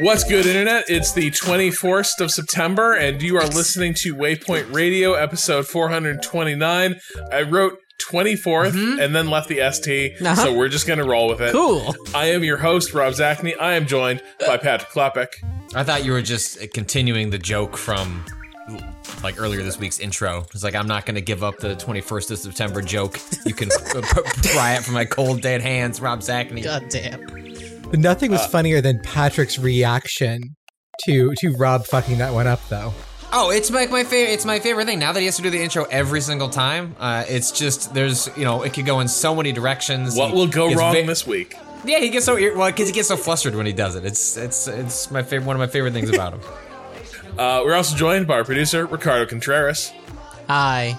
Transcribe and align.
What's 0.00 0.24
good, 0.24 0.46
Internet? 0.46 0.84
It's 0.88 1.12
the 1.12 1.30
24th 1.30 2.22
of 2.22 2.30
September, 2.30 2.94
and 2.94 3.20
you 3.20 3.36
are 3.36 3.46
listening 3.46 3.92
to 3.94 4.14
Waypoint 4.14 4.72
Radio, 4.72 5.12
episode 5.12 5.66
429. 5.66 6.98
I 7.30 7.42
wrote 7.42 7.78
24th 7.98 8.98
and 8.98 9.14
then 9.14 9.28
left 9.28 9.50
the 9.50 9.60
ST, 9.70 10.16
so 10.36 10.56
we're 10.56 10.70
just 10.70 10.86
going 10.86 11.00
to 11.00 11.04
roll 11.04 11.28
with 11.28 11.42
it. 11.42 11.52
Cool. 11.52 11.94
I 12.14 12.26
am 12.30 12.42
your 12.42 12.56
host, 12.56 12.94
Rob 12.94 13.12
Zacny. 13.12 13.52
I 13.60 13.74
am 13.74 13.86
joined 13.86 14.22
by 14.46 14.56
Patrick 14.56 14.90
Klepek. 14.90 15.28
I 15.74 15.84
thought 15.84 16.02
you 16.02 16.12
were 16.12 16.22
just 16.22 16.62
uh, 16.62 16.66
continuing 16.72 17.28
the 17.28 17.38
joke 17.38 17.76
from 17.76 18.24
like 19.22 19.38
earlier 19.38 19.62
this 19.62 19.78
week's 19.78 20.00
intro. 20.00 20.46
It's 20.54 20.64
like 20.64 20.74
I'm 20.74 20.86
not 20.86 21.04
going 21.04 21.16
to 21.16 21.20
give 21.20 21.44
up 21.44 21.58
the 21.58 21.76
21st 21.76 22.30
of 22.30 22.38
September 22.38 22.80
joke. 22.80 23.18
You 23.44 23.52
can 23.52 23.68
uh, 23.94 24.00
pry 24.00 24.76
it 24.76 24.82
from 24.82 24.94
my 24.94 25.04
cold 25.04 25.42
dead 25.42 25.60
hands, 25.60 26.00
Rob 26.00 26.20
Zacny. 26.20 26.64
God 26.64 26.88
damn. 26.88 27.49
Nothing 27.92 28.30
was 28.30 28.46
funnier 28.46 28.80
than 28.80 29.00
Patrick's 29.02 29.58
reaction 29.58 30.40
to 31.04 31.32
to 31.38 31.52
Rob 31.56 31.86
fucking 31.86 32.18
that 32.18 32.32
one 32.32 32.46
up, 32.46 32.60
though. 32.68 32.92
Oh, 33.32 33.50
it's 33.50 33.70
like 33.70 33.90
my 33.90 34.04
favorite. 34.04 34.32
It's 34.32 34.44
my 34.44 34.58
favorite 34.58 34.86
thing. 34.86 34.98
Now 34.98 35.12
that 35.12 35.20
he 35.20 35.26
has 35.26 35.36
to 35.36 35.42
do 35.42 35.50
the 35.50 35.62
intro 35.62 35.84
every 35.84 36.20
single 36.20 36.48
time, 36.48 36.96
uh, 36.98 37.24
it's 37.28 37.52
just 37.52 37.94
there's 37.94 38.28
you 38.36 38.44
know 38.44 38.62
it 38.62 38.72
could 38.74 38.86
go 38.86 39.00
in 39.00 39.08
so 39.08 39.34
many 39.34 39.52
directions. 39.52 40.16
What 40.16 40.30
He 40.30 40.36
will 40.36 40.46
go 40.48 40.72
wrong 40.74 40.94
ve- 40.94 41.02
this 41.02 41.26
week? 41.26 41.56
Yeah, 41.84 41.98
he 41.98 42.10
gets 42.10 42.26
so 42.26 42.36
ir- 42.36 42.56
well 42.56 42.70
because 42.70 42.88
he 42.88 42.92
gets 42.92 43.08
so 43.08 43.16
flustered 43.16 43.54
when 43.54 43.66
he 43.66 43.72
does 43.72 43.94
it. 43.96 44.04
It's 44.04 44.36
it's 44.36 44.68
it's 44.68 45.10
my 45.10 45.22
favorite. 45.22 45.46
One 45.46 45.56
of 45.56 45.60
my 45.60 45.66
favorite 45.68 45.92
things 45.92 46.10
about 46.10 46.34
him. 46.34 46.40
Uh, 47.38 47.62
we're 47.64 47.74
also 47.74 47.96
joined 47.96 48.26
by 48.26 48.34
our 48.34 48.44
producer, 48.44 48.84
Ricardo 48.86 49.24
Contreras. 49.24 49.92
Hi. 50.48 50.96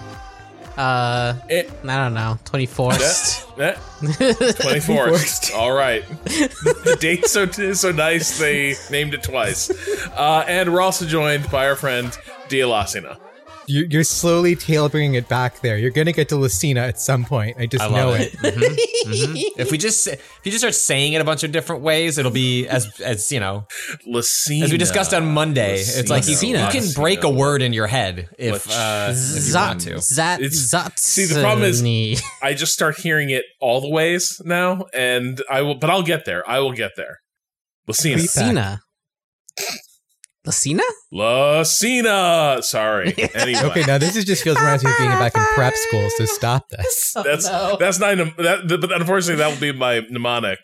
Uh, 0.76 1.34
Eh, 1.50 1.64
I 1.84 1.96
don't 1.98 2.14
know. 2.14 2.38
24th. 2.44 3.58
eh, 3.60 3.74
24th. 4.02 5.54
All 5.54 5.72
right. 5.72 6.04
the 6.24 6.96
date's 7.00 7.30
so, 7.32 7.46
so 7.46 7.92
nice, 7.92 8.38
they 8.38 8.74
named 8.90 9.14
it 9.14 9.22
twice. 9.22 9.70
Uh, 10.16 10.44
and 10.46 10.72
we're 10.72 10.80
also 10.80 11.04
joined 11.06 11.50
by 11.50 11.66
our 11.68 11.76
friend, 11.76 12.16
Dia 12.48 12.66
Lacina. 12.66 13.18
You're, 13.66 13.86
you're 13.86 14.04
slowly 14.04 14.56
tail 14.56 14.88
bringing 14.88 15.14
it 15.14 15.28
back 15.28 15.60
there. 15.60 15.76
You're 15.78 15.90
gonna 15.90 16.12
get 16.12 16.28
to 16.30 16.36
Lucina 16.36 16.80
at 16.80 17.00
some 17.00 17.24
point. 17.24 17.56
I 17.58 17.66
just 17.66 17.84
I 17.84 17.88
know 17.88 18.10
love 18.10 18.20
it. 18.20 18.34
it. 18.34 18.54
Mhm, 18.54 19.34
mhm. 19.34 19.42
If 19.56 19.70
we 19.70 19.78
just 19.78 20.06
if 20.08 20.40
you 20.44 20.50
just 20.50 20.62
start 20.62 20.74
saying 20.74 21.12
it 21.12 21.20
a 21.20 21.24
bunch 21.24 21.42
of 21.44 21.52
different 21.52 21.82
ways, 21.82 22.18
it'll 22.18 22.30
be 22.30 22.66
as 22.66 23.00
as 23.00 23.30
you 23.30 23.40
know 23.40 23.66
Lassina. 24.06 24.62
as 24.64 24.72
we 24.72 24.78
discussed 24.78 25.14
on 25.14 25.26
Monday. 25.26 25.76
It's 25.80 26.08
like 26.10 26.26
you, 26.26 26.36
you 26.36 26.56
can 26.70 26.84
break 26.94 27.22
a 27.24 27.30
word 27.30 27.62
in 27.62 27.72
your 27.72 27.86
head 27.86 28.28
if 28.38 28.68
uh, 28.70 29.12
if 29.12 29.48
you 29.48 29.54
want 29.54 29.80
to. 29.82 30.00
Zat, 30.00 30.40
Zat, 30.52 30.98
see, 30.98 31.26
the 31.26 31.40
problem 31.40 31.64
is- 31.68 32.22
I 32.42 32.54
just 32.54 32.72
start 32.72 32.98
hearing 32.98 33.30
it 33.30 33.44
all 33.60 33.80
the 33.80 33.88
ways 33.90 34.40
now, 34.44 34.86
and 34.94 35.40
I 35.50 35.62
will, 35.62 35.76
but 35.76 35.90
I'll 35.90 36.02
get 36.02 36.24
there. 36.24 36.48
I 36.48 36.58
will 36.60 36.72
get 36.72 36.92
there. 36.96 37.18
Lassina. 37.88 38.16
Lucina. 38.16 38.80
Lucina? 40.44 40.82
Lassina. 41.12 42.62
Sorry. 42.62 43.14
Anyway. 43.34 43.60
Okay, 43.64 43.82
now 43.86 43.98
this 43.98 44.16
is 44.16 44.24
just 44.24 44.42
feels 44.44 44.58
reminds 44.58 44.84
me 44.84 44.90
of 44.90 44.98
being 44.98 45.10
back 45.10 45.34
in 45.34 45.42
prep 45.54 45.74
school. 45.74 46.08
So 46.16 46.24
stop 46.26 46.68
this. 46.68 47.12
that's 47.24 47.48
that's 47.78 47.98
not 47.98 48.16
that, 48.36 48.78
but 48.80 48.92
unfortunately 48.92 49.36
that 49.36 49.50
will 49.50 49.60
be 49.60 49.76
my 49.76 50.00
mnemonic 50.10 50.58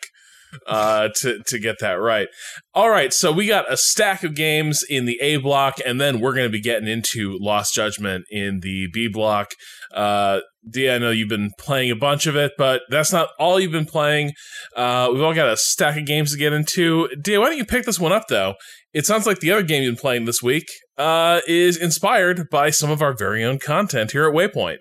uh 0.67 1.09
to 1.15 1.41
to 1.45 1.59
get 1.59 1.75
that 1.79 1.93
right 1.93 2.27
all 2.73 2.89
right 2.89 3.13
so 3.13 3.31
we 3.31 3.45
got 3.45 3.71
a 3.71 3.77
stack 3.77 4.23
of 4.23 4.33
games 4.33 4.83
in 4.89 5.05
the 5.05 5.19
a 5.21 5.37
block 5.37 5.75
and 5.85 6.01
then 6.01 6.19
we're 6.19 6.33
going 6.33 6.47
to 6.47 6.51
be 6.51 6.61
getting 6.61 6.87
into 6.87 7.37
lost 7.39 7.73
judgment 7.75 8.25
in 8.31 8.59
the 8.61 8.87
b 8.91 9.07
block 9.07 9.51
uh 9.93 10.39
Dia, 10.69 10.95
I 10.95 10.97
know 10.97 11.09
you've 11.09 11.29
been 11.29 11.51
playing 11.57 11.89
a 11.89 11.95
bunch 11.95 12.27
of 12.27 12.35
it, 12.35 12.51
but 12.57 12.81
that's 12.89 13.11
not 13.11 13.29
all 13.39 13.59
you've 13.59 13.71
been 13.71 13.85
playing. 13.85 14.33
Uh, 14.75 15.09
we've 15.11 15.21
all 15.21 15.33
got 15.33 15.47
a 15.47 15.57
stack 15.57 15.97
of 15.97 16.05
games 16.05 16.31
to 16.33 16.37
get 16.37 16.53
into. 16.53 17.07
Dia, 17.21 17.39
why 17.39 17.47
don't 17.47 17.57
you 17.57 17.65
pick 17.65 17.85
this 17.85 17.99
one 17.99 18.11
up, 18.11 18.27
though? 18.27 18.55
It 18.93 19.05
sounds 19.05 19.25
like 19.25 19.39
the 19.39 19.51
other 19.51 19.63
game 19.63 19.83
you've 19.83 19.95
been 19.95 20.01
playing 20.01 20.25
this 20.25 20.43
week 20.43 20.65
uh, 20.97 21.39
is 21.47 21.77
inspired 21.77 22.49
by 22.51 22.71
some 22.71 22.91
of 22.91 23.01
our 23.01 23.15
very 23.17 23.43
own 23.43 23.57
content 23.57 24.11
here 24.11 24.27
at 24.27 24.33
Waypoint. 24.33 24.77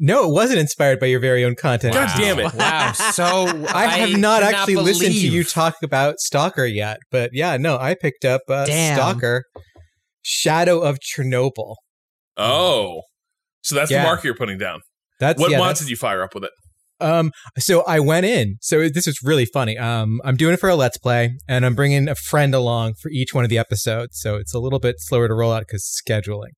No, 0.00 0.28
it 0.28 0.32
wasn't 0.32 0.60
inspired 0.60 1.00
by 1.00 1.06
your 1.06 1.20
very 1.20 1.44
own 1.44 1.56
content. 1.56 1.92
God 1.92 2.08
damn 2.16 2.38
it. 2.38 2.54
Wow, 2.54 2.92
so 2.92 3.24
I 3.74 3.86
have 3.86 4.10
not 4.10 4.42
cannot 4.42 4.42
actually 4.44 4.76
listened 4.76 5.12
to 5.12 5.28
you 5.28 5.42
talk 5.42 5.74
about 5.82 6.20
Stalker 6.20 6.64
yet, 6.64 6.98
but 7.10 7.30
yeah, 7.32 7.56
no, 7.56 7.76
I 7.76 7.96
picked 8.00 8.24
up 8.24 8.42
uh, 8.48 8.64
Stalker, 8.64 9.44
Shadow 10.22 10.80
of 10.80 10.98
Chernobyl. 11.00 11.74
Oh. 12.36 13.02
So 13.68 13.74
that's 13.76 13.90
Yeah. 13.90 14.02
the 14.02 14.08
mark 14.08 14.24
you're 14.24 14.34
putting 14.34 14.56
down. 14.56 14.80
That's 15.20 15.38
What 15.38 15.50
yeah, 15.50 15.58
mods 15.58 15.80
did 15.80 15.90
you 15.90 15.96
fire 15.96 16.22
up 16.22 16.34
with 16.34 16.44
it? 16.44 16.50
Um, 17.00 17.32
so 17.58 17.82
I 17.82 18.00
went 18.00 18.24
in. 18.26 18.56
So 18.60 18.88
this 18.88 19.06
is 19.06 19.20
really 19.22 19.44
funny. 19.44 19.76
Um, 19.76 20.20
I'm 20.24 20.36
doing 20.36 20.54
it 20.54 20.60
for 20.60 20.68
a 20.68 20.74
let's 20.74 20.96
play, 20.98 21.36
and 21.46 21.64
I'm 21.66 21.74
bringing 21.74 22.08
a 22.08 22.14
friend 22.14 22.54
along 22.54 22.94
for 23.00 23.10
each 23.10 23.34
one 23.34 23.44
of 23.44 23.50
the 23.50 23.58
episodes. 23.58 24.18
So 24.20 24.36
it's 24.36 24.54
a 24.54 24.58
little 24.58 24.78
bit 24.78 24.96
slower 24.98 25.28
to 25.28 25.34
roll 25.34 25.52
out 25.52 25.60
because 25.60 25.84
scheduling. 25.84 26.52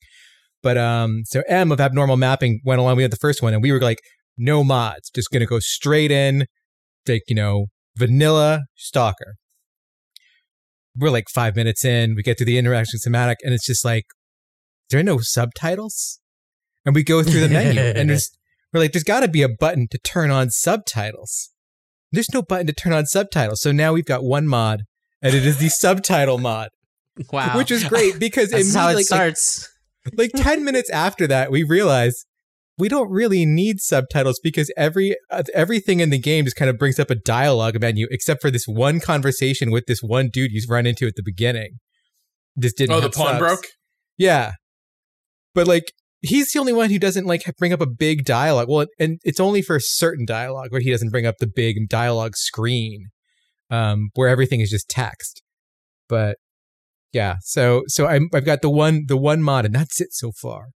But 0.62 0.78
um, 0.78 1.22
so 1.24 1.42
M 1.48 1.72
of 1.72 1.80
Abnormal 1.80 2.16
Mapping 2.16 2.60
went 2.64 2.80
along. 2.80 2.96
We 2.96 3.02
had 3.02 3.12
the 3.12 3.16
first 3.16 3.42
one, 3.42 3.52
and 3.54 3.62
we 3.62 3.72
were 3.72 3.80
like, 3.80 3.98
no 4.38 4.62
mods, 4.62 5.10
just 5.10 5.30
gonna 5.30 5.46
go 5.46 5.58
straight 5.58 6.10
in, 6.10 6.46
take 7.04 7.22
you 7.28 7.34
know 7.34 7.66
vanilla 7.96 8.62
Stalker. 8.76 9.34
We're 10.96 11.10
like 11.10 11.28
five 11.28 11.56
minutes 11.56 11.84
in. 11.84 12.14
We 12.14 12.22
get 12.22 12.38
to 12.38 12.44
the 12.44 12.56
interaction 12.56 12.98
somatic, 12.98 13.38
and 13.42 13.52
it's 13.52 13.66
just 13.66 13.84
like, 13.84 14.04
there 14.88 15.00
are 15.00 15.04
no 15.04 15.18
subtitles. 15.18 16.20
And 16.86 16.94
we 16.94 17.02
go 17.04 17.22
through 17.22 17.40
the 17.40 17.48
menu, 17.52 17.80
and 17.80 18.08
there's 18.10 18.30
we're 18.72 18.80
like, 18.80 18.92
there's 18.92 19.04
got 19.04 19.20
to 19.20 19.28
be 19.28 19.42
a 19.42 19.48
button 19.48 19.88
to 19.90 19.98
turn 19.98 20.30
on 20.30 20.50
subtitles. 20.50 21.50
There's 22.12 22.32
no 22.32 22.42
button 22.42 22.66
to 22.68 22.72
turn 22.72 22.92
on 22.92 23.06
subtitles. 23.06 23.60
So 23.60 23.72
now 23.72 23.92
we've 23.92 24.04
got 24.04 24.22
one 24.24 24.46
mod, 24.46 24.82
and 25.22 25.34
it 25.34 25.44
is 25.44 25.58
the 25.58 25.68
subtitle 25.68 26.38
mod, 26.38 26.68
Wow. 27.32 27.56
which 27.56 27.70
is 27.70 27.84
great 27.84 28.18
because 28.18 28.50
That's 28.52 28.74
how 28.74 28.88
it 28.88 28.92
immediately, 28.92 28.94
like, 29.00 29.06
starts. 29.06 29.68
like 30.16 30.30
10 30.34 30.64
minutes 30.64 30.90
after 30.90 31.26
that, 31.26 31.50
we 31.50 31.62
realize 31.64 32.24
we 32.78 32.88
don't 32.88 33.10
really 33.10 33.44
need 33.44 33.80
subtitles 33.80 34.40
because 34.42 34.72
every 34.76 35.14
uh, 35.30 35.42
everything 35.52 36.00
in 36.00 36.08
the 36.10 36.18
game 36.18 36.44
just 36.46 36.56
kind 36.56 36.70
of 36.70 36.78
brings 36.78 36.98
up 36.98 37.10
a 37.10 37.14
dialogue 37.14 37.78
menu, 37.80 38.06
except 38.10 38.40
for 38.40 38.50
this 38.50 38.64
one 38.66 39.00
conversation 39.00 39.70
with 39.70 39.84
this 39.86 40.00
one 40.02 40.30
dude 40.32 40.50
you 40.52 40.62
run 40.68 40.86
into 40.86 41.06
at 41.06 41.14
the 41.16 41.22
beginning. 41.22 41.78
Just 42.58 42.76
didn't. 42.78 42.92
Oh, 42.94 43.00
the 43.00 43.02
have 43.06 43.12
pawn 43.12 43.26
subs. 43.26 43.38
broke? 43.38 43.64
Yeah, 44.16 44.52
but 45.54 45.66
like 45.68 45.92
he's 46.22 46.52
the 46.52 46.58
only 46.58 46.72
one 46.72 46.90
who 46.90 46.98
doesn't 46.98 47.26
like 47.26 47.42
bring 47.58 47.72
up 47.72 47.80
a 47.80 47.86
big 47.86 48.24
dialogue. 48.24 48.68
Well, 48.68 48.86
and 48.98 49.18
it's 49.24 49.40
only 49.40 49.62
for 49.62 49.78
certain 49.80 50.24
dialogue 50.26 50.70
where 50.70 50.80
he 50.80 50.90
doesn't 50.90 51.10
bring 51.10 51.26
up 51.26 51.36
the 51.38 51.46
big 51.46 51.88
dialogue 51.88 52.36
screen, 52.36 53.06
um, 53.70 54.10
where 54.14 54.28
everything 54.28 54.60
is 54.60 54.70
just 54.70 54.88
text. 54.88 55.42
But 56.08 56.36
yeah, 57.12 57.36
so 57.40 57.82
so 57.86 58.06
I'm, 58.06 58.28
I've 58.34 58.44
got 58.44 58.62
the 58.62 58.70
one 58.70 59.04
the 59.06 59.16
one 59.16 59.42
mod, 59.42 59.64
and 59.64 59.74
that's 59.74 60.00
it 60.00 60.12
so 60.12 60.32
far. 60.32 60.68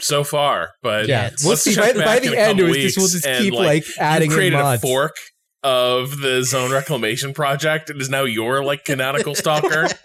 So 0.00 0.22
far, 0.22 0.70
but 0.80 1.08
Yeah, 1.08 1.30
we'll 1.44 1.56
see. 1.56 1.74
By, 1.74 1.92
by 1.92 2.20
the 2.20 2.38
end, 2.38 2.60
it 2.60 2.64
was 2.64 2.76
just 2.76 2.96
we'll 2.98 3.08
just 3.08 3.24
keep 3.24 3.52
like, 3.52 3.84
adding 3.98 4.30
you 4.30 4.36
created 4.36 4.60
a 4.60 4.78
fork 4.78 5.16
of 5.64 6.20
the 6.20 6.44
zone 6.44 6.70
reclamation 6.70 7.34
project. 7.34 7.90
It 7.90 8.00
is 8.00 8.08
now 8.08 8.22
your 8.22 8.62
like 8.62 8.84
canonical 8.84 9.34
stalker, 9.34 9.88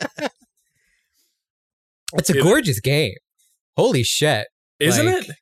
It's 2.15 2.29
a 2.29 2.37
It- 2.37 2.43
gorgeous 2.43 2.79
game. 2.79 3.15
Holy 3.77 4.03
shit! 4.03 4.47
Isn't 4.83 5.05
Like, 5.05 5.29
it? 5.29 5.35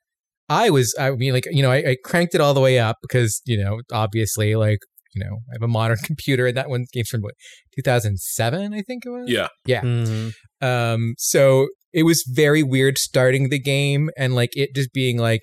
I 0.50 0.70
was, 0.70 0.94
I 1.00 1.12
mean, 1.12 1.34
like, 1.34 1.46
you 1.50 1.62
know, 1.62 1.72
I, 1.72 1.78
I 1.78 1.98
cranked 2.04 2.36
it 2.36 2.42
all 2.42 2.54
the 2.54 2.60
way 2.60 2.78
up 2.80 2.98
because, 3.02 3.42
you 3.46 3.58
know, 3.62 3.80
obviously, 3.92 4.56
like, 4.56 4.80
you 5.16 5.24
know, 5.24 5.38
I 5.50 5.54
have 5.54 5.64
a 5.64 5.68
modern 5.68 5.98
computer 6.04 6.48
and 6.48 6.58
that 6.58 6.70
one 6.70 6.86
game's 6.94 7.10
from 7.10 7.22
what, 7.22 7.34
2007, 7.76 8.74
I 8.74 8.82
think 8.82 9.06
it 9.06 9.10
was? 9.10 9.30
Yeah. 9.30 9.48
Yeah. 9.66 9.82
Mhm. 9.82 10.34
Um, 10.62 11.16
so 11.18 11.70
it 11.94 12.04
was 12.04 12.24
very 12.28 12.64
weird 12.64 12.98
starting 12.98 13.50
the 13.50 13.60
game 13.60 14.10
and 14.18 14.36
like 14.36 14.50
it 14.54 14.76
just 14.76 14.92
being 14.94 15.18
like, 15.18 15.42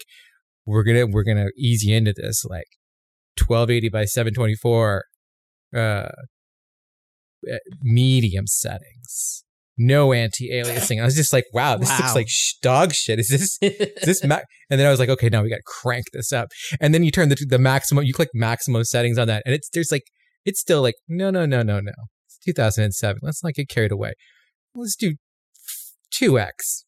we're 0.67 0.83
gonna 0.83 1.07
we're 1.07 1.25
gonna 1.25 1.49
ease 1.57 1.83
you 1.83 1.97
into 1.97 2.13
this 2.15 2.45
like 2.45 2.67
1280 3.47 3.89
by 3.89 4.05
724 4.05 5.05
uh 5.75 5.79
uh, 5.79 6.11
medium 7.83 8.47
settings 8.47 9.45
no 9.79 10.13
anti-aliasing. 10.13 11.01
I 11.01 11.05
was 11.05 11.15
just 11.15 11.33
like 11.33 11.45
wow 11.53 11.77
this 11.77 11.89
looks 11.99 12.15
like 12.15 12.29
sh- 12.29 12.55
dog 12.61 12.93
shit. 12.93 13.19
Is 13.19 13.29
this 13.29 13.59
is 13.63 14.05
this 14.05 14.25
ma-? 14.25 14.41
and 14.71 14.79
then 14.79 14.87
i 14.87 14.91
was 14.91 14.99
like 14.99 15.09
okay 15.09 15.29
now 15.29 15.43
we 15.43 15.49
gotta 15.49 15.63
crank 15.65 16.07
this 16.13 16.33
up. 16.33 16.49
And 16.81 16.93
then 16.93 17.05
you 17.05 17.11
turn 17.11 17.29
the, 17.29 17.37
the 17.49 17.59
maximum 17.59 18.05
you 18.05 18.13
click 18.13 18.31
maximum 18.35 18.85
settings 18.85 19.19
on 19.19 19.29
that 19.29 19.43
and 19.47 19.55
it's 19.55 19.69
there's 19.71 19.93
like 19.93 20.05
it's 20.45 20.61
still 20.61 20.83
like 20.83 20.97
no 21.09 21.31
no 21.31 21.47
no 21.47 21.63
no 21.63 21.81
no. 21.81 21.93
It's 22.27 22.39
2007 22.45 23.21
let's 23.23 23.43
not 23.43 23.55
get 23.55 23.69
carried 23.69 23.93
away. 23.93 24.13
Let's 24.75 24.97
do 24.97 25.15
2x 26.13 26.85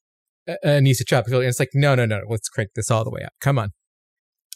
uh, 0.48 0.54
anisotropic 0.64 1.32
and 1.32 1.44
it's 1.44 1.60
like 1.60 1.70
no 1.74 1.94
no 1.94 2.06
no 2.06 2.20
let's 2.28 2.48
crank 2.48 2.70
this 2.74 2.90
all 2.90 3.04
the 3.04 3.10
way 3.10 3.22
up. 3.22 3.32
Come 3.40 3.58
on. 3.58 3.70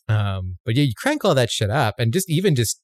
Um 0.08 0.58
but 0.64 0.76
yeah 0.76 0.82
you 0.82 0.92
crank 0.96 1.25
all 1.25 1.34
that 1.34 1.50
shit 1.50 1.70
up 1.70 1.94
and 1.98 2.12
just 2.12 2.28
even 2.28 2.54
just 2.54 2.81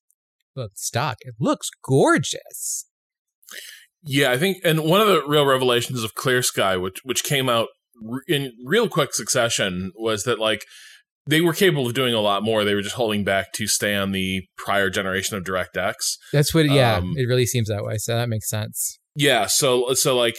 well, 0.56 0.68
stock 0.74 1.16
it 1.20 1.34
looks 1.38 1.70
gorgeous 1.84 2.86
Yeah, 4.02 4.30
I 4.30 4.38
think, 4.38 4.58
and 4.64 4.80
one 4.80 5.00
of 5.00 5.08
the 5.08 5.22
real 5.26 5.44
revelations 5.44 6.02
of 6.02 6.14
Clear 6.14 6.42
Sky, 6.42 6.76
which 6.76 7.00
which 7.04 7.22
came 7.24 7.48
out 7.48 7.68
in 8.26 8.52
real 8.64 8.88
quick 8.88 9.14
succession, 9.14 9.92
was 9.94 10.24
that 10.24 10.38
like 10.38 10.64
they 11.26 11.40
were 11.40 11.52
capable 11.52 11.86
of 11.86 11.94
doing 11.94 12.14
a 12.14 12.20
lot 12.20 12.42
more. 12.42 12.64
They 12.64 12.74
were 12.74 12.82
just 12.82 12.96
holding 12.96 13.24
back 13.24 13.52
to 13.54 13.66
stay 13.66 13.94
on 13.94 14.12
the 14.12 14.42
prior 14.56 14.88
generation 14.90 15.36
of 15.36 15.44
DirectX. 15.44 15.94
that's 16.32 16.54
what 16.54 16.66
yeah 16.66 16.96
Um, 16.96 17.14
it 17.16 17.26
really 17.26 17.46
seems 17.46 17.68
that 17.68 17.84
way 17.84 17.96
so 17.98 18.16
that 18.16 18.28
makes 18.28 18.48
sense 18.48 18.98
Yeah, 19.14 19.46
so 19.46 19.92
so 19.94 20.16
like 20.16 20.36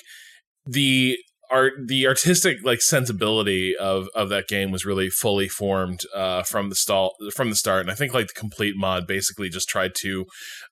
the 0.66 1.18
art, 1.52 1.74
the 1.88 2.08
artistic 2.08 2.58
like 2.64 2.82
sensibility 2.82 3.76
of 3.78 4.08
of 4.16 4.30
that 4.30 4.48
game 4.48 4.72
was 4.72 4.86
really 4.86 5.10
fully 5.10 5.48
formed 5.48 6.02
uh, 6.16 6.44
from 6.44 6.70
the 6.70 6.76
stall 6.76 7.14
from 7.36 7.50
the 7.50 7.56
start, 7.56 7.82
and 7.82 7.92
I 7.92 7.96
think 7.96 8.14
like 8.14 8.28
the 8.28 8.34
complete 8.34 8.76
mod 8.76 9.06
basically 9.06 9.50
just 9.50 9.70
tried 9.70 9.92
to. 10.02 10.26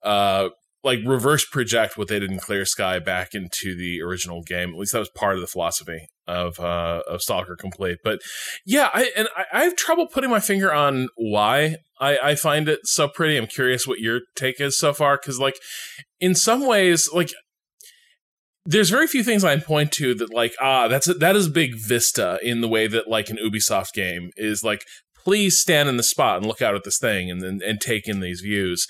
Uh, 0.03 0.49
like 0.83 0.99
reverse 1.05 1.45
project 1.45 1.97
what 1.97 2.07
they 2.07 2.19
did 2.19 2.31
in 2.31 2.39
Clear 2.39 2.65
Sky 2.65 2.99
back 2.99 3.33
into 3.33 3.75
the 3.75 4.01
original 4.01 4.41
game. 4.41 4.69
At 4.69 4.79
least 4.79 4.93
that 4.93 4.99
was 4.99 5.09
part 5.09 5.35
of 5.35 5.41
the 5.41 5.47
philosophy 5.47 6.07
of 6.27 6.59
uh, 6.59 7.01
of 7.07 7.21
Stalker 7.21 7.55
Complete. 7.55 7.97
But 8.03 8.19
yeah, 8.65 8.89
I 8.93 9.11
and 9.17 9.27
I, 9.35 9.45
I 9.53 9.63
have 9.63 9.75
trouble 9.75 10.07
putting 10.07 10.29
my 10.29 10.39
finger 10.39 10.73
on 10.73 11.09
why 11.15 11.77
I, 11.99 12.17
I 12.19 12.35
find 12.35 12.69
it 12.69 12.79
so 12.83 13.07
pretty. 13.07 13.37
I'm 13.37 13.47
curious 13.47 13.85
what 13.85 13.99
your 13.99 14.21
take 14.35 14.61
is 14.61 14.77
so 14.77 14.93
far 14.93 15.17
because 15.17 15.39
like 15.39 15.57
in 16.19 16.35
some 16.35 16.65
ways 16.65 17.09
like 17.13 17.31
there's 18.65 18.89
very 18.89 19.07
few 19.07 19.23
things 19.23 19.43
I 19.43 19.55
can 19.55 19.65
point 19.65 19.91
to 19.93 20.13
that 20.15 20.33
like 20.33 20.53
ah 20.61 20.87
that's 20.87 21.07
a, 21.07 21.13
that 21.15 21.35
is 21.35 21.49
big 21.49 21.75
vista 21.75 22.39
in 22.41 22.61
the 22.61 22.67
way 22.67 22.87
that 22.87 23.07
like 23.07 23.29
an 23.29 23.37
Ubisoft 23.43 23.93
game 23.93 24.31
is 24.37 24.63
like 24.63 24.83
please 25.23 25.59
stand 25.59 25.89
in 25.89 25.97
the 25.97 26.03
spot 26.03 26.37
and 26.37 26.45
look 26.45 26.61
out 26.61 26.75
at 26.75 26.83
this 26.83 26.99
thing 26.99 27.29
and 27.29 27.43
and, 27.43 27.61
and 27.61 27.81
take 27.81 28.07
in 28.07 28.19
these 28.19 28.41
views 28.41 28.85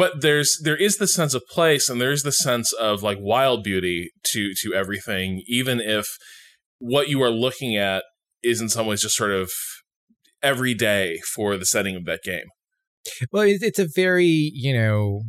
but 0.00 0.22
there's 0.22 0.58
there 0.64 0.78
is 0.78 0.96
the 0.96 1.06
sense 1.06 1.34
of 1.34 1.46
place 1.46 1.90
and 1.90 2.00
there's 2.00 2.22
the 2.22 2.32
sense 2.32 2.72
of 2.72 3.02
like 3.02 3.18
wild 3.20 3.62
beauty 3.62 4.10
to 4.24 4.54
to 4.54 4.72
everything 4.72 5.42
even 5.46 5.78
if 5.78 6.06
what 6.78 7.10
you 7.10 7.22
are 7.22 7.30
looking 7.30 7.76
at 7.76 8.02
is 8.42 8.62
in 8.62 8.70
some 8.70 8.86
ways 8.86 9.02
just 9.02 9.14
sort 9.14 9.30
of 9.30 9.50
every 10.42 10.72
day 10.72 11.18
for 11.34 11.58
the 11.58 11.66
setting 11.66 11.96
of 11.96 12.06
that 12.06 12.22
game. 12.24 12.46
Well 13.30 13.44
it's 13.46 13.78
a 13.78 13.86
very 13.94 14.50
you 14.54 14.72
know 14.72 15.20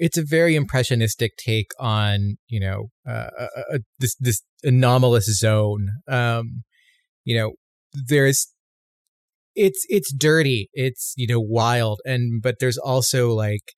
it's 0.00 0.18
a 0.18 0.24
very 0.24 0.56
impressionistic 0.56 1.36
take 1.36 1.70
on 1.78 2.36
you 2.48 2.58
know 2.58 2.88
uh, 3.08 3.30
uh, 3.38 3.46
uh, 3.74 3.78
this 4.00 4.16
this 4.18 4.42
anomalous 4.64 5.26
zone. 5.38 5.88
Um 6.08 6.64
you 7.22 7.38
know 7.38 7.52
there's 8.08 8.52
it's 9.54 9.86
it's 9.88 10.12
dirty 10.12 10.68
it's 10.72 11.14
you 11.16 11.28
know 11.28 11.40
wild 11.40 12.00
and 12.04 12.42
but 12.42 12.56
there's 12.58 12.78
also 12.78 13.30
like 13.30 13.72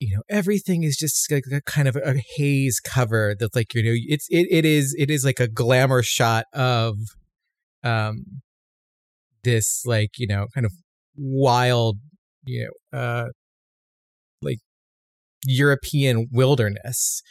you 0.00 0.14
know 0.14 0.22
everything 0.28 0.82
is 0.82 0.96
just 0.96 1.30
like 1.30 1.44
a 1.50 1.60
kind 1.62 1.88
of 1.88 1.96
a 1.96 2.16
haze 2.36 2.80
cover 2.80 3.34
that's 3.38 3.56
like 3.56 3.74
you 3.74 3.82
know 3.82 3.94
it's 3.94 4.26
it, 4.30 4.46
it 4.50 4.64
is 4.64 4.94
it 4.98 5.10
is 5.10 5.24
like 5.24 5.40
a 5.40 5.48
glamour 5.48 6.02
shot 6.02 6.44
of 6.52 6.96
um 7.82 8.42
this 9.44 9.82
like 9.86 10.10
you 10.18 10.26
know 10.26 10.46
kind 10.54 10.66
of 10.66 10.72
wild 11.16 11.98
you 12.44 12.68
know 12.92 12.98
uh 12.98 13.28
like 14.42 14.58
european 15.44 16.28
wilderness. 16.32 17.22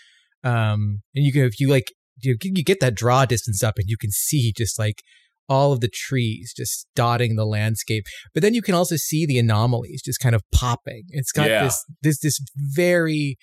Um 0.44 1.02
and 1.14 1.26
you 1.26 1.32
can 1.32 1.44
if 1.44 1.60
you 1.60 1.70
like 1.70 1.92
you, 2.22 2.38
you 2.42 2.64
get 2.64 2.80
that 2.80 2.96
draw 2.96 3.26
distance 3.26 3.62
up 3.62 3.78
and 3.78 3.90
you 3.90 3.98
can 3.98 4.12
see 4.12 4.54
just 4.56 4.80
like 4.80 5.02
all 5.48 5.72
of 5.72 5.80
the 5.80 5.88
trees 5.88 6.54
just 6.56 6.88
dotting 6.96 7.36
the 7.36 7.46
landscape 7.46 8.06
but 8.34 8.42
then 8.42 8.54
you 8.54 8.62
can 8.62 8.74
also 8.76 8.96
see 8.96 9.26
the 9.26 9.38
anomalies 9.38 10.02
just 10.04 10.20
kind 10.20 10.36
of 10.36 10.42
popping 10.52 11.04
it's 11.10 11.32
got 11.32 11.48
Yeah. 11.48 11.64
this 11.64 11.84
this 12.02 12.20
this 12.20 12.40
very 12.56 13.38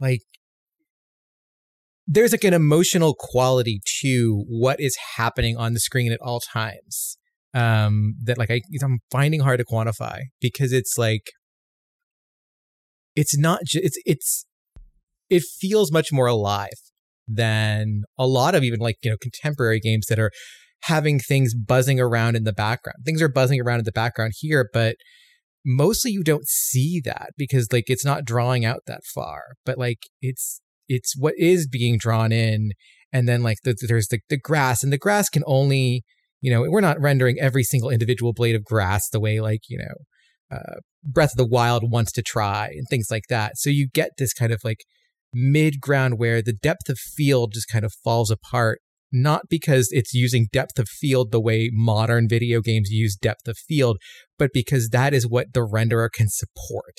like 0.00 0.20
there's 2.06 2.32
like 2.32 2.44
an 2.44 2.52
emotional 2.54 3.14
quality 3.18 3.80
to 4.02 4.44
what 4.48 4.78
is 4.78 4.96
happening 5.16 5.56
on 5.56 5.72
the 5.72 5.80
screen 5.80 6.12
at 6.12 6.20
all 6.20 6.40
times 6.40 7.16
um 7.54 8.14
that 8.22 8.36
like 8.36 8.50
I, 8.50 8.60
i'm 8.82 8.98
finding 9.10 9.40
hard 9.40 9.58
to 9.60 9.64
quantify 9.64 10.20
because 10.40 10.72
it's 10.72 10.98
like 10.98 11.32
it's 13.16 13.38
not 13.38 13.60
just 13.64 13.84
it's 13.84 13.98
it's 14.04 14.46
it 15.30 15.42
feels 15.42 15.90
much 15.90 16.12
more 16.12 16.26
alive 16.26 16.72
than 17.26 18.02
a 18.18 18.26
lot 18.26 18.54
of 18.54 18.62
even 18.62 18.80
like 18.80 18.96
you 19.02 19.10
know 19.10 19.16
contemporary 19.20 19.80
games 19.80 20.06
that 20.06 20.18
are 20.18 20.30
having 20.82 21.18
things 21.18 21.54
buzzing 21.54 21.98
around 21.98 22.36
in 22.36 22.44
the 22.44 22.52
background. 22.52 22.98
Things 23.04 23.22
are 23.22 23.28
buzzing 23.28 23.60
around 23.60 23.78
in 23.78 23.84
the 23.84 23.92
background 23.92 24.32
here 24.36 24.68
but 24.72 24.96
mostly 25.64 26.10
you 26.10 26.22
don't 26.22 26.46
see 26.46 27.00
that 27.04 27.30
because 27.36 27.72
like 27.72 27.84
it's 27.88 28.04
not 28.04 28.24
drawing 28.24 28.64
out 28.64 28.80
that 28.86 29.00
far. 29.14 29.54
But 29.64 29.78
like 29.78 30.00
it's 30.20 30.60
it's 30.88 31.16
what 31.16 31.34
is 31.38 31.66
being 31.66 31.96
drawn 31.98 32.32
in 32.32 32.72
and 33.12 33.28
then 33.28 33.42
like 33.42 33.58
the, 33.64 33.74
there's 33.88 34.08
the, 34.08 34.20
the 34.28 34.38
grass 34.38 34.82
and 34.82 34.92
the 34.92 34.98
grass 34.98 35.28
can 35.30 35.42
only 35.46 36.04
you 36.40 36.50
know 36.50 36.62
we're 36.68 36.80
not 36.80 37.00
rendering 37.00 37.38
every 37.40 37.64
single 37.64 37.90
individual 37.90 38.32
blade 38.32 38.54
of 38.54 38.64
grass 38.64 39.08
the 39.08 39.20
way 39.20 39.40
like 39.40 39.62
you 39.68 39.78
know 39.78 39.94
uh, 40.56 40.80
breath 41.02 41.32
of 41.32 41.36
the 41.36 41.46
wild 41.46 41.90
wants 41.90 42.12
to 42.12 42.22
try 42.22 42.66
and 42.66 42.86
things 42.88 43.08
like 43.10 43.24
that. 43.28 43.56
So 43.56 43.70
you 43.70 43.88
get 43.92 44.10
this 44.18 44.32
kind 44.32 44.52
of 44.52 44.60
like 44.64 44.84
mid 45.34 45.80
ground 45.80 46.18
where 46.18 46.42
the 46.42 46.52
depth 46.52 46.88
of 46.88 46.98
field 46.98 47.52
just 47.54 47.68
kind 47.68 47.84
of 47.84 47.92
falls 48.04 48.30
apart 48.30 48.80
not 49.16 49.42
because 49.48 49.88
it's 49.92 50.12
using 50.12 50.48
depth 50.52 50.76
of 50.76 50.88
field 50.88 51.30
the 51.30 51.40
way 51.40 51.70
modern 51.72 52.28
video 52.28 52.60
games 52.60 52.90
use 52.90 53.14
depth 53.14 53.46
of 53.46 53.56
field 53.56 53.98
but 54.38 54.50
because 54.52 54.88
that 54.90 55.14
is 55.14 55.26
what 55.26 55.52
the 55.52 55.60
renderer 55.60 56.08
can 56.12 56.28
support. 56.28 56.98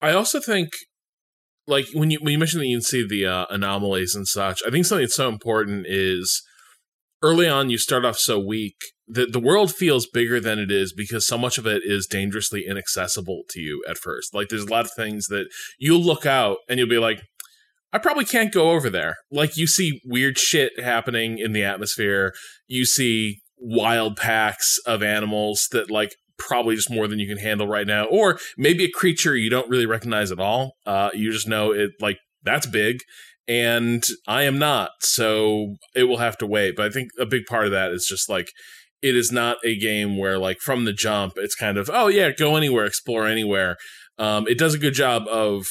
I 0.00 0.12
also 0.12 0.40
think, 0.40 0.70
like 1.66 1.86
when 1.92 2.10
you 2.10 2.18
when 2.20 2.32
you 2.32 2.38
mentioned 2.38 2.62
that 2.62 2.66
you 2.66 2.76
can 2.76 2.82
see 2.82 3.06
the 3.06 3.26
uh, 3.26 3.46
anomalies 3.50 4.14
and 4.14 4.26
such, 4.26 4.62
I 4.66 4.70
think 4.70 4.86
something 4.86 5.04
that's 5.04 5.16
so 5.16 5.28
important 5.28 5.86
is 5.88 6.42
early 7.22 7.48
on 7.48 7.70
you 7.70 7.78
start 7.78 8.04
off 8.04 8.18
so 8.18 8.38
weak 8.38 8.76
that 9.08 9.32
the 9.32 9.40
world 9.40 9.72
feels 9.72 10.06
bigger 10.06 10.40
than 10.40 10.58
it 10.58 10.70
is 10.70 10.92
because 10.92 11.26
so 11.26 11.38
much 11.38 11.58
of 11.58 11.66
it 11.66 11.82
is 11.84 12.06
dangerously 12.06 12.66
inaccessible 12.66 13.42
to 13.50 13.60
you 13.60 13.84
at 13.88 13.98
first. 13.98 14.34
Like 14.34 14.48
there's 14.48 14.64
a 14.64 14.70
lot 14.70 14.84
of 14.84 14.90
things 14.96 15.26
that 15.28 15.46
you'll 15.78 16.02
look 16.02 16.26
out 16.26 16.58
and 16.68 16.78
you'll 16.78 16.88
be 16.88 16.98
like, 16.98 17.22
I 17.92 17.98
probably 17.98 18.24
can't 18.24 18.52
go 18.52 18.72
over 18.72 18.90
there. 18.90 19.16
Like 19.30 19.56
you 19.56 19.66
see 19.66 20.00
weird 20.04 20.38
shit 20.38 20.80
happening 20.80 21.38
in 21.38 21.52
the 21.52 21.62
atmosphere. 21.62 22.34
You 22.66 22.84
see 22.84 23.38
wild 23.58 24.16
packs 24.16 24.78
of 24.86 25.02
animals 25.02 25.68
that 25.72 25.90
like 25.90 26.14
probably 26.38 26.76
just 26.76 26.90
more 26.90 27.08
than 27.08 27.18
you 27.18 27.26
can 27.26 27.38
handle 27.38 27.66
right 27.66 27.86
now 27.86 28.04
or 28.04 28.38
maybe 28.58 28.84
a 28.84 28.90
creature 28.90 29.34
you 29.34 29.48
don't 29.48 29.70
really 29.70 29.86
recognize 29.86 30.30
at 30.30 30.38
all 30.38 30.72
uh 30.84 31.08
you 31.14 31.32
just 31.32 31.48
know 31.48 31.72
it 31.72 31.92
like 31.98 32.18
that's 32.42 32.66
big 32.66 33.00
and 33.48 34.04
i 34.28 34.42
am 34.42 34.58
not 34.58 34.90
so 35.00 35.76
it 35.94 36.04
will 36.04 36.18
have 36.18 36.36
to 36.36 36.46
wait 36.46 36.76
but 36.76 36.84
i 36.84 36.90
think 36.90 37.08
a 37.18 37.24
big 37.24 37.46
part 37.46 37.64
of 37.64 37.72
that 37.72 37.90
is 37.90 38.06
just 38.06 38.28
like 38.28 38.50
it 39.02 39.14
is 39.16 39.30
not 39.32 39.56
a 39.64 39.76
game 39.78 40.16
where 40.18 40.38
like 40.38 40.58
from 40.60 40.84
the 40.84 40.92
jump 40.92 41.34
it's 41.36 41.54
kind 41.54 41.76
of 41.78 41.90
oh 41.92 42.08
yeah 42.08 42.30
go 42.30 42.56
anywhere 42.56 42.84
explore 42.86 43.26
anywhere 43.26 43.76
um 44.18 44.46
it 44.48 44.58
does 44.58 44.74
a 44.74 44.78
good 44.78 44.94
job 44.94 45.24
of 45.28 45.66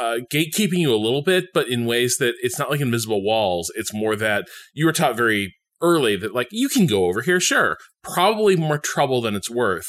uh, 0.00 0.18
gatekeeping 0.32 0.78
you 0.78 0.90
a 0.94 0.96
little 0.96 1.20
bit, 1.22 1.48
but 1.52 1.68
in 1.68 1.84
ways 1.84 2.16
that 2.18 2.34
it's 2.40 2.58
not 2.58 2.70
like 2.70 2.80
invisible 2.80 3.22
walls. 3.22 3.70
It's 3.74 3.92
more 3.92 4.16
that 4.16 4.46
you 4.72 4.86
were 4.86 4.92
taught 4.92 5.18
very 5.18 5.54
early 5.82 6.16
that 6.16 6.34
like 6.34 6.48
you 6.50 6.70
can 6.70 6.86
go 6.86 7.04
over 7.08 7.20
here, 7.20 7.38
sure. 7.38 7.76
Probably 8.02 8.56
more 8.56 8.78
trouble 8.78 9.20
than 9.20 9.34
it's 9.36 9.50
worth, 9.50 9.88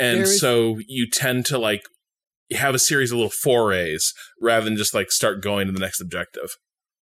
and 0.00 0.22
is- 0.22 0.40
so 0.40 0.80
you 0.88 1.08
tend 1.08 1.46
to 1.46 1.58
like 1.58 1.82
have 2.52 2.74
a 2.74 2.78
series 2.80 3.12
of 3.12 3.18
little 3.18 3.30
forays 3.30 4.12
rather 4.42 4.64
than 4.64 4.76
just 4.76 4.92
like 4.94 5.12
start 5.12 5.40
going 5.44 5.68
to 5.68 5.72
the 5.72 5.78
next 5.78 6.00
objective. 6.00 6.50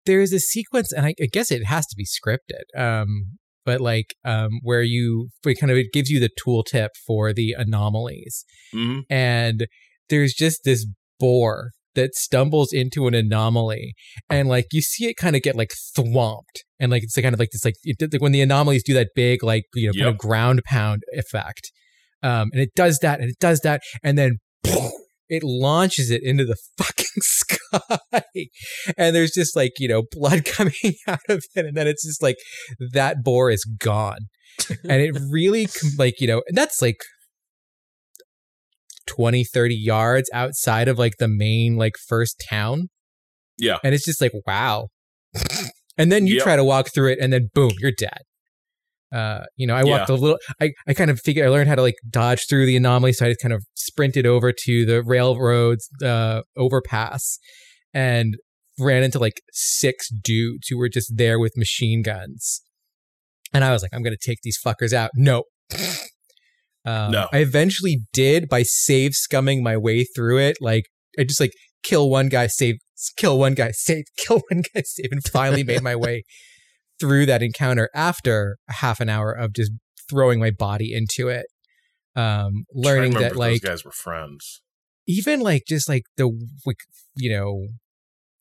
there 0.06 0.22
is 0.22 0.32
a 0.32 0.40
sequence 0.40 0.94
and 0.94 1.06
I, 1.08 1.16
I 1.22 1.26
guess 1.30 1.52
it 1.52 1.66
has 1.66 1.86
to 1.88 1.96
be 1.98 2.06
scripted 2.06 2.64
um 2.80 3.38
but 3.66 3.82
like 3.82 4.16
um 4.26 4.60
where 4.64 4.84
you 4.84 5.30
it 5.46 5.60
kind 5.60 5.72
of 5.72 5.78
it 5.78 5.88
gives 5.94 6.10
you 6.10 6.20
the 6.20 6.30
tooltip 6.46 6.90
for 7.06 7.34
the 7.34 7.56
anomalies. 7.58 8.46
Hmm 8.72 9.00
and 9.10 9.68
there's 10.10 10.34
just 10.34 10.64
this 10.64 10.86
boar 11.20 11.72
that 11.96 12.16
stumbles 12.16 12.72
into 12.72 13.08
an 13.08 13.14
anomaly 13.14 13.94
and 14.30 14.48
like 14.48 14.68
you 14.72 14.82
see 14.82 15.08
it 15.08 15.16
kind 15.16 15.36
of 15.36 15.42
get 15.42 15.56
like 15.56 15.72
thwomped 15.96 16.64
and 16.80 16.92
like 16.92 17.04
it's 17.04 17.16
kind 17.16 17.34
of 17.34 17.40
like 17.40 17.50
this 17.52 17.66
like, 17.66 17.76
it, 17.84 17.98
like 18.14 18.22
when 18.22 18.32
the 18.32 18.42
anomalies 18.42 18.84
do 18.84 18.94
that 18.94 19.10
big 19.16 19.44
like 19.44 19.64
you 19.74 19.88
know 19.88 19.94
kind 19.94 20.08
of 20.08 20.18
ground 20.18 20.62
pound 20.66 21.02
effect 21.14 21.72
um 22.24 22.50
and 22.54 22.62
it 22.62 22.70
does 22.76 23.00
that 23.02 23.20
and 23.20 23.30
it 23.30 23.40
does 23.40 23.60
that 23.62 23.82
and 24.04 24.18
then 24.18 24.38
it 25.30 25.44
launches 25.44 26.10
it 26.12 26.22
into 26.24 26.44
the 26.46 26.58
fucking 26.78 27.22
sky. 27.22 28.20
And 28.98 29.16
there's 29.16 29.32
just 29.32 29.56
like 29.56 29.74
you 29.80 29.88
know 29.88 30.04
blood 30.12 30.44
coming 30.58 30.74
out 31.08 31.20
of 31.30 31.44
it 31.56 31.66
and 31.66 31.76
then 31.78 31.88
it's 31.88 32.06
just 32.06 32.22
like 32.24 32.38
that 32.94 33.24
boar 33.24 33.50
is 33.50 33.64
gone. 33.80 34.20
And 34.84 35.02
it 35.02 35.18
really 35.32 35.68
like 35.98 36.20
you 36.20 36.28
know 36.28 36.42
and 36.48 36.58
that's 36.58 36.82
like 36.82 36.98
20 39.08 39.44
30 39.44 39.76
yards 39.76 40.30
outside 40.34 40.88
of 40.88 41.00
like 41.00 41.18
the 41.18 41.28
main 41.28 41.76
like 41.78 41.94
first 42.08 42.44
town. 42.50 42.90
Yeah. 43.58 43.78
and 43.84 43.94
it's 43.96 44.06
just 44.06 44.22
like 44.22 44.34
wow. 44.46 44.88
And 45.98 46.12
then 46.12 46.28
you 46.28 46.36
Yep. 46.36 46.44
try 46.44 46.56
to 46.56 46.64
walk 46.64 46.90
through 46.94 47.12
it 47.14 47.20
and 47.22 47.32
then 47.34 47.50
boom 47.54 47.72
you're 47.80 47.92
dead 47.98 48.20
uh 49.12 49.42
you 49.56 49.66
know 49.66 49.76
i 49.76 49.84
walked 49.84 50.10
a 50.10 50.14
little 50.16 50.38
i 50.62 50.72
i 50.88 50.94
kind 50.94 51.10
of 51.10 51.20
figured 51.20 51.46
i 51.46 51.50
learned 51.50 51.68
how 51.68 51.76
to 51.76 51.82
like 51.82 51.96
dodge 52.10 52.46
through 52.48 52.66
the 52.66 52.78
anomaly 52.78 53.12
so 53.12 53.26
i 53.26 53.30
just 53.30 53.42
kind 53.42 53.54
of 53.54 53.64
sprinted 53.76 54.26
over 54.26 54.52
to 54.52 54.86
the 54.86 55.02
railroads 55.04 55.90
uh 56.04 56.42
overpass 56.58 57.40
and 57.94 58.36
ran 58.80 59.04
into 59.04 59.20
like 59.20 59.42
six 59.52 60.10
dudes 60.10 60.68
who 60.70 60.78
were 60.78 60.88
just 60.90 61.12
there 61.18 61.38
with 61.40 61.52
machine 61.58 62.02
guns. 62.02 62.62
And 63.54 63.64
i 63.64 63.72
was 63.72 63.82
like 63.82 63.92
i'm 63.94 64.04
gonna 64.04 64.16
take 64.22 64.40
these 64.44 64.60
fuckers 64.64 64.94
out. 64.94 65.12
No. 65.16 65.44
Um, 66.86 67.12
No. 67.12 67.28
i 67.34 67.40
eventually 67.40 68.06
did 68.14 68.48
by 68.48 68.64
save 68.64 69.12
scumming 69.12 69.62
my 69.62 69.76
way 69.76 70.06
through 70.06 70.38
it 70.40 70.56
like 70.62 70.86
i 71.20 71.24
just 71.26 71.42
like 71.42 71.52
kill 71.84 72.10
one 72.10 72.30
guy 72.30 72.48
save 72.48 72.76
kill 73.18 73.38
one 73.38 73.54
guy 73.54 73.72
save 73.72 74.06
kill 74.18 74.42
one 74.50 74.64
guy 74.74 74.82
save 74.86 75.10
and 75.12 75.22
finally 75.26 75.64
made 75.66 75.82
my 75.82 75.96
way 75.96 76.24
through 77.00 77.26
that 77.26 77.42
encounter 77.42 77.90
after 77.94 78.58
a 78.70 78.74
half 78.74 79.00
an 79.00 79.10
hour 79.10 79.32
of 79.32 79.54
just 79.54 79.72
throwing 80.10 80.40
my 80.40 80.52
body 80.52 80.94
into 80.94 81.28
it 81.28 81.46
um 82.16 82.66
learning 82.74 83.14
that 83.14 83.36
like 83.36 83.62
those 83.62 83.70
guys 83.70 83.86
were 83.86 83.92
friends. 83.92 84.62
even 85.08 85.40
like 85.40 85.64
just 85.68 85.88
like 85.88 86.04
the 86.18 86.28
like, 86.66 86.78
you 87.16 87.30
know 87.30 87.68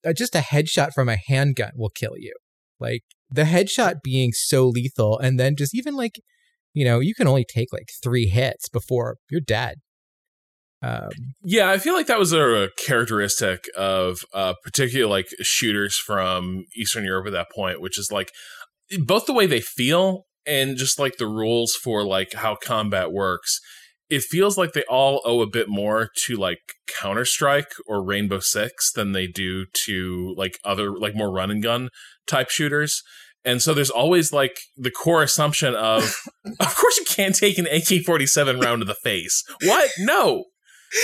uh, 0.07 0.13
just 0.13 0.35
a 0.35 0.39
headshot 0.41 0.93
from 0.93 1.09
a 1.09 1.19
handgun 1.27 1.73
will 1.77 1.91
kill 1.91 2.15
you 2.17 2.35
like 2.81 3.03
the 3.31 3.43
headshot 3.43 3.97
being 4.03 4.33
so 4.33 4.67
lethal 4.67 5.19
and 5.19 5.39
then 5.39 5.55
just 5.57 5.75
even 5.75 5.95
like 5.95 6.21
you 6.73 6.85
know 6.85 7.01
you 7.01 7.15
can 7.15 7.27
only 7.27 7.45
take 7.45 7.73
like 7.73 7.91
three 8.03 8.27
hits 8.27 8.69
before 8.69 9.17
you're 9.31 9.41
dead 9.41 9.77
um 10.83 11.11
Yeah, 11.43 11.71
I 11.71 11.79
feel 11.79 11.95
like 11.95 12.07
that 12.07 12.19
was 12.19 12.33
a 12.33 12.71
characteristic 12.87 13.65
of 13.77 14.21
uh, 14.33 14.55
particular 14.63 15.09
like 15.09 15.29
shooters 15.41 15.97
from 15.97 16.65
Eastern 16.77 17.05
Europe 17.05 17.27
at 17.27 17.33
that 17.33 17.51
point, 17.55 17.81
which 17.81 17.99
is 17.99 18.11
like 18.13 18.31
both 19.05 19.27
the 19.27 19.33
way 19.33 19.47
they 19.47 19.61
feel 19.61 20.27
and 20.47 20.77
just 20.77 20.99
like 20.99 21.19
the 21.19 21.27
rules 21.27 21.75
for 21.75 22.05
like 22.05 22.33
how 22.33 22.57
combat 22.57 23.13
works. 23.13 23.61
It 24.09 24.23
feels 24.23 24.57
like 24.57 24.73
they 24.73 24.85
all 24.89 25.21
owe 25.27 25.43
a 25.43 25.47
bit 25.47 25.69
more 25.69 26.09
to 26.25 26.37
like 26.37 26.61
Counter 26.87 27.27
Strike 27.27 27.73
or 27.87 28.03
Rainbow 28.03 28.41
Six 28.41 28.91
than 28.91 29.13
they 29.13 29.27
do 29.27 29.67
to 29.85 30.35
like 30.37 30.59
other 30.65 30.97
like 30.97 31.15
more 31.15 31.31
run 31.31 31.51
and 31.51 31.63
gun 31.63 31.91
type 32.27 32.49
shooters. 32.49 33.03
And 33.45 33.63
so 33.63 33.75
there's 33.75 33.91
always 33.91 34.33
like 34.33 34.59
the 34.77 34.91
core 34.91 35.23
assumption 35.23 35.75
of, 35.75 36.17
of 36.61 36.75
course 36.77 36.97
you 36.99 37.05
can't 37.05 37.35
take 37.35 37.59
an 37.59 37.67
AK 37.67 38.05
47 38.05 38.61
round 38.61 38.81
to 38.81 38.85
the 38.87 38.95
face. 38.95 39.45
What? 39.63 39.91
No. 39.99 40.45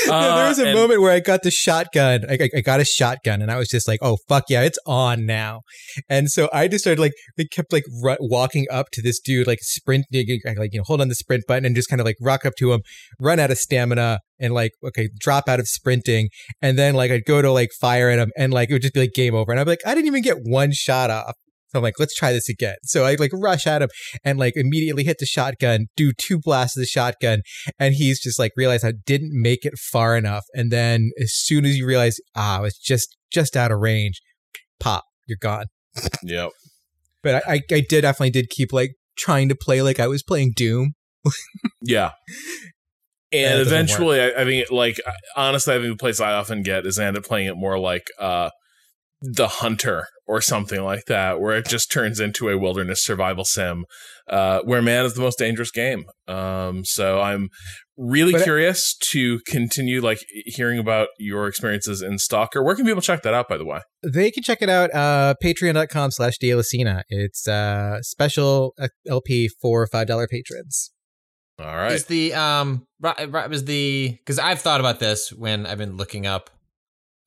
No, 0.07 0.37
there 0.37 0.49
was 0.49 0.59
a 0.59 0.71
Uh, 0.71 0.75
moment 0.75 1.01
where 1.01 1.13
I 1.13 1.21
got 1.21 1.43
the 1.43 1.51
shotgun. 1.51 2.25
I, 2.29 2.35
I, 2.41 2.51
I 2.57 2.61
got 2.61 2.81
a 2.81 2.85
shotgun, 2.85 3.43
and 3.43 3.51
I 3.51 3.57
was 3.57 3.69
just 3.69 3.87
like, 3.87 4.01
"Oh 4.03 4.19
fuck 4.29 4.45
yeah, 4.49 4.63
it's 4.63 4.79
on 4.87 5.27
now!" 5.27 5.61
And 6.09 6.31
so 6.31 6.49
I 6.53 6.69
just 6.69 6.85
started 6.85 7.01
like, 7.01 7.13
they 7.37 7.45
kept 7.45 7.73
like 7.73 7.85
ru- 8.03 8.17
walking 8.21 8.67
up 8.71 8.87
to 8.93 9.03
this 9.03 9.21
dude, 9.21 9.47
like 9.47 9.59
sprinting, 9.63 10.41
like 10.57 10.73
you 10.73 10.79
know, 10.81 10.85
hold 10.87 11.01
on 11.01 11.09
the 11.09 11.15
sprint 11.15 11.45
button, 11.47 11.65
and 11.65 11.77
just 11.77 11.89
kind 11.89 12.01
of 12.01 12.05
like 12.07 12.17
rock 12.21 12.45
up 12.47 12.55
to 12.59 12.73
him, 12.73 12.81
run 13.21 13.39
out 13.39 13.51
of 13.51 13.59
stamina, 13.59 14.21
and 14.39 14.55
like 14.55 14.73
okay, 14.87 15.09
drop 15.19 15.49
out 15.49 15.61
of 15.61 15.69
sprinting, 15.69 16.29
and 16.63 16.79
then 16.79 16.95
like 16.95 17.11
I'd 17.11 17.25
go 17.27 17.43
to 17.43 17.51
like 17.51 17.71
fire 17.81 18.09
at 18.11 18.19
him, 18.19 18.31
and 18.37 18.53
like 18.53 18.71
it 18.71 18.73
would 18.75 18.83
just 18.83 18.95
be 18.95 19.01
like 19.01 19.13
game 19.15 19.35
over, 19.35 19.53
and 19.53 19.61
I'd 19.61 19.65
be 19.65 19.73
like, 19.73 19.87
I 19.87 19.95
didn't 19.95 20.07
even 20.07 20.23
get 20.23 20.39
one 20.45 20.73
shot 20.73 21.11
off. 21.11 21.35
So 21.75 21.81
I'm 21.81 21.83
like, 21.83 21.99
let's 21.99 22.15
try 22.15 22.33
this 22.33 22.49
again. 22.49 22.77
So 22.85 23.05
I 23.05 23.17
like 23.17 23.33
rush 23.35 23.67
at 23.67 23.83
him 23.83 23.89
and 24.23 24.39
like 24.39 24.53
immediately 24.57 25.03
hit 25.03 25.17
the 25.19 25.27
shotgun, 25.27 25.87
do 25.97 26.13
two 26.17 26.39
blasts 26.39 26.77
of 26.77 26.83
the 26.83 26.87
shotgun, 26.87 27.43
and 27.81 27.95
he's 27.95 28.23
just 28.23 28.39
like 28.39 28.53
realized 28.57 28.87
I 28.87 28.93
didn't 29.05 29.33
make 29.33 29.65
it 29.65 29.75
far 29.77 30.17
enough. 30.17 30.45
And 30.55 30.71
then 30.71 31.11
as 31.21 31.35
soon 31.35 31.65
as 31.65 31.77
you 31.77 31.85
realize, 31.85 32.19
ah, 32.37 32.59
I 32.59 32.61
was 32.61 32.79
just 32.79 33.17
just 33.33 33.57
out 33.57 33.73
of 33.73 33.81
range, 33.81 34.21
pop, 34.79 35.03
you're 35.27 35.37
gone. 35.41 35.67
Yep. 36.23 36.51
But 37.25 37.43
I, 37.47 37.55
I, 37.55 37.61
I 37.73 37.83
did 37.89 38.03
definitely 38.03 38.31
did 38.31 38.51
keep 38.51 38.73
like 38.73 38.93
trying 39.17 39.49
to 39.49 39.57
play 39.57 39.83
like 39.83 39.99
I 39.99 40.07
was 40.07 40.23
playing 40.23 40.53
Doom. 40.55 40.95
Yeah. 41.83 42.13
It 43.33 43.51
And 43.51 43.61
eventually, 43.61 44.21
I, 44.21 44.43
I 44.43 44.45
think, 44.45 44.71
like, 44.71 45.01
honestly, 45.35 45.75
I 45.75 45.79
think 45.79 45.93
the 45.93 45.97
place 45.97 46.21
I 46.21 46.35
often 46.35 46.63
get 46.63 46.87
is 46.87 47.01
I 47.01 47.07
end 47.07 47.17
up 47.17 47.25
playing 47.25 47.49
it 47.49 47.57
more 47.57 47.77
like 47.81 48.07
uh, 48.21 48.51
The 49.33 49.49
Hunter 49.49 50.07
or 50.27 50.41
something 50.41 50.83
like 50.83 51.05
that, 51.07 51.41
where 51.41 51.57
it 51.57 51.67
just 51.67 51.91
turns 51.91 52.21
into 52.21 52.49
a 52.49 52.59
wilderness 52.59 53.03
survival 53.05 53.45
sim, 53.45 53.85
uh, 54.29 54.61
where 54.65 54.83
man 54.83 55.05
is 55.05 55.15
the 55.15 55.21
most 55.21 55.39
dangerous 55.39 55.71
game. 55.71 56.05
Um, 56.29 56.85
so 56.85 57.21
I'm 57.21 57.49
really 57.97 58.33
But 58.33 58.41
I- 58.43 58.45
curious 58.45 58.95
to 59.13 59.41
continue, 59.47 60.01
like, 60.01 60.19
hearing 60.47 60.79
about 60.79 61.09
your 61.19 61.47
experiences 61.47 62.03
in 62.03 62.19
Stalker. 62.19 62.63
Where 62.63 62.75
can 62.75 62.85
people 62.87 63.03
check 63.03 63.23
that 63.23 63.35
out, 63.35 63.49
by 63.49 63.57
the 63.59 63.65
way? 63.65 63.81
They 64.03 64.31
can 64.31 64.43
check 64.43 64.63
it 64.63 64.69
out, 64.69 64.93
uh, 64.95 65.35
patreon.com 65.43 66.11
slash 66.11 66.39
Dialacina. 66.39 67.03
It's 67.09 67.47
uh 67.49 68.01
special 68.03 68.75
uh, 68.79 68.89
LP 69.09 69.49
for 69.61 69.87
five 69.87 70.07
dollar 70.07 70.27
patrons. 70.27 70.91
All 71.59 71.67
right. 71.77 71.93
Is 71.93 72.07
the 72.07 72.35
um 72.35 72.87
right, 73.01 73.31
right 73.31 73.49
was 73.49 73.65
the 73.65 74.17
because 74.19 74.39
I've 74.39 74.61
thought 74.61 74.81
about 74.81 74.99
this 74.99 75.33
when 75.33 75.67
I've 75.67 75.79
been 75.79 75.97
looking 75.97 76.27
up 76.27 76.51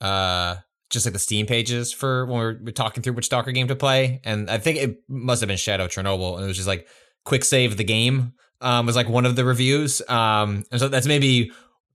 uh 0.02 0.58
just 0.90 1.06
like 1.06 1.14
the 1.14 1.20
Steam 1.20 1.46
pages 1.46 1.92
for 1.92 2.26
when 2.26 2.38
we're, 2.38 2.58
we're 2.64 2.72
talking 2.72 3.04
through 3.04 3.14
which 3.14 3.26
Stalker 3.26 3.52
game 3.52 3.68
to 3.68 3.76
play, 3.76 4.22
and 4.24 4.50
I 4.50 4.58
think 4.58 4.78
it 4.78 4.98
must 5.08 5.42
have 5.42 5.48
been 5.48 5.58
Shadow 5.58 5.88
Chernobyl, 5.88 6.36
and 6.36 6.44
it 6.44 6.48
was 6.48 6.58
just 6.58 6.68
like 6.68 6.88
quick 7.26 7.44
save 7.44 7.78
the 7.78 7.84
game 7.84 8.34
um 8.62 8.86
was 8.86 8.96
like 8.96 9.10
one 9.10 9.26
of 9.26 9.36
the 9.36 9.46
reviews, 9.46 10.02
um 10.10 10.64
and 10.72 10.80
so 10.80 10.88
that's 10.88 11.08
maybe 11.08 11.52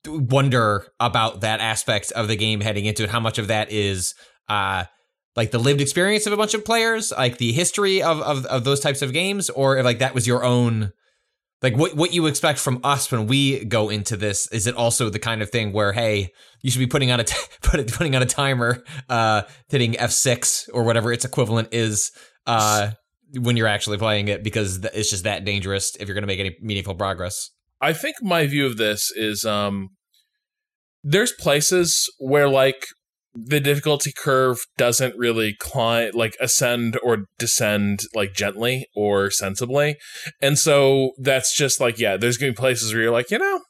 wonder 0.07 0.87
about 1.01 1.41
that 1.41 1.61
aspect 1.61 2.13
of 2.13 2.29
the 2.29 2.37
game 2.37 2.61
heading 2.61 2.85
into 2.85 3.05
it, 3.05 3.11
how 3.11 3.21
much 3.21 3.39
of 3.39 3.49
that 3.49 3.73
is 3.73 4.15
uh 4.49 4.85
like 5.35 5.51
the 5.51 5.59
lived 5.59 5.81
experience 5.81 6.27
of 6.27 6.33
a 6.33 6.37
bunch 6.37 6.53
of 6.55 6.65
players, 6.65 7.13
like 7.13 7.39
the 7.39 7.53
history 7.53 8.03
of 8.03 8.21
of, 8.21 8.45
of 8.47 8.65
those 8.65 8.81
types 8.81 9.01
of 9.03 9.13
games, 9.13 9.49
or 9.51 9.79
if 9.79 9.85
like 9.85 10.01
that 10.01 10.15
was 10.15 10.27
your 10.27 10.45
own 10.45 10.93
like 11.63 11.77
what 11.77 11.95
what 11.95 12.13
you 12.13 12.27
expect 12.27 12.59
from 12.59 12.81
us 12.85 13.11
when 13.11 13.27
we 13.27 13.65
go 13.65 13.89
into 13.89 14.17
this 14.17 14.47
is 14.49 14.67
it 14.67 14.75
also 14.75 15.09
the 15.09 15.19
kind 15.19 15.43
of 15.43 15.51
thing 15.51 15.73
where 15.73 15.93
hey 15.93 16.31
you 16.61 16.71
should 16.71 16.79
be 16.79 16.87
putting 16.87 17.11
on 17.11 17.21
a 17.21 17.25
t- 17.25 17.37
put 17.63 17.93
putting 17.93 18.15
on 18.15 18.23
a 18.23 18.27
timer 18.27 18.83
uh 19.09 19.43
hitting 19.69 19.93
F6 19.95 20.69
or 20.73 20.85
whatever 20.85 21.13
its 21.13 21.25
equivalent 21.25 21.69
is 21.73 22.13
uh 22.47 22.91
when 23.41 23.57
you're 23.57 23.69
actually 23.69 23.99
playing 23.99 24.29
it 24.29 24.45
because 24.45 24.85
it's 24.93 25.11
just 25.11 25.25
that 25.25 25.45
dangerous 25.45 25.97
if 25.99 26.07
you're 26.07 26.15
going 26.15 26.23
to 26.23 26.27
make 26.27 26.41
any 26.41 26.55
meaningful 26.61 26.95
progress. 26.95 27.51
I 27.81 27.95
think 27.95 28.17
my 28.21 28.47
view 28.47 28.67
of 28.67 28.77
this 28.77 29.11
is 29.11 29.45
um 29.45 29.91
there's 31.03 31.33
places 31.33 32.11
where 32.19 32.49
like 32.49 32.85
the 33.35 33.61
difficulty 33.61 34.13
curve 34.13 34.59
doesn't 34.77 35.17
really 35.17 35.55
climb 35.59 36.11
like 36.15 36.37
ascend 36.41 36.99
or 37.03 37.25
descend 37.39 38.01
like 38.15 38.35
gently 38.35 38.87
or 38.95 39.31
sensibly. 39.31 39.97
And 40.41 40.59
so 40.59 41.13
that's 41.19 41.57
just 41.57 41.81
like 41.81 41.99
yeah, 41.99 42.17
there's 42.17 42.37
going 42.37 42.53
to 42.53 42.57
be 42.57 42.61
places 42.61 42.93
where 42.93 43.05
you're 43.05 43.13
like, 43.13 43.31
you 43.31 43.39
know, 43.39 43.61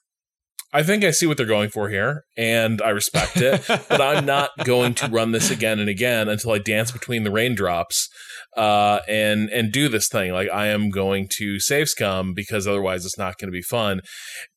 I 0.73 0.83
think 0.83 1.05
I 1.05 1.11
see 1.11 1.27
what 1.27 1.37
they're 1.37 1.47
going 1.47 1.69
for 1.69 1.91
here 1.91 2.25
and 2.37 2.81
I 2.81 2.91
respect 2.91 3.37
it, 3.37 3.63
but 3.69 4.01
I'm 4.01 4.25
not 4.25 4.51
going 4.65 4.95
to 4.95 5.09
run 5.09 5.33
this 5.33 5.51
again 5.51 5.79
and 5.79 5.89
again 5.89 6.29
until 6.29 6.53
I 6.53 6.59
dance 6.59 6.91
between 6.91 7.25
the 7.25 7.31
raindrops 7.31 8.09
uh, 8.57 9.01
and 9.07 9.51
and 9.51 9.71
do 9.71 9.89
this 9.89 10.09
thing. 10.09 10.33
Like 10.33 10.49
I 10.51 10.69
am 10.69 10.91
going 10.91 11.29
to 11.39 11.61
save 11.61 11.89
scum 11.89 12.33
because 12.35 12.67
otherwise 12.67 13.05
it's 13.05 13.19
not 13.19 13.39
going 13.39 13.49
to 13.49 13.57
be 13.57 13.63
fun. 13.63 14.01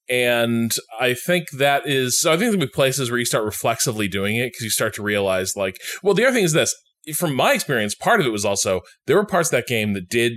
And 0.10 0.72
I 1.00 1.14
think 1.14 1.48
that 1.58 1.88
is. 1.88 2.24
I 2.28 2.32
think 2.32 2.52
there'll 2.52 2.60
be 2.60 2.68
places 2.68 3.10
where 3.10 3.20
you 3.20 3.26
start 3.26 3.44
reflexively 3.44 4.08
doing 4.08 4.36
it 4.36 4.52
because 4.52 4.64
you 4.64 4.70
start 4.70 4.94
to 4.96 5.04
realize, 5.04 5.56
like, 5.56 5.78
well, 6.04 6.14
the 6.14 6.26
other 6.26 6.36
thing 6.36 6.44
is 6.44 6.54
this. 6.54 6.76
From 7.16 7.36
my 7.36 7.54
experience, 7.54 7.96
part 7.96 8.20
of 8.20 8.26
it 8.26 8.32
was 8.32 8.46
also 8.46 8.82
there 9.06 9.16
were 9.16 9.26
parts 9.26 9.50
of 9.50 9.54
that 9.54 9.68
game 9.68 9.94
that 9.94 10.10
did 10.10 10.34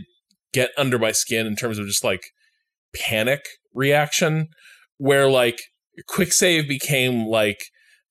get 0.52 0.70
under 0.76 0.98
my 0.98 1.12
skin 1.12 1.46
in 1.46 1.56
terms 1.56 1.78
of 1.78 1.86
just 1.86 2.04
like 2.04 2.22
panic 2.94 3.40
reaction, 3.74 4.48
where 4.96 5.28
like 5.30 5.58
quick 6.06 6.32
save 6.32 6.68
became 6.68 7.26
like 7.26 7.58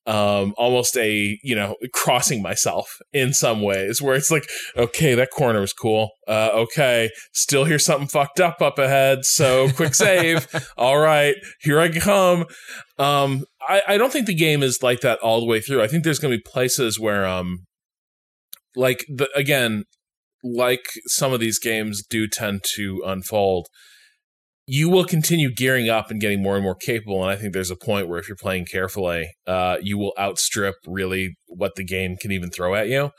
um, 0.08 0.54
almost 0.58 0.98
a 0.98 1.38
you 1.44 1.54
know 1.54 1.76
crossing 1.94 2.42
myself 2.42 2.88
in 3.12 3.34
some 3.34 3.62
ways 3.62 4.02
where 4.02 4.16
it's 4.16 4.32
like 4.32 4.48
okay 4.78 5.14
that 5.14 5.32
corner 5.32 5.60
was 5.60 5.74
cool. 5.74 6.12
Uh, 6.28 6.50
okay 6.54 7.10
still 7.34 7.66
hear 7.66 7.78
something 7.78 8.08
fucked 8.08 8.40
up 8.40 8.62
up 8.62 8.80
ahead 8.80 9.26
so 9.26 9.70
quick 9.74 9.94
save. 10.06 10.48
All 10.78 10.98
right 10.98 11.36
here 11.60 11.80
i 11.80 11.90
come. 11.90 12.46
Um, 12.98 13.46
I, 13.68 13.82
I 13.90 13.98
don't 13.98 14.12
think 14.12 14.28
the 14.28 14.36
game 14.36 14.64
is 14.64 14.80
like 14.82 15.02
that 15.02 15.20
all 15.20 15.42
the 15.42 15.46
way 15.46 15.60
through. 15.60 15.84
I 15.84 15.88
think 15.88 16.04
there's 16.04 16.20
going 16.20 16.32
to 16.32 16.38
be 16.38 16.44
places 16.52 17.00
where 17.00 17.28
um 17.28 17.66
like 18.76 19.06
the 19.10 19.30
again 19.36 19.84
like 20.44 20.86
some 21.08 21.34
of 21.34 21.40
these 21.40 21.60
games 21.60 22.02
do 22.10 22.28
tend 22.28 22.64
to 22.76 23.04
unfold 23.06 23.68
you 24.70 24.90
will 24.90 25.06
continue 25.06 25.50
gearing 25.50 25.90
up 25.90 26.12
and 26.12 26.20
getting 26.20 26.44
more 26.44 26.56
and 26.56 26.64
more 26.64 26.76
capable. 26.76 27.24
And 27.24 27.32
I 27.32 27.38
think 27.38 27.54
there's 27.54 27.72
a 27.72 27.76
point 27.78 28.10
where 28.10 28.20
if 28.20 28.28
you're 28.28 28.36
playing 28.36 28.66
carefully, 28.66 29.32
uh, 29.48 29.78
you 29.82 29.98
will 29.98 30.14
outstrip 30.20 30.76
really 30.86 31.38
what 31.48 31.76
the 31.76 31.86
game 31.86 32.18
can 32.18 32.34
even 32.34 32.52
throw 32.52 32.76
at 32.76 32.90
you. 32.90 33.12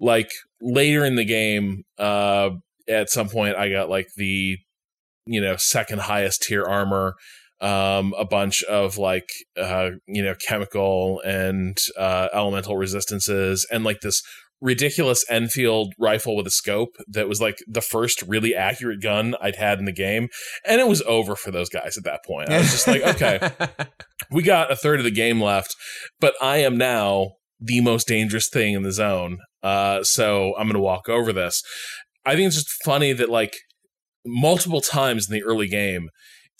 Like 0.00 0.30
later 0.60 1.04
in 1.04 1.14
the 1.14 1.24
game, 1.24 1.84
uh, 1.96 2.50
at 2.88 3.08
some 3.08 3.28
point, 3.28 3.56
I 3.56 3.70
got 3.70 3.88
like 3.88 4.08
the, 4.16 4.58
you 5.26 5.40
know, 5.40 5.54
second 5.56 6.00
highest 6.02 6.42
tier 6.42 6.64
armor, 6.64 7.14
um, 7.60 8.12
a 8.18 8.24
bunch 8.24 8.64
of 8.64 8.98
like, 8.98 9.28
uh, 9.56 9.90
you 10.08 10.24
know, 10.24 10.34
chemical 10.34 11.20
and 11.24 11.78
uh, 11.96 12.28
elemental 12.34 12.76
resistances, 12.76 13.64
and 13.70 13.84
like 13.84 14.00
this 14.00 14.22
ridiculous 14.60 15.24
Enfield 15.28 15.92
rifle 15.98 16.36
with 16.36 16.46
a 16.46 16.50
scope 16.50 16.96
that 17.08 17.28
was 17.28 17.40
like 17.40 17.58
the 17.66 17.80
first 17.80 18.22
really 18.22 18.54
accurate 18.54 19.02
gun 19.02 19.34
I'd 19.40 19.56
had 19.56 19.78
in 19.78 19.84
the 19.84 19.92
game. 19.92 20.28
And 20.64 20.80
it 20.80 20.88
was 20.88 21.02
over 21.02 21.36
for 21.36 21.50
those 21.50 21.68
guys 21.68 21.96
at 21.96 22.04
that 22.04 22.24
point. 22.24 22.50
I 22.50 22.58
was 22.58 22.70
just 22.70 22.86
like, 22.86 23.02
okay, 23.02 23.50
we 24.30 24.42
got 24.42 24.72
a 24.72 24.76
third 24.76 24.98
of 24.98 25.04
the 25.04 25.10
game 25.10 25.40
left, 25.40 25.74
but 26.20 26.34
I 26.40 26.58
am 26.58 26.78
now 26.78 27.32
the 27.60 27.80
most 27.80 28.08
dangerous 28.08 28.48
thing 28.48 28.74
in 28.74 28.82
the 28.82 28.92
zone. 28.92 29.38
Uh, 29.62 30.02
so 30.02 30.54
I'm 30.56 30.66
going 30.66 30.74
to 30.74 30.80
walk 30.80 31.08
over 31.08 31.32
this. 31.32 31.62
I 32.24 32.34
think 32.34 32.48
it's 32.48 32.56
just 32.56 32.82
funny 32.84 33.12
that 33.12 33.30
like 33.30 33.56
multiple 34.24 34.80
times 34.80 35.28
in 35.28 35.34
the 35.34 35.44
early 35.44 35.68
game, 35.68 36.08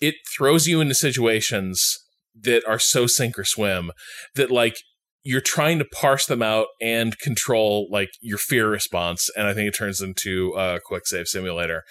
it 0.01 0.15
throws 0.37 0.67
you 0.67 0.81
into 0.81 0.95
situations 0.95 1.99
that 2.39 2.63
are 2.67 2.79
so 2.79 3.07
sink 3.07 3.39
or 3.39 3.45
swim 3.45 3.91
that 4.35 4.51
like 4.51 4.77
you're 5.27 5.41
trying 5.41 5.79
to 5.79 5.85
parse 5.85 6.27
them 6.27 6.43
out 6.43 6.69
and 6.81 7.19
control 7.19 7.89
like 7.91 8.11
your 8.21 8.39
fear 8.39 8.69
response, 8.71 9.29
and 9.37 9.47
I 9.47 9.55
think 9.55 9.69
it 9.69 9.77
turns 9.77 10.01
into 10.01 10.53
a 10.57 10.79
quick 10.85 11.07
save 11.07 11.27
simulator. 11.27 11.83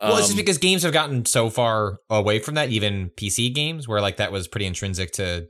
Well, 0.00 0.12
it's 0.16 0.28
just 0.28 0.32
Um, 0.32 0.36
because 0.36 0.58
games 0.58 0.82
have 0.82 0.92
gotten 0.92 1.26
so 1.26 1.50
far 1.50 1.98
away 2.08 2.38
from 2.38 2.54
that, 2.54 2.70
even 2.70 3.10
PC 3.16 3.54
games, 3.54 3.86
where 3.86 4.00
like 4.00 4.16
that 4.16 4.32
was 4.32 4.48
pretty 4.48 4.66
intrinsic 4.66 5.12
to 5.12 5.46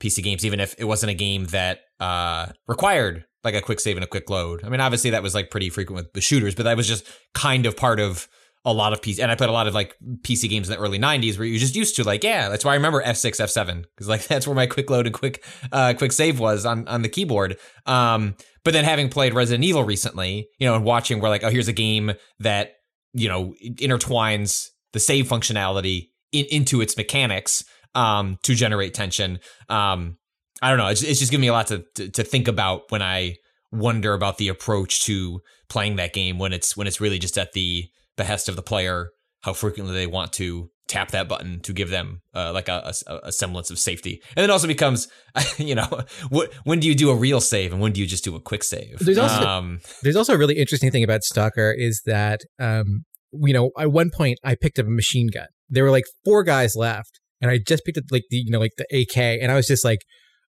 PC 0.00 0.22
games, 0.22 0.44
even 0.44 0.60
if 0.60 0.74
it 0.78 0.84
wasn't 0.84 1.10
a 1.10 1.14
game 1.14 1.46
that 1.46 1.80
uh, 1.98 2.48
required 2.68 3.24
like 3.42 3.54
a 3.54 3.62
quick 3.62 3.80
save 3.80 3.96
and 3.96 4.04
a 4.04 4.08
quick 4.08 4.28
load. 4.28 4.62
I 4.64 4.68
mean, 4.68 4.80
obviously 4.80 5.10
that 5.10 5.22
was 5.22 5.34
like 5.34 5.50
pretty 5.50 5.70
frequent 5.70 5.96
with 5.96 6.12
the 6.12 6.20
shooters, 6.20 6.54
but 6.54 6.64
that 6.64 6.76
was 6.76 6.86
just 6.86 7.06
kind 7.32 7.64
of 7.64 7.76
part 7.76 7.98
of 8.00 8.28
a 8.66 8.72
lot 8.72 8.92
of 8.92 9.00
PC. 9.00 9.20
And 9.22 9.30
I 9.30 9.36
played 9.36 9.48
a 9.48 9.52
lot 9.52 9.68
of 9.68 9.74
like 9.74 9.96
PC 10.22 10.50
games 10.50 10.68
in 10.68 10.74
the 10.74 10.80
early 10.80 10.98
'90s 10.98 11.38
where 11.38 11.46
you're 11.46 11.60
just 11.60 11.76
used 11.76 11.96
to 11.96 12.04
like, 12.04 12.24
yeah, 12.24 12.48
that's 12.48 12.64
why 12.64 12.72
I 12.72 12.74
remember 12.74 13.02
F6, 13.02 13.40
F7 13.40 13.84
because 13.84 14.08
like 14.08 14.26
that's 14.28 14.46
where 14.46 14.56
my 14.56 14.66
quick 14.66 14.90
load 14.90 15.06
and 15.06 15.14
quick 15.14 15.44
uh, 15.72 15.94
quick 15.96 16.12
save 16.12 16.40
was 16.40 16.66
on 16.66 16.86
on 16.88 17.02
the 17.02 17.08
keyboard. 17.08 17.56
Um, 17.86 18.34
but 18.64 18.72
then 18.72 18.84
having 18.84 19.08
played 19.08 19.32
Resident 19.32 19.64
Evil 19.64 19.84
recently, 19.84 20.48
you 20.58 20.66
know, 20.66 20.74
and 20.74 20.84
watching 20.84 21.20
where 21.20 21.30
like, 21.30 21.44
oh, 21.44 21.50
here's 21.50 21.68
a 21.68 21.72
game 21.72 22.12
that 22.40 22.72
you 23.14 23.28
know 23.28 23.54
intertwines 23.62 24.66
the 24.92 25.00
save 25.00 25.28
functionality 25.28 26.08
in, 26.32 26.46
into 26.50 26.80
its 26.80 26.96
mechanics 26.96 27.64
um, 27.94 28.36
to 28.42 28.54
generate 28.54 28.92
tension. 28.92 29.38
Um, 29.68 30.18
I 30.60 30.70
don't 30.70 30.78
know. 30.78 30.88
It's, 30.88 31.02
it's 31.02 31.20
just 31.20 31.30
giving 31.30 31.42
me 31.42 31.48
a 31.48 31.52
lot 31.52 31.68
to, 31.68 31.84
to 31.94 32.10
to 32.10 32.24
think 32.24 32.48
about 32.48 32.90
when 32.90 33.02
I 33.02 33.36
wonder 33.70 34.12
about 34.12 34.38
the 34.38 34.48
approach 34.48 35.04
to 35.04 35.40
playing 35.68 35.96
that 35.96 36.12
game 36.12 36.38
when 36.38 36.52
it's 36.52 36.76
when 36.76 36.86
it's 36.86 37.00
really 37.00 37.18
just 37.18 37.38
at 37.38 37.52
the 37.52 37.88
behest 38.16 38.48
of 38.48 38.56
the 38.56 38.62
player 38.62 39.10
how 39.42 39.52
frequently 39.52 39.94
they 39.94 40.06
want 40.06 40.32
to 40.32 40.70
tap 40.88 41.10
that 41.10 41.28
button 41.28 41.58
to 41.60 41.72
give 41.72 41.90
them 41.90 42.20
uh, 42.34 42.52
like 42.52 42.68
a, 42.68 42.92
a, 43.08 43.16
a 43.24 43.32
semblance 43.32 43.70
of 43.70 43.78
safety 43.78 44.20
and 44.36 44.44
it 44.44 44.50
also 44.50 44.66
becomes 44.68 45.08
you 45.58 45.74
know 45.74 45.88
what 46.30 46.52
when 46.64 46.78
do 46.80 46.86
you 46.86 46.94
do 46.94 47.10
a 47.10 47.14
real 47.14 47.40
save 47.40 47.72
and 47.72 47.80
when 47.82 47.92
do 47.92 48.00
you 48.00 48.06
just 48.06 48.22
do 48.24 48.34
a 48.36 48.40
quick 48.40 48.62
save 48.62 48.98
There's 49.00 49.18
also- 49.18 49.46
um, 49.46 49.80
There's 50.02 50.16
also 50.16 50.34
a 50.34 50.38
really 50.38 50.56
interesting 50.56 50.90
thing 50.90 51.02
about 51.04 51.22
Stalker 51.24 51.74
is 51.76 52.02
that, 52.06 52.40
um, 52.60 53.04
you 53.32 53.52
know, 53.52 53.70
at 53.78 53.90
one 53.92 54.10
point 54.10 54.38
I 54.44 54.54
picked 54.54 54.78
up 54.78 54.86
a 54.86 54.90
machine 54.90 55.28
gun. 55.32 55.48
There 55.68 55.82
were 55.84 55.90
like 55.90 56.04
four 56.24 56.44
guys 56.44 56.74
left, 56.76 57.18
and 57.40 57.50
I 57.50 57.58
just 57.58 57.84
picked 57.84 57.98
up 57.98 58.04
like 58.12 58.22
the, 58.30 58.36
you 58.38 58.50
know, 58.52 58.60
like 58.60 58.72
the 58.78 58.86
AK, 59.02 59.16
and 59.42 59.50
I 59.50 59.56
was 59.56 59.66
just 59.66 59.84
like, 59.84 59.98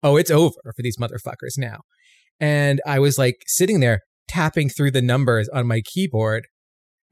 oh, 0.02 0.16
it's 0.16 0.30
over 0.30 0.56
for 0.76 0.82
these 0.82 0.96
motherfuckers 0.98 1.56
now. 1.56 1.78
And 2.40 2.80
I 2.84 2.98
was 2.98 3.16
like 3.16 3.36
sitting 3.46 3.78
there 3.80 4.00
tapping 4.28 4.68
through 4.68 4.90
the 4.90 5.00
numbers 5.02 5.48
on 5.50 5.66
my 5.68 5.80
keyboard, 5.80 6.46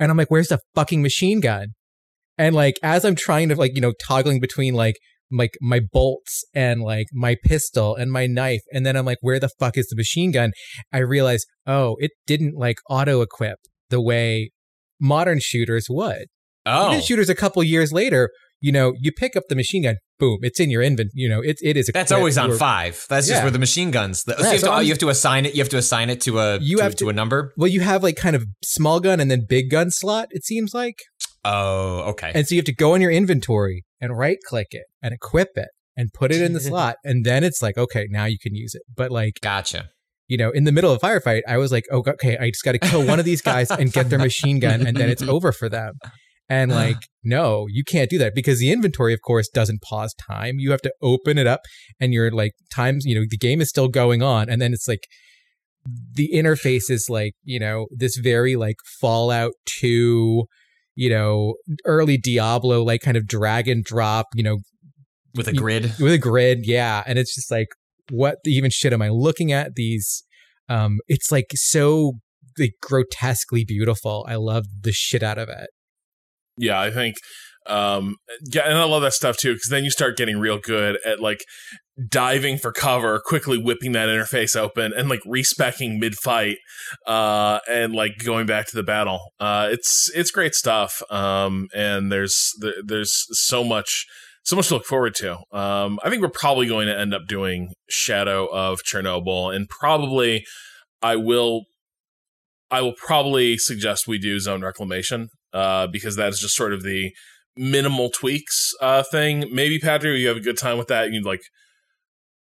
and 0.03 0.11
I'm 0.11 0.17
like, 0.17 0.31
where's 0.31 0.49
the 0.49 0.59
fucking 0.75 1.03
machine 1.03 1.41
gun? 1.41 1.69
And 2.39 2.55
like 2.55 2.79
as 2.83 3.05
I'm 3.05 3.15
trying 3.15 3.49
to 3.51 3.55
like, 3.55 3.75
you 3.75 3.81
know, 3.81 3.93
toggling 4.07 4.41
between 4.41 4.75
like 4.75 4.97
like 5.31 5.53
my 5.61 5.81
bolts 5.93 6.45
and 6.55 6.83
like 6.83 7.07
my 7.13 7.37
pistol 7.45 7.95
and 7.95 8.13
my 8.13 8.27
knife, 8.27 8.61
and 8.73 8.85
then 8.85 8.97
I'm 8.97 9.07
like, 9.07 9.19
where 9.21 9.41
the 9.41 9.49
fuck 9.59 9.79
is 9.79 9.87
the 9.89 9.97
machine 9.97 10.33
gun? 10.33 10.53
I 10.93 10.99
realize, 10.99 11.45
oh, 11.67 11.97
it 11.99 12.11
didn't 12.27 12.55
like 12.55 12.77
auto 12.91 13.23
equip 13.23 13.59
the 13.91 14.01
way 14.01 14.51
modern 15.01 15.39
shooters 15.41 15.87
would. 15.89 16.27
oh 16.67 16.89
Even 16.89 17.03
shooters 17.03 17.29
a 17.29 17.35
couple 17.35 17.63
years 17.63 17.93
later, 17.93 18.31
you 18.63 18.73
know, 18.73 18.95
you 18.99 19.13
pick 19.13 19.37
up 19.37 19.43
the 19.51 19.55
machine 19.55 19.83
gun, 19.83 19.97
boom, 20.19 20.39
it's 20.43 20.59
in 20.59 20.71
your 20.71 20.81
inventory. 20.83 21.11
You 21.15 21.29
know, 21.29 21.41
it 21.43 21.59
it 21.63 21.77
is. 21.77 21.91
That's 21.93 22.13
always 22.13 22.39
on 22.39 22.49
You're- 22.49 22.59
five. 22.59 23.05
That's 23.11 23.27
just 23.27 23.39
Yeah. 23.41 23.45
where 23.45 23.51
the 23.51 23.59
machine 23.59 23.91
guns. 23.91 24.25
The, 24.25 24.33
so 24.37 24.39
Yeah, 24.39 24.45
you, 24.47 24.51
have 24.53 24.61
so 24.61 24.67
to, 24.69 24.73
I'm- 24.73 24.85
you 24.85 24.91
have 24.93 24.99
to 25.01 25.09
assign 25.11 25.45
it. 25.47 25.55
You 25.55 25.61
have 25.61 25.69
to 25.71 25.77
assign 25.79 26.09
it 26.09 26.21
to 26.23 26.39
a 26.39 26.59
You 26.61 26.79
to, 26.79 26.83
have 26.85 26.93
to 26.97 27.05
to- 27.05 27.09
a 27.11 27.13
number. 27.13 27.53
Well, 27.59 27.69
you 27.69 27.81
have 27.81 28.03
like 28.03 28.17
kind 28.17 28.35
of 28.35 28.47
small 28.65 29.01
gun 29.01 29.21
and 29.21 29.31
then 29.31 29.45
big 29.47 29.69
gun 29.71 29.91
slot. 29.91 30.29
It 30.31 30.45
seems 30.45 30.73
like, 30.73 30.97
Oh, 31.45 32.01
okay. 32.13 32.33
and 32.35 32.47
so 32.47 32.55
you 32.55 32.61
have 32.61 32.67
to 32.67 32.75
go 32.75 32.95
in 32.95 33.03
your 33.03 33.11
inventory 33.11 33.85
and 34.01 34.17
right 34.17 34.39
click 34.49 34.69
it 34.71 34.85
and 35.03 35.13
equip 35.13 35.49
it 35.57 35.69
and 35.97 36.13
put 36.13 36.31
it 36.33 36.41
in 36.41 36.53
the 36.53 36.61
slot, 36.71 36.97
and 37.05 37.25
then 37.27 37.45
it's 37.45 37.61
like, 37.61 37.77
okay, 37.77 38.07
now 38.11 38.25
you 38.25 38.39
can 38.41 38.55
use 38.55 38.75
it. 38.75 38.83
But 38.97 39.11
like, 39.11 39.35
gotcha. 39.43 39.91
you 40.29 40.37
know, 40.39 40.51
in 40.51 40.65
the 40.65 40.73
middle 40.73 40.91
of 40.93 41.03
a 41.03 41.07
firefight, 41.07 41.43
I 41.49 41.57
was 41.59 41.71
like, 41.73 41.85
oh, 41.91 42.03
okay, 42.07 42.39
I 42.39 42.49
just 42.51 42.65
got 42.65 42.73
to 42.73 42.79
kill 42.79 43.05
one 43.07 43.19
of 43.19 43.25
these 43.27 43.43
guys 43.43 43.71
and 43.71 43.93
get 43.93 44.09
their 44.09 44.19
machine 44.31 44.59
gun, 44.61 44.87
and 44.87 44.97
then 44.97 45.11
it's 45.11 45.23
over 45.23 45.51
for 45.53 45.69
them. 45.69 45.95
And 46.49 46.71
like, 46.71 47.09
no, 47.25 47.67
you 47.71 47.83
can't 47.83 48.11
do 48.11 48.19
that 48.19 48.35
because 48.35 48.59
the 48.59 48.71
inventory, 48.71 49.15
of 49.15 49.23
course, 49.23 49.49
doesn't 49.49 49.81
pause 49.81 50.15
time. 50.15 50.57
You 50.59 50.71
have 50.73 50.83
to 50.83 50.93
open 51.01 51.39
it 51.39 51.47
up, 51.47 51.61
and 51.99 52.13
you're 52.13 52.31
like, 52.31 52.53
times, 52.75 53.07
you 53.07 53.15
know, 53.15 53.25
the 53.29 53.39
game 53.39 53.61
is 53.61 53.71
still 53.71 53.89
going 53.89 54.23
on, 54.23 54.51
and 54.51 54.61
then 54.61 54.73
it's 54.75 54.87
like, 54.87 55.07
the 56.15 56.31
interface 56.33 56.91
is 56.91 57.09
like, 57.09 57.35
you 57.45 57.59
know, 57.59 57.87
this 57.91 58.17
very 58.17 58.57
like 58.57 58.77
Fallout 59.01 59.53
2, 59.81 60.45
you 60.95 61.11
know, 61.11 61.55
early 61.85 62.17
Diablo, 62.17 62.83
like 62.83 63.01
kind 63.01 63.17
of 63.17 63.27
drag 63.27 63.69
and 63.69 63.83
drop, 63.85 64.27
you 64.35 64.43
know, 64.43 64.59
With 65.35 65.49
a 65.49 65.53
grid. 65.53 65.95
with 65.99 66.13
a 66.13 66.19
grid 66.19 66.61
yeah. 66.67 67.03
And 67.07 67.19
it's 67.19 67.35
just 67.35 67.51
like 67.51 67.69
what 68.11 68.39
the 68.45 68.51
even 68.53 68.71
shit 68.71 68.93
am 68.93 69.01
i 69.01 69.09
looking 69.09 69.53
at 69.53 69.75
these 69.75 70.25
um 70.69 70.99
it's 71.09 71.31
like 71.31 71.47
so 71.55 72.15
like 72.59 72.75
grotesquely 72.83 73.65
beautiful. 73.65 74.27
I 74.29 74.35
love 74.35 74.67
the 74.83 74.93
shit 74.93 75.23
out 75.23 75.39
of 75.39 75.49
it 75.49 75.71
yeah, 76.57 76.81
I 76.81 76.91
think, 76.91 77.17
um, 77.67 78.17
yeah, 78.53 78.63
and 78.67 78.77
I 78.77 78.85
love 78.85 79.03
that 79.03 79.13
stuff 79.13 79.37
too 79.37 79.53
because 79.55 79.69
then 79.71 79.85
you 79.85 79.91
start 79.91 80.17
getting 80.17 80.39
real 80.39 80.59
good 80.59 80.99
at 81.07 81.21
like 81.21 81.45
diving 82.09 82.59
for 82.59 82.73
cover, 82.73 83.21
quickly 83.25 83.59
whipping 83.59 83.93
that 83.93 84.09
interface 84.09 84.57
open, 84.57 84.93
and 84.93 85.09
like 85.09 85.21
respecking 85.27 85.99
mid 85.99 86.15
fight, 86.17 86.57
uh, 87.07 87.61
and 87.69 87.95
like 87.95 88.13
going 88.25 88.47
back 88.47 88.67
to 88.67 88.77
the 88.77 88.83
battle. 88.83 89.21
Uh, 89.39 89.69
it's 89.71 90.11
it's 90.15 90.31
great 90.31 90.55
stuff. 90.55 91.03
Um, 91.11 91.69
and 91.75 92.11
there's 92.11 92.53
there, 92.61 92.75
there's 92.85 93.27
so 93.33 93.65
much. 93.65 94.07
So 94.45 94.57
much 94.57 94.67
to 94.69 94.75
look 94.75 94.87
forward 94.87 95.15
to. 95.19 95.37
Um, 95.53 96.01
I 96.03 96.11
think 96.11 96.21
we're 96.21 96.29
probably 96.29 96.67
going 96.67 96.89
to 96.89 96.99
end 96.99 97.15
up 97.15 97.29
doing 97.29 97.69
Shadow 97.89 98.47
of 98.47 98.81
Chernobyl, 98.83 99.55
and 99.55 99.69
probably 99.69 100.45
I 101.01 101.15
will 101.15 101.67
I 102.69 102.81
will 102.81 102.95
probably 102.95 103.57
suggest 103.57 104.09
we 104.09 104.19
do 104.19 104.41
Zone 104.41 104.65
Reclamation 104.65 105.29
uh, 105.53 105.87
because 105.87 106.17
that 106.17 106.29
is 106.31 106.41
just 106.41 106.57
sort 106.57 106.73
of 106.73 106.83
the 106.83 107.13
minimal 107.57 108.11
tweaks 108.11 108.73
uh, 108.81 109.03
thing. 109.03 109.45
Maybe 109.53 109.79
Patrick, 109.79 110.19
you 110.19 110.29
have 110.29 110.37
a 110.37 110.41
good 110.41 110.59
time 110.59 110.79
with 110.79 110.89
that. 110.89 111.05
And 111.05 111.15
you'd 111.15 111.25
like 111.25 111.43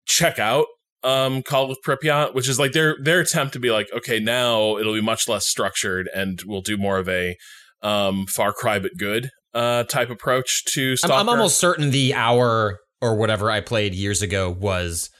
check 0.06 0.38
out 0.38 0.66
um, 1.04 1.42
Call 1.42 1.70
of 1.70 1.78
Pripyat, 1.84 2.34
which 2.34 2.48
is 2.48 2.58
like 2.58 2.72
their 2.72 2.96
their 3.02 3.20
attempt 3.20 3.52
to 3.54 3.60
be 3.60 3.70
like, 3.70 3.88
okay, 3.92 4.20
now 4.20 4.76
it'll 4.76 4.94
be 4.94 5.00
much 5.00 5.28
less 5.28 5.46
structured, 5.46 6.08
and 6.14 6.40
we'll 6.46 6.60
do 6.60 6.76
more 6.76 6.98
of 6.98 7.08
a 7.08 7.36
um, 7.82 8.26
Far 8.26 8.52
Cry 8.52 8.78
but 8.78 8.92
good 8.96 9.30
uh, 9.54 9.84
type 9.84 10.10
approach 10.10 10.64
to 10.72 10.96
I'm, 11.04 11.12
I'm 11.12 11.28
almost 11.28 11.58
certain 11.58 11.90
the 11.90 12.14
hour 12.14 12.78
or 13.00 13.16
whatever 13.16 13.50
I 13.50 13.60
played 13.60 13.94
years 13.94 14.22
ago 14.22 14.50
was 14.50 15.10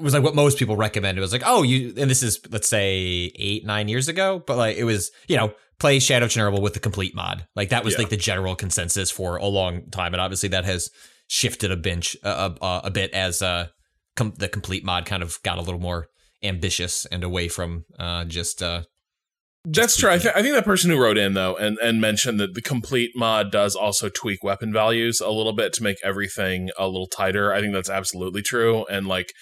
was 0.00 0.12
like 0.12 0.24
what 0.24 0.34
most 0.34 0.58
people 0.58 0.76
recommend. 0.76 1.16
It 1.16 1.20
was 1.20 1.32
like, 1.32 1.44
oh, 1.46 1.62
you 1.62 1.94
and 1.96 2.10
this 2.10 2.22
is 2.22 2.40
let's 2.50 2.68
say 2.68 3.30
eight 3.36 3.64
nine 3.64 3.88
years 3.88 4.08
ago, 4.08 4.42
but 4.44 4.56
like 4.56 4.76
it 4.76 4.84
was 4.84 5.10
you 5.28 5.36
know 5.36 5.52
play 5.78 5.98
Shadow 5.98 6.26
of 6.26 6.30
Chernobyl 6.30 6.60
with 6.62 6.74
the 6.74 6.80
complete 6.80 7.14
mod. 7.14 7.46
Like 7.54 7.68
that 7.70 7.84
was 7.84 7.94
Yeah. 7.94 8.00
like 8.00 8.08
the 8.10 8.16
general 8.16 8.56
consensus 8.56 9.10
for 9.10 9.36
a 9.36 9.46
long 9.46 9.90
time, 9.90 10.14
and 10.14 10.20
obviously 10.20 10.48
that 10.50 10.64
has 10.64 10.90
shifted 11.28 11.70
a 11.70 11.76
bench 11.76 12.16
a, 12.22 12.54
a, 12.62 12.80
a 12.84 12.90
bit 12.90 13.10
as 13.12 13.42
uh 13.42 13.66
com- 14.14 14.34
the 14.38 14.48
complete 14.48 14.84
mod 14.84 15.04
kind 15.06 15.22
of 15.22 15.38
got 15.42 15.58
a 15.58 15.62
little 15.62 15.80
more 15.80 16.06
ambitious 16.42 17.06
and 17.06 17.24
away 17.24 17.48
from 17.48 17.84
uh, 17.98 18.24
just 18.24 18.62
uh, 18.62 18.82
That's 19.64 19.96
true. 19.96 20.10
I, 20.10 20.18
th- 20.18 20.34
I 20.36 20.42
think 20.42 20.54
that 20.54 20.64
person 20.64 20.90
who 20.90 20.98
wrote 21.00 21.18
in 21.18 21.34
though 21.34 21.56
and, 21.56 21.76
and 21.78 22.00
mentioned 22.00 22.38
that 22.38 22.54
the 22.54 22.62
complete 22.62 23.10
mod 23.16 23.50
does 23.50 23.74
also 23.74 24.08
tweak 24.08 24.44
weapon 24.44 24.72
values 24.72 25.20
a 25.20 25.30
little 25.30 25.54
bit 25.54 25.72
to 25.74 25.82
make 25.82 25.96
everything 26.04 26.70
a 26.78 26.86
little 26.86 27.08
tighter. 27.08 27.52
I 27.52 27.60
think 27.60 27.72
that's 27.72 27.90
absolutely 27.90 28.42
true. 28.42 28.84
And 28.86 29.08
like, 29.08 29.32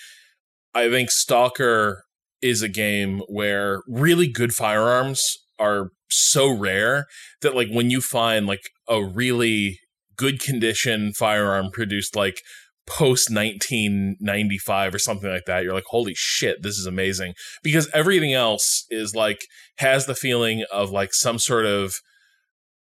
I 0.73 0.89
think 0.89 1.11
Stalker 1.11 2.05
is 2.41 2.63
a 2.63 2.69
game 2.69 3.21
where 3.29 3.83
really 3.87 4.29
good 4.29 4.53
firearms 4.55 5.23
are 5.59 5.91
so 6.11 6.51
rare 6.51 7.07
that 7.43 7.55
like 7.55 7.69
when 7.71 7.91
you 7.91 8.01
find 8.01 8.47
like 8.47 8.71
a 8.89 9.05
really 9.05 9.79
good 10.17 10.41
condition 10.41 11.13
firearm 11.13 11.71
produced 11.71 12.15
like 12.15 12.41
post 12.87 13.31
1995 13.31 14.95
or 14.95 14.99
something 14.99 15.31
like 15.31 15.45
that 15.47 15.65
you're 15.65 15.73
like 15.73 15.85
holy 15.89 16.13
shit 16.15 16.63
this 16.63 16.79
is 16.79 16.87
amazing. 16.87 17.35
Because 17.63 17.89
everything 17.93 18.33
else 18.33 18.85
is 18.91 19.15
like 19.15 19.47
has 19.79 20.07
the 20.07 20.15
feeling 20.15 20.65
of 20.73 20.91
like 20.91 21.15
some 21.15 21.39
sort 21.39 21.67
of 21.67 21.95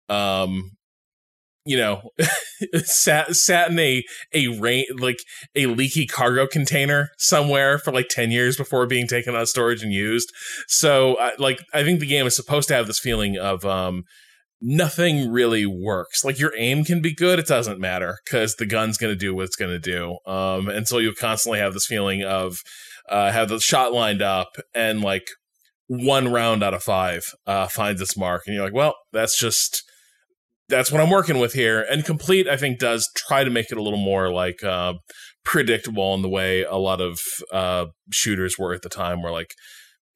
um 0.08 0.77
you 1.68 1.76
know 1.76 2.00
sat 2.84 3.36
sat 3.36 3.70
in 3.70 3.78
a 3.78 4.02
a 4.32 4.48
rain 4.58 4.86
like 4.98 5.18
a 5.54 5.66
leaky 5.66 6.06
cargo 6.06 6.46
container 6.46 7.10
somewhere 7.18 7.78
for 7.78 7.92
like 7.92 8.08
10 8.08 8.30
years 8.30 8.56
before 8.56 8.86
being 8.86 9.06
taken 9.06 9.34
out 9.34 9.42
of 9.42 9.48
storage 9.50 9.82
and 9.82 9.92
used. 9.92 10.32
So 10.66 11.18
I 11.18 11.32
like 11.38 11.60
i 11.74 11.84
think 11.84 12.00
the 12.00 12.06
game 12.06 12.26
is 12.26 12.34
supposed 12.34 12.68
to 12.68 12.74
have 12.74 12.86
this 12.86 12.98
feeling 12.98 13.36
of 13.36 13.64
um 13.66 14.04
nothing 14.60 15.30
really 15.30 15.66
works. 15.66 16.24
Like 16.24 16.40
your 16.40 16.52
aim 16.56 16.84
can 16.84 17.02
be 17.02 17.14
good 17.14 17.38
it 17.38 17.46
doesn't 17.46 17.78
matter 17.78 18.18
because 18.24 18.56
the 18.56 18.66
gun's 18.66 18.96
going 18.96 19.12
to 19.12 19.18
do 19.18 19.34
what 19.34 19.44
it's 19.44 19.54
going 19.54 19.70
to 19.70 19.78
do. 19.78 20.16
Um 20.26 20.70
and 20.70 20.88
so 20.88 20.96
you 20.96 21.12
constantly 21.12 21.60
have 21.60 21.74
this 21.74 21.86
feeling 21.86 22.24
of 22.24 22.56
uh 23.10 23.30
have 23.30 23.50
the 23.50 23.60
shot 23.60 23.92
lined 23.92 24.22
up 24.22 24.56
and 24.74 25.02
like 25.02 25.28
one 25.86 26.32
round 26.32 26.62
out 26.62 26.74
of 26.74 26.82
five 26.82 27.24
uh 27.46 27.66
finds 27.66 28.00
its 28.00 28.16
mark 28.16 28.42
and 28.46 28.54
you're 28.54 28.64
like 28.64 28.74
well 28.74 28.94
that's 29.10 29.38
just 29.38 29.82
that's 30.68 30.92
what 30.92 31.00
I'm 31.00 31.10
working 31.10 31.38
with 31.38 31.54
here. 31.54 31.84
And 31.88 32.04
complete, 32.04 32.48
I 32.48 32.56
think, 32.56 32.78
does 32.78 33.08
try 33.16 33.44
to 33.44 33.50
make 33.50 33.70
it 33.70 33.78
a 33.78 33.82
little 33.82 33.98
more 33.98 34.30
like 34.30 34.62
uh, 34.62 34.94
predictable 35.44 36.14
in 36.14 36.22
the 36.22 36.28
way 36.28 36.62
a 36.62 36.76
lot 36.76 37.00
of 37.00 37.18
uh, 37.52 37.86
shooters 38.12 38.56
were 38.58 38.74
at 38.74 38.82
the 38.82 38.88
time, 38.88 39.22
where 39.22 39.32
like, 39.32 39.54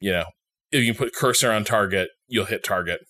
you 0.00 0.12
know, 0.12 0.26
if 0.70 0.84
you 0.84 0.94
put 0.94 1.14
cursor 1.14 1.50
on 1.50 1.64
target, 1.64 2.08
you'll 2.26 2.46
hit 2.46 2.64
target. 2.64 3.00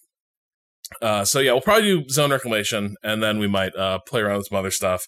Uh, 1.01 1.25
so 1.25 1.39
yeah, 1.39 1.53
we'll 1.53 1.61
probably 1.61 1.85
do 1.85 2.09
zone 2.09 2.31
reclamation, 2.31 2.97
and 3.03 3.23
then 3.23 3.39
we 3.39 3.47
might 3.47 3.75
uh, 3.77 3.99
play 4.07 4.21
around 4.21 4.39
with 4.39 4.47
some 4.49 4.59
other 4.59 4.71
stuff. 4.71 5.05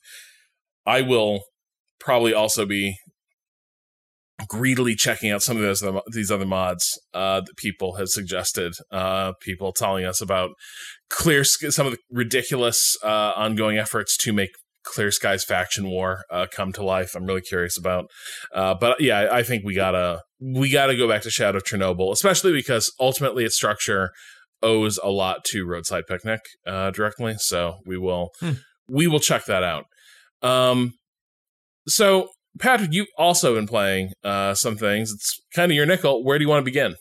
I 0.87 1.03
will 1.03 1.41
probably 2.01 2.35
also 2.35 2.67
be 2.67 2.97
greedily 4.49 4.95
checking 4.95 5.31
out 5.31 5.43
some 5.43 5.57
of 5.57 5.63
those 5.63 5.83
these 6.13 6.31
other 6.31 6.47
mods 6.47 6.99
uh, 7.13 7.41
that 7.41 7.57
people 7.57 7.95
have 7.97 8.09
suggested. 8.09 8.75
Uh, 8.91 9.33
people 9.41 9.73
telling 9.73 10.05
us 10.05 10.21
about 10.21 10.51
clear 11.11 11.45
some 11.45 11.87
of 11.87 11.93
the 11.93 11.99
ridiculous 12.11 12.97
uh, 13.03 13.33
ongoing 13.37 13.79
efforts 13.79 14.17
to 14.19 14.33
make 14.33 14.51
Clear 14.85 15.11
Skies 15.11 15.45
Faction 15.45 15.89
War 15.89 16.25
uh, 16.31 16.47
come 16.53 16.71
to 16.73 16.85
life. 16.85 17.15
I'm 17.15 17.25
really 17.25 17.41
curious 17.41 17.79
about, 17.79 18.05
uh, 18.55 18.75
but 18.75 19.01
yeah, 19.01 19.29
I 19.33 19.43
think 19.43 19.65
we 19.65 19.75
gotta 19.75 20.21
we 20.41 20.71
gotta 20.71 20.97
go 20.97 21.09
back 21.09 21.23
to 21.23 21.31
Shadow 21.31 21.59
of 21.59 21.65
Chernobyl, 21.65 22.13
especially 22.13 22.53
because 22.53 22.93
ultimately 23.01 23.45
its 23.45 23.57
structure 23.57 24.11
owes 24.63 24.99
a 25.03 25.11
lot 25.11 25.45
to 25.47 25.65
Roadside 25.67 26.05
Picnic 26.07 26.41
uh, 26.67 26.91
directly. 26.91 27.35
So 27.39 27.79
we 27.87 27.97
will 27.97 28.31
Hmm. 28.41 28.53
we 28.89 29.07
will 29.07 29.21
check 29.21 29.47
that 29.47 29.63
out. 29.63 29.85
Um, 30.43 30.93
so 31.89 32.29
Patrick, 32.59 32.93
you've 32.93 33.09
also 33.19 33.55
been 33.55 33.67
playing 33.67 34.13
uh, 34.23 34.55
some 34.55 34.77
things. 34.77 35.13
It's 35.13 35.41
kind 35.55 35.73
of 35.73 35.77
your 35.77 35.87
nickel. 35.87 36.23
Where 36.23 36.39
do 36.39 36.45
you 36.45 36.49
want 36.49 36.61
to 36.61 36.65
begin? 36.65 36.97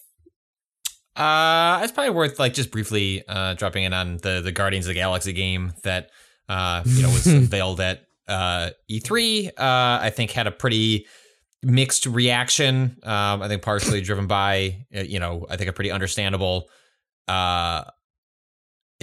Uh, 1.16 1.80
it's 1.84 1.92
probably 1.92 2.10
worth 2.10 2.39
like 2.39 2.54
just 2.54 2.72
briefly 2.72 3.24
uh, 3.28 3.54
dropping 3.54 3.84
in 3.84 3.94
on 3.94 4.18
the 4.18 4.42
the 4.44 4.52
Guardians 4.52 4.86
of 4.86 4.89
the 4.89 5.00
Galaxy 5.00 5.32
game 5.32 5.74
that 5.84 6.10
uh, 6.50 6.82
you 6.86 7.04
know 7.04 7.10
was 7.10 7.28
unveiled 7.28 7.80
at 7.80 8.06
uh, 8.28 8.72
E3. 8.89 9.48
Uh, 9.50 9.52
I 9.58 10.10
think 10.10 10.32
had 10.32 10.48
a 10.48 10.52
pretty 10.52 11.06
mixed 11.62 12.08
reaction. 12.08 12.98
Um, 13.04 13.42
I 13.42 13.48
think 13.48 13.62
partially 13.62 14.02
driven 14.02 14.26
by 14.26 14.86
uh, 14.96 15.02
you 15.02 15.20
know 15.20 15.46
I 15.50 15.58
think 15.58 15.70
a 15.70 15.74
pretty 15.74 15.92
understandable. 15.92 16.70
Uh, 17.28 17.84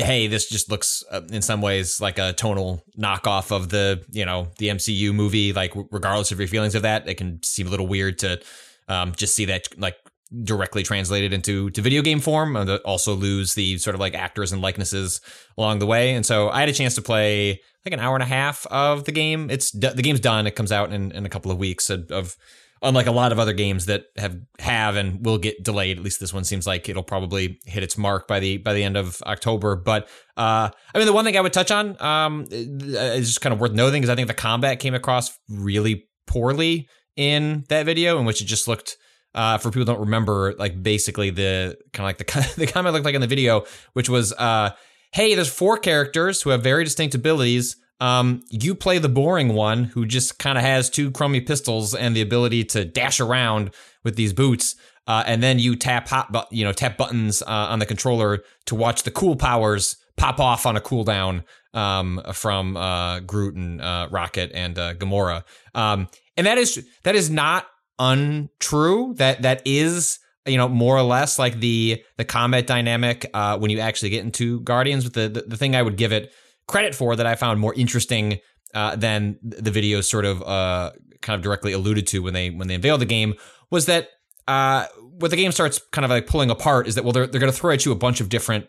hey, 0.00 0.26
this 0.26 0.48
just 0.48 0.70
looks 0.70 1.04
uh, 1.10 1.22
in 1.30 1.42
some 1.42 1.60
ways 1.60 2.00
like 2.00 2.18
a 2.18 2.32
tonal 2.32 2.84
knockoff 2.98 3.54
of 3.54 3.68
the 3.68 4.04
you 4.10 4.24
know 4.24 4.48
the 4.58 4.68
MCU 4.68 5.14
movie. 5.14 5.52
Like 5.52 5.72
regardless 5.90 6.32
of 6.32 6.38
your 6.38 6.48
feelings 6.48 6.74
of 6.74 6.82
that, 6.82 7.08
it 7.08 7.14
can 7.14 7.42
seem 7.42 7.66
a 7.66 7.70
little 7.70 7.86
weird 7.86 8.18
to 8.20 8.40
um, 8.88 9.12
just 9.14 9.34
see 9.34 9.44
that 9.46 9.68
like 9.78 9.96
directly 10.44 10.82
translated 10.82 11.32
into 11.32 11.70
to 11.70 11.82
video 11.82 12.02
game 12.02 12.20
form 12.20 12.56
and 12.56 12.70
also 12.80 13.14
lose 13.14 13.54
the 13.54 13.78
sort 13.78 13.94
of 13.94 14.00
like 14.00 14.14
actors 14.14 14.52
and 14.52 14.62
likenesses 14.62 15.20
along 15.58 15.80
the 15.80 15.86
way. 15.86 16.14
And 16.14 16.24
so 16.24 16.50
i 16.50 16.60
had 16.60 16.68
a 16.68 16.72
chance 16.72 16.94
to 16.94 17.02
play 17.02 17.60
like 17.84 17.92
an 17.92 18.00
hour 18.00 18.14
and 18.14 18.22
a 18.22 18.26
half 18.26 18.66
of 18.66 19.04
the 19.04 19.12
game. 19.12 19.50
It's 19.50 19.72
the 19.72 19.90
game's 20.02 20.20
done. 20.20 20.46
It 20.46 20.54
comes 20.54 20.70
out 20.70 20.92
in, 20.92 21.12
in 21.12 21.26
a 21.26 21.28
couple 21.28 21.50
of 21.50 21.58
weeks 21.58 21.90
of, 21.90 22.10
of 22.12 22.36
unlike 22.82 23.06
a 23.06 23.12
lot 23.12 23.32
of 23.32 23.38
other 23.38 23.52
games 23.52 23.86
that 23.86 24.04
have 24.16 24.36
have 24.58 24.96
and 24.96 25.24
will 25.24 25.38
get 25.38 25.62
delayed 25.62 25.98
at 25.98 26.04
least 26.04 26.20
this 26.20 26.32
one 26.32 26.44
seems 26.44 26.66
like 26.66 26.88
it'll 26.88 27.02
probably 27.02 27.58
hit 27.64 27.82
its 27.82 27.98
mark 27.98 28.26
by 28.26 28.40
the 28.40 28.56
by 28.58 28.72
the 28.72 28.82
end 28.82 28.96
of 28.96 29.20
october 29.26 29.76
but 29.76 30.08
uh 30.36 30.70
i 30.94 30.98
mean 30.98 31.06
the 31.06 31.12
one 31.12 31.24
thing 31.24 31.36
i 31.36 31.40
would 31.40 31.52
touch 31.52 31.70
on 31.70 32.00
um 32.00 32.46
is 32.50 33.28
just 33.28 33.40
kind 33.40 33.52
of 33.52 33.60
worth 33.60 33.72
noting 33.72 34.02
is 34.02 34.08
i 34.08 34.14
think 34.14 34.28
the 34.28 34.34
combat 34.34 34.80
came 34.80 34.94
across 34.94 35.38
really 35.48 36.04
poorly 36.26 36.88
in 37.16 37.64
that 37.68 37.84
video 37.84 38.18
in 38.18 38.24
which 38.24 38.40
it 38.40 38.46
just 38.46 38.66
looked 38.66 38.96
uh, 39.34 39.58
for 39.58 39.70
people 39.70 39.84
don't 39.84 40.00
remember, 40.00 40.54
like 40.58 40.82
basically 40.82 41.30
the 41.30 41.76
kind 41.92 42.04
of 42.04 42.08
like 42.08 42.18
the 42.18 42.54
the 42.56 42.66
comment 42.66 42.94
looked 42.94 43.04
like 43.04 43.14
in 43.14 43.20
the 43.20 43.26
video, 43.26 43.64
which 43.92 44.08
was, 44.08 44.32
uh, 44.32 44.70
"Hey, 45.12 45.34
there's 45.34 45.52
four 45.52 45.78
characters 45.78 46.42
who 46.42 46.50
have 46.50 46.62
very 46.62 46.84
distinct 46.84 47.14
abilities. 47.14 47.76
Um, 48.00 48.42
you 48.50 48.74
play 48.74 48.98
the 48.98 49.08
boring 49.08 49.54
one 49.54 49.84
who 49.84 50.06
just 50.06 50.38
kind 50.38 50.56
of 50.56 50.64
has 50.64 50.88
two 50.88 51.10
crummy 51.10 51.40
pistols 51.40 51.94
and 51.94 52.16
the 52.16 52.22
ability 52.22 52.64
to 52.64 52.84
dash 52.84 53.20
around 53.20 53.70
with 54.04 54.16
these 54.16 54.32
boots." 54.32 54.76
Uh, 55.06 55.24
and 55.26 55.42
then 55.42 55.58
you 55.58 55.74
tap 55.74 56.08
hot, 56.08 56.46
you 56.50 56.64
know, 56.64 56.72
tap 56.72 56.96
buttons 56.96 57.42
uh, 57.42 57.46
on 57.48 57.78
the 57.78 57.86
controller 57.86 58.44
to 58.66 58.74
watch 58.74 59.02
the 59.02 59.10
cool 59.10 59.34
powers 59.34 59.96
pop 60.16 60.38
off 60.38 60.66
on 60.66 60.76
a 60.76 60.80
cooldown 60.80 61.42
um, 61.74 62.20
from 62.32 62.76
uh, 62.76 63.20
Groot 63.20 63.54
and 63.54 63.80
uh, 63.80 64.08
Rocket 64.10 64.50
and 64.54 64.78
uh, 64.78 64.94
Gamora. 64.94 65.44
Um, 65.74 66.08
and 66.36 66.46
that 66.46 66.58
is 66.58 66.86
that 67.02 67.14
is 67.14 67.30
not 67.30 67.66
untrue. 67.98 69.14
That 69.14 69.42
that 69.42 69.62
is 69.64 70.18
you 70.46 70.56
know 70.56 70.68
more 70.68 70.96
or 70.96 71.02
less 71.02 71.38
like 71.38 71.58
the 71.60 72.02
the 72.16 72.24
combat 72.24 72.66
dynamic 72.66 73.28
uh, 73.34 73.58
when 73.58 73.70
you 73.70 73.80
actually 73.80 74.10
get 74.10 74.24
into 74.24 74.60
Guardians. 74.60 75.04
But 75.04 75.14
the, 75.14 75.28
the 75.40 75.48
the 75.48 75.56
thing 75.56 75.74
I 75.74 75.82
would 75.82 75.96
give 75.96 76.12
it 76.12 76.32
credit 76.70 76.94
for 76.94 77.16
that 77.16 77.26
I 77.26 77.34
found 77.34 77.60
more 77.60 77.74
interesting 77.74 78.38
uh, 78.74 78.96
than 78.96 79.38
the 79.42 79.70
video 79.70 80.00
sort 80.00 80.24
of 80.24 80.42
uh, 80.42 80.92
kind 81.20 81.36
of 81.36 81.42
directly 81.42 81.72
alluded 81.72 82.06
to 82.08 82.22
when 82.22 82.34
they 82.34 82.50
when 82.50 82.68
they 82.68 82.74
unveiled 82.74 83.00
the 83.00 83.06
game 83.06 83.34
was 83.70 83.86
that 83.86 84.08
uh, 84.48 84.86
what 85.18 85.30
the 85.30 85.36
game 85.36 85.52
starts 85.52 85.80
kind 85.92 86.04
of 86.04 86.10
like 86.10 86.26
pulling 86.26 86.50
apart 86.50 86.86
is 86.86 86.94
that 86.94 87.04
well 87.04 87.12
they're 87.12 87.26
they're 87.26 87.40
going 87.40 87.52
to 87.52 87.58
throw 87.58 87.72
at 87.72 87.84
you 87.84 87.92
a 87.92 87.96
bunch 87.96 88.20
of 88.20 88.28
different 88.28 88.66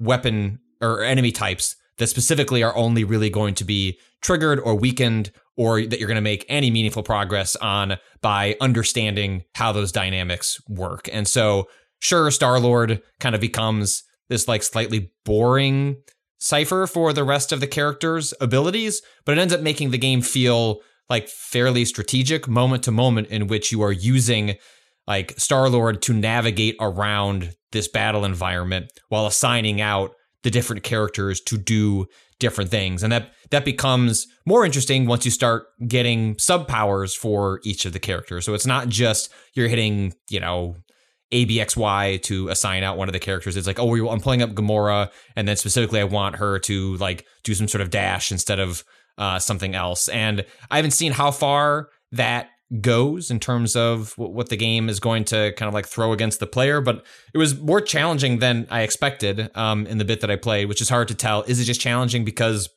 weapon 0.00 0.58
or 0.80 1.02
enemy 1.02 1.32
types 1.32 1.76
that 1.98 2.08
specifically 2.08 2.62
are 2.62 2.74
only 2.76 3.04
really 3.04 3.30
going 3.30 3.54
to 3.54 3.64
be 3.64 3.98
triggered 4.20 4.58
or 4.58 4.74
weakened 4.74 5.30
or 5.56 5.82
that 5.82 5.98
you're 5.98 6.08
going 6.08 6.16
to 6.16 6.20
make 6.20 6.44
any 6.48 6.70
meaningful 6.70 7.02
progress 7.02 7.54
on 7.56 7.96
by 8.20 8.56
understanding 8.60 9.44
how 9.54 9.70
those 9.70 9.92
dynamics 9.92 10.60
work. 10.68 11.08
And 11.12 11.28
so, 11.28 11.68
sure, 12.00 12.30
Star 12.30 12.58
Lord 12.58 13.00
kind 13.20 13.34
of 13.34 13.40
becomes 13.40 14.02
this 14.28 14.48
like 14.48 14.62
slightly 14.62 15.12
boring 15.24 15.96
cipher 16.44 16.86
for 16.86 17.14
the 17.14 17.24
rest 17.24 17.52
of 17.52 17.60
the 17.60 17.66
characters' 17.66 18.34
abilities, 18.38 19.00
but 19.24 19.36
it 19.36 19.40
ends 19.40 19.54
up 19.54 19.62
making 19.62 19.90
the 19.90 19.98
game 19.98 20.20
feel 20.20 20.80
like 21.08 21.26
fairly 21.26 21.86
strategic 21.86 22.46
moment 22.46 22.82
to 22.82 22.90
moment 22.90 23.28
in 23.28 23.46
which 23.46 23.72
you 23.72 23.80
are 23.80 23.92
using 23.92 24.54
like 25.06 25.32
Star 25.38 25.70
Lord 25.70 26.02
to 26.02 26.12
navigate 26.12 26.76
around 26.80 27.54
this 27.72 27.88
battle 27.88 28.26
environment 28.26 28.92
while 29.08 29.26
assigning 29.26 29.80
out 29.80 30.12
the 30.42 30.50
different 30.50 30.82
characters 30.82 31.40
to 31.40 31.56
do 31.56 32.06
different 32.38 32.70
things. 32.70 33.02
And 33.02 33.10
that 33.10 33.32
that 33.50 33.64
becomes 33.64 34.26
more 34.44 34.66
interesting 34.66 35.06
once 35.06 35.24
you 35.24 35.30
start 35.30 35.64
getting 35.88 36.38
sub 36.38 36.68
powers 36.68 37.14
for 37.14 37.60
each 37.64 37.86
of 37.86 37.94
the 37.94 37.98
characters. 37.98 38.44
So 38.44 38.52
it's 38.52 38.66
not 38.66 38.88
just 38.88 39.32
you're 39.54 39.68
hitting, 39.68 40.12
you 40.28 40.40
know, 40.40 40.76
ABXY 41.34 42.22
to 42.22 42.48
assign 42.48 42.82
out 42.82 42.96
one 42.96 43.08
of 43.08 43.12
the 43.12 43.18
characters. 43.18 43.56
It's 43.56 43.66
like, 43.66 43.78
oh, 43.78 44.08
I'm 44.08 44.20
pulling 44.20 44.42
up 44.42 44.50
Gamora, 44.50 45.10
and 45.36 45.48
then 45.48 45.56
specifically 45.56 46.00
I 46.00 46.04
want 46.04 46.36
her 46.36 46.58
to 46.60 46.96
like 46.96 47.26
do 47.42 47.54
some 47.54 47.68
sort 47.68 47.82
of 47.82 47.90
dash 47.90 48.30
instead 48.30 48.60
of 48.60 48.84
uh, 49.18 49.38
something 49.38 49.74
else. 49.74 50.08
And 50.08 50.44
I 50.70 50.76
haven't 50.76 50.92
seen 50.92 51.12
how 51.12 51.30
far 51.30 51.88
that 52.12 52.50
goes 52.80 53.30
in 53.30 53.38
terms 53.38 53.76
of 53.76 54.14
what 54.16 54.48
the 54.48 54.56
game 54.56 54.88
is 54.88 54.98
going 54.98 55.24
to 55.24 55.52
kind 55.56 55.68
of 55.68 55.74
like 55.74 55.86
throw 55.86 56.12
against 56.12 56.40
the 56.40 56.46
player, 56.46 56.80
but 56.80 57.04
it 57.32 57.38
was 57.38 57.58
more 57.60 57.80
challenging 57.80 58.38
than 58.38 58.66
I 58.70 58.82
expected 58.82 59.50
um, 59.54 59.86
in 59.86 59.98
the 59.98 60.04
bit 60.04 60.20
that 60.22 60.30
I 60.30 60.36
played, 60.36 60.68
which 60.68 60.80
is 60.80 60.88
hard 60.88 61.08
to 61.08 61.14
tell. 61.14 61.42
Is 61.42 61.60
it 61.60 61.64
just 61.64 61.80
challenging 61.80 62.24
because 62.24 62.68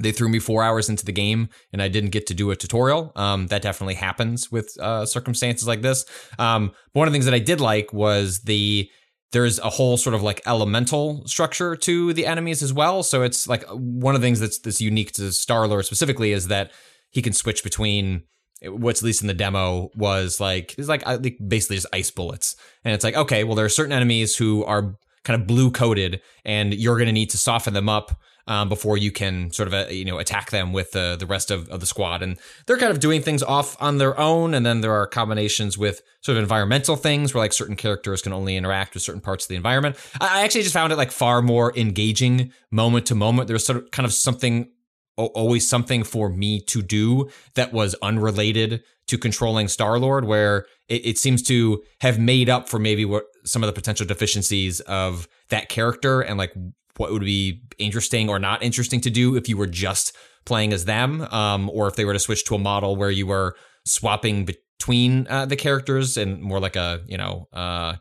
they 0.00 0.12
threw 0.12 0.28
me 0.28 0.38
four 0.38 0.62
hours 0.62 0.88
into 0.88 1.04
the 1.04 1.12
game 1.12 1.48
and 1.72 1.82
I 1.82 1.88
didn't 1.88 2.10
get 2.10 2.26
to 2.28 2.34
do 2.34 2.50
a 2.50 2.56
tutorial. 2.56 3.12
Um, 3.16 3.46
that 3.48 3.62
definitely 3.62 3.94
happens 3.94 4.50
with 4.50 4.76
uh, 4.80 5.06
circumstances 5.06 5.68
like 5.68 5.82
this. 5.82 6.04
Um, 6.38 6.72
but 6.92 7.00
one 7.00 7.08
of 7.08 7.12
the 7.12 7.16
things 7.16 7.26
that 7.26 7.34
I 7.34 7.38
did 7.38 7.60
like 7.60 7.92
was 7.92 8.40
the 8.40 8.90
there's 9.32 9.60
a 9.60 9.70
whole 9.70 9.96
sort 9.96 10.14
of 10.14 10.22
like 10.22 10.40
elemental 10.46 11.24
structure 11.26 11.76
to 11.76 12.12
the 12.12 12.26
enemies 12.26 12.62
as 12.62 12.72
well. 12.72 13.02
So 13.02 13.22
it's 13.22 13.46
like 13.46 13.64
one 13.68 14.14
of 14.14 14.20
the 14.20 14.26
things 14.26 14.40
that's 14.40 14.58
that's 14.58 14.80
unique 14.80 15.12
to 15.12 15.32
Star 15.32 15.68
Lord 15.68 15.84
specifically 15.84 16.32
is 16.32 16.48
that 16.48 16.72
he 17.10 17.22
can 17.22 17.32
switch 17.32 17.62
between 17.62 18.24
what's 18.62 19.00
at 19.00 19.06
least 19.06 19.22
in 19.22 19.28
the 19.28 19.34
demo 19.34 19.88
was 19.94 20.40
like 20.40 20.74
it's 20.76 20.88
like 20.88 21.04
basically 21.46 21.76
just 21.76 21.86
ice 21.92 22.10
bullets, 22.10 22.56
and 22.84 22.92
it's 22.92 23.04
like 23.04 23.16
okay, 23.16 23.44
well 23.44 23.54
there 23.54 23.64
are 23.64 23.70
certain 23.70 23.92
enemies 23.92 24.36
who 24.36 24.64
are 24.64 24.96
kind 25.24 25.40
of 25.40 25.46
blue 25.46 25.70
coated, 25.70 26.20
and 26.44 26.74
you're 26.74 26.96
going 26.96 27.06
to 27.06 27.12
need 27.12 27.30
to 27.30 27.38
soften 27.38 27.74
them 27.74 27.88
up 27.88 28.18
um, 28.46 28.68
before 28.68 28.96
you 28.96 29.10
can 29.10 29.50
sort 29.52 29.68
of 29.68 29.74
uh, 29.74 29.86
you 29.90 30.04
know 30.04 30.18
attack 30.18 30.50
them 30.50 30.72
with 30.72 30.92
the 30.92 31.16
the 31.18 31.26
rest 31.26 31.50
of, 31.50 31.68
of 31.68 31.80
the 31.80 31.86
squad. 31.86 32.22
And 32.22 32.38
they're 32.66 32.78
kind 32.78 32.92
of 32.92 33.00
doing 33.00 33.22
things 33.22 33.42
off 33.42 33.76
on 33.80 33.98
their 33.98 34.18
own, 34.18 34.54
and 34.54 34.64
then 34.64 34.80
there 34.80 34.92
are 34.92 35.06
combinations 35.06 35.76
with 35.76 36.02
sort 36.22 36.36
of 36.36 36.42
environmental 36.42 36.96
things 36.96 37.34
where 37.34 37.42
like 37.42 37.52
certain 37.52 37.76
characters 37.76 38.22
can 38.22 38.32
only 38.32 38.56
interact 38.56 38.94
with 38.94 39.02
certain 39.02 39.20
parts 39.20 39.44
of 39.44 39.48
the 39.48 39.56
environment. 39.56 39.96
I 40.20 40.40
I 40.40 40.44
actually 40.44 40.62
just 40.62 40.74
found 40.74 40.92
it 40.92 40.96
like 40.96 41.10
far 41.10 41.42
more 41.42 41.76
engaging 41.76 42.52
moment 42.70 43.06
to 43.06 43.14
moment. 43.14 43.48
There's 43.48 43.64
sort 43.64 43.78
of 43.78 43.90
kind 43.90 44.06
of 44.06 44.12
something 44.12 44.70
always 45.16 45.68
something 45.68 46.02
for 46.02 46.30
me 46.30 46.60
to 46.60 46.82
do 46.82 47.28
that 47.54 47.72
was 47.72 47.94
unrelated 48.02 48.82
to 49.08 49.18
controlling 49.18 49.68
Star 49.68 49.98
Lord, 49.98 50.24
where 50.24 50.66
it, 50.88 51.04
it 51.04 51.18
seems 51.18 51.42
to 51.42 51.82
have 52.00 52.18
made 52.18 52.48
up 52.48 52.68
for 52.68 52.78
maybe 52.78 53.04
what 53.04 53.24
some 53.44 53.62
of 53.62 53.66
the 53.66 53.72
potential 53.72 54.06
deficiencies 54.06 54.80
of 54.80 55.28
that 55.48 55.68
character 55.68 56.20
and 56.20 56.38
like 56.38 56.54
what 57.00 57.10
would 57.12 57.24
be 57.24 57.62
interesting 57.78 58.28
or 58.28 58.38
not 58.38 58.62
interesting 58.62 59.00
to 59.06 59.10
do 59.10 59.36
if 59.36 59.48
you 59.48 59.56
were 59.56 59.66
just 59.86 60.06
playing 60.44 60.72
as 60.72 60.84
them, 60.84 61.22
um, 61.40 61.68
or 61.76 61.88
if 61.88 61.94
they 61.96 62.04
were 62.04 62.12
to 62.12 62.18
switch 62.26 62.44
to 62.46 62.54
a 62.54 62.58
model 62.58 62.94
where 63.00 63.10
you 63.10 63.26
were 63.26 63.54
swapping 63.86 64.44
between 64.44 65.26
uh, 65.28 65.46
the 65.46 65.56
characters 65.56 66.16
and 66.16 66.40
more 66.40 66.60
like 66.60 66.76
a 66.76 67.00
you 67.06 67.18
know 67.18 67.46
uh, 67.52 67.94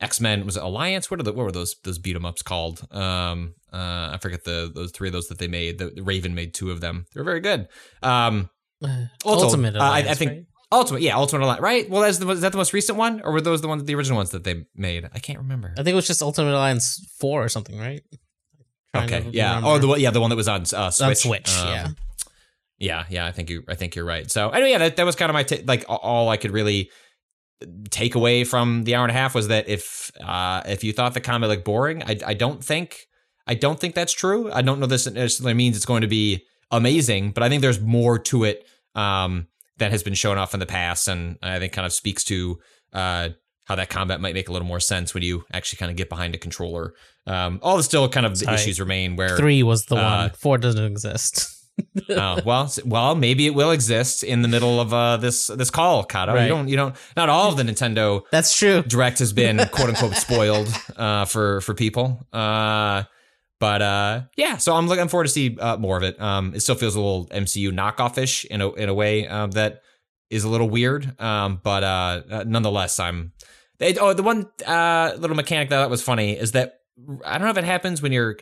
X 0.00 0.20
Men 0.20 0.44
was 0.46 0.56
it 0.56 0.62
Alliance? 0.62 1.10
What 1.10 1.20
are 1.20 1.22
the 1.22 1.32
what 1.32 1.44
were 1.46 1.52
those 1.52 1.74
those 1.84 1.98
beat 1.98 2.16
'em 2.16 2.24
ups 2.26 2.42
called? 2.42 2.86
Um, 2.90 3.54
uh, 3.72 4.10
I 4.14 4.18
forget 4.20 4.44
the 4.44 4.70
those 4.74 4.90
three 4.92 5.08
of 5.08 5.12
those 5.12 5.28
that 5.28 5.38
they 5.38 5.48
made. 5.48 5.78
The, 5.78 5.90
the 5.90 6.02
Raven 6.02 6.34
made 6.34 6.54
two 6.54 6.70
of 6.70 6.80
them. 6.80 7.06
They 7.14 7.20
were 7.20 7.24
very 7.32 7.40
good. 7.40 7.68
Um, 8.02 8.48
Also, 9.24 9.46
Ultimate 9.46 9.76
uh, 9.76 9.80
I- 9.82 9.98
I 10.10 10.14
think- 10.14 10.30
right? 10.30 10.44
Ultimate, 10.72 11.00
yeah, 11.00 11.16
Ultimate 11.16 11.44
Alliance, 11.44 11.62
right? 11.62 11.88
Well, 11.88 12.02
that's 12.02 12.18
the, 12.18 12.28
is 12.28 12.40
that 12.40 12.50
the 12.50 12.58
most 12.58 12.72
recent 12.72 12.98
one, 12.98 13.20
or 13.22 13.30
were 13.32 13.40
those 13.40 13.60
the 13.62 13.68
ones, 13.68 13.84
the 13.84 13.94
original 13.94 14.16
ones 14.16 14.30
that 14.30 14.42
they 14.42 14.64
made? 14.74 15.08
I 15.14 15.20
can't 15.20 15.38
remember. 15.38 15.70
I 15.78 15.82
think 15.84 15.92
it 15.92 15.94
was 15.94 16.08
just 16.08 16.20
Ultimate 16.22 16.52
Alliance 16.54 16.86
four 17.20 17.38
or 17.44 17.48
something, 17.48 17.78
right? 17.78 18.02
Okay, 18.94 19.26
yeah. 19.32 19.56
remember. 19.56 19.68
Oh, 19.68 19.94
the 19.94 20.00
yeah, 20.00 20.10
the 20.10 20.20
one 20.20 20.30
that 20.30 20.36
was 20.36 20.48
on 20.48 20.62
uh, 20.74 20.90
Switch. 20.90 21.08
on 21.08 21.14
Switch. 21.14 21.58
Um, 21.58 21.68
yeah, 21.68 21.88
Yeah, 22.78 23.04
yeah, 23.10 23.26
I 23.26 23.32
think 23.32 23.50
you 23.50 23.64
I 23.68 23.74
think 23.74 23.94
you're 23.94 24.04
right. 24.04 24.30
So 24.30 24.50
anyway, 24.50 24.70
yeah, 24.70 24.78
that, 24.78 24.96
that 24.96 25.06
was 25.06 25.16
kind 25.16 25.30
of 25.30 25.34
my 25.34 25.42
ta- 25.42 25.62
like 25.66 25.84
all 25.88 26.28
I 26.28 26.36
could 26.36 26.52
really 26.52 26.90
take 27.90 28.14
away 28.14 28.44
from 28.44 28.84
the 28.84 28.94
hour 28.94 29.04
and 29.04 29.10
a 29.10 29.14
half 29.14 29.34
was 29.34 29.48
that 29.48 29.68
if 29.68 30.10
uh 30.22 30.62
if 30.66 30.84
you 30.84 30.92
thought 30.92 31.14
the 31.14 31.20
combat 31.20 31.50
looked 31.50 31.64
boring, 31.64 32.02
I 32.02 32.18
I 32.26 32.34
don't 32.34 32.62
think 32.62 33.06
I 33.46 33.54
don't 33.54 33.78
think 33.78 33.94
that's 33.94 34.12
true. 34.12 34.50
I 34.52 34.62
don't 34.62 34.80
know 34.80 34.86
this 34.86 35.06
necessarily 35.06 35.54
means 35.54 35.76
it's 35.76 35.86
going 35.86 36.02
to 36.02 36.08
be 36.08 36.44
amazing, 36.70 37.30
but 37.30 37.42
I 37.42 37.48
think 37.48 37.62
there's 37.62 37.80
more 37.80 38.18
to 38.18 38.44
it 38.44 38.66
um 38.94 39.46
that 39.78 39.90
has 39.90 40.02
been 40.02 40.14
shown 40.14 40.38
off 40.38 40.54
in 40.54 40.60
the 40.60 40.66
past 40.66 41.08
and 41.08 41.38
I 41.42 41.58
think 41.58 41.72
kind 41.72 41.86
of 41.86 41.92
speaks 41.92 42.24
to 42.24 42.58
uh 42.92 43.30
how 43.66 43.74
that 43.76 43.90
combat 43.90 44.20
might 44.20 44.34
make 44.34 44.48
a 44.48 44.52
little 44.52 44.66
more 44.66 44.80
sense 44.80 45.12
when 45.14 45.22
you 45.22 45.44
actually 45.52 45.76
kind 45.76 45.90
of 45.90 45.96
get 45.96 46.08
behind 46.08 46.34
a 46.34 46.38
controller. 46.38 46.94
Um 47.26 47.60
all 47.62 47.76
the 47.76 47.82
still 47.82 48.08
kind 48.08 48.26
of 48.26 48.32
the 48.32 48.46
Sorry. 48.46 48.54
issues 48.56 48.80
remain 48.80 49.16
where 49.16 49.36
three 49.36 49.62
was 49.62 49.84
the 49.86 49.96
uh, 49.96 50.22
one. 50.22 50.30
Four 50.30 50.58
doesn't 50.58 50.84
exist. 50.84 51.52
oh 52.10 52.40
well, 52.44 52.72
well, 52.84 53.14
maybe 53.14 53.46
it 53.46 53.54
will 53.54 53.70
exist 53.70 54.22
in 54.22 54.42
the 54.42 54.48
middle 54.48 54.80
of 54.80 54.94
uh, 54.94 55.16
this 55.18 55.46
this 55.48 55.70
call, 55.70 56.06
Cado. 56.06 56.34
Right. 56.34 56.42
You 56.44 56.48
don't, 56.48 56.68
you 56.68 56.76
don't. 56.76 56.96
Not 57.16 57.28
all 57.28 57.50
of 57.50 57.56
the 57.56 57.62
Nintendo 57.62 58.22
That's 58.30 58.56
true. 58.56 58.82
Direct 58.82 59.18
has 59.18 59.32
been 59.32 59.58
quote 59.72 59.90
unquote 59.90 60.14
spoiled 60.14 60.68
uh, 60.96 61.26
for 61.26 61.60
for 61.60 61.74
people. 61.74 62.26
Uh, 62.32 63.04
but 63.58 63.82
uh, 63.82 64.22
yeah, 64.36 64.56
so 64.58 64.74
I'm 64.74 64.86
looking 64.86 65.08
forward 65.08 65.24
to 65.24 65.30
see 65.30 65.56
uh, 65.58 65.76
more 65.76 65.96
of 65.96 66.02
it. 66.02 66.20
Um, 66.20 66.54
it 66.54 66.60
still 66.60 66.74
feels 66.74 66.94
a 66.94 67.00
little 67.00 67.26
MCU 67.28 67.70
knockoff-ish 67.72 68.44
in 68.46 68.60
a 68.60 68.72
in 68.72 68.88
a 68.88 68.94
way 68.94 69.26
uh, 69.26 69.46
that 69.48 69.82
is 70.30 70.44
a 70.44 70.48
little 70.48 70.68
weird. 70.68 71.18
Um, 71.20 71.60
but 71.62 72.46
nonetheless, 72.46 72.98
I'm. 73.00 73.32
It, 73.78 73.98
oh, 74.00 74.12
the 74.12 74.22
one 74.22 74.46
uh, 74.66 75.14
little 75.18 75.36
mechanic 75.36 75.68
that 75.70 75.78
I 75.78 75.82
thought 75.82 75.90
was 75.90 76.02
funny 76.02 76.32
is 76.32 76.52
that 76.52 76.80
I 77.24 77.38
don't 77.38 77.46
know 77.46 77.50
if 77.50 77.58
it 77.58 77.64
happens 77.64 78.00
when 78.00 78.12
you're 78.12 78.36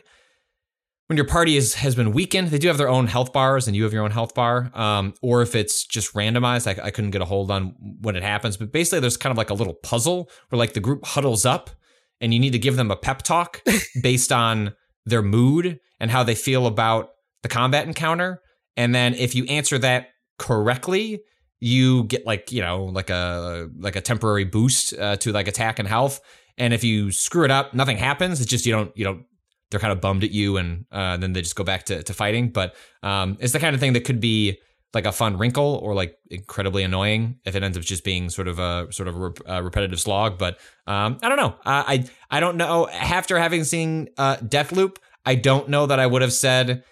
when 1.07 1.17
your 1.17 1.27
party 1.27 1.55
is, 1.55 1.75
has 1.75 1.95
been 1.95 2.13
weakened, 2.13 2.47
they 2.47 2.57
do 2.57 2.67
have 2.67 2.77
their 2.77 2.89
own 2.89 3.05
health 3.05 3.31
bars 3.31 3.67
and 3.67 3.75
you 3.75 3.83
have 3.83 3.93
your 3.93 4.03
own 4.03 4.11
health 4.11 4.33
bar. 4.33 4.71
Um, 4.73 5.13
or 5.21 5.43
if 5.43 5.53
it's 5.53 5.85
just 5.85 6.13
randomized, 6.15 6.67
I, 6.67 6.87
I 6.87 6.89
couldn't 6.89 7.11
get 7.11 7.21
a 7.21 7.25
hold 7.25 7.51
on 7.51 7.75
when 8.01 8.15
it 8.15 8.23
happens. 8.23 8.57
But 8.57 8.71
basically, 8.71 9.01
there's 9.01 9.17
kind 9.17 9.31
of 9.31 9.37
like 9.37 9.51
a 9.51 9.53
little 9.53 9.75
puzzle 9.75 10.29
where 10.49 10.57
like 10.57 10.73
the 10.73 10.79
group 10.79 11.05
huddles 11.05 11.45
up 11.45 11.69
and 12.21 12.33
you 12.33 12.39
need 12.39 12.53
to 12.53 12.59
give 12.59 12.75
them 12.75 12.89
a 12.89 12.95
pep 12.95 13.21
talk 13.21 13.61
based 14.01 14.31
on 14.31 14.73
their 15.05 15.21
mood 15.21 15.79
and 15.99 16.09
how 16.09 16.23
they 16.23 16.33
feel 16.33 16.65
about 16.65 17.11
the 17.43 17.49
combat 17.49 17.85
encounter. 17.85 18.41
And 18.75 18.95
then 18.95 19.13
if 19.13 19.35
you 19.35 19.45
answer 19.45 19.77
that 19.77 20.09
correctly, 20.39 21.21
you 21.59 22.03
get 22.05 22.25
like 22.25 22.51
you 22.51 22.61
know 22.61 22.85
like 22.85 23.09
a 23.09 23.69
like 23.77 23.95
a 23.95 24.01
temporary 24.01 24.43
boost 24.45 24.93
uh, 24.97 25.15
to 25.17 25.31
like 25.31 25.47
attack 25.47 25.79
and 25.79 25.87
health. 25.87 26.21
And 26.57 26.73
if 26.73 26.83
you 26.83 27.11
screw 27.11 27.43
it 27.43 27.51
up, 27.51 27.73
nothing 27.73 27.97
happens. 27.97 28.39
It's 28.39 28.49
just 28.49 28.65
you 28.65 28.71
don't 28.71 28.95
you 28.97 29.03
don't 29.03 29.25
they're 29.71 29.79
kind 29.79 29.91
of 29.91 29.99
bummed 29.99 30.23
at 30.23 30.31
you 30.31 30.57
and 30.57 30.85
uh, 30.91 31.17
then 31.17 31.33
they 31.33 31.41
just 31.41 31.55
go 31.55 31.63
back 31.63 31.85
to, 31.85 32.03
to 32.03 32.13
fighting. 32.13 32.49
But 32.49 32.75
um, 33.03 33.37
it's 33.39 33.51
the 33.53 33.59
kind 33.59 33.73
of 33.73 33.79
thing 33.79 33.93
that 33.93 34.05
could 34.05 34.19
be 34.19 34.59
like 34.93 35.05
a 35.05 35.11
fun 35.11 35.37
wrinkle 35.37 35.79
or 35.83 35.93
like 35.93 36.17
incredibly 36.29 36.83
annoying 36.83 37.39
if 37.43 37.55
it 37.55 37.63
ends 37.63 37.77
up 37.77 37.83
just 37.83 38.05
being 38.05 38.29
sort 38.29 38.47
of 38.47 38.59
a 38.59 38.87
sort 38.91 39.09
of 39.09 39.15
a 39.15 39.19
rep- 39.19 39.63
repetitive 39.63 39.99
slog. 39.99 40.37
But 40.37 40.57
um, 40.87 41.17
I 41.21 41.27
don't 41.27 41.37
know. 41.37 41.55
Uh, 41.65 41.83
I 41.87 42.05
I 42.31 42.39
don't 42.39 42.57
know. 42.57 42.87
After 42.87 43.37
having 43.37 43.65
seen 43.65 44.07
uh, 44.17 44.37
Deathloop, 44.37 44.97
I 45.25 45.35
don't 45.35 45.67
know 45.67 45.85
that 45.87 45.99
I 45.99 46.07
would 46.07 46.21
have 46.21 46.33
said 46.33 46.83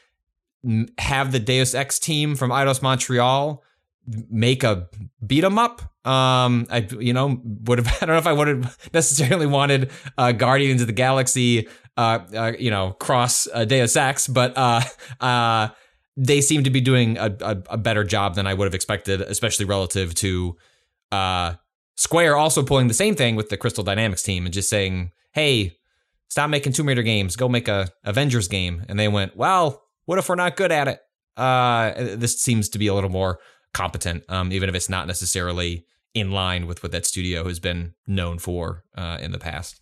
have 0.98 1.32
the 1.32 1.40
Deus 1.40 1.74
Ex 1.74 2.00
team 2.00 2.36
from 2.36 2.50
Eidos 2.50 2.82
Montreal 2.82 3.64
make 4.08 4.64
a 4.64 4.88
beat 5.26 5.44
'em 5.44 5.58
up. 5.58 5.82
Um, 6.06 6.68
I 6.70 6.88
you 7.00 7.14
know 7.14 7.40
would 7.44 7.80
have 7.80 7.88
I 8.02 8.06
don't 8.06 8.16
know 8.16 8.18
if 8.18 8.28
I 8.28 8.34
would 8.34 8.48
have 8.48 8.90
necessarily 8.94 9.46
wanted 9.46 9.92
uh, 10.18 10.32
Guardians 10.32 10.82
of 10.82 10.88
the 10.88 10.94
Galaxy 10.94 11.68
uh, 11.96 12.20
uh 12.36 12.54
you 12.58 12.72
know 12.72 12.92
cross 12.92 13.48
uh, 13.54 13.66
Deus 13.66 13.96
Ex, 13.96 14.28
but 14.28 14.58
uh 14.58 14.82
uh 15.20 15.70
they 16.16 16.42
seem 16.42 16.64
to 16.64 16.70
be 16.70 16.80
doing 16.80 17.18
a, 17.18 17.36
a, 17.42 17.64
a 17.72 17.78
better 17.78 18.04
job 18.04 18.36
than 18.36 18.46
I 18.46 18.54
would 18.54 18.66
have 18.66 18.76
expected, 18.76 19.22
especially 19.22 19.66
relative 19.66 20.14
to 20.16 20.58
uh 21.12 21.56
Square 21.96 22.38
also 22.38 22.64
pulling 22.64 22.88
the 22.88 22.94
same 22.94 23.16
thing 23.16 23.36
with 23.36 23.50
the 23.50 23.58
Crystal 23.58 23.84
Dynamics 23.84 24.24
team 24.24 24.46
and 24.46 24.54
just 24.54 24.70
saying, 24.70 25.12
"Hey, 25.32 25.78
stop 26.28 26.50
making 26.50 26.74
Tomb 26.74 26.88
Raider 26.88 27.04
games. 27.04 27.36
Go 27.36 27.48
make 27.48 27.68
a 27.68 27.90
Avengers 28.04 28.48
game." 28.48 28.84
And 28.90 29.00
they 29.00 29.08
went, 29.08 29.38
"Well, 29.38 29.84
what 30.06 30.18
if 30.18 30.28
we're 30.28 30.36
not 30.36 30.56
good 30.56 30.72
at 30.72 30.88
it?" 30.88 31.00
Uh, 31.38 32.16
this 32.16 32.42
seems 32.42 32.70
to 32.70 32.80
be 32.80 32.88
a 32.88 32.94
little 32.94 33.12
more 33.12 33.40
competent, 33.74 34.24
um, 34.30 34.52
even 34.52 34.70
if 34.70 34.76
it's 34.76 34.90
not 34.90 35.08
necessarily 35.08 35.86
in 36.14 36.32
line 36.32 36.68
with 36.68 36.84
what 36.84 36.92
that 36.92 37.06
studio 37.06 37.48
has 37.48 37.60
been 37.60 37.94
known 38.06 38.38
for 38.38 38.84
uh, 38.96 39.18
in 39.22 39.32
the 39.32 39.40
past. 39.40 39.80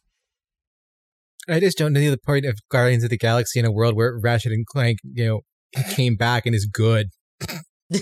I 1.49 1.59
just 1.59 1.77
don't 1.77 1.93
know 1.93 2.11
the 2.11 2.17
point 2.17 2.45
of 2.45 2.59
Guardians 2.69 3.03
of 3.03 3.09
the 3.09 3.17
Galaxy 3.17 3.59
in 3.59 3.65
a 3.65 3.71
world 3.71 3.95
where 3.95 4.17
Ratchet 4.17 4.51
and 4.51 4.65
Clank, 4.65 4.99
you 5.03 5.25
know, 5.25 5.41
came 5.89 6.15
back 6.15 6.45
and 6.45 6.53
is 6.53 6.65
good. 6.65 7.07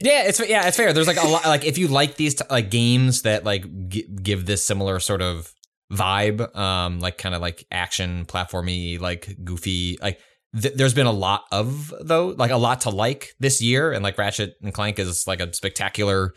Yeah, 0.00 0.24
it's 0.24 0.40
yeah, 0.46 0.66
it's 0.66 0.76
fair. 0.76 0.92
There's 0.92 1.06
like 1.06 1.22
a 1.22 1.26
lot 1.26 1.46
like 1.46 1.64
if 1.64 1.78
you 1.78 1.88
like 1.88 2.16
these 2.16 2.34
t- 2.34 2.44
like 2.50 2.70
games 2.70 3.22
that 3.22 3.44
like 3.44 3.88
g- 3.88 4.06
give 4.22 4.44
this 4.44 4.64
similar 4.64 5.00
sort 5.00 5.22
of 5.22 5.52
vibe, 5.90 6.54
um, 6.54 7.00
like 7.00 7.16
kind 7.16 7.34
of 7.34 7.40
like 7.40 7.66
action 7.70 8.26
platformy, 8.26 9.00
like 9.00 9.36
goofy, 9.42 9.96
like 10.02 10.20
th- 10.60 10.74
there's 10.74 10.94
been 10.94 11.06
a 11.06 11.12
lot 11.12 11.44
of 11.52 11.92
though, 12.00 12.28
like 12.28 12.50
a 12.50 12.56
lot 12.56 12.82
to 12.82 12.90
like 12.90 13.34
this 13.40 13.62
year, 13.62 13.92
and 13.92 14.02
like 14.02 14.18
Ratchet 14.18 14.54
and 14.62 14.72
Clank 14.72 14.98
is 14.98 15.26
like 15.26 15.40
a 15.40 15.52
spectacular 15.52 16.32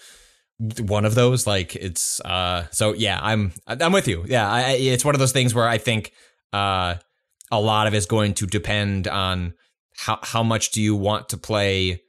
one 0.80 1.06
of 1.06 1.16
those. 1.16 1.48
Like 1.48 1.76
it's 1.76 2.20
uh, 2.22 2.68
so 2.72 2.94
yeah, 2.94 3.20
I'm 3.22 3.54
I'm 3.68 3.92
with 3.92 4.08
you. 4.08 4.26
Yeah, 4.28 4.50
I, 4.50 4.72
it's 4.72 5.06
one 5.06 5.16
of 5.16 5.20
those 5.20 5.32
things 5.32 5.56
where 5.56 5.68
I 5.68 5.78
think 5.78 6.12
uh, 6.54 6.96
a 7.52 7.60
lot 7.60 7.88
of 7.88 7.94
it's 7.94 8.06
going 8.06 8.34
to 8.36 8.46
depend 8.46 9.08
on 9.08 9.54
how 9.98 10.20
how 10.22 10.44
much 10.44 10.72
do 10.72 10.82
you 10.82 10.96
want 10.96 11.30
to 11.30 11.38
play 11.38 12.02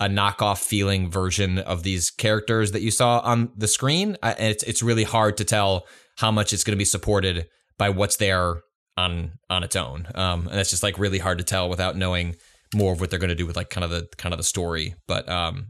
a 0.00 0.08
knockoff 0.08 0.58
feeling 0.58 1.10
version 1.10 1.58
of 1.58 1.84
these 1.84 2.10
characters 2.10 2.72
that 2.72 2.82
you 2.82 2.90
saw 2.90 3.20
on 3.20 3.52
the 3.56 3.68
screen. 3.68 4.16
I, 4.22 4.32
it's 4.32 4.64
it's 4.64 4.82
really 4.82 5.04
hard 5.04 5.36
to 5.36 5.44
tell 5.44 5.86
how 6.18 6.30
much 6.30 6.52
it's 6.52 6.64
going 6.64 6.76
to 6.76 6.78
be 6.78 6.84
supported 6.84 7.46
by 7.78 7.88
what's 7.88 8.16
there 8.16 8.62
on 8.96 9.32
on 9.50 9.62
its 9.64 9.76
own. 9.76 10.06
Um, 10.14 10.46
and 10.48 10.58
that's 10.58 10.70
just 10.70 10.82
like 10.82 10.98
really 10.98 11.18
hard 11.18 11.38
to 11.38 11.44
tell 11.44 11.68
without 11.68 11.96
knowing 11.96 12.36
more 12.74 12.92
of 12.92 13.00
what 13.00 13.10
they're 13.10 13.18
going 13.18 13.28
to 13.28 13.34
do 13.34 13.46
with 13.46 13.56
like 13.56 13.70
kind 13.70 13.84
of 13.84 13.90
the 13.90 14.08
kind 14.18 14.32
of 14.32 14.38
the 14.38 14.44
story. 14.44 14.94
But 15.06 15.28
um, 15.28 15.68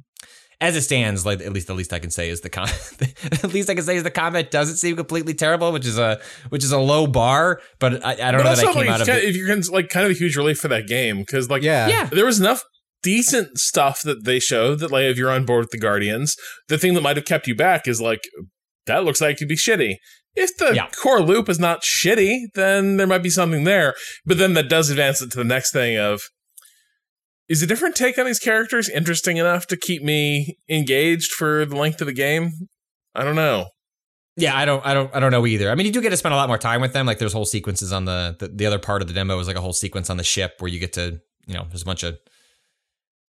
as 0.61 0.77
it 0.77 0.83
stands, 0.83 1.27
like 1.27 1.41
at 1.41 1.53
least 1.53 1.67
the 1.67 1.75
least 1.75 1.93
I 1.93 1.99
can 1.99 2.11
say 2.11 2.29
is 2.29 2.41
the 2.43 2.51
com- 2.51 2.69
at 3.33 3.53
least 3.53 3.69
I 3.69 3.75
can 3.75 3.85
say 3.85 3.97
is 3.97 4.03
the 4.05 4.11
combat 4.11 4.51
doesn't 4.51 4.77
seem 4.77 4.97
completely 4.97 5.35
terrible, 5.35 5.73
which 5.73 5.87
is 5.87 5.99
a 5.99 6.21
which 6.51 6.63
is 6.65 6.73
a 6.73 6.79
low 6.79 7.07
bar. 7.07 7.61
But 7.81 8.05
I, 8.05 8.13
I 8.13 8.15
don't 8.31 8.43
But 8.43 8.45
know 8.45 8.55
that 8.55 8.59
I 8.59 8.73
came 8.73 8.75
like, 8.77 8.89
out 8.89 9.01
of 9.01 9.07
kind 9.07 9.19
it. 9.19 9.25
if 9.29 9.37
you're 9.37 9.49
kind 9.49 9.61
of, 9.61 9.69
like 9.71 9.89
kind 9.89 10.07
of 10.07 10.13
a 10.13 10.15
huge 10.15 10.37
relief 10.37 10.59
for 10.59 10.69
that 10.69 10.87
game 10.87 11.19
because 11.19 11.51
like 11.51 11.63
Yeah. 11.63 11.89
Yeah, 11.89 12.05
there 12.07 12.27
was 12.27 12.39
enough 12.41 12.63
decent 13.03 13.59
stuff 13.59 14.03
that 14.03 14.25
they 14.25 14.39
showed 14.39 14.79
that 14.79 14.93
like 14.93 15.05
if 15.05 15.17
you're 15.17 15.31
on 15.31 15.45
board 15.45 15.63
with 15.65 15.71
the 15.71 15.79
Guardians, 15.79 16.37
the 16.69 16.79
thing 16.79 16.95
that 16.95 17.01
might 17.01 17.17
have 17.17 17.27
kept 17.27 17.49
you 17.49 17.55
back 17.57 17.89
is 17.89 18.01
like 18.01 18.21
that 18.87 19.05
looks 19.05 19.21
like 19.21 19.33
it 19.35 19.39
could 19.39 19.49
be 19.49 19.57
shitty. 19.57 19.97
If 20.35 20.57
the 20.57 20.75
Yeah. 20.75 20.89
core 20.89 21.21
loop 21.21 21.49
is 21.49 21.59
not 21.59 21.83
shitty, 21.83 22.47
then 22.55 22.97
there 22.97 23.07
might 23.07 23.23
be 23.23 23.31
something 23.31 23.65
there. 23.65 23.95
But 24.25 24.39
then 24.39 24.55
that 24.55 24.69
does 24.69 24.89
advance 24.91 25.21
it 25.21 25.31
to 25.33 25.39
the 25.39 25.45
next 25.45 25.73
thing 25.73 25.99
of 25.99 26.23
is 27.49 27.63
a 27.63 27.67
different 27.67 27.97
take 27.97 28.19
on 28.19 28.25
these 28.25 28.39
characters 28.39 28.89
interesting 28.89 29.37
enough 29.37 29.67
to 29.67 29.77
keep 29.77 30.03
me 30.03 30.57
engaged 30.71 31.33
for 31.33 31.67
the 31.67 31.77
length 31.77 32.01
of 32.01 32.07
the 32.07 32.13
game? 32.15 32.53
I 33.15 33.25
don't 33.25 33.37
know. 33.37 33.67
Yeah, 34.39 34.57
I 34.57 34.65
don't, 34.65 34.85
I 34.87 34.95
don't, 34.95 35.15
I 35.15 35.21
don't 35.21 35.31
know 35.33 35.47
either. 35.47 35.71
I 35.71 35.75
mean, 35.75 35.85
you 35.87 35.93
do 35.93 36.01
get 36.01 36.09
to 36.11 36.17
spend 36.17 36.33
a 36.33 36.37
lot 36.37 36.49
more 36.49 36.57
time 36.57 36.81
with 36.81 36.95
them. 36.95 37.05
Like, 37.05 37.19
there's 37.19 37.35
whole 37.35 37.45
sequences 37.45 37.93
on 37.93 38.07
the 38.07 38.35
the, 38.39 38.49
the 38.49 38.65
other 38.65 38.79
part 38.79 39.03
of 39.03 39.09
the 39.09 39.13
demo 39.13 39.39
is 39.39 39.47
like 39.47 39.57
a 39.57 39.61
whole 39.61 39.75
sequence 39.75 40.09
on 40.09 40.17
the 40.17 40.25
ship 40.25 40.55
where 40.61 40.71
you 40.71 40.79
get 40.81 40.95
to, 40.95 41.21
you 41.47 41.53
know, 41.53 41.67
there's 41.69 41.83
a 41.83 41.85
bunch 41.85 42.03
of 42.03 42.17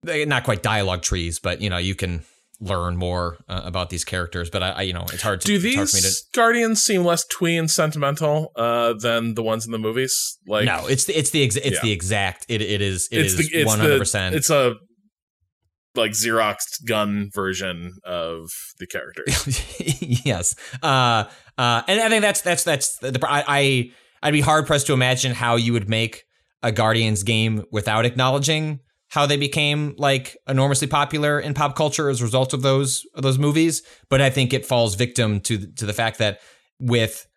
not 0.05 0.43
quite 0.43 0.61
dialogue 0.61 1.01
trees, 1.01 1.39
but 1.39 1.59
you 1.61 1.71
know, 1.71 1.77
you 1.77 1.95
can 1.95 2.23
learn 2.62 2.95
more 2.95 3.39
uh, 3.50 3.62
about 3.65 3.89
these 3.89 4.06
characters. 4.06 4.50
But 4.50 4.63
I, 4.63 4.69
I, 4.69 4.82
you 4.84 4.93
know, 4.93 5.06
it's 5.12 5.24
hard 5.24 5.41
to 5.41 5.47
Do 5.47 5.56
it's 5.56 5.65
hard 5.76 5.89
for 5.89 5.97
me 5.97 6.02
these 6.02 6.24
Guardians 6.34 6.82
seem 6.84 7.04
less 7.04 7.26
twee 7.26 7.58
and 7.58 7.69
sentimental 7.69 8.52
uh, 8.56 8.93
than 8.93 9.34
the 9.34 9.43
ones 9.43 9.65
in 9.65 9.71
the 9.71 9.80
movies? 9.80 10.38
Like 10.47 10.65
no, 10.65 10.86
it's 10.88 11.06
the 11.06 11.17
it's 11.17 11.32
the 11.32 11.43
ex, 11.43 11.56
it's 11.58 11.71
Yeah. 11.76 11.80
the 11.82 11.91
exact. 11.91 12.45
It 12.47 12.62
it 12.62 12.82
is 12.82 13.10
it 13.12 13.19
it's 13.26 13.34
is 13.34 13.65
one 13.65 13.80
hundred 13.80 14.00
percent. 14.00 14.36
it's 14.36 14.50
a 14.50 14.76
like 15.95 16.12
Xerox 16.12 16.58
gun 16.88 17.30
version 17.34 17.93
of 18.06 18.50
the 18.80 18.88
character. 18.88 19.24
yes. 20.26 20.56
Uh, 20.82 21.26
uh, 21.58 21.82
and 21.88 22.00
I 22.00 22.08
think 22.10 22.21
that's 22.21 22.41
that's 22.41 22.63
that's 22.63 22.97
the. 23.00 23.19
I, 23.28 23.43
I 23.47 23.91
I'd 24.24 24.32
be 24.32 24.41
hard 24.41 24.67
pressed 24.67 24.88
to 24.88 24.93
imagine 24.93 25.34
how 25.34 25.56
you 25.56 25.74
would 25.74 25.89
make 25.89 26.24
a 26.63 26.71
Guardians 26.71 27.24
game 27.24 27.63
without 27.71 28.06
acknowledging 28.06 28.80
how 29.12 29.26
they 29.26 29.36
became 29.36 29.93
like 29.97 30.38
enormously 30.47 30.88
popular 30.88 31.38
in 31.38 31.54
pop 31.54 31.76
culture 31.76 32.10
as 32.10 32.21
a 32.21 32.24
result 32.24 32.54
of 32.54 32.62
those 32.62 33.06
of 33.13 33.24
those 33.24 33.38
movies. 33.38 33.84
But 34.10 34.21
I 34.21 34.30
think 34.30 34.54
it 34.54 34.65
falls 34.65 34.95
victim 34.95 35.41
to 35.41 35.67
to 35.74 35.86
the 35.86 35.93
fact 35.93 36.17
that 36.19 36.39
with 36.80 37.28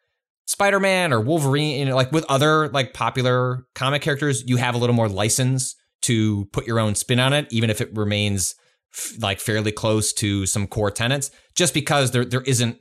Spider-Man 0.46 1.12
or 1.12 1.20
Wolverine, 1.20 1.80
you 1.80 1.84
know, 1.86 1.96
like 1.96 2.12
with 2.12 2.24
other 2.28 2.68
like 2.68 2.94
popular 2.94 3.66
comic 3.74 4.02
characters, 4.02 4.44
you 4.46 4.56
have 4.56 4.76
a 4.76 4.78
little 4.78 4.94
more 4.94 5.08
license 5.08 5.74
to 6.02 6.44
put 6.52 6.64
your 6.66 6.78
own 6.78 6.94
spin 6.94 7.18
on 7.18 7.32
it, 7.32 7.48
even 7.50 7.70
if 7.70 7.80
it 7.80 7.94
remains 7.96 8.54
f- 8.94 9.14
like 9.20 9.40
fairly 9.40 9.72
close 9.72 10.12
to 10.12 10.46
some 10.46 10.68
core 10.68 10.92
tenets. 10.92 11.32
Just 11.56 11.74
because 11.74 12.12
there 12.12 12.24
there 12.24 12.42
isn't, 12.42 12.78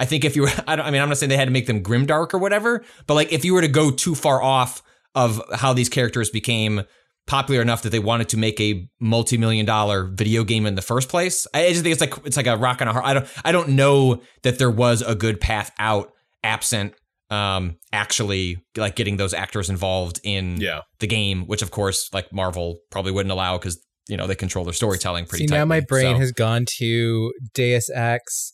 I 0.00 0.06
think 0.06 0.24
if 0.24 0.34
you 0.34 0.42
were, 0.42 0.52
I, 0.66 0.74
I 0.74 0.90
mean, 0.90 1.00
I'm 1.00 1.08
not 1.08 1.18
saying 1.18 1.30
they 1.30 1.36
had 1.36 1.46
to 1.46 1.52
make 1.52 1.68
them 1.68 1.84
grimdark 1.84 2.34
or 2.34 2.38
whatever, 2.38 2.84
but 3.06 3.14
like 3.14 3.32
if 3.32 3.44
you 3.44 3.54
were 3.54 3.60
to 3.60 3.68
go 3.68 3.92
too 3.92 4.16
far 4.16 4.42
off 4.42 4.82
of 5.14 5.40
how 5.54 5.72
these 5.72 5.88
characters 5.88 6.30
became 6.30 6.82
popular 7.26 7.62
enough 7.62 7.82
that 7.82 7.90
they 7.90 7.98
wanted 7.98 8.28
to 8.30 8.36
make 8.36 8.60
a 8.60 8.88
multi-million 9.00 9.64
dollar 9.66 10.04
video 10.04 10.44
game 10.44 10.66
in 10.66 10.74
the 10.74 10.82
first 10.82 11.08
place, 11.08 11.46
I 11.54 11.68
just 11.70 11.82
think 11.82 11.92
it's 11.92 12.00
like 12.00 12.14
it's 12.26 12.36
like 12.36 12.46
a 12.46 12.56
rock 12.56 12.80
and 12.80 12.90
a 12.90 12.92
hard. 12.92 13.04
I 13.04 13.14
don't 13.14 13.28
I 13.44 13.52
don't 13.52 13.68
know 13.70 14.20
that 14.42 14.58
there 14.58 14.70
was 14.70 15.02
a 15.02 15.14
good 15.14 15.40
path 15.40 15.70
out 15.78 16.12
absent 16.42 16.94
um 17.30 17.76
actually 17.90 18.58
like 18.76 18.96
getting 18.96 19.16
those 19.16 19.32
actors 19.32 19.70
involved 19.70 20.20
in 20.24 20.60
Yeah. 20.60 20.80
the 20.98 21.06
game 21.06 21.46
which 21.46 21.62
of 21.62 21.70
course 21.70 22.10
like 22.12 22.30
marvel 22.34 22.80
probably 22.90 23.12
wouldn't 23.12 23.32
allow 23.32 23.56
because 23.56 23.82
you 24.08 24.16
know 24.18 24.26
they 24.26 24.34
control 24.34 24.62
their 24.66 24.74
storytelling 24.74 25.24
pretty 25.24 25.48
See, 25.48 25.54
now 25.54 25.64
my 25.64 25.80
brain 25.80 26.16
So- 26.16 26.20
has 26.20 26.32
gone 26.32 26.66
to 26.80 27.32
Deus 27.54 27.88
Ex, 27.94 28.52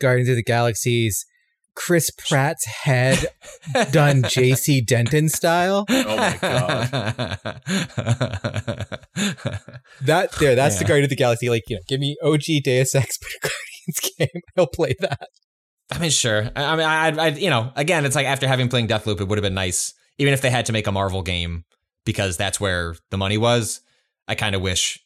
Guardians 0.00 0.28
of 0.28 0.36
the 0.36 0.44
Galaxies, 0.44 1.26
Chris 1.74 2.10
Pratt's 2.10 2.64
head 2.66 3.26
done 3.90 4.22
JC 4.22 4.84
Denton 4.86 5.28
style. 5.28 5.84
Oh 5.88 6.16
my 6.16 6.38
god. 6.40 7.38
That 10.02 10.32
there, 10.38 10.54
that's 10.54 10.76
the 10.76 10.84
Yeah. 10.84 10.88
Guardians 10.88 11.06
of 11.06 11.10
the 11.10 11.16
Galaxy. 11.16 11.48
Like, 11.48 11.62
you 11.68 11.76
know, 11.76 11.82
give 11.88 12.00
me 12.00 12.16
OG 12.22 12.42
Deus 12.64 12.94
Ex 12.94 13.18
but 13.18 13.30
a 13.30 13.48
Guardians 13.48 14.16
game. 14.18 14.42
I'll 14.56 14.66
play 14.66 14.94
that. 15.00 15.28
I 15.90 15.98
mean, 15.98 16.10
sure. 16.10 16.50
I 16.56 16.64
I 16.64 16.76
mean, 16.76 16.86
I, 16.86 17.24
I, 17.24 17.28
you 17.28 17.50
know, 17.50 17.70
again, 17.76 18.04
it's 18.04 18.16
like 18.16 18.26
after 18.26 18.46
having 18.48 18.68
playing 18.68 18.88
Deathloop, 18.88 19.20
it 19.20 19.28
would 19.28 19.38
have 19.38 19.42
been 19.42 19.54
nice, 19.54 19.92
even 20.18 20.32
if 20.32 20.40
they 20.40 20.50
had 20.50 20.66
to 20.66 20.72
make 20.72 20.86
a 20.86 20.92
Marvel 20.92 21.22
game 21.22 21.64
because 22.04 22.36
that's 22.36 22.58
where 22.60 22.94
the 23.10 23.18
money 23.18 23.38
was. 23.38 23.80
I 24.28 24.34
kind 24.34 24.54
of 24.54 24.62
wish 24.62 24.98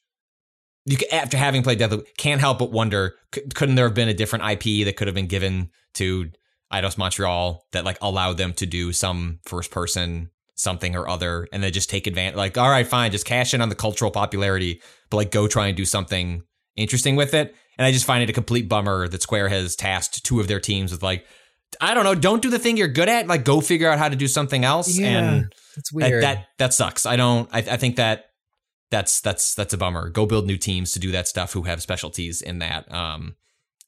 you 0.85 0.97
could, 0.97 1.09
after 1.13 1.37
having 1.37 1.63
played 1.63 1.81
Deathloop, 1.81 2.05
can't 2.19 2.41
help 2.41 2.59
but 2.59 2.71
wonder, 2.71 3.15
c- 3.35 3.43
couldn't 3.55 3.75
there 3.75 3.87
have 3.87 3.95
been 3.95 4.09
a 4.09 4.15
different 4.15 4.45
IP 4.45 4.85
that 4.87 4.95
could 4.97 5.09
have 5.09 5.15
been 5.15 5.27
given 5.27 5.71
to 5.95 6.31
Eidos 6.73 6.99
Montreal 6.99 7.67
that 7.73 7.85
like 7.85 7.99
allowed 8.01 8.39
them 8.39 8.53
to 8.55 8.67
do 8.67 8.93
some 8.93 9.41
first 9.45 9.71
person 9.71 10.31
something 10.55 10.97
or 10.97 11.09
other, 11.09 11.47
and 11.53 11.63
then 11.63 11.73
just 11.73 11.91
take 11.91 12.07
advantage? 12.07 12.37
Like, 12.37 12.57
all 12.59 12.71
right, 12.71 12.87
fine, 12.87 13.13
just 13.13 13.27
cash 13.27 13.55
in 13.55 13.61
on 13.61 13.69
the 13.69 13.75
cultural 13.75 14.11
popularity, 14.11 14.81
but 15.11 15.19
like 15.19 15.31
go 15.31 15.47
try 15.47 15.67
and 15.69 15.77
do 15.77 15.85
something 15.85 16.43
interesting 16.77 17.17
with 17.17 17.35
it. 17.35 17.55
And 17.79 17.87
I 17.87 17.93
just 17.93 18.07
find 18.07 18.23
it 18.23 18.31
a 18.31 18.33
complete 18.33 18.69
bummer 18.69 19.07
that 19.09 19.23
Square 19.23 19.49
has 19.51 19.77
tasked 19.77 20.25
two 20.25 20.41
of 20.41 20.49
their 20.49 20.61
teams 20.61 20.93
with 20.93 21.03
like, 21.03 21.27
I 21.81 21.93
don't 21.95 22.05
know, 22.05 22.15
don't 22.15 22.41
do 22.41 22.49
the 22.49 22.59
thing 22.59 22.77
you're 22.77 22.89
good 22.89 23.09
at. 23.09 23.27
Like, 23.27 23.45
go 23.45 23.61
figure 23.61 23.91
out 23.91 23.99
how 23.99 24.09
to 24.09 24.17
do 24.17 24.29
something 24.29 24.65
else. 24.65 24.99
And 24.99 25.53
It's 25.77 25.91
that, 25.91 25.97
weird. 26.11 26.23
that 26.23 26.47
that 26.59 26.73
sucks. 26.75 27.05
I 27.05 27.17
don't. 27.17 27.51
I, 27.53 27.59
I 27.59 27.77
think 27.77 27.97
that 27.97 28.27
that's 28.91 29.21
that's 29.21 29.55
that's 29.55 29.75
a 29.75 29.77
bummer. 29.77 30.09
Go 30.09 30.25
build 30.27 30.47
new 30.47 30.57
teams 30.57 30.93
to 30.93 30.99
do 31.01 31.11
that 31.13 31.29
stuff 31.29 31.53
who 31.53 31.63
have 31.63 31.83
specialties 31.83 32.41
in 32.41 32.61
that. 32.61 32.91
Um, 32.91 33.35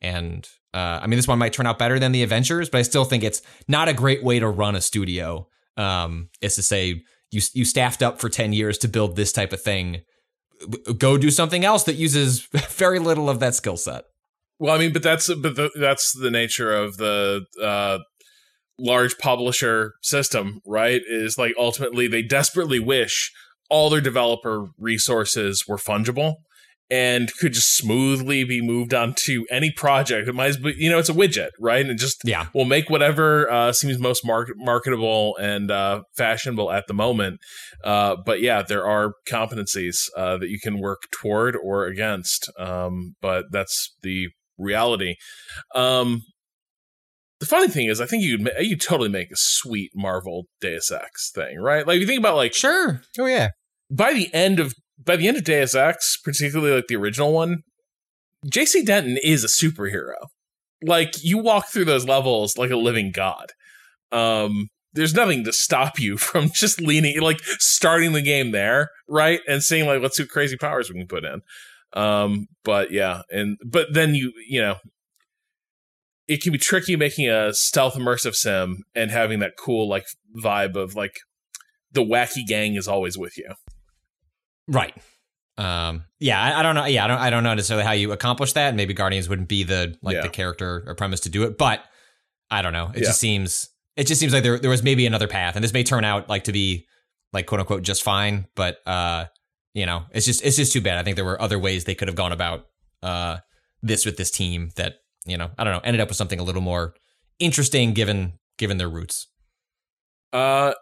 and 0.02 0.46
uh, 0.74 1.00
I 1.02 1.06
mean, 1.06 1.16
this 1.16 1.28
one 1.28 1.38
might 1.38 1.52
turn 1.52 1.66
out 1.66 1.78
better 1.78 1.98
than 1.98 2.12
the 2.12 2.22
Avengers, 2.22 2.68
but 2.68 2.78
I 2.78 2.82
still 2.82 3.04
think 3.04 3.24
it's 3.24 3.42
not 3.68 3.88
a 3.88 3.94
great 3.94 4.22
way 4.22 4.38
to 4.38 4.48
run 4.48 4.76
a 4.76 4.80
studio. 4.80 5.48
Um, 5.76 6.28
is 6.40 6.56
to 6.56 6.62
say 6.62 7.02
you 7.30 7.40
you 7.54 7.64
staffed 7.64 8.02
up 8.02 8.20
for 8.20 8.28
ten 8.28 8.52
years 8.52 8.78
to 8.78 8.88
build 8.88 9.16
this 9.16 9.32
type 9.32 9.52
of 9.52 9.62
thing. 9.62 10.02
Go 10.98 11.16
do 11.16 11.30
something 11.30 11.64
else 11.64 11.84
that 11.84 11.94
uses 11.94 12.40
very 12.70 12.98
little 12.98 13.30
of 13.30 13.40
that 13.40 13.54
skill 13.54 13.76
set. 13.76 14.04
Well, 14.58 14.74
I 14.74 14.78
mean, 14.78 14.92
but 14.92 15.02
that's 15.02 15.28
but 15.28 15.56
the, 15.56 15.70
that's 15.76 16.12
the 16.12 16.30
nature 16.30 16.74
of 16.74 16.96
the 16.96 17.46
uh, 17.62 17.98
large 18.78 19.16
publisher 19.18 19.94
system, 20.02 20.60
right? 20.66 21.00
Is 21.08 21.38
like 21.38 21.54
ultimately 21.58 22.08
they 22.08 22.22
desperately 22.22 22.80
wish 22.80 23.32
all 23.70 23.88
their 23.88 24.00
developer 24.00 24.66
resources 24.78 25.64
were 25.68 25.76
fungible 25.76 26.36
and 26.90 27.30
could 27.38 27.52
just 27.52 27.76
smoothly 27.76 28.44
be 28.44 28.62
moved 28.62 28.94
onto 28.94 29.44
any 29.50 29.70
project. 29.70 30.26
It 30.28 30.34
might, 30.34 30.46
as 30.46 30.60
well- 30.60 30.72
you 30.76 30.88
know, 30.88 30.98
it's 30.98 31.10
a 31.10 31.14
widget, 31.14 31.50
right? 31.60 31.84
And 31.84 31.98
just 31.98 32.22
Yeah. 32.24 32.46
we'll 32.54 32.64
make 32.64 32.88
whatever 32.88 33.50
uh, 33.50 33.72
seems 33.72 33.98
most 33.98 34.24
market- 34.24 34.56
marketable 34.56 35.36
and 35.36 35.70
uh, 35.70 36.02
fashionable 36.16 36.70
at 36.72 36.86
the 36.86 36.94
moment. 36.94 37.40
Uh, 37.84 38.16
but 38.24 38.40
yeah, 38.40 38.62
there 38.62 38.86
are 38.86 39.12
competencies 39.28 39.96
uh, 40.16 40.38
that 40.38 40.48
you 40.48 40.58
can 40.58 40.80
work 40.80 41.02
toward 41.12 41.56
or 41.56 41.84
against. 41.86 42.50
Um, 42.58 43.16
but 43.20 43.46
that's 43.52 43.94
the 44.02 44.28
reality. 44.56 45.16
Um, 45.74 46.22
the 47.40 47.46
funny 47.46 47.68
thing 47.68 47.86
is, 47.86 48.00
I 48.00 48.06
think 48.06 48.24
you 48.24 48.48
you 48.58 48.76
totally 48.76 49.08
make 49.10 49.30
a 49.30 49.36
sweet 49.36 49.92
Marvel 49.94 50.46
Deus 50.60 50.90
Ex 50.90 51.30
thing, 51.30 51.60
right? 51.60 51.86
Like 51.86 52.00
you 52.00 52.06
think 52.06 52.18
about 52.18 52.34
like 52.34 52.52
Sure. 52.52 53.02
oh 53.18 53.26
yeah. 53.26 53.50
by 53.90 54.12
the 54.12 54.32
end 54.34 54.58
of 54.58 54.74
by 55.04 55.16
the 55.16 55.28
end 55.28 55.36
of 55.36 55.44
Deus 55.44 55.74
Ex, 55.74 56.16
particularly 56.16 56.74
like 56.74 56.86
the 56.88 56.96
original 56.96 57.32
one, 57.32 57.62
JC 58.46 58.84
Denton 58.84 59.18
is 59.22 59.44
a 59.44 59.48
superhero. 59.48 60.14
Like 60.82 61.22
you 61.22 61.38
walk 61.38 61.68
through 61.68 61.86
those 61.86 62.06
levels 62.06 62.56
like 62.56 62.70
a 62.70 62.76
living 62.76 63.12
god. 63.12 63.52
Um 64.12 64.68
there's 64.94 65.14
nothing 65.14 65.44
to 65.44 65.52
stop 65.52 65.98
you 65.98 66.16
from 66.18 66.50
just 66.52 66.80
leaning 66.80 67.20
like 67.20 67.40
starting 67.58 68.12
the 68.12 68.22
game 68.22 68.52
there, 68.52 68.90
right? 69.08 69.40
And 69.48 69.62
seeing 69.62 69.86
like 69.86 70.02
let's 70.02 70.18
what 70.18 70.28
crazy 70.28 70.56
powers 70.56 70.90
we 70.90 70.98
can 70.98 71.08
put 71.08 71.24
in. 71.24 71.40
Um 71.94 72.46
but 72.64 72.90
yeah, 72.90 73.22
and 73.30 73.58
but 73.64 73.92
then 73.92 74.14
you 74.14 74.32
you 74.48 74.60
know 74.60 74.76
it 76.28 76.42
can 76.42 76.52
be 76.52 76.58
tricky 76.58 76.94
making 76.94 77.28
a 77.28 77.54
stealth 77.54 77.94
immersive 77.94 78.34
sim 78.34 78.82
and 78.94 79.10
having 79.10 79.38
that 79.38 79.56
cool 79.58 79.88
like 79.88 80.04
vibe 80.36 80.76
of 80.76 80.94
like 80.94 81.16
the 81.90 82.04
wacky 82.04 82.46
gang 82.46 82.74
is 82.74 82.86
always 82.86 83.16
with 83.16 83.36
you. 83.38 83.54
Right. 84.68 84.94
Um, 85.56 86.04
yeah, 86.20 86.40
I, 86.40 86.60
I 86.60 86.62
don't 86.62 86.76
know. 86.76 86.84
Yeah, 86.84 87.04
I 87.04 87.08
don't. 87.08 87.18
I 87.18 87.30
don't 87.30 87.42
know 87.42 87.54
necessarily 87.54 87.84
how 87.84 87.92
you 87.92 88.12
accomplish 88.12 88.52
that. 88.52 88.74
Maybe 88.76 88.94
Guardians 88.94 89.28
wouldn't 89.28 89.48
be 89.48 89.64
the 89.64 89.96
like 90.02 90.14
Yeah. 90.14 90.20
the 90.22 90.28
character 90.28 90.84
or 90.86 90.94
premise 90.94 91.20
to 91.20 91.30
do 91.30 91.42
it, 91.42 91.58
but 91.58 91.82
I 92.50 92.62
don't 92.62 92.72
know. 92.72 92.90
It 92.94 92.98
Yeah. 93.02 93.08
just 93.08 93.18
seems. 93.20 93.68
It 93.96 94.06
just 94.06 94.20
seems 94.20 94.32
like 94.32 94.44
there 94.44 94.58
there 94.60 94.70
was 94.70 94.84
maybe 94.84 95.04
another 95.06 95.26
path, 95.26 95.56
and 95.56 95.64
this 95.64 95.72
may 95.72 95.82
turn 95.82 96.04
out 96.04 96.28
like 96.28 96.44
to 96.44 96.52
be 96.52 96.86
like 97.32 97.46
quote 97.46 97.58
unquote 97.60 97.82
just 97.82 98.04
fine. 98.04 98.46
But 98.54 98.78
uh, 98.86 99.24
you 99.74 99.84
know, 99.86 100.04
it's 100.12 100.26
just 100.26 100.44
it's 100.44 100.56
just 100.56 100.72
too 100.72 100.80
bad. 100.80 100.98
I 100.98 101.02
think 101.02 101.16
there 101.16 101.24
were 101.24 101.40
other 101.42 101.58
ways 101.58 101.84
they 101.84 101.96
could 101.96 102.06
have 102.06 102.14
gone 102.16 102.30
about 102.32 102.66
uh 103.02 103.38
this 103.82 104.04
with 104.06 104.16
this 104.16 104.30
team 104.30 104.70
that 104.76 104.96
you 105.26 105.36
know 105.36 105.50
I 105.58 105.64
don't 105.64 105.72
know 105.72 105.80
ended 105.82 106.00
up 106.00 106.08
with 106.08 106.16
something 106.16 106.38
a 106.38 106.44
little 106.44 106.62
more 106.62 106.94
interesting 107.40 107.94
given 107.94 108.34
given 108.58 108.76
their 108.78 108.88
roots. 108.88 109.26
Uh, 110.32 110.74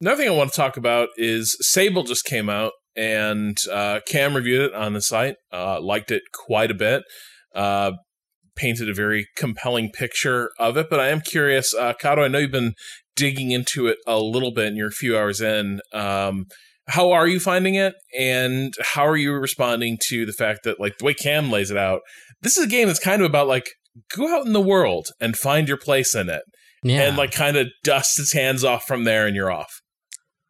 another 0.00 0.16
thing 0.22 0.28
I 0.28 0.34
want 0.34 0.50
to 0.52 0.56
talk 0.56 0.76
about 0.76 1.08
is 1.16 1.56
Sable 1.60 2.02
just 2.04 2.24
came 2.24 2.48
out, 2.48 2.72
and 2.96 3.56
uh, 3.70 4.00
Cam 4.08 4.34
reviewed 4.34 4.62
it 4.62 4.74
on 4.74 4.92
the 4.92 5.02
site. 5.02 5.36
Uh, 5.52 5.80
liked 5.80 6.10
it 6.10 6.22
quite 6.46 6.70
a 6.70 6.74
bit. 6.74 7.02
Uh, 7.54 7.92
painted 8.56 8.88
a 8.88 8.94
very 8.94 9.26
compelling 9.36 9.90
picture 9.90 10.50
of 10.58 10.76
it. 10.76 10.88
But 10.90 10.98
I 11.00 11.08
am 11.08 11.20
curious, 11.20 11.72
uh, 11.74 11.94
Cado. 12.02 12.24
I 12.24 12.28
know 12.28 12.38
you've 12.40 12.50
been 12.50 12.74
digging 13.14 13.50
into 13.52 13.86
it 13.86 13.98
a 14.06 14.18
little 14.18 14.52
bit, 14.52 14.66
and 14.66 14.76
you're 14.76 14.88
a 14.88 14.92
few 14.92 15.16
hours 15.16 15.40
in. 15.40 15.80
Um, 15.92 16.46
how 16.88 17.12
are 17.12 17.26
you 17.28 17.38
finding 17.38 17.74
it, 17.74 17.94
and 18.18 18.72
how 18.94 19.06
are 19.06 19.16
you 19.16 19.32
responding 19.32 19.98
to 20.08 20.24
the 20.26 20.32
fact 20.32 20.60
that 20.64 20.80
like 20.80 20.98
the 20.98 21.04
way 21.04 21.14
Cam 21.14 21.50
lays 21.50 21.70
it 21.70 21.76
out, 21.76 22.00
this 22.42 22.56
is 22.56 22.64
a 22.64 22.68
game 22.68 22.86
that's 22.88 22.98
kind 22.98 23.20
of 23.22 23.26
about 23.26 23.46
like 23.46 23.68
go 24.16 24.34
out 24.36 24.46
in 24.46 24.52
the 24.54 24.60
world 24.60 25.06
and 25.20 25.36
find 25.36 25.68
your 25.68 25.76
place 25.76 26.14
in 26.14 26.28
it, 26.30 26.42
Yeah. 26.82 27.02
and 27.02 27.16
like 27.16 27.30
kind 27.30 27.56
of 27.56 27.68
dust 27.84 28.18
its 28.18 28.32
hands 28.32 28.64
off 28.64 28.84
from 28.86 29.04
there, 29.04 29.26
and 29.26 29.36
you're 29.36 29.52
off. 29.52 29.70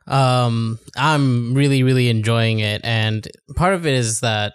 Um, 0.08 0.78
I'm 0.96 1.54
really, 1.54 1.82
really 1.82 2.08
enjoying 2.08 2.60
it, 2.60 2.80
and 2.82 3.26
part 3.56 3.74
of 3.74 3.86
it 3.86 3.94
is 3.94 4.20
that 4.20 4.54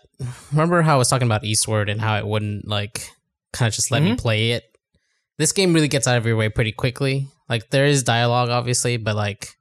remember 0.51 0.81
how 0.81 0.95
I 0.95 0.97
was 0.97 1.07
talking 1.07 1.27
about 1.27 1.43
Eastward 1.43 1.89
and 1.89 2.01
how 2.01 2.17
it 2.17 2.25
wouldn't 2.25 2.67
like 2.67 3.07
kind 3.51 3.67
of 3.67 3.73
just 3.73 3.91
let 3.91 4.01
me 4.01 4.15
play 4.15 4.51
it. 4.51 4.63
This 5.37 5.51
game 5.51 5.73
really 5.73 5.87
gets 5.87 6.07
out 6.07 6.17
of 6.17 6.25
your 6.25 6.35
way 6.35 6.49
pretty 6.49 6.71
quickly. 6.71 7.27
Like 7.49 7.69
there 7.69 7.85
is 7.85 8.03
dialogue, 8.03 8.49
obviously, 8.49 8.97
but 8.97 9.15
like 9.15 9.55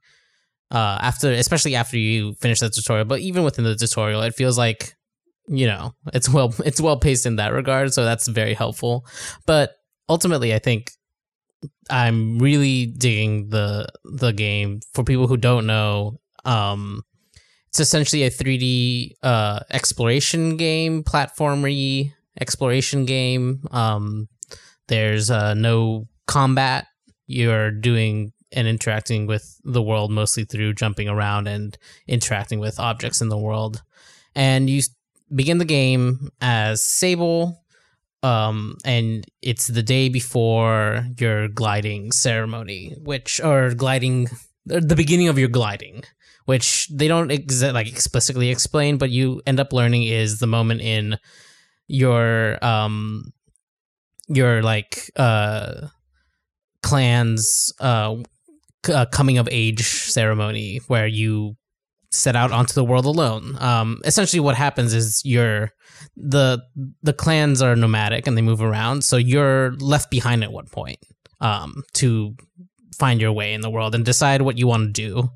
uh, 0.71 0.97
after, 1.01 1.31
especially 1.31 1.75
after 1.75 1.97
you 1.97 2.33
finish 2.35 2.59
the 2.59 2.69
tutorial, 2.69 3.05
but 3.05 3.19
even 3.19 3.43
within 3.43 3.63
the 3.63 3.75
tutorial, 3.75 4.21
it 4.23 4.33
feels 4.35 4.57
like 4.57 4.95
you 5.47 5.67
know 5.67 5.93
it's 6.13 6.29
well 6.29 6.53
it's 6.65 6.81
well 6.81 6.97
paced 6.97 7.25
in 7.25 7.35
that 7.37 7.53
regard, 7.53 7.93
so 7.93 8.03
that's 8.03 8.27
very 8.27 8.53
helpful. 8.53 9.05
But 9.45 9.75
ultimately, 10.09 10.53
I 10.53 10.59
think 10.59 10.91
I'm 11.89 12.39
really 12.39 12.85
digging 12.85 13.49
the 13.49 13.87
the 14.03 14.31
game. 14.31 14.81
For 14.93 15.03
people 15.03 15.27
who 15.27 15.37
don't 15.37 15.65
know, 15.65 16.19
um, 16.45 17.03
it's 17.69 17.79
essentially 17.79 18.23
a 18.23 18.29
3D 18.29 19.13
uh, 19.23 19.61
exploration 19.71 20.57
game, 20.57 21.03
platformery 21.03 22.13
exploration 22.39 23.05
game. 23.05 23.63
Um, 23.71 24.27
there's 24.87 25.31
uh, 25.31 25.53
no 25.53 26.07
combat. 26.27 26.87
You're 27.27 27.71
doing 27.71 28.33
and 28.51 28.67
interacting 28.67 29.25
with 29.25 29.59
the 29.63 29.81
world 29.81 30.11
mostly 30.11 30.45
through 30.45 30.73
jumping 30.73 31.09
around 31.09 31.47
and 31.47 31.77
interacting 32.07 32.59
with 32.59 32.79
objects 32.79 33.21
in 33.21 33.29
the 33.29 33.37
world. 33.37 33.81
And 34.35 34.69
you 34.69 34.81
begin 35.33 35.57
the 35.57 35.65
game 35.65 36.29
as 36.41 36.83
Sable, 36.83 37.62
um, 38.23 38.77
and 38.85 39.25
it's 39.41 39.67
the 39.67 39.83
day 39.83 40.09
before 40.09 41.05
your 41.19 41.49
gliding 41.49 42.11
ceremony, 42.11 42.95
which 43.03 43.41
or 43.41 43.73
gliding, 43.73 44.29
the 44.65 44.95
beginning 44.95 45.27
of 45.27 45.37
your 45.37 45.49
gliding, 45.49 46.03
which 46.45 46.87
they 46.87 47.07
don't 47.07 47.29
exa- 47.29 47.73
like 47.73 47.87
explicitly 47.87 48.49
explain, 48.49 48.97
but 48.97 49.09
you 49.09 49.41
end 49.45 49.59
up 49.59 49.73
learning 49.73 50.03
is 50.03 50.39
the 50.39 50.47
moment 50.47 50.81
in 50.81 51.17
your 51.87 52.63
um 52.65 53.33
your 54.29 54.63
like 54.63 55.11
uh 55.17 55.87
clan's 56.81 57.73
uh, 57.81 58.15
c- 58.85 58.93
uh 58.93 59.05
coming 59.07 59.37
of 59.37 59.49
age 59.51 59.83
ceremony 59.83 60.79
where 60.87 61.07
you 61.07 61.55
set 62.13 62.35
out 62.35 62.51
onto 62.51 62.73
the 62.73 62.83
world 62.83 63.05
alone. 63.05 63.57
Um, 63.59 63.99
essentially, 64.05 64.39
what 64.39 64.55
happens 64.55 64.93
is 64.93 65.21
you're 65.25 65.71
the 66.15 66.61
the 67.01 67.13
clans 67.13 67.61
are 67.61 67.75
nomadic 67.75 68.27
and 68.27 68.37
they 68.37 68.41
move 68.41 68.61
around, 68.61 69.03
so 69.03 69.17
you're 69.17 69.73
left 69.73 70.11
behind 70.11 70.43
at 70.43 70.51
one 70.51 70.67
point 70.67 70.99
um, 71.41 71.83
to 71.93 72.35
find 72.97 73.19
your 73.19 73.33
way 73.33 73.53
in 73.53 73.61
the 73.61 73.69
world 73.69 73.95
and 73.95 74.05
decide 74.05 74.43
what 74.43 74.57
you 74.57 74.67
want 74.67 74.95
to 74.95 75.01
do. 75.01 75.29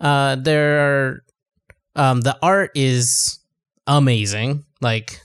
Uh, 0.00 0.36
there 0.36 0.78
are 0.80 1.24
um, 1.96 2.20
the 2.20 2.38
art 2.42 2.70
is 2.74 3.38
amazing, 3.86 4.64
like. 4.80 5.20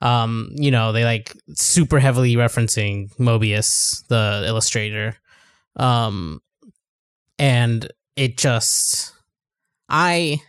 Um, 0.00 0.50
you 0.54 0.70
know, 0.70 0.92
they 0.92 1.02
like 1.02 1.36
super 1.54 1.98
heavily 1.98 2.36
referencing 2.36 3.12
Mobius, 3.16 4.06
the 4.06 4.44
illustrator. 4.46 5.16
Um, 5.74 6.40
and 7.36 7.90
it 8.14 8.38
just 8.38 9.12
I 9.88 10.40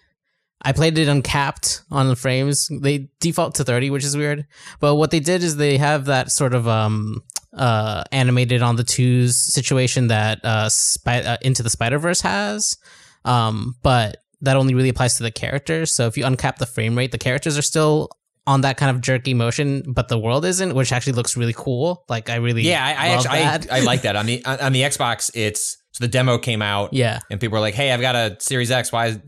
I 0.61 0.73
played 0.73 0.97
it 0.97 1.07
uncapped 1.07 1.83
on 1.89 2.07
the 2.09 2.15
frames. 2.15 2.67
They 2.81 3.09
default 3.19 3.55
to 3.55 3.63
30, 3.63 3.89
which 3.91 4.03
is 4.03 4.17
weird. 4.17 4.45
But 4.79 4.95
what 4.95 5.11
they 5.11 5.19
did 5.21 5.41
is 5.41 5.55
they 5.55 5.77
have 5.77 6.05
that 6.05 6.31
sort 6.31 6.53
of 6.53 6.67
um 6.67 7.23
uh 7.53 8.03
animated 8.11 8.61
on 8.61 8.75
the 8.75 8.83
twos 8.83 9.37
situation 9.53 10.07
that 10.07 10.43
uh, 10.43 10.69
Spy- 10.69 11.21
uh 11.23 11.37
Into 11.41 11.63
the 11.63 11.69
Spider-Verse 11.69 12.21
has. 12.21 12.77
Um 13.25 13.75
but 13.83 14.17
that 14.41 14.55
only 14.55 14.73
really 14.73 14.89
applies 14.89 15.17
to 15.17 15.23
the 15.23 15.31
characters. 15.31 15.91
So 15.93 16.07
if 16.07 16.17
you 16.17 16.23
uncap 16.23 16.57
the 16.57 16.65
frame 16.65 16.97
rate, 16.97 17.11
the 17.11 17.17
characters 17.17 17.57
are 17.57 17.61
still 17.61 18.09
on 18.47 18.61
that 18.61 18.77
kind 18.77 18.89
of 18.89 19.01
jerky 19.01 19.33
motion, 19.33 19.83
but 19.93 20.07
the 20.07 20.17
world 20.17 20.43
isn't, 20.45 20.73
which 20.73 20.91
actually 20.91 21.13
looks 21.13 21.35
really 21.37 21.53
cool. 21.55 22.03
Like 22.09 22.29
I 22.29 22.35
really 22.35 22.63
Yeah, 22.63 22.83
I, 22.83 22.89
I 22.89 23.07
actually 23.09 23.29
I, 23.31 23.57
that. 23.57 23.71
I 23.71 23.79
like 23.81 24.01
that 24.03 24.15
on 24.15 24.25
the 24.25 24.43
on 24.45 24.71
the 24.73 24.81
Xbox. 24.81 25.29
It's 25.33 25.77
so 25.91 26.03
the 26.03 26.07
demo 26.07 26.37
came 26.37 26.61
out, 26.61 26.93
yeah. 26.93 27.19
and 27.31 27.39
people 27.39 27.53
were 27.55 27.61
like, 27.61 27.73
"Hey, 27.75 27.91
I've 27.91 28.01
got 28.01 28.15
a 28.15 28.37
Series 28.39 28.71
X. 28.71 28.91
Why? 28.91 29.07
Is, 29.07 29.19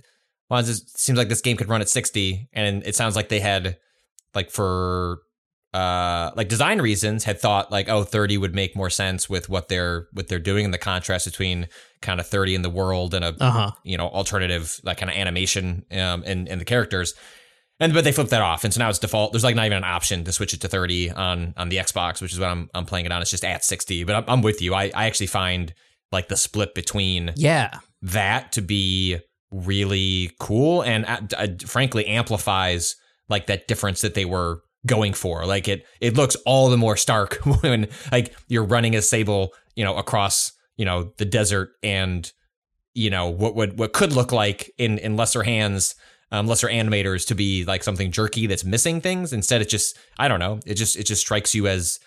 why 0.47 0.61
does 0.61 0.67
this 0.67 0.93
seems 0.95 1.17
like 1.17 1.29
this 1.29 1.41
game 1.41 1.57
could 1.57 1.69
run 1.69 1.81
at 1.81 1.89
60?" 1.89 2.49
And 2.53 2.83
it 2.85 2.95
sounds 2.95 3.15
like 3.15 3.29
they 3.29 3.39
had 3.39 3.77
like 4.35 4.51
for 4.51 5.19
uh 5.73 6.31
like 6.35 6.49
design 6.49 6.81
reasons 6.81 7.23
had 7.23 7.39
thought 7.39 7.71
like 7.71 7.87
oh 7.87 8.03
30 8.03 8.37
would 8.37 8.53
make 8.53 8.75
more 8.75 8.89
sense 8.89 9.29
with 9.29 9.47
what 9.47 9.69
they're 9.69 10.07
what 10.11 10.27
they're 10.27 10.37
doing 10.37 10.65
and 10.65 10.73
the 10.73 10.77
contrast 10.77 11.25
between 11.25 11.65
kind 12.01 12.19
of 12.19 12.27
30 12.27 12.55
in 12.55 12.61
the 12.61 12.69
world 12.69 13.13
and 13.13 13.23
a 13.23 13.33
Uh 13.39 13.51
huh. 13.51 13.71
you 13.85 13.97
know 13.97 14.07
alternative 14.09 14.81
like 14.83 14.97
kind 14.97 15.09
of 15.09 15.15
animation 15.15 15.85
um 15.93 16.23
in 16.25 16.47
in 16.47 16.59
the 16.59 16.65
characters 16.65 17.13
and 17.79 17.93
but 17.93 18.03
they 18.03 18.11
flipped 18.11 18.31
that 18.31 18.41
off 18.41 18.65
and 18.65 18.73
so 18.73 18.79
now 18.79 18.89
it's 18.89 18.99
default 18.99 19.31
there's 19.31 19.45
like 19.45 19.55
not 19.55 19.65
even 19.65 19.77
an 19.77 19.85
option 19.85 20.25
to 20.25 20.33
switch 20.33 20.53
it 20.53 20.59
to 20.59 20.67
30 20.67 21.11
on 21.11 21.53
on 21.55 21.69
the 21.69 21.77
xbox 21.77 22.21
which 22.21 22.33
is 22.33 22.39
what 22.39 22.49
i'm, 22.49 22.69
I'm 22.73 22.85
playing 22.85 23.05
it 23.05 23.13
on 23.13 23.21
it's 23.21 23.31
just 23.31 23.45
at 23.45 23.63
60 23.63 24.03
but 24.03 24.13
I'm, 24.15 24.23
I'm 24.27 24.41
with 24.41 24.61
you 24.61 24.73
I, 24.73 24.91
I 24.93 25.05
actually 25.05 25.27
find 25.27 25.73
like 26.11 26.27
the 26.27 26.37
split 26.37 26.73
between 26.75 27.33
Yeah. 27.35 27.79
that 28.01 28.51
to 28.53 28.61
be 28.61 29.19
really 29.51 30.31
cool 30.39 30.81
and 30.81 31.05
uh, 31.05 31.19
uh, 31.37 31.47
frankly 31.65 32.05
amplifies 32.07 32.95
like 33.29 33.47
that 33.47 33.67
difference 33.67 34.01
that 34.01 34.13
they 34.13 34.23
were 34.25 34.61
going 34.87 35.13
for 35.13 35.45
like 35.45 35.67
it 35.67 35.85
it 35.99 36.15
looks 36.15 36.35
all 36.45 36.69
the 36.69 36.77
more 36.77 36.95
stark 36.97 37.35
when 37.61 37.87
like 38.11 38.33
you're 38.47 38.63
running 38.63 38.95
a 38.95 39.01
sable 39.01 39.53
you 39.75 39.83
know 39.83 39.95
across 39.97 40.53
you 40.77 40.85
know 40.85 41.11
the 41.17 41.25
desert 41.25 41.71
and 41.83 42.31
you 42.93 43.09
know 43.09 43.27
what 43.29 43.55
would 43.55 43.77
what 43.77 43.93
could 43.93 44.13
look 44.13 44.31
like 44.31 44.71
in 44.77 44.97
in 44.99 45.15
lesser 45.17 45.43
hands 45.43 45.95
um, 46.31 46.47
lesser 46.47 46.67
animators 46.69 47.27
to 47.27 47.35
be 47.35 47.65
like 47.65 47.83
something 47.83 48.09
jerky 48.09 48.47
that's 48.47 48.63
missing 48.63 49.01
things 49.01 49.33
instead 49.33 49.61
it 49.61 49.69
just 49.69 49.97
i 50.17 50.27
don't 50.29 50.39
know 50.39 50.59
it 50.65 50.75
just 50.75 50.95
it 50.95 51.03
just 51.05 51.21
strikes 51.21 51.53
you 51.53 51.67
as 51.67 51.99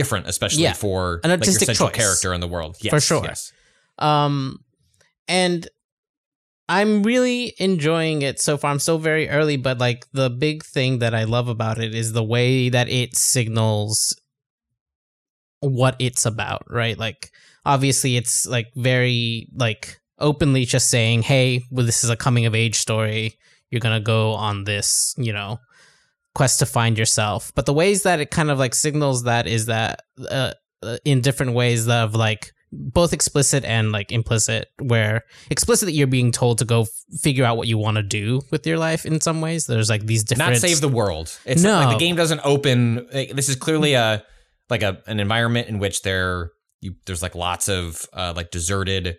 different 0.00 0.26
especially 0.28 0.62
Yeah. 0.62 0.72
for 0.74 1.20
An 1.24 1.30
like, 1.30 1.38
your 1.38 1.42
artistic 1.42 1.66
central 1.66 1.88
choice. 1.90 1.96
character 2.02 2.30
in 2.36 2.40
the 2.40 2.48
world 2.54 2.76
yes, 2.80 2.92
For 2.94 3.00
sure. 3.00 3.24
yes. 3.24 3.52
Um, 3.98 4.64
and 5.26 5.68
I'm 6.70 7.02
really 7.02 7.54
enjoying 7.58 8.22
it 8.22 8.38
so 8.40 8.56
far. 8.58 8.70
I'm 8.70 8.78
still 8.78 8.98
very 8.98 9.28
early, 9.28 9.56
but 9.56 9.78
like 9.78 10.06
the 10.12 10.28
big 10.30 10.64
thing 10.64 10.98
that 11.00 11.14
I 11.14 11.24
love 11.24 11.48
about 11.48 11.78
it 11.78 11.94
is 11.94 12.12
the 12.12 12.22
way 12.34 12.68
that 12.70 12.88
it 12.88 13.16
signals 13.16 14.14
what 15.60 15.96
it's 15.98 16.24
about, 16.26 16.62
right? 16.70 16.96
Like, 16.98 17.30
obviously, 17.64 18.16
it's 18.16 18.46
like 18.46 18.68
very 18.76 19.48
like 19.54 19.98
openly 20.18 20.64
just 20.66 20.88
saying, 20.90 21.22
"Hey, 21.22 21.64
well, 21.70 21.86
this 21.86 22.04
is 22.04 22.10
a 22.10 22.16
coming 22.16 22.46
of 22.46 22.54
age 22.54 22.76
story. 22.76 23.34
You're 23.70 23.80
gonna 23.80 24.00
go 24.00 24.32
on 24.34 24.64
this, 24.64 25.14
you 25.16 25.32
know." 25.32 25.58
Quest 26.34 26.58
to 26.60 26.66
find 26.66 26.96
yourself 26.98 27.52
but 27.54 27.66
the 27.66 27.72
ways 27.72 28.02
that 28.04 28.20
it 28.20 28.30
kind 28.30 28.50
of 28.50 28.58
like 28.58 28.74
signals 28.74 29.24
that 29.24 29.46
is 29.46 29.66
that 29.66 30.02
uh, 30.30 30.52
uh, 30.82 30.96
in 31.04 31.20
different 31.20 31.52
ways 31.54 31.88
of 31.88 32.14
like 32.14 32.52
both 32.70 33.12
explicit 33.14 33.64
and 33.64 33.92
like 33.92 34.12
implicit 34.12 34.68
where 34.82 35.22
explicit 35.50 35.92
you're 35.94 36.06
being 36.06 36.30
told 36.30 36.58
to 36.58 36.64
go 36.66 36.82
f- 36.82 36.88
figure 37.22 37.44
out 37.44 37.56
what 37.56 37.66
you 37.66 37.78
want 37.78 37.96
to 37.96 38.02
do 38.02 38.42
with 38.50 38.66
your 38.66 38.76
life 38.78 39.06
in 39.06 39.20
some 39.22 39.40
ways 39.40 39.66
there's 39.66 39.88
like 39.88 40.04
these 40.04 40.22
different 40.22 40.52
not 40.52 40.60
save 40.60 40.80
the 40.82 40.88
world. 40.88 41.36
It's 41.46 41.62
No. 41.62 41.76
like 41.80 41.96
the 41.96 42.04
game 42.04 42.14
doesn't 42.14 42.42
open. 42.44 43.08
like, 43.12 43.30
this 43.34 43.48
is 43.48 43.56
clearly 43.56 43.94
a 43.94 44.22
like 44.68 44.82
a 44.82 45.02
an 45.06 45.18
environment 45.18 45.68
in 45.68 45.78
which 45.78 46.02
there 46.02 46.50
you 46.82 46.94
there's 47.06 47.22
like 47.22 47.34
lots 47.34 47.68
of 47.70 48.06
uh, 48.12 48.34
like 48.36 48.50
deserted. 48.50 49.16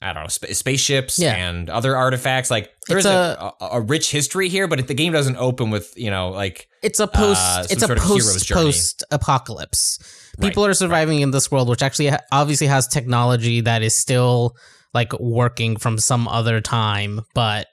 I 0.00 0.12
don't 0.12 0.22
know 0.24 0.28
sp- 0.30 0.54
spaceships 0.54 1.18
Yeah. 1.18 1.34
and 1.34 1.68
other 1.68 1.96
artifacts. 1.96 2.50
Like 2.50 2.70
there's 2.88 3.04
a, 3.06 3.52
a, 3.60 3.64
a 3.72 3.80
rich 3.80 4.10
history 4.12 4.48
here, 4.48 4.68
but 4.68 4.86
the 4.86 4.94
game 4.94 5.12
doesn't 5.12 5.36
open 5.36 5.70
with 5.70 5.92
you 5.96 6.10
know 6.10 6.30
like 6.30 6.68
it's 6.82 7.00
a 7.00 7.06
post 7.08 7.40
uh, 7.40 7.66
it's 7.68 7.82
a 7.82 7.86
sort 7.86 7.98
of 7.98 8.04
hero's 8.04 8.34
post 8.34 8.50
post 8.52 9.04
apocalypse 9.10 9.98
Right, 10.38 10.48
people 10.48 10.64
are 10.64 10.74
surviving 10.74 11.20
in 11.20 11.32
this 11.32 11.50
world 11.50 11.68
which 11.68 11.82
actually 11.82 12.08
ha- 12.08 12.20
obviously 12.30 12.68
has 12.68 12.86
technology 12.86 13.60
that 13.62 13.82
is 13.82 13.96
still 13.96 14.56
like 14.94 15.12
working 15.18 15.76
from 15.76 15.98
some 15.98 16.28
other 16.28 16.60
time 16.60 17.22
but 17.34 17.66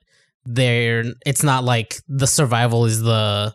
they're 0.45 1.03
it's 1.26 1.43
not 1.43 1.63
like 1.63 1.97
the 2.07 2.26
survival 2.28 2.86
is 2.86 3.01
the 3.01 3.53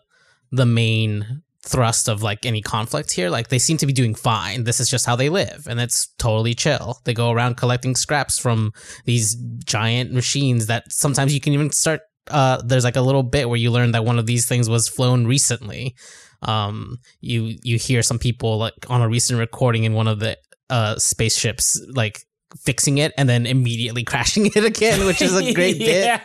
the 0.53 0.67
main 0.67 1.43
thrust 1.63 2.09
of 2.09 2.23
like 2.23 2.47
any 2.47 2.63
conflict 2.63 3.11
here 3.13 3.29
like 3.29 3.49
they 3.49 3.59
seem 3.59 3.77
to 3.77 3.87
be 3.87 3.93
doing 3.93 4.15
fine 4.15 4.65
this 4.65 4.81
is 4.81 4.89
just 4.89 5.05
how 5.05 5.15
they 5.15 5.29
live 5.29 5.67
and 5.69 5.79
it's 5.79 6.09
totally 6.19 6.55
chill 6.55 6.99
they 7.05 7.13
go 7.13 7.31
around 7.31 7.57
collecting 7.57 7.95
scraps 7.95 8.39
from 8.39 8.73
these 9.05 9.35
giant 9.65 10.11
machines 10.13 10.67
that 10.67 10.85
sometimes 10.91 11.35
you 11.35 11.41
can 11.41 11.53
even 11.53 11.71
start 11.71 12.01
uh 12.31 12.61
there's 12.65 12.85
like 12.85 12.97
a 12.97 13.01
little 13.03 13.23
bit 13.23 13.49
where 13.49 13.59
you 13.59 13.71
learn 13.71 13.93
that 13.93 14.05
one 14.07 14.19
of 14.19 14.25
these 14.27 14.47
things 14.47 14.71
was 14.71 14.89
flown 14.89 15.27
recently 15.27 15.95
um 16.43 16.97
you 17.21 17.55
you 17.63 17.77
hear 17.77 18.03
some 18.03 18.19
people 18.19 18.57
like 18.57 18.73
on 18.89 19.03
a 19.03 19.09
recent 19.09 19.39
recording 19.39 19.85
in 19.85 19.93
one 19.93 20.09
of 20.09 20.19
the 20.19 20.37
uh 20.71 20.97
spaceships 20.97 21.79
like 21.95 22.21
fixing 22.65 22.99
it 22.99 23.13
and 23.19 23.29
then 23.29 23.45
immediately 23.47 24.03
crashing 24.13 24.47
it 24.47 24.65
again, 24.65 25.05
which 25.07 25.21
is 25.23 25.37
a 25.37 25.53
great 25.55 25.79
bit. 25.91 26.05
yeah, 26.05 26.19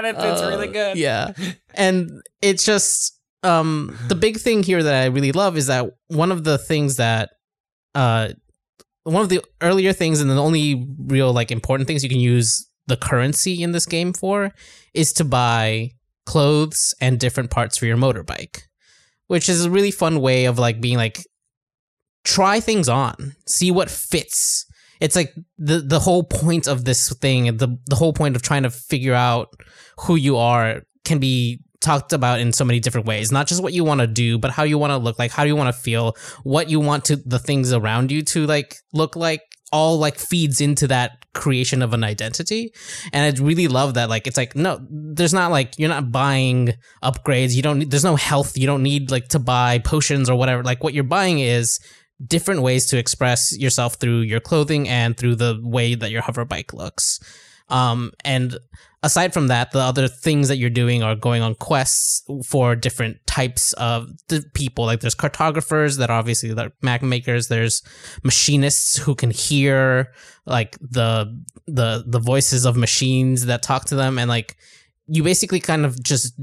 that 0.00 0.16
bit's 0.16 0.42
really 0.42 0.68
Uh, 0.68 0.72
good. 0.72 0.96
Yeah. 0.96 1.32
And 1.74 2.10
it's 2.42 2.64
just 2.64 3.17
um 3.42 3.96
the 4.08 4.14
big 4.14 4.38
thing 4.38 4.62
here 4.62 4.82
that 4.82 4.94
I 4.94 5.06
really 5.06 5.32
love 5.32 5.56
is 5.56 5.68
that 5.68 5.90
one 6.08 6.32
of 6.32 6.44
the 6.44 6.58
things 6.58 6.96
that 6.96 7.30
uh 7.94 8.30
one 9.04 9.22
of 9.22 9.28
the 9.28 9.42
earlier 9.60 9.92
things 9.92 10.20
and 10.20 10.30
the 10.30 10.36
only 10.36 10.86
real 10.98 11.32
like 11.32 11.50
important 11.50 11.86
things 11.86 12.02
you 12.02 12.10
can 12.10 12.20
use 12.20 12.68
the 12.86 12.96
currency 12.96 13.62
in 13.62 13.72
this 13.72 13.86
game 13.86 14.12
for 14.12 14.52
is 14.94 15.12
to 15.14 15.24
buy 15.24 15.90
clothes 16.26 16.94
and 17.00 17.18
different 17.18 17.50
parts 17.50 17.78
for 17.78 17.86
your 17.86 17.96
motorbike, 17.96 18.62
which 19.28 19.48
is 19.48 19.64
a 19.64 19.70
really 19.70 19.90
fun 19.90 20.20
way 20.20 20.44
of 20.46 20.58
like 20.58 20.80
being 20.80 20.96
like 20.96 21.24
try 22.24 22.60
things 22.60 22.88
on, 22.88 23.34
see 23.46 23.70
what 23.70 23.90
fits. 23.90 24.66
It's 25.00 25.14
like 25.14 25.32
the 25.56 25.78
the 25.78 26.00
whole 26.00 26.24
point 26.24 26.66
of 26.66 26.84
this 26.84 27.12
thing, 27.14 27.56
the 27.56 27.78
the 27.86 27.96
whole 27.96 28.12
point 28.12 28.36
of 28.36 28.42
trying 28.42 28.64
to 28.64 28.70
figure 28.70 29.14
out 29.14 29.48
who 30.00 30.16
you 30.16 30.36
are 30.36 30.82
can 31.04 31.18
be 31.18 31.60
talked 31.80 32.12
about 32.12 32.40
in 32.40 32.52
so 32.52 32.64
many 32.64 32.80
different 32.80 33.06
ways. 33.06 33.30
Not 33.30 33.46
just 33.46 33.62
what 33.62 33.72
you 33.72 33.84
want 33.84 34.00
to 34.00 34.06
do, 34.06 34.38
but 34.38 34.50
how 34.50 34.62
you 34.62 34.78
want 34.78 34.90
to 34.90 34.98
look 34.98 35.18
like, 35.18 35.30
how 35.30 35.44
you 35.44 35.56
want 35.56 35.74
to 35.74 35.80
feel, 35.80 36.16
what 36.42 36.68
you 36.68 36.80
want 36.80 37.04
to 37.06 37.16
the 37.16 37.38
things 37.38 37.72
around 37.72 38.10
you 38.10 38.22
to 38.22 38.46
like 38.46 38.76
look 38.92 39.16
like 39.16 39.42
all 39.70 39.98
like 39.98 40.18
feeds 40.18 40.60
into 40.60 40.86
that 40.88 41.24
creation 41.34 41.82
of 41.82 41.92
an 41.92 42.02
identity. 42.02 42.72
And 43.12 43.24
I 43.24 43.42
really 43.42 43.68
love 43.68 43.94
that 43.94 44.08
like 44.08 44.26
it's 44.26 44.36
like 44.36 44.56
no, 44.56 44.84
there's 44.90 45.34
not 45.34 45.50
like 45.50 45.78
you're 45.78 45.88
not 45.88 46.10
buying 46.10 46.74
upgrades, 47.02 47.54
you 47.54 47.62
don't 47.62 47.80
need 47.80 47.90
there's 47.90 48.04
no 48.04 48.16
health, 48.16 48.56
you 48.56 48.66
don't 48.66 48.82
need 48.82 49.10
like 49.10 49.28
to 49.28 49.38
buy 49.38 49.78
potions 49.78 50.28
or 50.30 50.36
whatever. 50.36 50.62
Like 50.62 50.82
what 50.82 50.94
you're 50.94 51.04
buying 51.04 51.38
is 51.38 51.78
different 52.26 52.62
ways 52.62 52.86
to 52.86 52.98
express 52.98 53.56
yourself 53.56 53.94
through 53.94 54.20
your 54.20 54.40
clothing 54.40 54.88
and 54.88 55.16
through 55.16 55.36
the 55.36 55.60
way 55.62 55.94
that 55.94 56.10
your 56.10 56.22
hover 56.22 56.44
bike 56.44 56.72
looks. 56.72 57.20
Um, 57.68 58.12
and 58.24 58.58
aside 59.02 59.32
from 59.32 59.48
that, 59.48 59.70
the 59.70 59.78
other 59.78 60.08
things 60.08 60.48
that 60.48 60.56
you're 60.56 60.70
doing 60.70 61.02
are 61.02 61.14
going 61.14 61.42
on 61.42 61.54
quests 61.54 62.24
for 62.46 62.74
different 62.74 63.18
types 63.26 63.72
of 63.74 64.08
people. 64.54 64.84
Like 64.86 65.00
there's 65.00 65.14
cartographers 65.14 65.98
that 65.98 66.10
are 66.10 66.18
obviously 66.18 66.52
like 66.52 66.72
map 66.82 67.02
makers. 67.02 67.48
There's 67.48 67.82
machinists 68.22 68.96
who 68.96 69.14
can 69.14 69.30
hear 69.30 70.12
like 70.46 70.76
the 70.80 71.42
the 71.66 72.04
the 72.06 72.18
voices 72.18 72.64
of 72.64 72.76
machines 72.76 73.46
that 73.46 73.62
talk 73.62 73.84
to 73.86 73.96
them, 73.96 74.18
and 74.18 74.28
like 74.28 74.56
you 75.06 75.22
basically 75.22 75.60
kind 75.60 75.84
of 75.84 76.02
just 76.02 76.38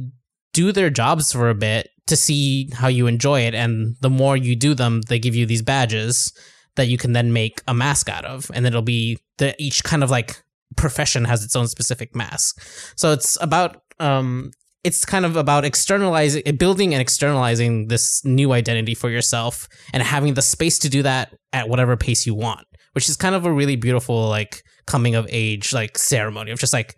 do 0.53 0.71
their 0.71 0.89
jobs 0.89 1.31
for 1.31 1.49
a 1.49 1.55
bit 1.55 1.89
to 2.07 2.15
see 2.15 2.69
how 2.73 2.87
you 2.87 3.07
enjoy 3.07 3.41
it. 3.41 3.53
And 3.53 3.95
the 4.01 4.09
more 4.09 4.37
you 4.37 4.55
do 4.55 4.73
them, 4.73 5.01
they 5.01 5.19
give 5.19 5.35
you 5.35 5.45
these 5.45 5.61
badges 5.61 6.31
that 6.75 6.87
you 6.87 6.97
can 6.97 7.13
then 7.13 7.33
make 7.33 7.61
a 7.67 7.73
mask 7.73 8.09
out 8.09 8.25
of, 8.25 8.49
and 8.53 8.65
it'll 8.65 8.81
be 8.81 9.19
the 9.37 9.55
each 9.61 9.83
kind 9.83 10.03
of 10.03 10.09
like 10.09 10.41
profession 10.75 11.25
has 11.25 11.43
its 11.43 11.55
own 11.55 11.67
specific 11.67 12.15
mask. 12.15 12.61
So 12.95 13.11
it's 13.11 13.37
about 13.41 13.81
um 13.99 14.51
it's 14.85 15.03
kind 15.03 15.25
of 15.25 15.35
about 15.35 15.65
externalizing 15.65 16.43
building 16.57 16.93
and 16.93 17.01
externalizing 17.01 17.87
this 17.87 18.23
new 18.23 18.51
identity 18.53 18.93
for 18.93 19.09
yourself 19.09 19.67
and 19.93 20.03
having 20.03 20.35
the 20.35 20.43
space 20.43 20.77
to 20.79 20.89
do 20.89 21.01
that 21.01 21.33
at 21.53 21.67
whatever 21.67 21.97
pace 21.97 22.27
you 22.27 22.35
want, 22.35 22.67
which 22.93 23.09
is 23.09 23.17
kind 23.17 23.33
of 23.33 23.45
a 23.45 23.51
really 23.51 23.75
beautiful 23.75 24.29
like 24.29 24.63
coming 24.85 25.15
of 25.15 25.25
age 25.29 25.73
like 25.73 25.97
ceremony 25.97 26.51
of 26.51 26.59
just 26.59 26.73
like 26.73 26.95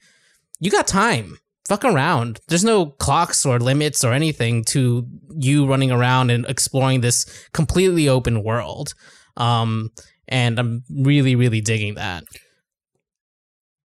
you 0.59 0.69
got 0.69 0.85
time. 0.85 1.37
Fuck 1.65 1.85
around. 1.85 2.39
There's 2.47 2.63
no 2.63 2.87
clocks 2.87 3.45
or 3.45 3.59
limits 3.59 4.03
or 4.03 4.13
anything 4.13 4.63
to 4.65 5.05
you 5.37 5.65
running 5.65 5.91
around 5.91 6.29
and 6.29 6.45
exploring 6.45 7.01
this 7.01 7.47
completely 7.53 8.09
open 8.09 8.43
world. 8.43 8.93
Um 9.37 9.91
and 10.27 10.59
I'm 10.59 10.83
really 10.89 11.35
really 11.35 11.61
digging 11.61 11.95
that. 11.95 12.25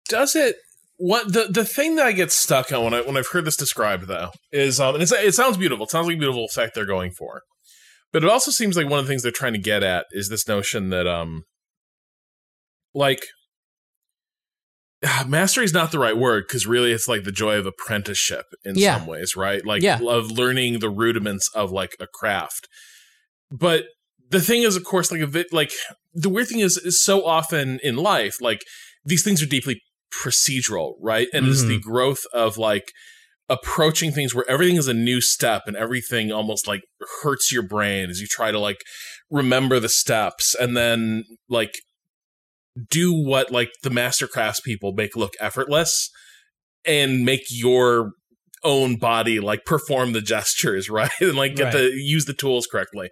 Does 0.08 0.36
it 0.36 0.55
what 0.97 1.32
the 1.32 1.47
the 1.49 1.66
thing 1.66 1.95
that 1.95 2.05
I 2.08 2.12
get 2.12 2.32
stuck 2.32 2.72
on 2.72 2.84
when 2.84 2.93
I 2.93 3.01
when 3.01 3.18
I've 3.18 3.28
heard 3.28 3.45
this 3.45 3.55
described 3.55 4.08
though 4.08 4.32
is 4.51 4.80
um 4.80 4.95
and 4.95 5.03
it's, 5.03 5.12
it 5.12 5.36
sounds 5.36 5.58
beautiful. 5.58 5.86
It 5.86 5.91
sounds 5.91 6.08
like 6.08 6.16
a 6.16 6.20
beautiful 6.20 6.45
effect 6.45 6.74
they're 6.76 6.86
going 6.86 7.12
for, 7.12 7.41
but 8.12 8.24
it 8.24 8.30
also 8.30 8.51
seems 8.51 8.76
like 8.76 8.89
one 8.89 8.99
of 8.99 9.05
the 9.05 9.10
things 9.10 9.24
they're 9.24 9.32
trying 9.32 9.53
to 9.53 9.60
get 9.60 9.84
at 9.84 10.05
is 10.12 10.30
this 10.30 10.47
notion 10.47 10.89
that 10.89 11.05
um 11.08 11.43
like 12.95 13.20
mastery 15.28 15.66
is 15.66 15.74
not 15.74 15.91
the 15.91 15.99
right 15.99 16.18
word 16.18 16.45
because 16.47 16.66
really 16.66 16.91
it's 16.91 17.08
like 17.08 17.24
the 17.24 17.32
joy 17.32 17.58
of 17.58 17.66
apprenticeship 17.66 18.45
in 18.66 18.76
Yeah. 18.76 18.97
some 18.97 19.08
ways, 19.08 19.36
right? 19.36 19.64
Like 19.66 19.84
Yeah. 19.84 19.99
of 20.03 20.32
learning 20.32 20.80
the 20.80 20.89
rudiments 20.89 21.49
of 21.53 21.72
like 21.72 21.95
a 21.99 22.08
craft, 22.08 22.68
but 23.51 23.86
the 24.30 24.41
thing 24.41 24.64
is, 24.64 24.76
of 24.76 24.84
course, 24.84 25.12
like 25.12 25.22
a 25.22 25.28
bit 25.28 25.47
like 25.53 25.72
the 26.14 26.28
weird 26.30 26.47
thing 26.47 26.60
is, 26.60 26.78
is 26.78 27.01
so 27.01 27.26
often 27.26 27.80
in 27.84 27.95
life, 27.95 28.41
like 28.41 28.62
these 29.05 29.24
things 29.24 29.41
are 29.41 29.45
deeply 29.45 29.80
procedural, 30.14 30.93
right? 31.01 31.28
And 31.34 31.47
it's 31.47 31.64
the 31.64 31.78
mm-hmm. 31.78 31.89
growth 31.89 32.24
of 32.34 32.58
like 32.58 32.91
approaching 33.49 34.12
things 34.12 34.36
where 34.36 34.49
everything 34.49 34.76
is 34.76 34.88
a 34.88 34.93
new 34.93 35.22
step 35.22 35.64
and 35.68 35.78
everything 35.78 36.32
almost 36.32 36.68
like 36.68 36.82
hurts 37.24 37.51
your 37.51 37.64
brain 37.64 38.10
as 38.10 38.20
you 38.20 38.28
try 38.28 38.51
to 38.51 38.60
like 38.60 38.82
remember 39.32 39.80
the 39.80 39.89
steps 39.89 40.53
and 40.55 40.76
then 40.76 41.24
like 41.49 41.74
do 42.89 43.14
what 43.14 43.51
like 43.51 43.70
the 43.84 43.89
mastercrafts 43.89 44.62
people 44.62 44.91
make 44.93 45.16
look 45.16 45.34
effortless 45.39 46.10
and 46.86 47.24
make 47.24 47.43
your 47.49 48.12
own 48.64 48.97
body 48.97 49.39
like 49.39 49.64
perform 49.66 50.12
the 50.12 50.22
gestures 50.22 50.89
right 50.89 51.12
and 51.22 51.36
like 51.36 51.55
get 51.55 51.74
Right. 51.74 51.74
the 51.74 51.91
use 51.95 52.26
the 52.26 52.34
tools 52.34 52.68
correctly 52.68 53.10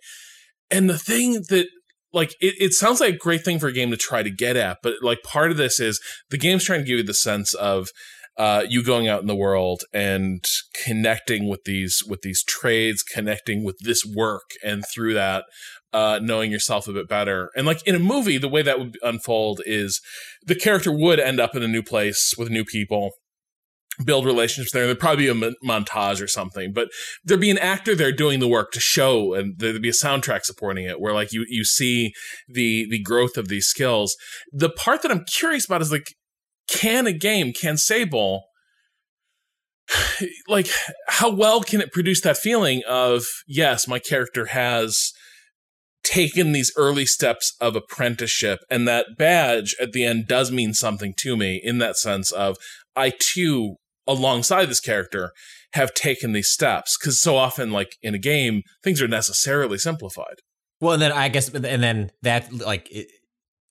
and 0.69 0.89
the 0.89 0.97
thing 0.97 1.43
that 1.49 1.67
like 2.15 2.31
it, 2.39 2.55
it 2.59 2.73
sounds 2.73 2.99
like 2.99 3.13
a 3.13 3.17
great 3.17 3.43
thing 3.43 3.59
for 3.59 3.67
a 3.67 3.73
game 3.73 3.91
to 3.91 3.97
try 3.97 4.23
to 4.23 4.31
get 4.31 4.55
at 4.55 4.77
but 4.81 4.95
like 5.01 5.21
part 5.21 5.51
of 5.51 5.57
this 5.57 5.79
is 5.79 6.01
the 6.29 6.37
game's 6.37 6.63
trying 6.63 6.79
to 6.79 6.85
give 6.85 6.97
you 6.97 7.03
the 7.03 7.13
sense 7.13 7.53
of 7.53 7.89
uh, 8.37 8.65
you 8.67 8.83
going 8.83 9.07
out 9.07 9.21
in 9.21 9.27
the 9.27 9.35
world 9.35 9.83
and 9.93 10.43
connecting 10.83 11.47
with 11.47 11.63
these 11.63 12.03
with 12.05 12.21
these 12.21 12.43
trades 12.43 13.01
connecting 13.01 13.63
with 13.63 13.77
this 13.81 14.03
work 14.05 14.49
and 14.63 14.83
through 14.93 15.13
that 15.13 15.45
uh, 15.95 16.19
knowing 16.21 16.51
yourself 16.51 16.89
a 16.89 16.93
bit 16.93 17.07
better. 17.07 17.51
And 17.55 17.65
like 17.65 17.81
in 17.87 17.95
a 17.95 17.99
movie 17.99 18.37
the 18.37 18.49
way 18.49 18.61
that 18.61 18.77
would 18.77 18.97
unfold 19.01 19.61
is 19.65 20.01
the 20.45 20.55
character 20.55 20.91
would 20.91 21.21
end 21.21 21.39
up 21.39 21.55
in 21.55 21.63
a 21.63 21.69
new 21.69 21.81
place 21.81 22.33
with 22.37 22.49
new 22.49 22.65
people 22.65 23.11
build 24.03 24.25
relationships 24.25 24.71
there. 24.71 24.85
There'd 24.85 24.99
probably 24.99 25.31
be 25.31 25.47
a 25.47 25.51
montage 25.65 26.21
or 26.21 26.27
something, 26.27 26.73
but 26.73 26.89
there'd 27.23 27.39
be 27.39 27.51
an 27.51 27.57
actor 27.57 27.95
there 27.95 28.11
doing 28.11 28.39
the 28.39 28.47
work 28.47 28.71
to 28.71 28.79
show, 28.79 29.33
and 29.33 29.57
there'd 29.57 29.81
be 29.81 29.89
a 29.89 29.93
soundtrack 29.93 30.43
supporting 30.43 30.85
it, 30.85 30.99
where 30.99 31.13
like 31.13 31.31
you 31.31 31.45
you 31.47 31.63
see 31.63 32.13
the 32.47 32.87
the 32.89 32.99
growth 32.99 33.37
of 33.37 33.47
these 33.47 33.67
skills. 33.67 34.15
The 34.51 34.69
part 34.69 35.01
that 35.01 35.11
I'm 35.11 35.25
curious 35.25 35.65
about 35.65 35.81
is 35.81 35.91
like, 35.91 36.15
can 36.69 37.07
a 37.07 37.13
game, 37.13 37.53
can 37.53 37.77
Sable, 37.77 38.45
like, 40.47 40.67
how 41.07 41.29
well 41.29 41.61
can 41.61 41.81
it 41.81 41.91
produce 41.91 42.21
that 42.21 42.37
feeling 42.37 42.81
of 42.87 43.25
yes, 43.47 43.87
my 43.87 43.99
character 43.99 44.47
has 44.47 45.13
taken 46.03 46.51
these 46.51 46.71
early 46.77 47.05
steps 47.05 47.55
of 47.59 47.75
apprenticeship 47.75 48.59
and 48.69 48.87
that 48.87 49.17
badge 49.17 49.75
at 49.81 49.91
the 49.91 50.05
end 50.05 50.27
does 50.27 50.51
mean 50.51 50.71
something 50.71 51.15
to 51.17 51.35
me 51.35 51.59
in 51.63 51.79
that 51.79 51.97
sense 51.97 52.31
of 52.31 52.57
I 52.95 53.11
too 53.17 53.77
alongside 54.07 54.65
this 54.65 54.79
character 54.79 55.31
have 55.73 55.93
taken 55.93 56.31
these 56.31 56.49
steps 56.51 56.97
because 56.97 57.19
so 57.21 57.35
often 57.35 57.71
like 57.71 57.95
in 58.01 58.13
a 58.15 58.19
game 58.19 58.61
things 58.83 59.01
are 59.01 59.07
necessarily 59.07 59.77
simplified 59.77 60.35
Well, 60.81 60.93
and 60.93 61.01
then 61.01 61.11
I 61.11 61.29
guess, 61.29 61.49
and 61.49 61.63
then 61.83 62.11
that 62.21 62.51
like 62.53 62.87
it, 62.91 63.07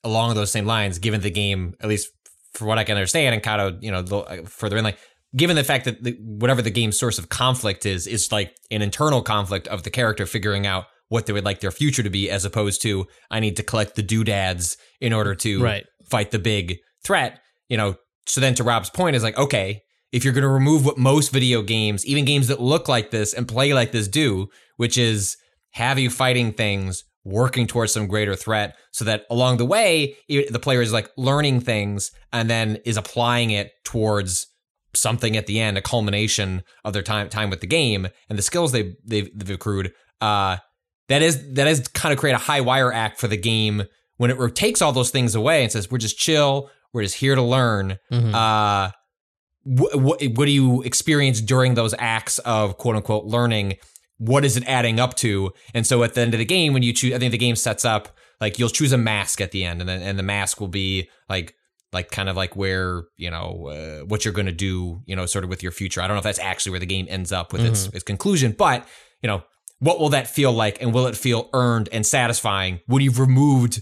along 0.03 0.35
those 0.35 0.51
same 0.51 0.65
lines, 0.65 0.99
given 0.99 1.21
the 1.21 1.31
game, 1.31 1.73
at 1.81 1.87
least 1.89 2.09
for 2.53 2.65
what 2.65 2.77
I 2.77 2.83
can 2.83 2.95
understand, 2.97 3.33
and 3.33 3.43
kind 3.43 3.61
of 3.61 3.83
you 3.83 3.91
know 3.91 4.01
lo- 4.01 4.21
uh, 4.23 4.43
further 4.45 4.77
in, 4.77 4.83
like 4.83 4.97
given 5.35 5.55
the 5.55 5.63
fact 5.63 5.85
that 5.85 6.01
the, 6.03 6.15
whatever 6.21 6.61
the 6.61 6.69
game's 6.71 6.97
source 6.97 7.17
of 7.19 7.27
conflict 7.29 7.85
is, 7.85 8.07
is 8.07 8.31
like 8.31 8.53
an 8.71 8.81
internal 8.81 9.21
conflict 9.21 9.67
of 9.67 9.83
the 9.83 9.89
character 9.89 10.25
figuring 10.25 10.65
out 10.65 10.85
what 11.09 11.25
they 11.25 11.33
would 11.33 11.43
like 11.45 11.59
their 11.59 11.71
future 11.71 12.01
to 12.03 12.09
be, 12.09 12.29
as 12.29 12.45
opposed 12.45 12.81
to 12.81 13.05
I 13.29 13.39
need 13.39 13.57
to 13.57 13.63
collect 13.63 13.95
the 13.95 14.03
doodads 14.03 14.77
in 15.01 15.11
order 15.13 15.35
to 15.35 15.61
Right. 15.61 15.85
fight 16.09 16.31
the 16.31 16.39
big 16.39 16.77
threat. 17.05 17.39
You 17.69 17.77
know, 17.77 17.95
so 18.27 18.39
then 18.41 18.55
to 18.55 18.63
Rob's 18.63 18.89
point 18.89 19.15
is 19.15 19.23
like, 19.23 19.37
okay, 19.37 19.81
if 20.11 20.23
you're 20.23 20.33
going 20.33 20.43
to 20.43 20.47
remove 20.47 20.85
what 20.85 20.97
most 20.97 21.31
video 21.31 21.61
games, 21.61 22.05
even 22.05 22.25
games 22.25 22.47
that 22.47 22.61
look 22.61 22.87
like 22.87 23.11
this 23.11 23.33
and 23.33 23.47
play 23.47 23.73
like 23.73 23.91
this 23.91 24.07
do, 24.07 24.47
which 24.77 24.97
is 24.97 25.37
have 25.71 25.99
you 25.99 26.09
fighting 26.09 26.53
things, 26.53 27.03
working 27.23 27.67
towards 27.67 27.91
some 27.91 28.07
greater 28.07 28.35
threat, 28.35 28.77
so 28.91 29.03
that 29.05 29.25
along 29.29 29.57
the 29.57 29.65
way, 29.65 30.15
the 30.27 30.59
player 30.61 30.81
is 30.81 30.93
like 30.93 31.09
learning 31.17 31.59
things 31.59 32.11
and 32.31 32.49
then 32.49 32.77
is 32.85 32.97
applying 32.97 33.49
it 33.49 33.71
towards 33.83 34.47
something 34.93 35.35
at 35.35 35.47
the 35.47 35.59
end, 35.59 35.77
a 35.77 35.81
culmination 35.81 36.63
of 36.85 36.93
their 36.93 37.01
time 37.01 37.27
time 37.27 37.49
with 37.49 37.59
the 37.59 37.67
game 37.67 38.07
and 38.29 38.37
the 38.37 38.43
skills 38.43 38.71
they 38.71 38.95
they've, 39.05 39.29
they've 39.37 39.55
accrued. 39.55 39.91
Uh, 40.21 40.57
that 41.09 41.21
is 41.21 41.53
that 41.55 41.67
is 41.67 41.87
kind 41.89 42.13
of 42.13 42.19
create 42.19 42.33
a 42.33 42.37
high 42.37 42.61
wire 42.61 42.93
act 42.93 43.19
for 43.19 43.27
the 43.27 43.37
game 43.37 43.83
when 44.17 44.31
it 44.31 44.55
takes 44.55 44.81
all 44.81 44.93
those 44.93 45.11
things 45.11 45.35
away 45.35 45.63
and 45.63 45.71
says 45.71 45.91
we're 45.91 45.97
just 45.97 46.17
chill, 46.17 46.69
we're 46.93 47.03
just 47.03 47.15
here 47.15 47.35
to 47.35 47.41
learn. 47.41 47.99
Mhm. 48.11 48.33
Uh, 48.33 48.91
what, 49.65 49.95
what 49.99 50.23
what 50.23 50.45
do 50.45 50.51
you 50.51 50.81
experience 50.83 51.41
during 51.41 51.73
those 51.73 51.93
acts 51.99 52.39
of 52.39 52.77
quote 52.77 52.95
unquote 52.95 53.25
learning? 53.25 53.75
what 54.17 54.45
is 54.45 54.57
it 54.57 54.63
adding 54.67 54.99
up 54.99 55.15
to? 55.15 55.51
And 55.73 55.85
so 55.85 56.03
at 56.03 56.13
the 56.13 56.21
end 56.21 56.33
of 56.33 56.37
the 56.39 56.45
game, 56.45 56.73
when 56.73 56.83
you 56.83 56.93
choose, 56.93 57.13
I 57.13 57.19
think 57.19 57.31
the 57.31 57.37
game 57.37 57.55
sets 57.55 57.85
up 57.85 58.09
like 58.39 58.59
you'll 58.59 58.69
choose 58.69 58.91
a 58.91 58.97
mask 58.97 59.41
at 59.41 59.51
the 59.51 59.63
end, 59.63 59.81
and 59.81 59.89
then 59.89 60.01
and 60.01 60.19
the 60.19 60.23
mask 60.23 60.59
will 60.59 60.67
be 60.67 61.09
like 61.29 61.55
like 61.93 62.11
kind 62.11 62.27
of 62.27 62.35
like 62.35 62.55
where 62.55 63.03
you 63.17 63.31
know 63.31 63.67
uh, 63.67 64.05
what 64.05 64.25
you're 64.25 64.33
going 64.33 64.45
to 64.45 64.51
do, 64.51 65.01
you 65.05 65.15
know, 65.15 65.25
sort 65.25 65.43
of 65.43 65.49
with 65.49 65.63
your 65.63 65.71
future. 65.71 66.01
I 66.01 66.07
don't 66.07 66.15
know 66.15 66.19
if 66.19 66.25
that's 66.25 66.39
actually 66.39 66.71
where 66.71 66.79
the 66.79 66.85
game 66.85 67.07
ends 67.09 67.31
up 67.31 67.53
with 67.53 67.63
its 67.63 67.87
its 67.87 68.03
conclusion, 68.03 68.53
but 68.57 68.87
you 69.21 69.27
know, 69.27 69.43
what 69.79 69.99
will 69.99 70.09
that 70.09 70.27
feel 70.27 70.51
like, 70.51 70.81
and 70.81 70.93
will 70.93 71.07
it 71.07 71.15
feel 71.15 71.49
earned 71.53 71.89
and 71.91 72.05
satisfying 72.05 72.81
when 72.87 73.01
you've 73.01 73.19
removed 73.19 73.81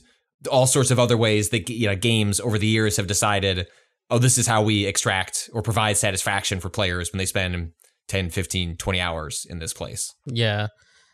all 0.51 0.67
sorts 0.67 0.91
of 0.91 0.99
other 0.99 1.17
ways 1.17 1.49
that 1.49 1.69
you 1.69 1.87
know 1.87 1.95
games 1.95 2.39
over 2.39 2.57
the 2.57 2.67
years 2.67 2.97
have 2.97 3.07
decided 3.07 3.67
oh 4.09 4.19
this 4.19 4.37
is 4.37 4.47
how 4.47 4.61
we 4.61 4.85
extract 4.85 5.49
or 5.53 5.61
provide 5.61 5.97
satisfaction 5.97 6.59
for 6.59 6.69
players 6.69 7.11
when 7.11 7.17
they 7.17 7.25
spend 7.25 7.71
10 8.07 8.29
15 8.29 8.77
20 8.77 8.99
hours 8.99 9.45
in 9.49 9.59
this 9.59 9.73
place 9.73 10.13
Yeah. 10.25 10.67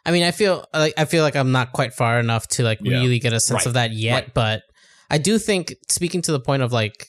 I 0.06 0.12
mean, 0.12 0.24
I 0.24 0.32
feel 0.32 0.66
like 0.74 0.94
I 0.98 1.06
feel 1.06 1.24
like 1.24 1.36
I'm 1.36 1.52
not 1.52 1.74
quite 1.74 1.94
far 1.94 2.20
enough 2.20 2.48
to 2.50 2.64
like 2.64 2.80
Yeah. 2.82 3.00
really 3.00 3.20
get 3.20 3.34
a 3.34 3.40
sense 3.40 3.60
Right. 3.60 3.68
of 3.68 3.74
that 3.74 3.92
yet, 3.92 4.14
Right. 4.24 4.34
but 4.34 4.62
I 5.10 5.18
do 5.18 5.38
think 5.38 5.76
speaking 5.90 6.22
to 6.24 6.32
the 6.32 6.40
point 6.40 6.64
of 6.64 6.72
like 6.72 7.08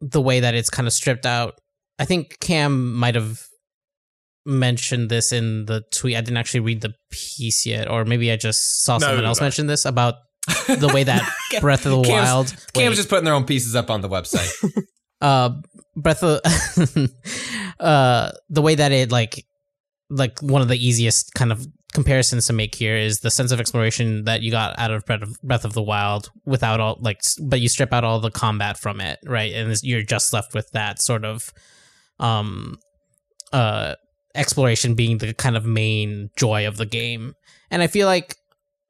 the 0.00 0.20
way 0.20 0.40
that 0.40 0.54
it's 0.54 0.70
kind 0.70 0.86
of 0.86 0.92
stripped 0.92 1.26
out. 1.26 1.54
I 1.98 2.04
think 2.04 2.38
Cam 2.40 2.94
might 2.94 3.14
have 3.14 3.40
mentioned 4.44 5.08
this 5.10 5.32
in 5.32 5.64
the 5.66 5.82
tweet. 5.90 6.16
I 6.16 6.20
didn't 6.20 6.36
actually 6.36 6.60
read 6.60 6.82
the 6.82 6.92
piece 7.10 7.64
yet, 7.64 7.88
or 7.90 8.04
maybe 8.04 8.30
I 8.30 8.36
just 8.36 8.82
saw 8.84 8.98
No, 8.98 9.06
someone 9.06 9.24
else 9.24 9.40
no. 9.40 9.44
mention 9.46 9.66
this 9.66 9.84
about 9.84 10.14
the 10.66 10.90
way 10.92 11.04
that 11.04 11.22
Breath 11.60 11.86
of 11.86 11.92
the 11.92 12.02
Cam's- 12.02 12.26
Wild. 12.26 12.46
cam's 12.74 12.90
Wait. 12.90 12.94
just 12.96 13.08
putting 13.08 13.24
their 13.24 13.34
own 13.34 13.44
pieces 13.44 13.74
up 13.74 13.90
on 13.90 14.00
the 14.00 14.08
website 14.08 14.50
uh 15.20 15.50
breath 15.96 16.22
of 16.22 16.40
uh 17.80 18.30
the 18.50 18.62
way 18.62 18.74
that 18.74 18.92
it 18.92 19.10
like 19.10 19.44
like 20.10 20.40
one 20.42 20.60
of 20.62 20.68
the 20.68 20.76
easiest 20.76 21.32
kind 21.34 21.50
of 21.52 21.66
comparisons 21.92 22.46
to 22.48 22.52
make 22.52 22.74
here 22.74 22.96
is 22.96 23.20
the 23.20 23.30
sense 23.30 23.52
of 23.52 23.60
exploration 23.60 24.24
that 24.24 24.42
you 24.42 24.50
got 24.50 24.76
out 24.78 24.90
of 24.90 25.04
breath 25.06 25.22
of, 25.22 25.40
breath 25.42 25.64
of 25.64 25.72
the 25.74 25.82
wild 25.82 26.30
without 26.44 26.80
all 26.80 26.98
like 27.00 27.20
but 27.42 27.60
you 27.60 27.68
strip 27.68 27.92
out 27.92 28.02
all 28.04 28.18
the 28.18 28.30
combat 28.32 28.76
from 28.76 29.00
it 29.00 29.18
right 29.24 29.52
and 29.54 29.72
you're 29.82 30.02
just 30.02 30.32
left 30.32 30.54
with 30.54 30.68
that 30.72 31.00
sort 31.00 31.24
of 31.24 31.52
um 32.18 32.76
uh 33.52 33.94
exploration 34.34 34.94
being 34.96 35.18
the 35.18 35.32
kind 35.32 35.56
of 35.56 35.64
main 35.64 36.28
joy 36.36 36.66
of 36.66 36.76
the 36.76 36.86
game 36.86 37.34
and 37.70 37.80
i 37.82 37.86
feel 37.86 38.08
like 38.08 38.36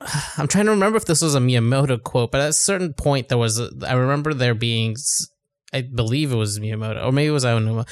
i'm 0.39 0.49
trying 0.49 0.65
to 0.65 0.71
remember 0.71 0.97
if 0.97 1.05
this 1.05 1.23
was 1.23 1.35
a 1.35 1.41
miyamoto 1.41 2.03
quote 2.03 2.31
but 2.31 2.41
at 2.41 2.51
a 2.51 2.53
certain 2.53 2.93
point 2.93 3.29
there 3.29 3.39
was 3.39 3.59
a, 3.59 3.71
i 3.87 3.95
remember 3.95 4.35
there 4.35 4.55
being 4.55 4.97
I 5.75 5.83
believe 5.83 6.33
it 6.33 6.37
was 6.37 6.61
Miyamoto, 6.61 7.05
or 7.05 7.11
maybe 7.11 7.27
it 7.27 7.33
was 7.33 7.45
Aonuma. 7.45 7.87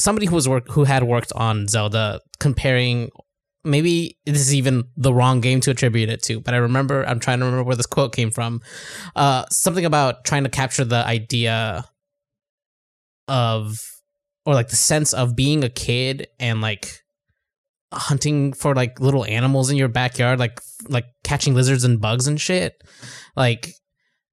Somebody 0.00 0.26
who 0.26 0.34
was 0.34 0.48
work 0.48 0.68
who 0.68 0.82
had 0.82 1.04
worked 1.04 1.32
on 1.34 1.68
Zelda, 1.68 2.20
comparing. 2.40 3.10
Maybe 3.64 4.18
this 4.26 4.40
is 4.40 4.54
even 4.54 4.84
the 4.96 5.12
wrong 5.12 5.40
game 5.40 5.60
to 5.60 5.70
attribute 5.70 6.08
it 6.08 6.22
to, 6.24 6.40
but 6.40 6.54
I 6.54 6.56
remember 6.58 7.04
I'm 7.06 7.20
trying 7.20 7.38
to 7.38 7.44
remember 7.44 7.64
where 7.64 7.76
this 7.76 7.86
quote 7.86 8.14
came 8.14 8.30
from. 8.30 8.60
Uh, 9.14 9.44
something 9.50 9.84
about 9.84 10.24
trying 10.24 10.44
to 10.44 10.50
capture 10.50 10.84
the 10.84 11.04
idea 11.04 11.84
of, 13.26 13.78
or 14.44 14.54
like 14.54 14.68
the 14.68 14.76
sense 14.76 15.12
of 15.12 15.36
being 15.36 15.64
a 15.64 15.68
kid 15.68 16.28
and 16.40 16.60
like 16.60 17.02
hunting 17.92 18.52
for 18.52 18.74
like 18.74 19.00
little 19.00 19.24
animals 19.24 19.70
in 19.70 19.76
your 19.76 19.88
backyard, 19.88 20.38
like 20.38 20.60
like 20.88 21.06
catching 21.24 21.54
lizards 21.54 21.84
and 21.84 22.00
bugs 22.00 22.26
and 22.26 22.40
shit. 22.40 22.82
Like 23.36 23.72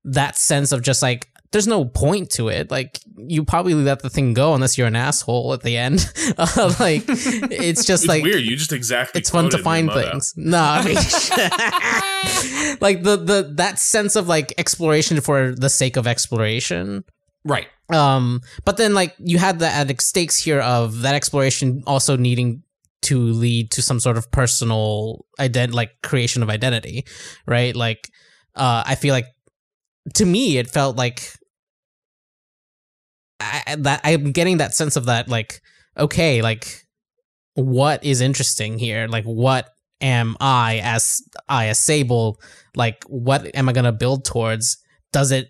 that 0.04 0.38
sense 0.38 0.72
of 0.72 0.82
just 0.82 1.02
like 1.02 1.28
there's 1.52 1.68
no 1.68 1.86
point 1.86 2.30
to 2.32 2.50
it. 2.50 2.70
Like 2.70 3.00
you 3.18 3.46
probably 3.46 3.74
let 3.74 4.02
the 4.02 4.10
thing 4.10 4.34
go 4.34 4.54
unless 4.56 4.78
you're 4.78 4.88
an 4.88 4.96
asshole 4.98 5.54
at 5.54 5.62
the 5.64 5.78
end. 5.78 6.06
Uh, 6.38 6.74
like 6.80 7.04
it's 7.08 7.86
just 7.86 8.04
It's 8.04 8.10
like 8.10 8.24
weird. 8.24 8.42
You 8.42 8.58
just 8.58 8.74
exactly. 8.74 9.20
it's 9.20 9.30
fun 9.30 9.50
to 9.52 9.58
find 9.60 9.90
things. 9.92 10.34
No, 10.36 10.60
I 10.60 10.84
mean, 10.84 10.96
like 12.82 13.04
the 13.04 13.16
the 13.16 13.52
that 13.56 13.80
sense 13.80 14.18
of 14.18 14.28
like 14.28 14.54
exploration 14.58 15.22
for 15.22 15.56
the 15.56 15.70
sake 15.70 15.96
of 15.96 16.08
exploration. 16.08 17.06
right 17.46 17.68
Um, 17.90 18.42
but 18.66 18.76
then 18.78 18.94
like 18.94 19.16
you 19.20 19.38
had 19.38 19.60
the 19.60 19.68
added 19.68 20.02
stakes 20.02 20.36
here 20.44 20.60
of 20.60 21.04
that 21.04 21.16
exploration 21.16 21.84
also 21.88 22.18
needing 22.18 22.64
to 23.06 23.20
lead 23.20 23.72
to 23.72 23.82
some 23.82 24.00
sort 24.00 24.18
of 24.18 24.32
personal 24.32 25.26
ident 25.40 25.74
like 25.74 25.92
creation 26.04 26.44
of 26.44 26.50
identity, 26.50 27.06
right? 27.48 27.76
Like, 27.76 28.10
uh, 28.56 28.84
I 28.86 28.96
feel 28.96 29.14
like 29.14 29.28
to 30.14 30.26
me 30.26 30.58
it 30.58 30.70
felt 30.70 30.96
like 30.96 31.32
I, 33.40 33.76
that 33.80 34.02
I'm 34.04 34.32
getting 34.32 34.58
that 34.58 34.74
sense 34.74 34.96
of 34.96 35.06
that 35.06 35.28
like 35.28 35.62
okay 35.98 36.42
like 36.42 36.86
what 37.56 38.04
is 38.04 38.22
interesting 38.22 38.78
here? 38.78 39.08
Like 39.08 39.24
what 39.24 39.70
am 40.02 40.36
I 40.40 40.82
as 40.84 41.22
I 41.48 41.68
as 41.68 41.80
Sable? 41.80 42.40
Like 42.76 43.04
what 43.08 43.50
am 43.56 43.70
I 43.70 43.74
gonna 43.74 43.92
build 43.92 44.26
towards? 44.26 44.78
Does 45.14 45.32
it 45.32 45.50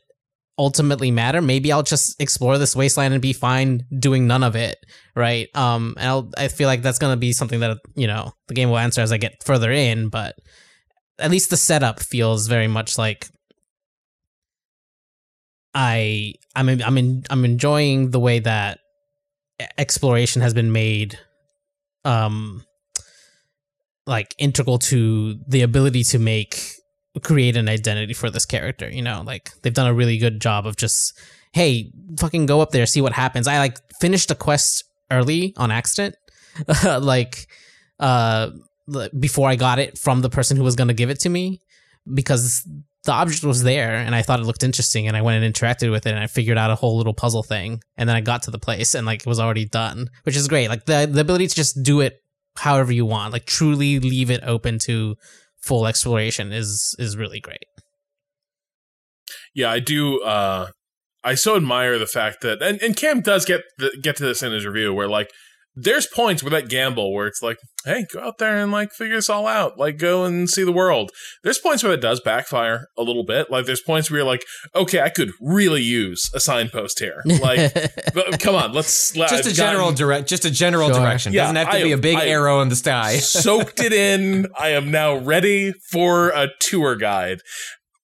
ultimately 0.57 1.11
matter. 1.11 1.41
Maybe 1.41 1.71
I'll 1.71 1.83
just 1.83 2.19
explore 2.21 2.57
this 2.57 2.75
wasteland 2.75 3.13
and 3.13 3.21
be 3.21 3.33
fine 3.33 3.85
doing 3.99 4.27
none 4.27 4.43
of 4.43 4.55
it 4.55 4.77
right? 5.15 5.47
Um 5.55 5.95
and 5.97 6.07
I'll, 6.07 6.29
I 6.37 6.49
feel 6.49 6.67
like 6.67 6.81
that's 6.81 6.99
gonna 6.99 7.17
be 7.17 7.33
something 7.33 7.61
that 7.61 7.77
you 7.95 8.07
know 8.07 8.33
the 8.47 8.53
game 8.53 8.69
will 8.69 8.77
answer 8.77 9.01
as 9.01 9.11
I 9.11 9.17
get 9.17 9.43
further 9.43 9.71
in 9.71 10.09
but 10.09 10.35
at 11.17 11.31
least 11.31 11.49
the 11.49 11.57
setup 11.57 11.99
feels 12.01 12.47
very 12.47 12.67
much 12.67 12.97
like 12.97 13.27
I 15.73 16.33
I'm 16.55 16.69
I'm 16.69 16.97
in, 16.97 17.23
I'm 17.29 17.45
enjoying 17.45 18.11
the 18.11 18.19
way 18.19 18.39
that 18.39 18.79
exploration 19.77 20.41
has 20.41 20.53
been 20.53 20.71
made 20.71 21.17
um 22.03 22.65
like 24.05 24.35
integral 24.37 24.77
to 24.77 25.39
the 25.47 25.61
ability 25.61 26.03
to 26.03 26.19
make 26.19 26.61
create 27.23 27.55
an 27.55 27.69
identity 27.69 28.13
for 28.13 28.29
this 28.29 28.45
character 28.45 28.89
you 28.89 29.01
know? 29.01 29.23
Like 29.25 29.51
they've 29.61 29.73
done 29.73 29.87
a 29.87 29.93
really 29.93 30.17
good 30.17 30.39
job 30.39 30.65
of 30.65 30.75
just 30.75 31.17
hey 31.53 31.91
fucking 32.17 32.45
go 32.45 32.61
up 32.61 32.71
there 32.71 32.85
see 32.85 33.01
what 33.01 33.13
happens. 33.13 33.47
I 33.47 33.59
like 33.59 33.77
finished 33.99 34.31
a 34.31 34.35
quest 34.35 34.83
early 35.11 35.53
on 35.57 35.71
accident. 35.71 36.15
Like 36.83 37.47
uh 37.99 38.51
before 39.19 39.49
i 39.49 39.55
got 39.55 39.79
it 39.79 39.97
from 39.97 40.21
the 40.21 40.29
person 40.29 40.57
who 40.57 40.63
was 40.63 40.75
to 40.75 40.93
give 40.93 41.09
it 41.09 41.19
to 41.19 41.29
me 41.29 41.59
because 42.13 42.67
the 43.05 43.11
object 43.11 43.43
was 43.43 43.63
there 43.63 43.95
and 43.95 44.13
I 44.13 44.23
thought 44.23 44.39
it 44.39 44.45
looked 44.45 44.63
interesting 44.63 45.07
and 45.07 45.15
I 45.15 45.21
went 45.21 45.41
and 45.41 45.53
interacted 45.53 45.91
with 45.91 46.05
it 46.05 46.09
and 46.09 46.19
I 46.19 46.27
figured 46.27 46.57
out 46.57 46.71
a 46.71 46.75
whole 46.75 46.97
little 46.97 47.13
puzzle 47.13 47.43
thing 47.43 47.81
and 47.97 48.09
then 48.09 48.15
I 48.15 48.21
got 48.21 48.43
to 48.43 48.51
the 48.51 48.59
place 48.59 48.95
and 48.95 49.05
like 49.05 49.21
it 49.21 49.27
was 49.27 49.39
already 49.39 49.65
done, 49.65 50.09
which 50.23 50.35
is 50.35 50.47
great. 50.47 50.69
Like 50.69 50.85
the 50.85 51.07
the 51.09 51.21
ability 51.21 51.47
to 51.47 51.55
just 51.55 51.81
do 51.83 52.01
it 52.01 52.21
however 52.57 52.91
you 52.91 53.05
want, 53.05 53.31
like 53.31 53.45
truly 53.45 53.99
leave 53.99 54.31
it 54.31 54.41
open 54.43 54.79
to 54.79 55.15
full 55.65 55.87
exploration 55.87 56.51
is 56.51 56.95
is 56.99 57.17
really 57.17 57.39
great. 57.39 57.65
Yeah, 59.53 59.71
I 59.71 59.79
do. 59.79 60.21
Uh, 60.21 60.67
I 61.23 61.33
so 61.33 61.55
admire 61.55 61.97
the 61.97 62.05
fact 62.05 62.41
that, 62.41 62.61
and, 62.61 62.79
and 62.83 62.95
Cam 62.95 63.21
does 63.21 63.45
get 63.45 63.63
the, 63.79 63.97
get 63.99 64.15
to 64.17 64.23
this 64.23 64.43
in 64.43 64.51
his 64.51 64.65
review, 64.65 64.93
where 64.93 65.09
like 65.09 65.31
there's 65.77 66.07
points 66.07 66.41
where 66.41 66.51
that 66.51 66.69
gamble 66.69 67.13
where 67.13 67.27
it's 67.27 67.41
like, 67.41 67.57
hey, 67.83 68.05
go 68.13 68.21
out 68.21 68.37
there 68.37 68.57
and 68.63 68.71
like 68.71 68.91
figure 68.93 69.17
this 69.17 69.29
all 69.29 69.45
out, 69.45 69.77
like 69.77 69.97
go 69.97 70.23
and 70.23 70.49
see 70.49 70.63
the 70.63 70.71
world. 70.71 71.11
There's 71.43 71.57
points 71.59 71.83
where 71.83 71.91
it 71.91 71.99
does 72.01 72.21
backfire 72.21 72.87
a 72.97 73.03
little 73.03 73.25
bit. 73.25 73.51
Like 73.51 73.65
there's 73.65 73.81
points 73.81 74.09
where 74.09 74.19
you're 74.19 74.25
like, 74.27 74.45
okay, 74.73 75.01
I 75.01 75.09
could 75.09 75.31
really 75.41 75.81
use 75.81 76.31
a 76.33 76.39
signpost 76.39 76.99
here. 76.99 77.21
Like, 77.41 77.73
but 78.13 78.39
come 78.39 78.55
on, 78.55 78.71
let's 78.71 79.15
let- 79.17 79.29
just 79.29 79.45
a 79.45 79.49
I've 79.49 79.55
general 79.55 79.85
gotten- 79.87 79.97
direct 79.97 80.29
just 80.29 80.45
a 80.45 80.51
general 80.51 80.87
Sure. 80.89 80.99
direction 81.01 81.33
Yeah, 81.33 81.41
doesn't 81.43 81.55
have 81.57 81.69
to 81.71 81.77
I- 81.77 81.83
be 81.83 81.91
a 81.91 81.97
big 81.97 82.15
I- 82.17 82.27
arrow 82.27 82.61
in 82.61 82.69
the 82.69 82.75
sky 82.77 83.17
soaked 83.17 83.81
it 83.81 83.91
in. 83.91 84.47
I 84.57 84.69
am 84.69 84.91
now 84.91 85.15
ready 85.17 85.73
for 85.91 86.29
a 86.29 86.47
tour 86.61 86.95
guide. 86.95 87.39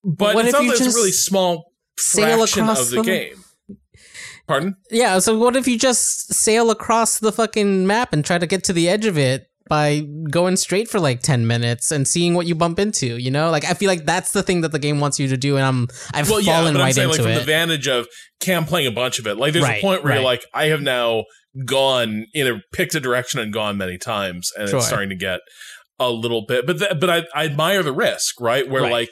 But 0.04 0.36
What 0.36 0.46
it 0.46 0.50
if 0.50 0.52
sounds 0.56 0.66
you 0.66 0.72
like 0.72 0.82
it's 0.82 0.94
a 0.94 0.98
really 0.98 1.12
small 1.12 1.72
sail 1.98 2.38
fraction 2.38 2.64
across 2.64 2.82
of 2.82 2.90
the 2.90 2.96
the- 2.98 3.04
game. 3.04 3.44
Pardon? 4.52 4.76
yeah, 4.92 5.20
so 5.20 5.38
what 5.38 5.56
if 5.56 5.68
you 5.68 5.78
just 5.78 6.34
sail 6.34 6.70
across 6.72 7.20
the 7.20 7.32
fucking 7.32 7.88
map 7.88 8.12
and 8.14 8.26
try 8.26 8.38
to 8.38 8.46
get 8.48 8.64
to 8.66 8.74
the 8.74 8.90
edge 8.90 9.06
of 9.06 9.18
it 9.18 9.48
by 9.70 10.02
going 10.30 10.58
straight 10.58 10.90
for 10.90 11.00
like 11.00 11.22
10 11.22 11.48
minutes 11.48 11.92
and 11.92 12.06
seeing 12.06 12.34
what 12.34 12.46
you 12.48 12.54
bump 12.56 12.78
into, 12.80 13.18
you 13.18 13.32
know? 13.32 13.50
Like 13.50 13.64
I 13.64 13.74
feel 13.74 13.88
like 13.88 14.06
that's 14.06 14.32
the 14.34 14.44
thing 14.44 14.62
that 14.62 14.74
the 14.74 14.80
game 14.80 15.00
wants 15.00 15.20
you 15.20 15.30
to 15.30 15.38
do 15.38 15.56
and 15.56 15.66
I'm 15.66 15.88
I've 16.14 16.30
Well, 16.30 16.42
yeah, 16.42 16.58
fallen 16.58 16.74
but 16.74 16.82
I'm 16.82 16.86
right 16.88 16.96
saying 16.96 17.10
into 17.10 17.22
like 17.22 17.30
from 17.30 17.38
it. 17.38 17.40
the 17.40 17.46
vantage 17.46 17.88
of 17.88 18.08
Cam 18.42 18.66
playing 18.66 18.88
a 18.88 18.92
bunch 18.92 19.20
of 19.20 19.28
it. 19.28 19.38
Like 19.38 19.54
there's 19.54 19.64
Right, 19.64 19.78
a 19.78 19.82
point 19.82 20.04
where 20.04 20.16
you're 20.16 20.24
like, 20.24 20.44
I 20.54 20.66
have 20.66 20.82
now 20.82 21.24
gone 21.66 22.26
in 22.34 22.48
a 22.48 22.60
picked 22.74 22.96
a 22.96 23.00
direction 23.00 23.40
and 23.40 23.54
gone 23.54 23.78
many 23.78 23.98
times, 23.98 24.52
and 24.58 24.68
Sure. 24.70 24.80
it's 24.80 24.88
starting 24.88 25.10
to 25.10 25.16
get 25.16 25.40
a 26.00 26.10
little 26.10 26.46
bit. 26.46 26.66
But 26.66 26.80
th- 26.80 27.00
but 27.00 27.10
I, 27.10 27.24
I 27.36 27.46
admire 27.46 27.84
the 27.84 27.94
risk, 27.94 28.42
right? 28.42 28.68
Where 28.70 28.82
Right. 28.84 28.92
like 28.92 29.12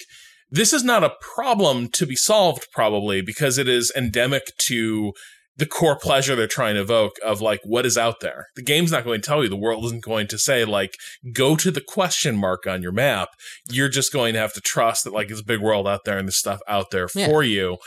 this 0.51 0.73
is 0.73 0.83
not 0.83 1.03
a 1.03 1.13
problem 1.35 1.89
to 1.93 2.05
be 2.05 2.15
solved 2.15 2.67
probably 2.73 3.21
because 3.21 3.57
it 3.57 3.67
is 3.67 3.91
endemic 3.95 4.43
to 4.67 5.13
the 5.57 5.65
core 5.65 5.97
pleasure 5.99 6.35
they're 6.37 6.47
trying 6.47 6.75
to 6.75 6.81
evoke 6.81 7.17
of 7.23 7.41
like 7.41 7.59
what 7.65 7.85
is 7.85 7.97
out 7.97 8.21
there. 8.21 8.45
The 8.55 8.63
game's 8.63 8.91
not 8.93 9.03
going 9.03 9.19
to 9.21 9.27
tell 9.27 9.43
you. 9.43 9.49
The 9.49 9.57
world 9.57 9.83
isn't 9.85 10.03
going 10.03 10.27
to 10.27 10.37
say 10.37 10.63
like 10.63 10.93
go 11.33 11.57
to 11.57 11.69
the 11.69 11.81
question 11.81 12.37
mark 12.37 12.65
on 12.65 12.81
your 12.81 12.93
map. 12.93 13.27
You're 13.69 13.89
just 13.89 14.13
going 14.13 14.33
to 14.35 14.39
have 14.39 14.53
to 14.53 14.61
trust 14.61 15.03
that 15.03 15.11
like 15.13 15.27
there's 15.27 15.41
a 15.41 15.45
big 15.45 15.59
world 15.59 15.85
out 15.85 16.05
there 16.05 16.17
and 16.17 16.27
there's 16.27 16.37
stuff 16.39 16.61
out 16.67 16.91
there 16.91 17.09
Yeah. 17.13 17.27
for 17.27 17.43
you. 17.43 17.77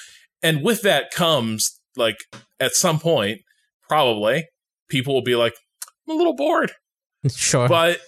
And 0.43 0.63
with 0.63 0.83
that 0.83 1.11
comes 1.13 1.81
like 1.97 2.17
at 2.61 2.75
some 2.75 2.99
point 3.01 3.41
probably 3.89 4.45
people 4.89 5.15
will 5.15 5.23
be 5.23 5.37
like 5.37 5.55
I'm 6.09 6.15
a 6.15 6.19
little 6.19 6.37
bored. 6.37 6.73
Sure. 7.31 7.69
but 7.69 8.01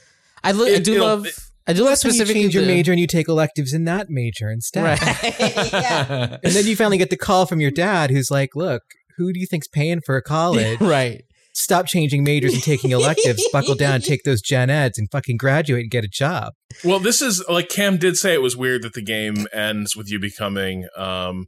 I, 0.43 0.51
lo- 0.53 0.67
I 0.67 0.71
it- 0.71 0.85
do 0.85 0.95
it'll- 0.97 1.07
love. 1.07 1.27
I 1.67 1.73
do 1.73 1.81
love 1.81 1.91
That's 1.93 2.05
when 2.05 2.13
you 2.13 2.19
specifically 2.19 2.43
change 2.43 2.55
your 2.55 2.65
the- 2.65 2.69
major 2.69 2.93
and 2.93 3.01
you 3.01 3.07
take 3.07 3.29
electives 3.29 3.73
in 3.73 3.85
that 3.85 4.11
major 4.11 4.51
instead. 4.51 4.85
Right. 4.85 5.41
yeah. 5.73 6.39
And 6.43 6.53
then 6.53 6.67
you 6.67 6.77
finally 6.77 6.99
get 6.99 7.11
the 7.11 7.17
call 7.17 7.47
from 7.47 7.61
your 7.61 7.71
dad 7.71 8.11
who's 8.11 8.31
like, 8.31 8.51
look, 8.55 8.83
who 9.17 9.33
do 9.33 9.41
you 9.41 9.47
think's 9.47 9.69
paying 9.69 10.01
for 10.05 10.17
a 10.17 10.23
college? 10.23 10.79
right. 10.81 11.23
Stop 11.57 11.87
changing 11.87 12.25
majors 12.25 12.53
and 12.53 12.63
taking 12.63 12.91
electives. 12.91 13.43
Buckle 13.53 13.77
down, 13.77 14.01
take 14.03 14.25
those 14.25 14.43
gen 14.43 14.71
eds, 14.71 14.99
and 14.99 15.09
fucking 15.13 15.37
graduate 15.37 15.83
and 15.83 15.91
get 15.91 16.05
a 16.05 16.09
job. 16.09 16.53
Well, 16.83 16.99
this 16.99 17.23
is 17.23 17.45
like 17.49 17.69
Cam 17.69 17.97
did 17.97 18.17
say 18.17 18.35
it 18.35 18.43
was 18.43 18.57
weird 18.57 18.83
that 18.83 18.95
the 18.95 19.03
game 19.03 19.47
ends 19.53 19.95
with 19.95 20.11
you 20.11 20.19
becoming 20.19 20.89
um, 20.97 21.47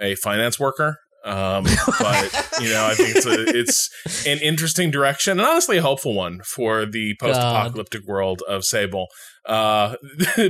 a 0.00 0.16
finance 0.16 0.58
worker. 0.58 0.98
Um, 1.24 1.64
but 1.98 2.48
you 2.60 2.68
know, 2.68 2.86
I 2.86 2.94
think 2.94 3.16
it's 3.16 3.26
a, 3.26 3.44
it's 3.58 4.26
an 4.26 4.38
interesting 4.38 4.90
direction 4.90 5.38
and 5.38 5.46
honestly 5.46 5.78
a 5.78 5.82
hopeful 5.82 6.14
one 6.14 6.40
for 6.44 6.84
the 6.84 7.16
post-apocalyptic 7.18 8.06
world 8.06 8.42
of 8.46 8.64
Sable. 8.64 9.08
Uh, 9.46 9.96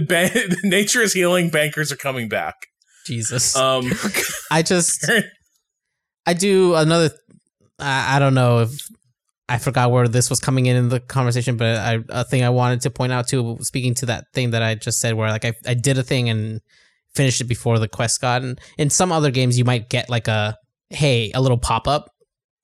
nature 0.64 1.00
is 1.00 1.12
healing. 1.12 1.50
Bankers 1.50 1.92
are 1.92 1.96
coming 1.96 2.28
back. 2.28 2.54
Jesus. 3.06 3.54
Um, 3.54 3.92
I 4.50 4.62
just 4.62 5.08
I 6.26 6.34
do 6.34 6.74
another. 6.74 7.10
I, 7.78 8.16
I 8.16 8.18
don't 8.18 8.34
know 8.34 8.60
if 8.60 8.70
I 9.48 9.58
forgot 9.58 9.90
where 9.90 10.08
this 10.08 10.30
was 10.30 10.40
coming 10.40 10.66
in 10.66 10.76
in 10.76 10.88
the 10.88 11.00
conversation, 11.00 11.56
but 11.56 11.76
I 11.76 11.98
a 12.08 12.24
thing 12.24 12.42
I 12.42 12.50
wanted 12.50 12.80
to 12.82 12.90
point 12.90 13.12
out 13.12 13.28
too, 13.28 13.58
speaking 13.60 13.94
to 13.96 14.06
that 14.06 14.24
thing 14.32 14.52
that 14.52 14.62
I 14.62 14.74
just 14.74 15.00
said, 15.00 15.14
where 15.14 15.28
like 15.28 15.44
I 15.44 15.52
I 15.66 15.74
did 15.74 15.98
a 15.98 16.02
thing 16.02 16.30
and 16.30 16.60
finished 17.14 17.40
it 17.40 17.44
before 17.44 17.78
the 17.78 17.88
quest 17.88 18.20
got. 18.20 18.42
And 18.42 18.58
in 18.78 18.90
some 18.90 19.12
other 19.12 19.30
games, 19.30 19.58
you 19.58 19.64
might 19.64 19.88
get 19.88 20.08
like 20.08 20.28
a 20.28 20.56
hey 20.94 21.30
a 21.34 21.40
little 21.40 21.58
pop 21.58 21.86
up 21.88 22.10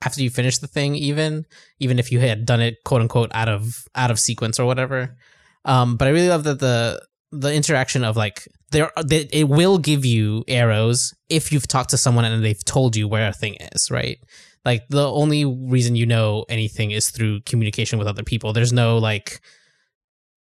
after 0.03 0.23
you 0.23 0.31
finish 0.31 0.59
the 0.59 0.67
thing, 0.67 0.95
even 0.95 1.45
even 1.79 1.99
if 1.99 2.11
you 2.11 2.21
had 2.21 2.47
done 2.47 2.61
it 2.61 2.77
quote 2.85 3.03
unquote 3.03 3.31
out 3.35 3.49
of 3.49 3.85
out 3.95 4.11
of 4.11 4.19
sequence 4.19 4.59
or 4.59 4.67
whatever. 4.67 5.17
Um, 5.65 5.97
but 5.97 6.09
I 6.09 6.11
really 6.11 6.29
love 6.29 6.45
that 6.45 6.61
the 6.61 7.03
the 7.33 7.53
interaction 7.53 8.05
of 8.05 8.17
like 8.17 8.49
there 8.73 8.91
they, 9.05 9.29
it 9.33 9.49
will 9.49 9.79
give 9.79 10.05
you 10.05 10.45
arrows 10.49 11.13
if 11.29 11.53
you've 11.53 11.69
talked 11.69 11.91
to 11.91 11.97
someone 11.97 12.25
and 12.25 12.45
they've 12.45 12.65
told 12.65 12.97
you 12.97 13.07
where 13.07 13.29
a 13.29 13.33
thing 13.33 13.57
is 13.73 13.91
right? 13.91 14.19
Like 14.65 14.89
the 14.89 15.11
only 15.11 15.45
reason 15.45 15.97
you 15.97 16.07
know 16.07 16.45
anything 16.49 16.91
is 16.91 17.11
through 17.11 17.41
communication 17.43 17.99
with 17.99 18.09
other 18.09 18.23
people. 18.23 18.53
There's 18.53 18.73
no 18.73 18.99
like 18.99 19.41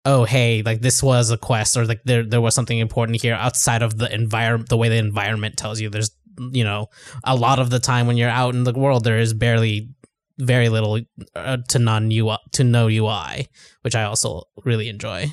oh 0.07 0.23
hey 0.23 0.61
like 0.63 0.81
this 0.81 1.01
was 1.01 1.31
a 1.31 1.37
quest 1.37 1.75
or 1.75 1.85
like 1.85 2.01
there 2.05 2.23
there 2.23 2.41
was 2.41 2.53
something 2.53 2.77
important 2.77 3.21
here 3.21 3.33
outside 3.33 3.81
of 3.81 3.97
the 3.97 4.13
environment 4.13 4.69
the 4.69 4.77
way 4.77 4.89
the 4.89 4.97
environment 4.97 5.57
tells 5.57 5.79
you. 5.79 5.89
There's 5.89 6.11
you 6.51 6.63
know 6.63 6.87
a 7.23 7.35
lot 7.35 7.59
of 7.59 7.69
the 7.69 7.79
time 7.79 8.07
when 8.07 8.17
you're 8.17 8.29
out 8.29 8.55
in 8.55 8.63
the 8.63 8.73
world 8.73 9.03
there 9.03 9.19
is 9.19 9.33
barely 9.33 9.89
very 10.37 10.69
little 10.69 10.99
uh, 11.35 11.57
to 11.69 11.79
non 11.79 12.11
UI 12.11 12.37
to 12.51 12.63
no 12.63 12.87
UI 12.87 13.47
which 13.81 13.95
I 13.95 14.03
also 14.03 14.43
really 14.63 14.89
enjoy 14.89 15.27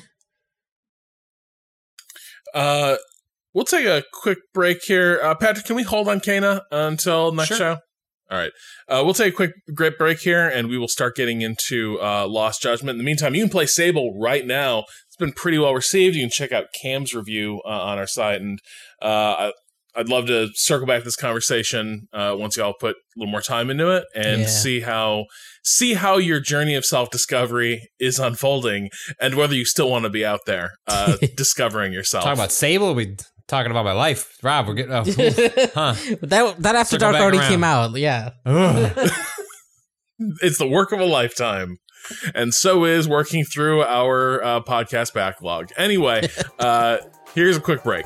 uh, 2.53 2.97
we'll 3.53 3.65
take 3.65 3.85
a 3.85 4.03
quick 4.13 4.39
break 4.53 4.83
here. 4.83 5.19
Uh, 5.23 5.35
Patrick, 5.35 5.65
can 5.65 5.75
we 5.75 5.83
hold 5.83 6.07
on 6.07 6.19
Kena 6.19 6.61
until 6.71 7.31
next 7.31 7.49
Sure. 7.49 7.57
show? 7.57 7.77
All 8.31 8.37
right. 8.37 8.51
Uh, 8.87 9.01
we'll 9.03 9.13
take 9.13 9.33
a 9.33 9.35
quick 9.35 9.51
great 9.73 9.97
break 9.97 10.19
here 10.19 10.47
and 10.47 10.67
we 10.67 10.77
will 10.77 10.87
start 10.87 11.15
getting 11.15 11.41
into 11.41 11.99
uh, 12.01 12.25
Lost 12.27 12.61
Judgment. 12.61 12.91
In 12.91 12.97
the 12.97 13.03
meantime, 13.03 13.35
you 13.35 13.43
can 13.43 13.49
play 13.49 13.65
Sable 13.65 14.17
right 14.19 14.45
now. 14.45 14.85
It's 15.07 15.17
been 15.17 15.33
pretty 15.33 15.59
well 15.59 15.73
received. 15.73 16.15
You 16.15 16.23
can 16.23 16.31
check 16.31 16.51
out 16.51 16.67
Cam's 16.81 17.13
review 17.13 17.61
uh, 17.65 17.69
on 17.69 17.99
our 17.99 18.07
site. 18.07 18.41
And 18.41 18.59
uh, 19.01 19.05
I, 19.05 19.51
I'd 19.95 20.09
love 20.09 20.25
to 20.27 20.49
circle 20.55 20.87
back 20.87 21.03
this 21.03 21.15
conversation 21.15 22.07
uh, 22.13 22.35
once 22.37 22.57
y'all 22.57 22.73
put 22.79 22.95
a 22.95 22.99
little 23.15 23.31
more 23.31 23.41
time 23.41 23.69
into 23.69 23.91
it 23.91 24.05
and 24.15 24.41
Yeah. 24.41 24.47
see 24.47 24.79
how 24.81 25.25
see 25.63 25.93
how 25.93 26.17
your 26.17 26.39
journey 26.39 26.75
of 26.75 26.83
self 26.85 27.09
discovery 27.11 27.89
is 27.99 28.17
unfolding 28.19 28.89
and 29.21 29.35
whether 29.35 29.53
you 29.55 29.65
still 29.65 29.89
want 29.89 30.03
to 30.03 30.09
be 30.09 30.25
out 30.25 30.41
there 30.47 30.71
uh, 30.87 31.17
discovering 31.37 31.93
yourself. 31.93 32.23
Talking 32.23 32.39
about 32.39 32.51
Sable, 32.51 32.95
we 32.95 33.15
talking 33.47 33.71
about 33.71 33.85
my 33.85 33.91
life. 33.93 34.35
Rob, 34.41 34.67
we're 34.67 34.73
getting. 34.73 34.93
Oh, 34.93 35.03
oof. 35.07 35.13
huh. 35.73 35.93
that 36.21 36.55
that 36.59 36.75
after 36.75 36.95
Circle 36.97 37.11
dark 37.11 37.15
already 37.21 37.37
around. 37.37 37.49
came 37.49 37.63
out 37.63 37.95
yeah 37.95 38.29
it's 40.41 40.57
the 40.57 40.67
work 40.67 40.91
of 40.91 40.99
a 40.99 41.05
lifetime 41.05 41.77
and 42.35 42.53
so 42.53 42.83
is 42.85 43.07
working 43.07 43.43
through 43.45 43.81
our 43.83 44.43
uh, 44.43 44.61
podcast 44.61 45.13
backlog 45.13 45.69
anyway 45.77 46.27
uh, 46.59 46.97
here's 47.35 47.57
a 47.57 47.61
quick 47.61 47.83
break 47.83 48.05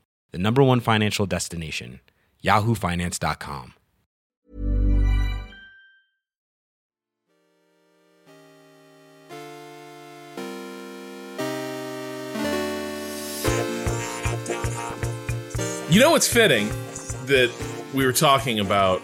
the 0.31 0.37
number 0.37 0.63
one 0.63 0.79
financial 0.79 1.25
destination, 1.25 1.99
yahoofinance.com. 2.43 3.73
you 15.91 15.99
know 15.99 16.15
it's 16.15 16.27
fitting 16.27 16.69
that 17.25 17.51
we 17.93 18.05
were 18.05 18.13
talking 18.13 18.61
about 18.61 19.01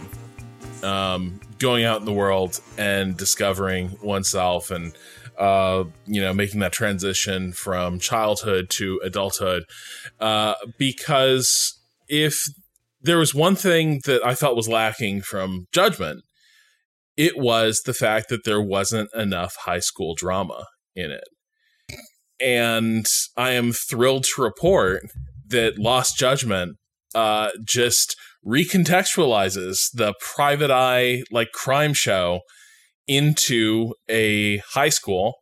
um, 0.84 1.38
going 1.60 1.84
out 1.84 2.00
in 2.00 2.06
the 2.06 2.14
world 2.14 2.62
and 2.78 3.18
discovering 3.18 3.98
oneself 4.02 4.72
and 4.72 4.94
uh, 5.38 5.84
you 6.06 6.22
know 6.22 6.34
making 6.34 6.60
that 6.60 6.72
transition 6.72 7.52
from 7.54 8.00
childhood 8.00 8.70
to 8.70 9.00
adulthood 9.04 9.64
uh, 10.20 10.56
because 10.78 11.80
if 12.08 12.48
there 13.02 13.18
was 13.18 13.34
one 13.34 13.56
thing 13.56 14.02
that 14.06 14.26
I 14.26 14.36
felt 14.36 14.56
was 14.56 14.68
lacking 14.68 15.22
from 15.22 15.68
Judgment, 15.72 16.24
it 17.16 17.38
was 17.38 17.82
the 17.86 17.94
fact 17.94 18.30
that 18.30 18.44
there 18.44 18.62
wasn't 18.62 19.14
enough 19.14 19.56
high 19.66 19.80
school 19.80 20.16
drama 20.16 20.66
in 20.96 21.12
it. 21.12 21.28
And 22.40 23.06
I 23.36 23.52
am 23.52 23.72
thrilled 23.72 24.26
to 24.36 24.42
report 24.42 25.04
that 25.48 25.80
Lost 25.80 26.18
Judgment 26.18 26.78
uh, 27.16 27.50
just 27.64 28.16
recontextualizes 28.46 29.92
the 29.94 30.14
private 30.20 30.72
eye 30.72 31.24
like 31.32 31.52
crime 31.52 31.94
show 31.94 32.42
into 33.08 33.94
a 34.10 34.58
high 34.74 34.90
school 34.90 35.36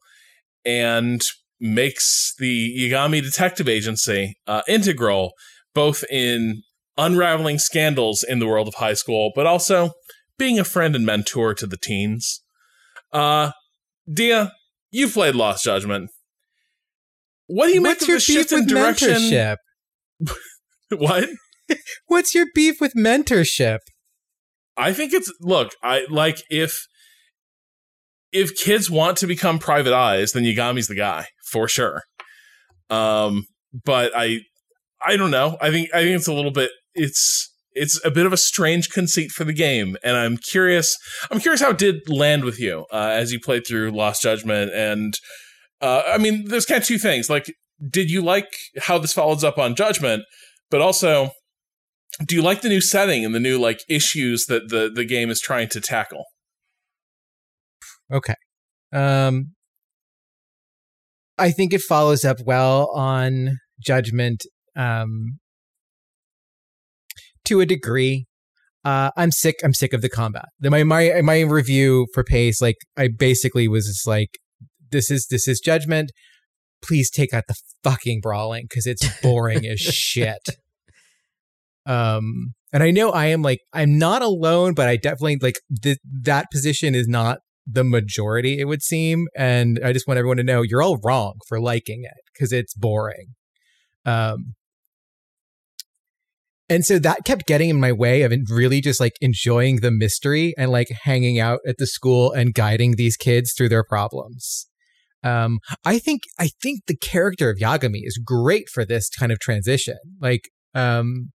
and 0.63 1.22
makes 1.59 2.34
the 2.38 2.76
Yagami 2.78 3.22
Detective 3.22 3.68
Agency 3.70 4.36
uh, 4.47 4.61
integral 4.68 5.34
both 5.74 6.03
in 6.09 6.63
unraveling 6.97 7.59
scandals 7.59 8.24
in 8.24 8.39
the 8.39 8.47
world 8.47 8.68
of 8.68 8.76
high 8.76 8.93
school, 8.93 9.32
but 9.36 9.45
also 9.45 9.91
being 10.38 10.57
a 10.57 10.63
friend 10.63 10.95
and 10.95 11.05
mentor 11.05 11.53
to 11.53 11.68
the 11.68 11.78
teens. 11.78 12.41
Uh, 13.11 13.51
Dia, 14.11 14.53
you've 14.89 15.13
played 15.13 15.36
Lost 15.36 15.63
Judgment. 15.63 16.09
What 17.47 17.68
do 17.68 17.74
you 17.74 17.82
make 17.82 17.99
What's 17.99 18.03
of 18.03 18.07
your 18.07 18.18
the 18.18 18.26
beef 18.28 18.38
shift 18.49 18.51
in 18.51 18.66
direction? 18.66 19.09
mentorship? 19.09 19.57
What? 20.91 21.30
What's 22.07 22.36
your 22.36 22.45
beef 22.53 22.80
with 22.80 22.93
mentorship? 22.95 23.80
I 24.78 24.93
think 24.93 25.13
it's 25.13 25.34
look, 25.41 25.72
I 25.82 26.05
like 26.11 26.43
if 26.49 26.86
if 28.36 28.55
kids 28.55 28.91
want 28.91 29.17
to 29.17 29.27
become 29.27 29.59
private 29.59 29.93
eyes, 29.93 30.33
then 30.33 30.43
Yagami's 30.43 30.88
the 30.88 30.95
guy 30.95 31.27
for 31.49 31.67
sure. 31.69 32.03
Um, 32.89 33.45
but 33.86 34.11
I 34.15 34.41
I 35.01 35.15
don't 35.15 35.31
know. 35.31 35.57
I 35.61 35.71
think 35.71 35.89
I 35.93 36.03
think 36.03 36.17
it's 36.17 36.27
a 36.27 36.33
little 36.33 36.51
bit 36.51 36.71
it's 36.93 37.49
it's 37.71 38.03
a 38.05 38.11
bit 38.11 38.25
of 38.25 38.33
a 38.33 38.38
strange 38.38 38.89
conceit 38.89 39.31
for 39.31 39.45
the 39.45 39.53
game, 39.53 39.95
and 40.03 40.17
I'm 40.17 40.38
curious. 40.38 40.97
I'm 41.31 41.39
curious 41.39 41.61
how 41.61 41.71
it 41.71 41.77
did 41.77 42.09
land 42.09 42.43
with 42.43 42.59
you 42.59 42.86
uh, 42.91 43.09
as 43.13 43.31
you 43.31 43.39
played 43.39 43.65
through 43.65 43.91
Lost 43.91 44.21
Judgment, 44.21 44.71
and 44.73 45.13
uh, 45.81 46.03
I 46.07 46.17
mean, 46.17 46.45
there's 46.49 46.65
kind 46.65 46.81
of 46.81 46.88
two 46.88 46.97
things. 46.97 47.29
Like, 47.29 47.51
did 47.89 48.11
you 48.11 48.21
like 48.21 48.47
how 48.79 48.97
this 48.97 49.13
follows 49.13 49.43
up 49.43 49.57
on 49.57 49.75
Judgment, 49.75 50.23
but 50.69 50.81
also, 50.81 51.31
do 52.25 52.36
you 52.36 52.41
like 52.41 52.61
the 52.61 52.69
new 52.69 52.81
setting 52.81 53.23
and 53.23 53.33
the 53.33 53.39
new 53.39 53.57
like 53.57 53.79
issues 53.89 54.45
that 54.47 54.69
the 54.69 54.91
the 54.93 55.05
game 55.05 55.29
is 55.29 55.39
trying 55.39 55.69
to 55.69 55.81
tackle? 55.81 56.25
Okay. 58.11 58.35
Um 58.91 59.55
I 61.37 61.51
think 61.51 61.73
it 61.73 61.81
follows 61.81 62.23
up 62.23 62.37
well 62.45 62.89
on 62.93 63.59
Judgment 63.79 64.45
um, 64.75 65.39
to 67.45 67.59
a 67.59 67.65
degree. 67.65 68.25
Uh, 68.83 69.11
I'm 69.17 69.31
sick. 69.31 69.55
I'm 69.63 69.73
sick 69.73 69.93
of 69.93 70.01
the 70.01 70.09
combat. 70.09 70.45
My 70.61 70.83
my 70.83 71.21
my 71.23 71.41
review 71.41 72.07
for 72.13 72.23
Paste, 72.23 72.61
like 72.61 72.77
I 72.95 73.09
basically 73.09 73.67
was 73.67 73.87
just 73.87 74.07
like, 74.07 74.29
this 74.91 75.09
is 75.09 75.27
this 75.29 75.47
is 75.47 75.59
Judgment. 75.59 76.11
Please 76.81 77.09
take 77.09 77.33
out 77.33 77.45
the 77.47 77.55
fucking 77.83 78.21
brawling 78.21 78.65
because 78.69 78.85
it's 78.85 79.07
boring 79.21 79.65
as 79.65 79.79
shit. 79.79 80.47
Um, 81.87 82.53
and 82.71 82.83
I 82.83 82.91
know 82.91 83.09
I 83.09 83.27
am 83.27 83.41
like 83.41 83.59
I'm 83.73 83.97
not 83.97 84.21
alone, 84.21 84.73
but 84.75 84.87
I 84.87 84.97
definitely 84.97 85.39
like 85.41 85.59
th- 85.81 85.97
that 86.21 86.51
position 86.51 86.93
is 86.93 87.07
not 87.07 87.39
the 87.66 87.84
majority. 87.84 88.59
It 88.59 88.66
would 88.66 88.82
seem, 88.82 89.28
and 89.36 89.80
I 89.84 89.93
just 89.93 90.07
want 90.07 90.18
everyone 90.18 90.38
to 90.38 90.43
know 90.43 90.61
you're 90.61 90.84
all 90.84 90.99
wrong 91.03 91.39
for 91.47 91.59
liking 91.59 92.03
it 92.03 92.24
because 92.34 92.51
it's 92.51 92.74
boring. 92.74 93.36
Um, 94.05 94.55
and 96.68 96.84
so 96.84 96.97
that 96.99 97.26
kept 97.26 97.45
getting 97.45 97.70
in 97.70 97.80
my 97.80 97.91
way 97.91 98.24
of 98.24 98.34
really 98.49 98.82
just 98.82 98.99
like 98.99 99.13
enjoying 99.22 99.78
the 99.78 99.91
mystery 99.91 100.53
and 100.57 100.72
like 100.72 100.89
hanging 101.03 101.39
out 101.39 101.59
at 101.68 101.78
the 101.78 101.86
school 101.86 102.32
and 102.32 102.53
guiding 102.53 102.95
these 102.95 103.18
kids 103.18 103.53
through 103.53 103.70
their 103.70 103.84
problems. 103.84 104.68
Um, 105.24 105.59
I 105.84 105.99
think 105.99 106.22
I 106.39 106.49
think 106.61 106.82
the 106.86 106.97
character 106.97 107.49
of 107.49 107.57
Yagami 107.57 108.01
is 108.03 108.20
great 108.24 108.70
for 108.70 108.86
this 108.86 109.09
kind 109.09 109.32
of 109.32 109.39
transition. 109.39 109.97
Like, 110.20 110.49
um, 110.74 111.32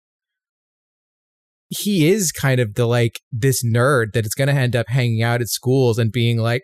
he 1.70 2.08
is 2.08 2.32
kind 2.32 2.60
of 2.60 2.74
the 2.74 2.86
like 2.86 3.20
this 3.32 3.64
nerd 3.64 4.12
that 4.12 4.26
is 4.26 4.34
going 4.34 4.48
to 4.48 4.54
end 4.54 4.74
up 4.74 4.86
hanging 4.88 5.22
out 5.22 5.40
at 5.40 5.48
schools 5.48 5.98
and 5.98 6.10
being 6.10 6.38
like, 6.38 6.62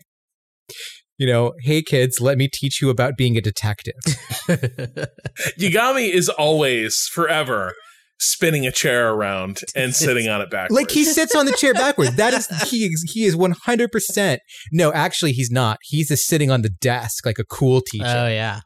you 1.17 1.27
know, 1.27 1.53
hey 1.63 1.81
kids, 1.81 2.21
let 2.21 2.37
me 2.37 2.49
teach 2.53 2.83
you 2.83 2.91
about 2.91 3.17
being 3.17 3.37
a 3.37 3.41
detective. 3.41 3.95
Yagami 5.59 6.11
is 6.11 6.29
always 6.29 7.09
forever 7.13 7.73
spinning 8.19 8.67
a 8.67 8.73
chair 8.73 9.13
around 9.13 9.61
and 9.77 9.95
sitting 9.95 10.29
on 10.29 10.41
it 10.41 10.51
backwards. 10.51 10.75
Like 10.75 10.91
he 10.91 11.05
sits 11.05 11.35
on 11.35 11.47
the 11.47 11.53
chair 11.53 11.73
backwards. 11.73 12.17
That 12.17 12.35
is 12.35 12.47
he 12.71 12.87
is 12.87 13.13
he 13.15 13.25
is 13.25 13.37
one 13.37 13.55
hundred 13.65 13.93
percent. 13.93 14.41
No, 14.73 14.93
actually, 14.93 15.33
he's 15.33 15.51
not. 15.51 15.79
He's 15.83 16.09
just 16.09 16.27
sitting 16.27 16.51
on 16.51 16.63
the 16.63 16.71
desk 16.71 17.25
like 17.25 17.39
a 17.39 17.45
cool 17.45 17.81
teacher. 17.81 18.05
Oh 18.07 18.29
yeah, 18.29 18.61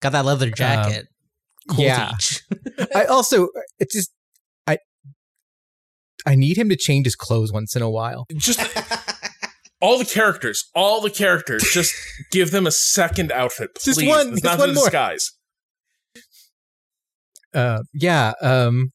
got 0.00 0.12
that 0.12 0.24
leather 0.24 0.50
jacket. 0.50 1.06
Um, 1.68 1.76
cool 1.76 1.84
yeah. 1.84 2.12
teach. 2.18 2.42
I 2.94 3.04
also 3.04 3.48
it 3.78 3.90
just 3.90 4.10
I 4.10 4.21
I 6.26 6.34
need 6.34 6.56
him 6.56 6.68
to 6.68 6.76
change 6.76 7.06
his 7.06 7.16
clothes 7.16 7.52
once 7.52 7.74
in 7.76 7.82
a 7.82 7.90
while. 7.90 8.26
just 8.36 8.60
all 9.80 9.98
the 9.98 10.04
characters, 10.04 10.64
all 10.74 11.00
the 11.00 11.10
characters, 11.10 11.64
just 11.72 11.92
give 12.30 12.50
them 12.50 12.66
a 12.66 12.70
second 12.70 13.32
outfit, 13.32 13.70
please. 13.74 13.96
Just 13.96 14.06
one- 14.06 14.32
It's 14.32 14.42
just 14.42 14.44
not 14.44 14.58
one 14.58 14.74
more. 14.74 14.84
disguise. 14.84 15.30
Uh, 17.54 17.80
yeah. 17.92 18.32
Um, 18.40 18.90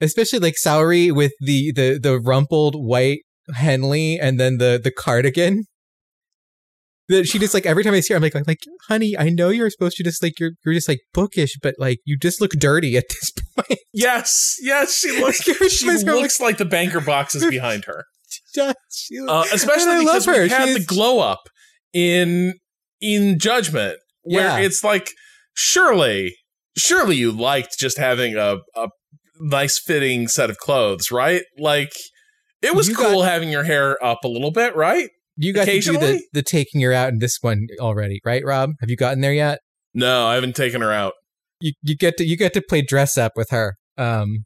especially 0.00 0.38
like 0.38 0.54
Saori 0.62 1.12
with 1.12 1.32
the 1.40 1.72
the 1.72 1.98
the 1.98 2.18
rumpled 2.20 2.74
white 2.74 3.20
Henley 3.54 4.18
and 4.18 4.38
then 4.38 4.58
the 4.58 4.80
the 4.82 4.90
cardigan. 4.90 5.64
That 7.10 7.26
she 7.26 7.38
just 7.38 7.52
like 7.54 7.66
every 7.66 7.84
time 7.84 7.92
I 7.94 8.00
see 8.00 8.14
her, 8.14 8.16
I'm 8.16 8.22
like, 8.22 8.34
I'm 8.34 8.44
like, 8.46 8.62
honey, 8.88 9.14
I 9.18 9.28
know 9.28 9.50
you're 9.50 9.68
supposed 9.70 9.96
to 9.98 10.02
just 10.04 10.22
like 10.22 10.40
you're 10.40 10.52
you're 10.64 10.74
just 10.74 10.88
like 10.88 11.00
bookish, 11.12 11.58
but 11.62 11.74
like 11.78 11.98
you 12.06 12.16
just 12.18 12.40
look 12.40 12.52
dirty 12.52 12.96
at 12.96 13.04
this 13.08 13.30
point. 13.56 13.78
Yes, 13.92 14.56
yes, 14.62 14.94
she 14.94 15.20
looks. 15.20 15.38
She 15.70 15.86
time 15.86 16.04
her, 16.04 16.12
I'm 16.12 16.20
looks 16.22 16.40
like 16.40 16.56
the 16.58 16.64
banker 16.64 17.00
boxes 17.00 17.44
behind 17.46 17.84
her. 17.84 18.04
She- 18.90 19.18
Uh, 19.28 19.44
especially 19.52 19.92
I 19.92 19.98
because 20.00 20.26
love 20.26 20.34
her. 20.36 20.42
we 20.44 20.48
had 20.48 20.68
the 20.80 20.84
glow 20.84 21.20
up 21.20 21.40
in 21.92 22.54
in 23.00 23.38
Judgment, 23.38 23.98
where 24.22 24.44
Yeah. 24.44 24.58
it's 24.66 24.84
like, 24.84 25.10
surely, 25.54 26.36
surely 26.76 27.16
you 27.16 27.32
liked 27.32 27.78
just 27.78 27.98
having 27.98 28.36
a 28.36 28.56
a 28.76 28.88
nice 29.40 29.78
fitting 29.78 30.28
set 30.28 30.50
of 30.50 30.58
clothes, 30.58 31.10
right? 31.10 31.42
Like, 31.58 31.92
it 32.62 32.74
was 32.74 32.88
You 32.88 32.94
cool 32.94 33.22
having 33.22 33.48
your 33.50 33.64
hair 33.64 33.96
up 34.04 34.18
a 34.24 34.28
little 34.28 34.50
bit, 34.50 34.76
right? 34.76 35.08
You 35.42 35.54
got 35.54 35.64
to 35.64 35.80
do 35.80 35.98
the, 35.98 36.22
the 36.34 36.42
taking 36.42 36.82
her 36.82 36.92
out 36.92 37.08
in 37.08 37.18
this 37.18 37.38
one 37.40 37.66
already, 37.80 38.20
right, 38.26 38.44
Rob? 38.44 38.72
Have 38.80 38.90
you 38.90 38.96
gotten 38.96 39.22
there 39.22 39.32
yet? 39.32 39.60
No, 39.94 40.26
I 40.26 40.34
haven't 40.34 40.54
taken 40.54 40.82
her 40.82 40.92
out. 40.92 41.14
You 41.60 41.72
you 41.82 41.96
get 41.96 42.18
to 42.18 42.24
you 42.24 42.36
get 42.36 42.52
to 42.54 42.62
play 42.62 42.82
dress 42.82 43.16
up 43.16 43.32
with 43.36 43.48
her. 43.50 43.76
Um, 43.96 44.44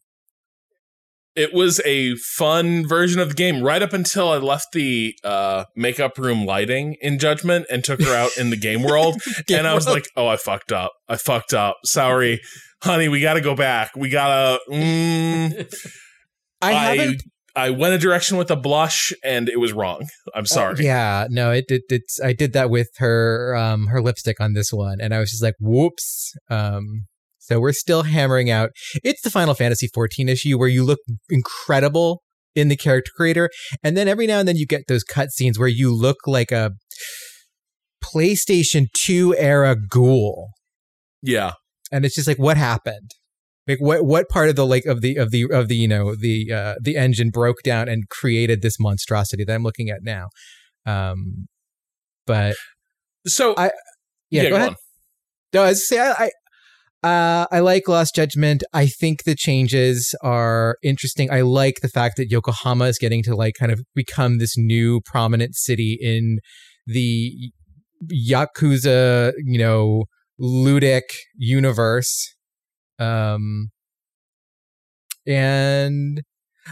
It 1.35 1.53
was 1.53 1.81
a 1.85 2.15
fun 2.37 2.87
version 2.87 3.21
of 3.21 3.31
the 3.31 3.35
game 3.35 3.61
right 3.63 3.83
up 3.83 3.93
until 3.93 4.29
I 4.31 4.37
left 4.37 4.69
the 4.73 5.15
uh, 5.25 5.65
makeup 5.75 6.17
room 6.17 6.47
lighting 6.47 6.95
in 7.01 7.19
Judgment 7.19 7.67
and 7.71 7.83
took 7.83 8.01
her 8.01 8.15
out 8.15 8.37
in 8.39 8.51
the 8.51 8.57
game 8.57 8.83
world. 8.89 9.21
and 9.51 9.67
I 9.67 9.75
was 9.75 9.89
like, 9.89 10.05
oh, 10.17 10.29
I 10.29 10.37
fucked 10.37 10.71
up. 10.71 10.93
I 11.09 11.17
fucked 11.17 11.53
up. 11.55 11.79
Sorry, 11.85 12.41
honey, 12.85 13.09
we 13.09 13.21
got 13.21 13.35
to 13.35 13.41
go 13.41 13.57
back. 13.57 13.97
We 13.97 14.11
got 14.11 14.59
to. 14.69 14.73
Mm, 14.73 15.91
I, 16.63 16.71
I, 16.71 16.97
haven't. 16.97 17.23
I 17.57 17.71
went 17.71 17.95
a 17.95 17.99
direction 17.99 18.37
with 18.37 18.51
a 18.51 18.57
blush 18.57 19.13
and 19.23 19.49
it 19.49 19.61
was 19.61 19.73
wrong. 19.73 20.09
I'm 20.35 20.47
sorry. 20.47 20.75
Uh, 20.75 20.83
yeah, 20.83 21.27
no, 21.31 21.53
it, 21.53 21.67
it 21.69 21.83
it's 21.89 22.21
I 22.21 22.33
did 22.33 22.53
that 22.55 22.69
with 22.71 22.89
her 22.99 23.55
um 23.57 23.87
her 23.87 24.01
lipstick 24.03 24.41
on 24.41 24.55
this 24.55 24.73
one, 24.73 25.01
and 25.01 25.15
I 25.15 25.21
was 25.21 25.31
just 25.31 25.43
like, 25.43 25.55
whoops. 25.61 26.33
Um, 26.51 27.07
so 27.39 27.61
we're 27.61 27.73
still 27.73 28.05
hammering 28.05 28.51
out. 28.51 28.71
It's 29.05 29.21
the 29.23 29.31
Final 29.31 29.55
Fantasy 29.55 29.89
14 29.93 30.29
issue 30.31 30.59
where 30.59 30.69
you 30.69 30.83
look 30.83 30.99
incredible 31.29 32.23
in 32.55 32.69
the 32.69 32.77
character 32.77 33.11
creator, 33.17 33.51
and 33.83 33.97
then 33.97 34.09
every 34.09 34.27
now 34.27 34.39
and 34.39 34.49
then 34.49 34.57
you 34.57 34.67
get 34.67 34.83
those 34.89 35.05
cutscenes 35.05 35.59
where 35.59 35.69
you 35.69 35.95
look 35.95 36.17
like 36.27 36.51
a 36.51 36.73
PlayStation 38.03 38.87
2 38.95 39.35
era 39.37 39.77
ghoul. 39.77 40.51
Yeah. 41.23 41.53
and 41.91 42.05
it's 42.05 42.15
just 42.15 42.29
like 42.29 42.39
what 42.39 42.57
happened 42.57 43.11
like 43.67 43.79
what 43.81 44.05
what 44.05 44.29
part 44.29 44.49
of 44.49 44.57
the 44.57 44.67
like 44.67 44.85
of 44.87 45.01
the 45.01 45.17
of 45.17 45.31
the 45.31 45.47
of 45.51 45.69
the 45.69 45.77
you 45.77 45.89
know 45.89 46.15
the 46.15 46.53
uh 46.53 46.75
the 46.81 46.97
engine 46.97 47.31
broke 47.31 47.63
down 47.63 47.89
and 47.89 48.09
created 48.09 48.63
this 48.63 48.79
monstrosity 48.79 49.45
that 49.45 49.55
i'm 49.55 49.63
looking 49.63 49.91
at 49.91 50.03
now 50.03 50.29
um 50.87 51.47
but 52.27 52.57
So, 53.27 53.55
I- 53.57 53.73
yeah, 54.31 54.51
go, 54.51 54.57
ahead 54.57 54.75
no 55.53 55.63
i 55.63 55.69
was 55.69 55.87
say 55.87 55.99
i 56.01 56.13
I, 56.13 56.31
uh, 57.07 57.47
I 57.53 57.61
like 57.61 57.87
Lost 57.87 58.15
Judgment. 58.15 58.65
I 58.73 58.87
think 58.87 59.25
the 59.25 59.35
changes 59.35 60.15
are 60.23 60.79
interesting. 60.83 61.31
I 61.31 61.43
like 61.43 61.81
the 61.83 61.89
fact 61.89 62.17
that 62.17 62.31
Yokohama 62.31 62.87
is 62.87 62.97
getting 62.99 63.23
to 63.25 63.37
like 63.37 63.57
kind 63.61 63.71
of 63.71 63.83
become 63.95 64.39
this 64.39 64.57
new 64.57 65.03
prominent 65.05 65.55
city 65.55 65.99
in 66.01 66.39
the 66.87 67.53
Yakuza, 68.11 69.33
you 69.45 69.59
know, 69.59 70.05
ludic 70.41 71.03
universe. 71.37 72.34
Um, 72.99 73.71
and 75.27 76.23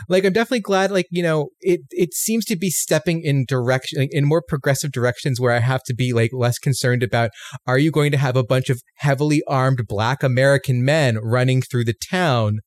like 0.09 0.25
I'm 0.25 0.33
definitely 0.33 0.61
glad 0.61 0.91
like 0.91 1.07
you 1.11 1.23
know 1.23 1.49
it 1.61 1.81
it 1.91 2.15
seems 2.15 2.45
to 2.47 2.57
be 2.57 2.71
stepping 2.71 3.23
in 3.23 3.45
direction 3.47 4.01
like, 4.01 4.11
in 4.13 4.25
more 4.25 4.43
progressive 4.47 4.93
directions 4.93 5.41
where 5.41 5.53
I 5.53 5.59
have 5.59 5.83
to 5.85 5.95
be 5.95 6.13
like 6.13 6.31
less 6.33 6.59
concerned 6.59 7.03
about 7.03 7.31
are 7.67 7.79
you 7.79 7.91
going 7.91 8.11
to 8.13 8.19
have 8.19 8.37
a 8.37 8.45
bunch 8.45 8.71
of 8.71 8.81
heavily 8.97 9.43
armed 9.47 9.87
black 9.87 10.23
American 10.23 10.85
men 10.85 11.19
running 11.23 11.63
through 11.63 11.85
the 11.85 11.95
town 12.11 12.61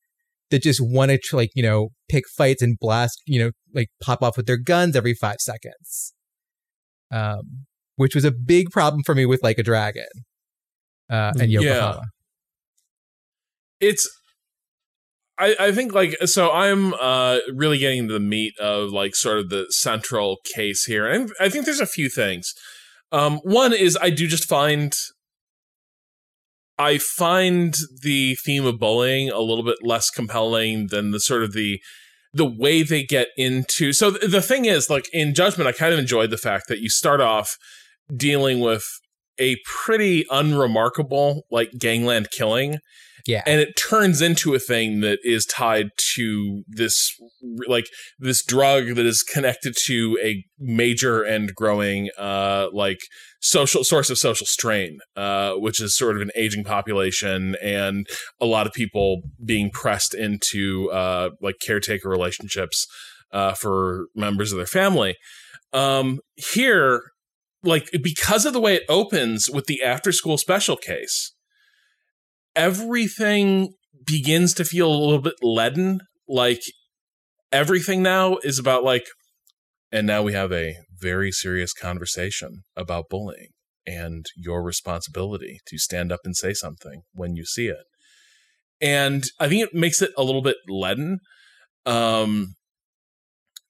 that 0.50 0.62
just 0.62 0.80
want 0.82 1.10
to 1.10 1.36
like 1.36 1.50
you 1.54 1.62
know 1.62 1.88
pick 2.08 2.24
fights 2.36 2.62
and 2.62 2.78
blast 2.78 3.20
you 3.26 3.42
know 3.42 3.50
like 3.74 3.88
pop 4.02 4.22
off 4.22 4.36
with 4.36 4.46
their 4.46 4.58
guns 4.58 4.94
every 4.94 5.14
5 5.14 5.36
seconds 5.40 6.14
um 7.10 7.66
which 7.96 8.14
was 8.14 8.24
a 8.24 8.32
big 8.32 8.70
problem 8.70 9.02
for 9.04 9.14
me 9.14 9.26
with 9.26 9.42
like 9.42 9.58
a 9.58 9.62
dragon 9.62 10.06
uh 11.10 11.32
and 11.38 11.50
Yeah. 11.50 11.98
It's 13.80 14.08
I, 15.38 15.54
I 15.58 15.72
think 15.72 15.92
like 15.92 16.16
so 16.24 16.50
I'm 16.50 16.94
uh 16.94 17.38
really 17.54 17.78
getting 17.78 18.08
to 18.08 18.14
the 18.14 18.20
meat 18.20 18.54
of 18.58 18.90
like 18.90 19.14
sort 19.14 19.38
of 19.38 19.50
the 19.50 19.66
central 19.70 20.38
case 20.54 20.84
here. 20.84 21.06
And 21.06 21.30
I 21.40 21.48
think 21.48 21.64
there's 21.64 21.80
a 21.80 21.86
few 21.86 22.08
things. 22.08 22.54
Um 23.12 23.38
one 23.42 23.72
is 23.72 23.98
I 24.00 24.10
do 24.10 24.26
just 24.26 24.48
find 24.48 24.94
I 26.78 26.98
find 26.98 27.74
the 28.02 28.36
theme 28.36 28.66
of 28.66 28.78
bullying 28.78 29.30
a 29.30 29.40
little 29.40 29.64
bit 29.64 29.78
less 29.82 30.10
compelling 30.10 30.88
than 30.88 31.10
the 31.10 31.20
sort 31.20 31.42
of 31.42 31.52
the 31.52 31.80
the 32.32 32.46
way 32.46 32.82
they 32.82 33.02
get 33.02 33.28
into 33.36 33.92
so 33.92 34.10
th- 34.10 34.30
the 34.30 34.42
thing 34.42 34.66
is 34.66 34.90
like 34.90 35.08
in 35.12 35.34
judgment 35.34 35.68
I 35.68 35.72
kind 35.72 35.92
of 35.92 35.98
enjoyed 35.98 36.30
the 36.30 36.36
fact 36.36 36.68
that 36.68 36.80
you 36.80 36.90
start 36.90 37.20
off 37.20 37.56
dealing 38.14 38.60
with 38.60 38.84
a 39.38 39.56
pretty 39.64 40.26
unremarkable 40.30 41.42
like 41.50 41.70
gangland 41.78 42.28
killing 42.30 42.78
yeah. 43.26 43.42
And 43.46 43.60
it 43.60 43.76
turns 43.76 44.22
into 44.22 44.54
a 44.54 44.58
thing 44.58 45.00
that 45.00 45.18
is 45.22 45.44
tied 45.44 45.90
to 46.14 46.62
this 46.68 47.10
like 47.66 47.86
this 48.18 48.44
drug 48.44 48.94
that 48.94 49.06
is 49.06 49.22
connected 49.22 49.74
to 49.86 50.18
a 50.22 50.44
major 50.58 51.22
and 51.22 51.54
growing 51.54 52.10
uh 52.18 52.68
like 52.72 52.98
social 53.40 53.84
source 53.84 54.10
of 54.10 54.18
social 54.18 54.46
strain 54.46 54.98
uh 55.16 55.52
which 55.52 55.80
is 55.80 55.96
sort 55.96 56.16
of 56.16 56.22
an 56.22 56.30
aging 56.34 56.64
population 56.64 57.54
and 57.62 58.06
a 58.40 58.46
lot 58.46 58.66
of 58.66 58.72
people 58.72 59.22
being 59.44 59.70
pressed 59.70 60.14
into 60.14 60.90
uh 60.90 61.30
like 61.40 61.56
caretaker 61.64 62.08
relationships 62.08 62.86
uh 63.32 63.52
for 63.52 64.06
members 64.14 64.52
of 64.52 64.56
their 64.56 64.66
family. 64.66 65.16
Um 65.72 66.20
here 66.36 67.02
like 67.62 67.90
because 68.02 68.46
of 68.46 68.52
the 68.52 68.60
way 68.60 68.76
it 68.76 68.84
opens 68.88 69.50
with 69.50 69.66
the 69.66 69.82
after 69.82 70.12
school 70.12 70.38
special 70.38 70.76
case, 70.76 71.32
everything 72.56 73.74
begins 74.04 74.54
to 74.54 74.64
feel 74.64 74.88
a 74.88 74.96
little 74.96 75.20
bit 75.20 75.34
leaden. 75.42 76.00
Like 76.26 76.62
everything 77.52 78.02
now 78.02 78.38
is 78.42 78.58
about 78.58 78.82
like, 78.82 79.06
and 79.92 80.06
now 80.06 80.22
we 80.22 80.32
have 80.32 80.52
a 80.52 80.74
very 80.98 81.30
serious 81.30 81.72
conversation 81.72 82.62
about 82.76 83.04
bullying 83.10 83.48
and 83.86 84.26
your 84.36 84.64
responsibility 84.64 85.60
to 85.66 85.78
stand 85.78 86.10
up 86.10 86.20
and 86.24 86.34
say 86.34 86.52
something 86.52 87.02
when 87.12 87.36
you 87.36 87.44
see 87.44 87.68
it. 87.68 87.84
And 88.80 89.24
I 89.38 89.48
think 89.48 89.62
it 89.62 89.74
makes 89.74 90.02
it 90.02 90.10
a 90.16 90.24
little 90.24 90.42
bit 90.42 90.56
leaden. 90.68 91.20
Um, 91.84 92.54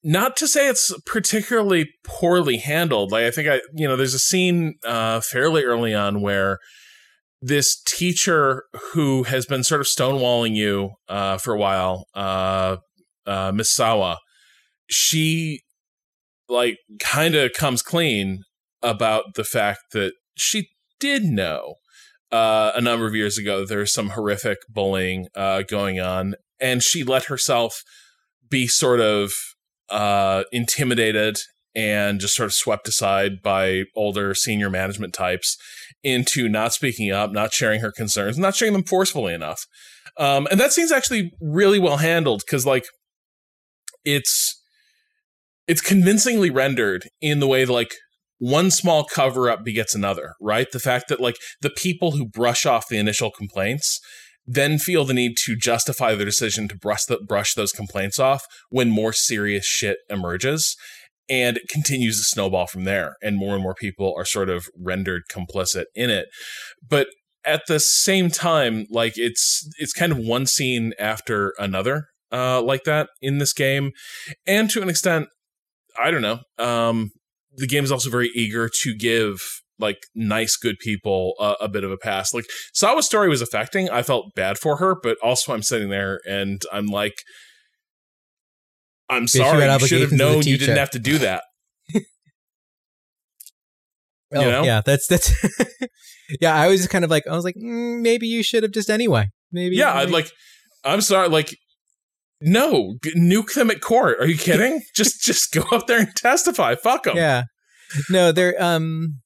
not 0.03 0.37
to 0.37 0.49
say 0.49 0.69
it's 0.69 0.95
particularly 1.05 1.91
poorly 2.05 2.59
handled. 2.59 3.13
Like 3.13 3.25
I 3.25 3.31
think 3.31 3.49
I, 3.49 3.61
you 3.75 3.87
know, 3.87 3.97
there's 3.97 4.15
a 4.15 4.19
scene 4.19 4.75
uh, 4.87 5.21
fairly 5.21 5.65
early 5.65 5.95
on 5.95 6.23
where 6.23 6.59
this 7.41 7.81
teacher 7.83 8.65
who 8.93 9.25
has 9.25 9.47
been 9.47 9.63
sort 9.63 9.81
of 9.81 9.87
stonewalling 9.87 10.55
you 10.55 10.93
uh, 11.09 11.39
for 11.39 11.55
a 11.55 11.59
while, 11.59 12.07
uh, 12.15 12.77
uh, 13.27 13.53
Miss 13.55 13.71
Sawa, 13.71 14.19
she 14.89 15.61
like 16.49 16.79
kind 17.01 17.35
of 17.35 17.53
comes 17.53 17.83
clean 17.83 18.43
about 18.83 19.35
the 19.35 19.45
fact 19.45 19.81
that 19.93 20.13
she 20.37 20.69
did 21.01 21.25
know 21.25 21.75
uh, 22.33 22.73
a 22.75 22.81
number 22.81 23.07
of 23.07 23.15
years 23.15 23.39
ago 23.39 23.65
there 23.65 23.79
was 23.79 23.93
some 23.93 24.11
horrific 24.11 24.59
bullying 24.69 25.29
uh, 25.35 25.63
going 25.63 26.01
on, 26.01 26.35
and 26.61 26.83
she 26.83 27.05
let 27.05 27.25
herself 27.25 27.83
be 28.49 28.67
sort 28.67 29.01
of 29.01 29.33
uh, 29.91 30.45
intimidated 30.53 31.39
and 31.77 32.19
just 32.19 32.35
sort 32.35 32.47
of 32.47 32.55
swept 32.55 32.89
aside 32.89 33.43
by 33.43 33.85
older 33.95 34.35
senior 34.35 34.71
management 34.71 35.13
types 35.13 35.59
into 36.03 36.49
not 36.49 36.73
speaking 36.73 37.13
up, 37.13 37.31
not 37.31 37.53
sharing 37.53 37.81
her 37.81 37.93
concerns, 37.93 38.39
not 38.39 38.57
sharing 38.57 38.73
them 38.73 38.83
forcefully 38.83 39.35
enough. 39.35 39.67
Um, 40.19 40.49
and 40.51 40.59
that 40.59 40.73
scene's 40.73 40.91
actually 40.91 41.33
really 41.41 41.79
well 41.79 41.99
handled 41.99 42.43
because, 42.47 42.65
like, 42.65 42.87
it's 44.05 44.59
it's 45.69 45.81
convincingly 45.81 46.49
rendered 46.49 47.09
in 47.21 47.41
the 47.41 47.47
way 47.47 47.65
that, 47.65 47.73
like, 47.73 47.93
one 48.39 48.71
small 48.71 49.05
cover 49.05 49.51
up 49.51 49.65
begets 49.65 49.95
another, 49.95 50.35
right? 50.41 50.69
The 50.73 50.79
fact 50.79 51.09
that, 51.09 51.21
like, 51.21 51.37
the 51.61 51.71
people 51.71 52.13
who 52.13 52.27
brush 52.27 52.65
off 52.65 52.89
the 52.89 52.99
initial 52.99 53.31
complaints 53.31 54.01
then 54.47 54.79
feel 54.79 55.05
the 55.05 55.13
need 55.13 55.37
to 55.45 55.57
justify 55.57 56.15
their 56.15 56.25
decision 56.25 56.69
to 56.69 56.77
brush 56.77 57.05
the, 57.07 57.19
brush 57.19 57.55
those 57.55 57.73
complaints 57.73 58.21
off 58.21 58.45
when 58.71 58.89
more 58.89 59.13
serious 59.13 59.67
shit 59.67 59.99
emerges 60.09 60.77
and 61.29 61.57
it 61.57 61.69
continues 61.69 62.19
to 62.19 62.25
snowball 62.25 62.67
from 62.67 62.85
there 62.85 63.17
and 63.23 63.37
more 63.37 63.55
and 63.55 63.63
more 63.63 63.75
people 63.75 64.15
are 64.17 64.25
sort 64.25 64.49
of 64.49 64.69
rendered 64.79 65.23
complicit 65.31 65.85
in 65.95 66.11
it. 66.11 66.27
But 66.87 67.09
at 67.45 67.63
the 67.69 67.79
same 67.79 68.29
time 68.29 68.87
like 68.91 69.15
it's 69.17 69.69
it's 69.79 69.93
kind 69.93 70.13
of 70.13 70.19
one 70.19 70.47
scene 70.47 70.93
after 70.99 71.55
another 71.59 72.09
uh 72.33 72.61
like 72.61 72.85
that 72.85 73.09
in 73.21 73.39
this 73.39 73.53
game. 73.53 73.93
And 74.47 74.69
to 74.71 74.83
an 74.83 74.89
extent 74.89 75.29
i 75.99 76.11
don't 76.11 76.23
know 76.23 76.41
um 76.59 77.11
the 77.55 77.67
game 77.67 77.85
is 77.85 77.93
also 77.93 78.11
very 78.11 78.31
eager 78.35 78.69
to 78.83 78.95
give 78.97 79.41
like 79.79 79.99
nice 80.15 80.57
good 80.57 80.77
people 80.79 81.35
uh, 81.39 81.55
a 81.61 81.69
bit 81.69 81.85
of 81.85 81.91
a 81.91 81.99
pass. 81.99 82.33
Like 82.33 82.47
sawa's 82.73 83.07
story 83.07 83.29
was 83.29 83.43
affecting. 83.43 83.91
I 83.91 84.03
felt 84.03 84.35
bad 84.35 84.59
for 84.59 84.77
her 84.79 84.97
but 85.01 85.17
also 85.23 85.55
i'm 85.55 85.63
sitting 85.63 85.89
there 85.89 86.21
and 86.29 86.63
i'm 86.73 86.87
like 86.87 87.15
i'm 89.09 89.23
you 89.23 89.29
sorry 89.29 89.45
you 89.45 89.53
should 89.53 89.63
have 89.63 89.71
obligations 89.77 90.13
as 90.13 90.13
a 90.13 90.17
known 90.17 90.43
you 90.43 90.59
didn't 90.59 90.77
have 90.77 90.91
to 90.91 90.99
do 90.99 91.19
that 91.19 91.43
Oh, 94.35 94.41
know? 94.41 94.65
yeah, 94.65 94.83
that's 94.85 95.07
that's. 95.07 95.33
yeah, 96.41 96.53
I 96.55 96.67
was 96.67 96.81
just 96.81 96.91
kind 96.91 97.05
of 97.05 97.11
like, 97.13 97.29
I 97.29 97.33
was 97.35 97.45
like, 97.45 97.55
mm, 97.55 98.01
maybe 98.03 98.27
you 98.27 98.43
should 98.43 98.65
have 98.65 98.73
just 98.73 98.91
anyway. 98.91 99.29
Maybe. 99.53 99.77
yeah 99.77 99.95
i'd 99.95 100.11
like 100.11 100.31
i'm 100.85 101.01
sorry 101.01 101.29
like 101.29 101.57
no 102.41 102.97
nuke 103.17 103.55
them 103.55 103.71
at 103.71 103.81
court 103.81 104.19
are 104.19 104.27
you 104.27 104.37
kidding 104.37 104.83
just 104.95 105.23
just 105.23 105.53
go 105.53 105.63
up 105.71 105.87
there 105.87 106.01
and 106.01 106.15
testify 106.17 106.75
fuck 106.75 107.05
them 107.05 107.17
Yeah. 107.17 107.45
No, 108.11 108.33
they're 108.33 108.61
um. 108.61 109.21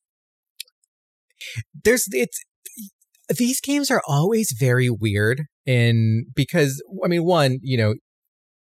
There's 1.83 2.05
it's 2.13 2.39
these 3.39 3.61
games 3.63 3.91
are 3.91 4.03
always 4.07 4.55
very 4.61 4.91
weird 4.91 5.45
in 5.65 6.27
because 6.37 6.83
I 7.03 7.09
mean 7.09 7.25
one 7.25 7.59
you 7.63 7.79
know 7.79 7.95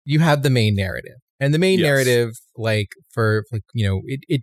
you 0.09 0.19
have 0.19 0.41
the 0.41 0.49
main 0.49 0.73
narrative 0.75 1.19
and 1.39 1.53
the 1.53 1.59
main 1.59 1.79
Yes. 1.79 1.85
narrative 1.89 2.29
like 2.57 2.89
for 3.13 3.43
like 3.51 3.61
you 3.73 3.85
know 3.87 4.01
it 4.05 4.21
it 4.27 4.41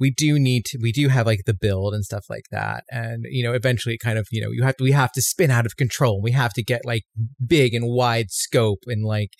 we 0.00 0.10
do 0.10 0.38
need 0.38 0.64
to 0.66 0.78
we 0.82 0.92
do 0.92 1.08
have 1.08 1.26
like 1.26 1.40
the 1.46 1.54
build 1.54 1.94
and 1.94 2.04
stuff 2.04 2.26
like 2.28 2.44
that 2.50 2.84
and 2.90 3.24
you 3.28 3.42
know 3.42 3.52
eventually 3.52 3.94
it 3.94 3.98
kind 4.08 4.18
of 4.18 4.26
you 4.30 4.40
know 4.42 4.50
you 4.50 4.62
have 4.62 4.76
to 4.76 4.84
we 4.84 4.92
have 4.92 5.12
to 5.12 5.22
spin 5.22 5.50
out 5.50 5.66
of 5.66 5.76
control 5.76 6.20
we 6.22 6.32
have 6.32 6.52
to 6.52 6.62
get 6.62 6.82
like 6.84 7.04
big 7.44 7.74
and 7.74 7.86
wide 7.88 8.30
scope 8.30 8.80
and 8.86 9.04
like 9.04 9.30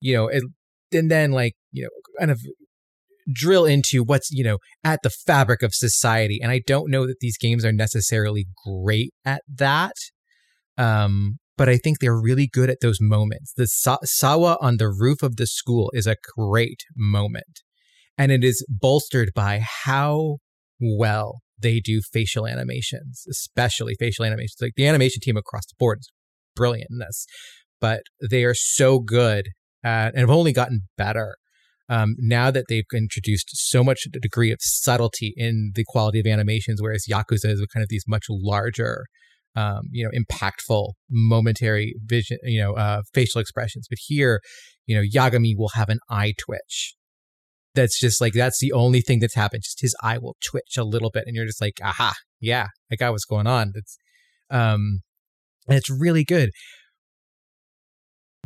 you 0.00 0.14
know 0.14 0.26
it, 0.28 0.42
and 0.92 1.10
then 1.10 1.32
like 1.32 1.54
you 1.70 1.82
know 1.84 1.90
kind 2.18 2.30
of 2.30 2.40
drill 3.32 3.66
into 3.66 4.02
what's 4.02 4.30
you 4.30 4.42
know 4.42 4.58
at 4.82 5.00
the 5.02 5.10
fabric 5.10 5.62
of 5.62 5.74
society 5.74 6.40
and 6.42 6.50
i 6.50 6.60
don't 6.66 6.90
know 6.90 7.06
that 7.06 7.20
these 7.20 7.38
games 7.38 7.64
are 7.64 7.72
necessarily 7.72 8.46
great 8.66 9.12
at 9.24 9.42
that 9.48 9.94
um 10.78 11.38
but 11.60 11.68
i 11.68 11.76
think 11.76 11.98
they're 11.98 12.18
really 12.18 12.48
good 12.50 12.70
at 12.70 12.80
those 12.80 13.00
moments. 13.00 13.52
The 13.54 13.66
Sa- 13.66 13.98
sawa 14.02 14.56
on 14.62 14.78
the 14.78 14.88
roof 14.88 15.22
of 15.22 15.36
the 15.36 15.46
school 15.46 15.90
is 15.92 16.06
a 16.06 16.16
great 16.34 16.80
moment 16.96 17.60
and 18.16 18.32
it 18.32 18.42
is 18.42 18.64
bolstered 18.68 19.32
by 19.34 19.60
how 19.84 20.38
well 20.80 21.40
they 21.58 21.78
do 21.78 22.00
facial 22.00 22.46
animations 22.46 23.24
especially 23.28 23.94
facial 23.98 24.24
animations. 24.24 24.56
Like 24.60 24.72
the 24.74 24.88
animation 24.88 25.20
team 25.20 25.36
across 25.36 25.66
the 25.66 25.74
board 25.78 25.98
is 26.00 26.10
brilliant 26.56 26.88
in 26.90 26.98
this 26.98 27.26
but 27.78 28.04
they 28.30 28.44
are 28.44 28.54
so 28.54 28.98
good 28.98 29.48
at, 29.84 30.14
and 30.14 30.20
have 30.20 30.30
only 30.30 30.54
gotten 30.54 30.88
better 30.96 31.36
um, 31.90 32.14
now 32.18 32.50
that 32.52 32.66
they've 32.68 32.84
introduced 32.94 33.48
so 33.52 33.82
much 33.82 34.06
degree 34.22 34.52
of 34.52 34.58
subtlety 34.60 35.34
in 35.36 35.72
the 35.74 35.84
quality 35.88 36.20
of 36.20 36.26
animations, 36.26 36.80
whereas 36.80 37.04
Yakuza 37.10 37.46
is 37.46 37.66
kind 37.74 37.82
of 37.82 37.88
these 37.88 38.04
much 38.06 38.26
larger, 38.30 39.06
um, 39.56 39.82
you 39.90 40.04
know, 40.04 40.10
impactful, 40.10 40.92
momentary 41.10 41.94
vision, 42.04 42.38
you 42.42 42.60
know, 42.60 42.74
uh, 42.74 43.02
facial 43.12 43.40
expressions. 43.40 43.86
But 43.88 43.98
here, 44.06 44.40
you 44.86 44.96
know, 44.96 45.02
Yagami 45.02 45.54
will 45.56 45.70
have 45.74 45.88
an 45.88 45.98
eye 46.08 46.34
twitch. 46.38 46.94
That's 47.74 47.98
just 47.98 48.20
like 48.20 48.32
that's 48.32 48.58
the 48.60 48.72
only 48.72 49.00
thing 49.00 49.20
that's 49.20 49.34
happened. 49.34 49.62
Just 49.64 49.80
his 49.80 49.94
eye 50.02 50.18
will 50.18 50.36
twitch 50.44 50.76
a 50.76 50.84
little 50.84 51.10
bit, 51.10 51.24
and 51.26 51.36
you're 51.36 51.46
just 51.46 51.60
like, 51.60 51.78
aha, 51.82 52.14
yeah, 52.40 52.66
I 52.90 52.96
got 52.96 53.12
what's 53.12 53.24
going 53.24 53.46
on. 53.46 53.72
That's, 53.74 53.96
um, 54.50 55.00
and 55.68 55.76
it's 55.76 55.90
really 55.90 56.24
good 56.24 56.50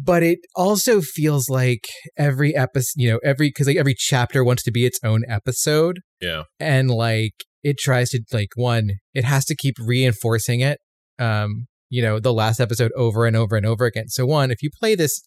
but 0.02 0.22
it 0.22 0.40
also 0.55 1.00
feels 1.00 1.48
like 1.48 1.86
every 2.16 2.55
episode, 2.55 2.94
you 2.96 3.11
know, 3.11 3.20
every 3.24 3.48
because 3.48 3.66
like 3.66 3.76
every 3.76 3.94
chapter 3.96 4.44
wants 4.44 4.62
to 4.64 4.72
be 4.72 4.84
its 4.84 4.98
own 5.05 5.22
episode, 5.28 6.00
yeah 6.20 6.44
and 6.59 6.90
like 6.90 7.34
it 7.62 7.78
tries 7.78 8.11
to 8.11 8.20
like 8.32 8.50
one, 8.57 8.90
it 9.14 9.24
has 9.24 9.44
to 9.46 9.57
keep 9.57 9.76
reinforcing 9.78 10.61
it, 10.61 10.78
um, 11.18 11.66
you 11.90 12.02
know, 12.02 12.18
the 12.18 12.32
last 12.32 12.60
episode 12.60 12.92
over 12.96 13.26
and 13.26 13.36
over 13.36 13.56
and 13.56 13.66
over 13.66 13.84
again. 13.84 14.08
So 14.08 14.26
one, 14.26 14.50
if 14.50 14.62
you 14.62 14.70
play 14.70 14.94
this 14.94 15.22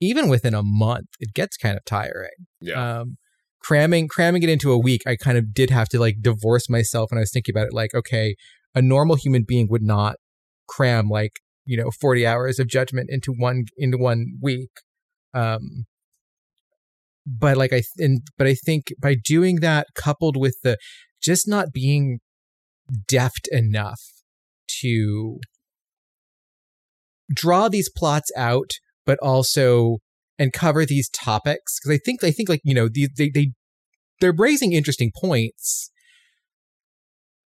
even 0.00 0.28
within 0.28 0.54
a 0.54 0.62
month, 0.62 1.06
it 1.20 1.32
gets 1.34 1.56
kind 1.56 1.76
of 1.76 1.84
tiring. 1.84 2.30
yeah 2.60 3.00
Um, 3.00 3.16
cramming 3.60 4.08
cramming 4.08 4.42
it 4.42 4.48
into 4.48 4.72
a 4.72 4.78
week, 4.78 5.02
I 5.06 5.16
kind 5.16 5.38
of 5.38 5.54
did 5.54 5.70
have 5.70 5.88
to 5.90 6.00
like 6.00 6.16
divorce 6.20 6.68
myself 6.68 7.10
when 7.10 7.18
I 7.18 7.22
was 7.22 7.30
thinking 7.32 7.54
about 7.54 7.68
it. 7.68 7.72
Like, 7.72 7.94
okay, 7.94 8.34
a 8.74 8.82
normal 8.82 9.16
human 9.16 9.44
being 9.46 9.68
would 9.70 9.82
not 9.82 10.16
cram 10.68 11.08
like 11.08 11.32
you 11.64 11.76
know 11.76 11.90
40 12.00 12.26
hours 12.26 12.58
of 12.58 12.66
judgment 12.66 13.08
into 13.10 13.32
one 13.32 13.64
into 13.76 13.98
one 13.98 14.38
week 14.40 14.70
um 15.34 15.84
but 17.26 17.56
like 17.56 17.72
i 17.72 17.76
th- 17.76 17.86
and 17.98 18.22
but 18.38 18.46
i 18.46 18.54
think 18.54 18.92
by 18.98 19.14
doing 19.14 19.56
that 19.56 19.88
coupled 19.94 20.36
with 20.36 20.56
the 20.62 20.76
just 21.22 21.46
not 21.46 21.72
being 21.72 22.18
deft 23.06 23.48
enough 23.52 24.00
to 24.80 25.38
draw 27.32 27.68
these 27.68 27.90
plots 27.96 28.30
out 28.36 28.70
but 29.04 29.18
also 29.20 29.98
and 30.38 30.52
cover 30.52 30.84
these 30.86 31.08
topics. 31.10 31.78
Because 31.78 31.96
i 31.96 32.00
think 32.04 32.22
i 32.24 32.30
think 32.30 32.48
like 32.48 32.60
you 32.64 32.74
know 32.74 32.88
these 32.92 33.10
they, 33.16 33.30
they 33.30 33.52
they're 34.20 34.32
raising 34.32 34.72
interesting 34.72 35.10
points. 35.20 35.90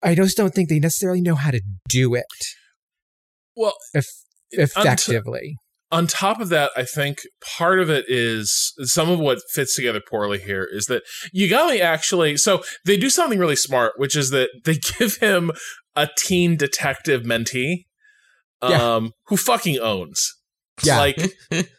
I 0.03 0.14
just 0.14 0.37
don't 0.37 0.55
think 0.55 0.68
they 0.68 0.79
necessarily 0.79 1.20
know 1.22 1.35
how 1.35 1.51
to 1.51 1.61
do 1.89 2.14
it 2.14 2.27
well 3.57 3.74
eff- 3.95 4.05
On 4.53 4.59
t- 4.59 4.62
effectively. 4.62 5.57
on 5.91 6.07
top 6.07 6.41
of 6.41 6.51
that, 6.51 6.70
I 6.77 6.85
think 6.85 7.18
part 7.57 7.81
of 7.81 7.91
it 7.91 8.05
is 8.09 8.72
some 8.83 9.11
of 9.11 9.18
what 9.18 9.39
fits 9.55 9.74
together 9.74 10.01
poorly 10.09 10.39
here 10.39 10.68
is 10.70 10.85
that 10.87 11.03
Yagami 11.35 11.81
actually, 11.81 12.37
so 12.37 12.62
they 12.85 12.97
do 12.97 13.11
something 13.11 13.39
really 13.39 13.57
smart, 13.57 13.95
which 13.97 14.14
is 14.14 14.31
that 14.31 14.51
they 14.64 14.74
give 14.99 15.16
him 15.16 15.51
a 15.97 16.09
teen 16.19 16.57
detective 16.57 17.23
mentee 17.23 17.85
um, 18.63 18.71
Yeah. 18.71 19.09
who 19.27 19.37
fucking 19.37 19.79
owns. 19.79 20.35
Yeah. 20.83 20.99
Like 20.99 21.17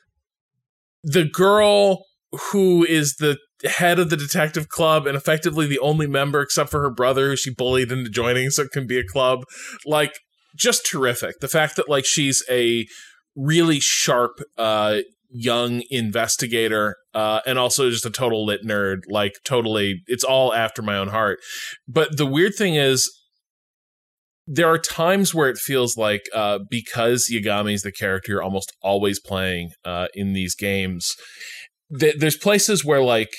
the 1.04 1.26
girl 1.26 2.06
who 2.52 2.84
is 2.84 3.16
the 3.16 3.38
head 3.66 3.98
of 4.00 4.10
the 4.10 4.18
detective 4.18 4.70
club 4.70 5.08
and 5.08 5.16
effectively 5.16 5.66
the 5.66 5.80
only 5.80 6.08
member 6.08 6.42
except 6.42 6.70
for 6.70 6.82
her 6.82 6.90
brother 6.92 7.30
who 7.30 7.36
she 7.36 7.54
bullied 7.54 7.92
into 7.92 8.10
joining 8.10 8.50
so 8.50 8.64
it 8.64 8.72
can 8.72 8.86
be 8.86 9.00
a 9.00 9.04
club. 9.04 9.44
Like 9.86 10.14
just 10.56 10.86
terrific. 10.86 11.40
The 11.40 11.48
fact 11.48 11.76
that 11.78 11.90
like 11.90 12.06
she's 12.06 12.44
a 12.50 12.86
really 13.36 13.80
sharp 13.80 14.40
uh 14.58 15.00
young 15.30 15.84
investigator 15.90 16.96
uh 17.14 17.42
and 17.46 17.60
also 17.60 17.90
just 17.90 18.06
a 18.06 18.10
total 18.10 18.46
lit 18.46 18.64
nerd 18.64 19.00
like 19.10 19.34
totally 19.44 20.02
it's 20.08 20.24
all 20.24 20.54
after 20.54 20.82
my 20.82 20.98
own 20.98 21.10
heart 21.10 21.38
but 21.88 22.16
the 22.16 22.26
weird 22.26 22.56
thing 22.56 22.76
is 22.76 23.12
there 24.48 24.68
are 24.68 24.80
times 24.80 25.36
where 25.36 25.50
it 25.50 25.58
feels 25.58 25.98
like 25.98 26.22
uh 26.34 26.60
because 26.70 27.30
yagami 27.32 27.74
is 27.74 27.82
the 27.82 27.92
character 27.92 28.32
you're 28.32 28.44
almost 28.44 28.72
always 28.82 29.20
playing 29.20 29.72
uh 29.86 30.08
in 30.14 30.34
these 30.34 30.56
games 30.56 31.14
th- 32.00 32.16
there's 32.18 32.38
places 32.38 32.86
where 32.86 33.02
like 33.02 33.30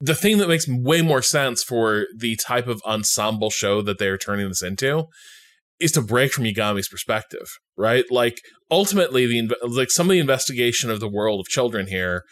the 0.00 0.14
thing 0.14 0.38
that 0.38 0.48
makes 0.48 0.66
way 0.68 1.02
more 1.02 1.22
sense 1.22 1.62
for 1.62 2.06
the 2.16 2.36
type 2.36 2.68
of 2.68 2.80
ensemble 2.86 3.50
show 3.50 3.82
that 3.82 3.98
they're 3.98 4.18
turning 4.18 4.48
this 4.48 4.62
into 4.62 5.06
is 5.80 5.92
to 5.92 6.02
break 6.02 6.32
from 6.32 6.44
Yagami's 6.44 6.88
perspective, 6.88 7.46
right? 7.76 8.04
Like 8.10 8.40
ultimately, 8.70 9.26
the 9.26 9.56
like 9.62 9.90
some 9.90 10.06
of 10.06 10.12
the 10.12 10.18
investigation 10.18 10.90
of 10.90 11.00
the 11.00 11.08
world 11.08 11.40
of 11.40 11.46
children 11.46 11.86
here 11.86 12.22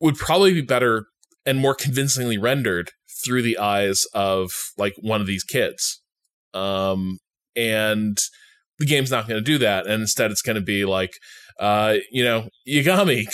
would 0.00 0.16
probably 0.16 0.54
be 0.54 0.62
better 0.62 1.06
and 1.46 1.58
more 1.58 1.74
convincingly 1.74 2.38
rendered 2.38 2.90
through 3.24 3.42
the 3.42 3.58
eyes 3.58 4.04
of 4.14 4.50
like 4.76 4.94
one 5.00 5.20
of 5.20 5.26
these 5.26 5.44
kids, 5.44 6.02
um, 6.54 7.18
and 7.56 8.18
the 8.78 8.86
game's 8.86 9.10
not 9.10 9.28
going 9.28 9.42
to 9.42 9.44
do 9.44 9.58
that, 9.58 9.86
and 9.86 10.00
instead 10.00 10.30
it's 10.30 10.42
going 10.42 10.56
to 10.56 10.62
be 10.62 10.84
like. 10.84 11.12
Uh, 11.60 11.96
you 12.12 12.22
know, 12.22 12.48
Yagami, 12.68 13.26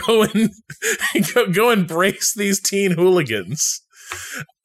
go 0.06 0.22
and 0.22 1.34
go, 1.34 1.52
go 1.52 1.68
embrace 1.68 2.32
these 2.34 2.62
teen 2.62 2.92
hooligans. 2.92 3.82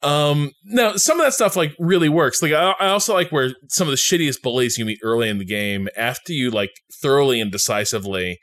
Um, 0.02 0.52
now 0.64 0.96
some 0.96 1.18
of 1.18 1.26
that 1.26 1.32
stuff 1.32 1.56
like 1.56 1.74
really 1.78 2.08
works. 2.08 2.42
Like 2.42 2.52
I, 2.52 2.74
I 2.78 2.88
also 2.88 3.14
like 3.14 3.30
where 3.30 3.54
some 3.68 3.88
of 3.88 3.92
the 3.92 3.96
shittiest 3.96 4.42
bullies 4.42 4.76
you 4.76 4.84
meet 4.84 4.98
early 5.02 5.28
in 5.28 5.38
the 5.38 5.44
game, 5.44 5.88
after 5.96 6.32
you 6.32 6.50
like 6.50 6.72
thoroughly 7.02 7.40
and 7.40 7.50
decisively 7.50 8.38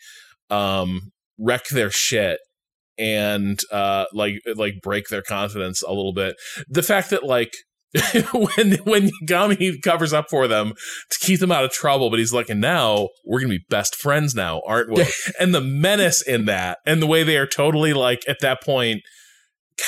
um 0.49 1.11
wreck 1.39 1.67
their 1.69 1.89
shit 1.89 2.39
and 2.97 3.59
uh 3.71 4.05
like 4.11 4.41
like 4.55 4.75
break 4.81 5.07
their 5.07 5.21
confidence 5.21 5.81
a 5.83 5.89
little 5.91 6.13
bit. 6.13 6.35
The 6.67 6.83
fact 6.83 7.09
that 7.11 7.23
like 7.23 7.53
when 8.33 8.73
when 8.83 9.09
Yagami 9.23 9.81
covers 9.81 10.13
up 10.13 10.29
for 10.29 10.47
them 10.47 10.73
to 11.09 11.19
keep 11.19 11.39
them 11.39 11.51
out 11.51 11.65
of 11.65 11.71
trouble, 11.71 12.09
but 12.09 12.19
he's 12.19 12.33
like, 12.33 12.49
and 12.49 12.61
now 12.61 13.09
we're 13.25 13.41
gonna 13.41 13.49
be 13.49 13.65
best 13.69 13.95
friends 13.95 14.33
now, 14.33 14.61
aren't 14.65 14.91
we? 14.91 15.05
and 15.39 15.53
the 15.53 15.61
menace 15.61 16.21
in 16.21 16.45
that, 16.45 16.79
and 16.85 17.01
the 17.01 17.07
way 17.07 17.23
they 17.23 17.37
are 17.37 17.47
totally 17.47 17.93
like 17.93 18.23
at 18.27 18.39
that 18.41 18.63
point 18.63 19.01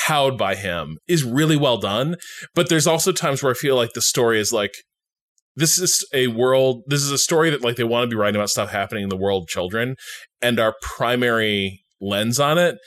cowed 0.05 0.37
by 0.37 0.55
him 0.55 0.97
is 1.07 1.23
really 1.23 1.57
well 1.57 1.77
done. 1.77 2.15
But 2.55 2.69
there's 2.69 2.87
also 2.87 3.11
times 3.11 3.41
where 3.41 3.51
I 3.51 3.55
feel 3.55 3.75
like 3.75 3.93
the 3.93 4.01
story 4.01 4.39
is 4.39 4.51
like, 4.51 4.73
this 5.55 5.77
is 5.77 6.05
a 6.13 6.27
world, 6.27 6.83
this 6.87 7.01
is 7.01 7.11
a 7.11 7.17
story 7.17 7.49
that 7.51 7.63
like 7.63 7.75
they 7.75 7.83
want 7.83 8.03
to 8.03 8.13
be 8.13 8.19
writing 8.19 8.35
about 8.35 8.49
stuff 8.49 8.71
happening 8.71 9.03
in 9.03 9.09
the 9.09 9.17
world 9.17 9.47
children. 9.47 9.95
And 10.41 10.59
our 10.59 10.75
primary 10.81 11.83
lens 12.01 12.39
on 12.39 12.57
it 12.57 12.77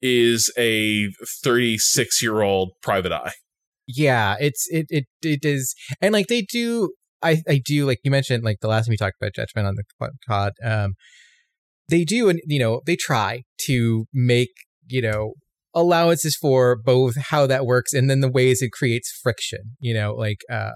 is 0.00 0.52
a 0.56 1.10
36 1.42 2.22
year 2.22 2.42
old 2.42 2.72
private 2.82 3.12
eye. 3.12 3.32
Yeah, 3.86 4.36
it's 4.40 4.66
it 4.70 4.86
it 4.90 5.04
it 5.22 5.44
is, 5.44 5.74
and 6.00 6.12
like 6.12 6.26
they 6.28 6.42
do. 6.42 6.90
I 7.22 7.42
I 7.48 7.60
do 7.64 7.86
like 7.86 7.98
you 8.04 8.10
mentioned 8.10 8.44
like 8.44 8.58
the 8.60 8.68
last 8.68 8.86
time 8.86 8.92
we 8.92 8.96
talked 8.96 9.16
about 9.20 9.34
judgment 9.34 9.66
on 9.66 9.76
the 9.76 10.10
pod. 10.28 10.52
Um, 10.64 10.94
they 11.88 12.04
do, 12.04 12.28
and 12.28 12.40
you 12.46 12.58
know 12.58 12.80
they 12.86 12.96
try 12.96 13.42
to 13.66 14.06
make 14.12 14.50
you 14.86 15.02
know 15.02 15.34
allowances 15.74 16.36
for 16.40 16.76
both 16.76 17.14
how 17.16 17.46
that 17.46 17.64
works 17.64 17.94
and 17.94 18.10
then 18.10 18.20
the 18.20 18.30
ways 18.30 18.60
it 18.60 18.72
creates 18.72 19.10
friction. 19.22 19.76
You 19.80 19.94
know, 19.94 20.14
like 20.14 20.38
uh, 20.50 20.72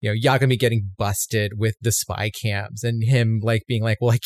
you 0.00 0.10
know 0.10 0.16
Yagami 0.18 0.58
getting 0.58 0.90
busted 0.98 1.52
with 1.56 1.76
the 1.80 1.92
spy 1.92 2.30
cams 2.30 2.82
and 2.84 3.02
him 3.04 3.40
like 3.42 3.62
being 3.68 3.82
like, 3.82 3.98
well, 4.00 4.10
like 4.10 4.22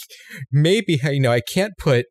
maybe 0.53 1.01
you 1.05 1.21
know 1.21 1.33
I 1.33 1.41
can't 1.41 1.73
put 1.79 2.07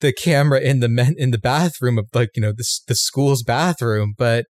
the 0.00 0.12
camera 0.12 0.60
in 0.60 0.80
the 0.80 0.88
men 0.88 1.14
in 1.16 1.30
the 1.30 1.38
bathroom 1.38 1.98
of 1.98 2.06
like 2.12 2.30
you 2.34 2.42
know 2.42 2.52
the 2.52 2.66
the 2.88 2.94
school's 2.94 3.42
bathroom, 3.42 4.14
but 4.16 4.46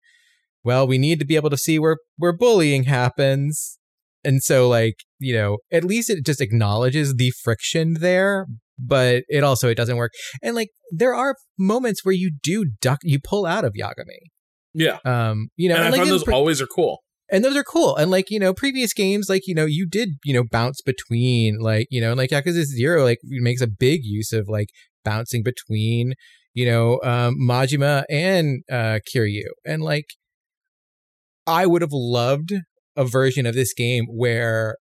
well, 0.66 0.88
we 0.88 0.98
need 0.98 1.20
to 1.20 1.26
be 1.26 1.36
able 1.36 1.52
to 1.52 1.58
see 1.58 1.80
where 1.80 1.98
where 2.18 2.34
bullying 2.34 2.84
happens. 2.84 3.78
And 4.24 4.42
so 4.42 4.68
like, 4.68 4.96
you 5.20 5.34
know, 5.36 5.60
at 5.72 5.84
least 5.84 6.10
it 6.10 6.26
just 6.26 6.42
acknowledges 6.42 7.14
the 7.14 7.32
friction 7.44 7.98
there, 8.00 8.48
but 8.80 9.24
it 9.30 9.44
also 9.44 9.70
it 9.70 9.76
doesn't 9.76 9.98
work. 9.98 10.12
And 10.42 10.56
like 10.56 10.70
there 10.92 11.14
are 11.14 11.36
moments 11.60 12.04
where 12.04 12.16
you 12.16 12.32
do 12.42 12.66
duck 12.82 13.00
you 13.04 13.20
pull 13.24 13.46
out 13.46 13.64
of 13.64 13.74
Yagami. 13.80 14.32
Yeah. 14.74 14.98
Um, 15.06 15.50
you 15.56 15.70
know, 15.70 15.76
and 15.76 15.86
I 15.86 15.90
like 15.90 16.00
find 16.00 16.10
those 16.10 16.24
pre- 16.24 16.34
always 16.34 16.60
are 16.60 16.68
cool. 16.68 17.04
and 17.30 17.44
those 17.44 17.56
are 17.56 17.64
cool. 17.64 17.96
And 17.96 18.12
like, 18.12 18.30
you 18.30 18.40
know, 18.40 18.54
previous 18.54 18.94
games, 18.94 19.30
like, 19.30 19.48
you 19.48 19.56
know, 19.56 19.66
you 19.66 19.88
did, 19.88 20.10
you 20.24 20.34
know, 20.34 20.44
bounce 20.52 20.82
between, 20.82 21.60
like, 21.60 21.88
you 21.90 22.02
know, 22.02 22.14
like 22.14 22.30
Yakuza 22.30 22.64
Zero, 22.64 23.04
like, 23.04 23.20
makes 23.24 23.62
a 23.62 23.68
big 23.68 24.02
use 24.04 24.32
of 24.32 24.48
like 24.48 24.70
bouncing 25.04 25.44
between, 25.44 26.14
you 26.54 26.66
know, 26.66 27.00
um, 27.04 27.36
Majima 27.42 28.04
and 28.10 28.64
uh, 28.72 29.00
Kiryu. 29.14 29.48
And 29.66 29.82
like, 29.82 30.06
I 31.48 31.66
would 31.66 31.82
have 31.82 31.94
loved 31.94 32.54
a 32.96 33.06
version 33.06 33.46
of 33.46 33.56
this 33.56 33.74
game 33.74 34.06
where 34.10 34.78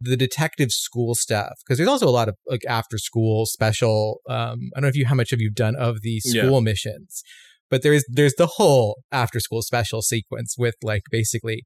the 0.00 0.16
detective 0.16 0.70
school 0.70 1.14
stuff, 1.14 1.58
because 1.64 1.76
there's 1.76 1.88
also 1.88 2.08
a 2.08 2.10
lot 2.10 2.28
of 2.28 2.36
like 2.46 2.62
after 2.66 2.96
school 2.96 3.44
special. 3.46 4.20
Um, 4.28 4.70
I 4.74 4.80
don't 4.80 4.82
know 4.82 4.88
if 4.88 4.96
you 4.96 5.06
how 5.06 5.14
much 5.14 5.30
have 5.30 5.40
you 5.40 5.50
done 5.50 5.76
of 5.76 6.00
the 6.02 6.20
Yeah. 6.24 6.42
school 6.42 6.60
missions, 6.62 7.22
but 7.68 7.82
there's 7.82 8.04
there's 8.08 8.34
the 8.36 8.46
whole 8.46 9.02
after 9.12 9.40
school 9.40 9.62
special 9.62 10.00
sequence 10.00 10.56
with 10.56 10.74
like 10.82 11.02
basically 11.10 11.64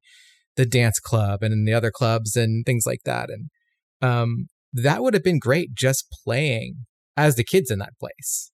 the 0.56 0.66
dance 0.66 0.98
club 0.98 1.42
and 1.42 1.66
the 1.66 1.72
other 1.72 1.90
clubs 1.90 2.36
and 2.36 2.66
things 2.66 2.84
like 2.86 3.02
that, 3.04 3.30
and 3.30 3.50
um, 4.02 4.46
that 4.72 5.02
would 5.02 5.14
have 5.14 5.22
been 5.24 5.38
great 5.38 5.74
just 5.74 6.06
playing 6.24 6.86
as 7.16 7.36
the 7.36 7.44
kids 7.44 7.70
in 7.70 7.78
that 7.78 7.96
place. 8.00 8.50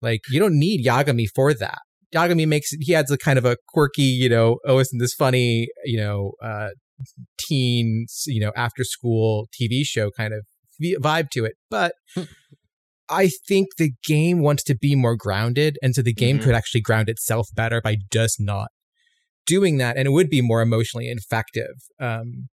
Like 0.00 0.20
you 0.30 0.38
don't 0.38 0.58
need 0.58 0.86
Yagami 0.86 1.26
for 1.34 1.52
that. 1.52 1.80
Yagami 2.16 2.46
makes 2.46 2.70
he 2.80 2.94
adds 2.94 3.10
a 3.10 3.18
kind 3.18 3.38
of 3.38 3.44
a 3.44 3.56
quirky, 3.68 4.02
you 4.02 4.28
know, 4.28 4.58
oh, 4.66 4.78
isn't 4.78 4.98
this 4.98 5.14
funny, 5.14 5.68
you 5.84 5.98
know, 5.98 6.32
uh, 6.42 6.70
teen, 7.38 8.06
you 8.26 8.40
know, 8.40 8.52
after 8.56 8.82
school 8.84 9.48
TV 9.58 9.82
show 9.84 10.10
kind 10.10 10.32
of 10.34 10.44
vibe 11.02 11.28
to 11.30 11.44
it. 11.44 11.54
But 11.70 11.92
I 13.08 13.30
think 13.48 13.68
the 13.78 13.92
game 14.04 14.40
wants 14.42 14.62
to 14.64 14.74
be 14.74 14.96
more 14.96 15.16
grounded, 15.16 15.78
and 15.82 15.94
so 15.94 16.02
the 16.02 16.12
game 16.14 16.38
Mhm. 16.38 16.42
could 16.44 16.54
actually 16.54 16.80
ground 16.80 17.08
itself 17.08 17.48
better 17.54 17.80
by 17.80 17.96
just 18.12 18.40
not 18.40 18.68
doing 19.46 19.76
that, 19.78 19.96
and 19.96 20.06
it 20.06 20.10
would 20.10 20.28
be 20.28 20.40
more 20.40 20.60
emotionally 20.60 21.06
effective 21.08 21.74
um, 22.00 22.48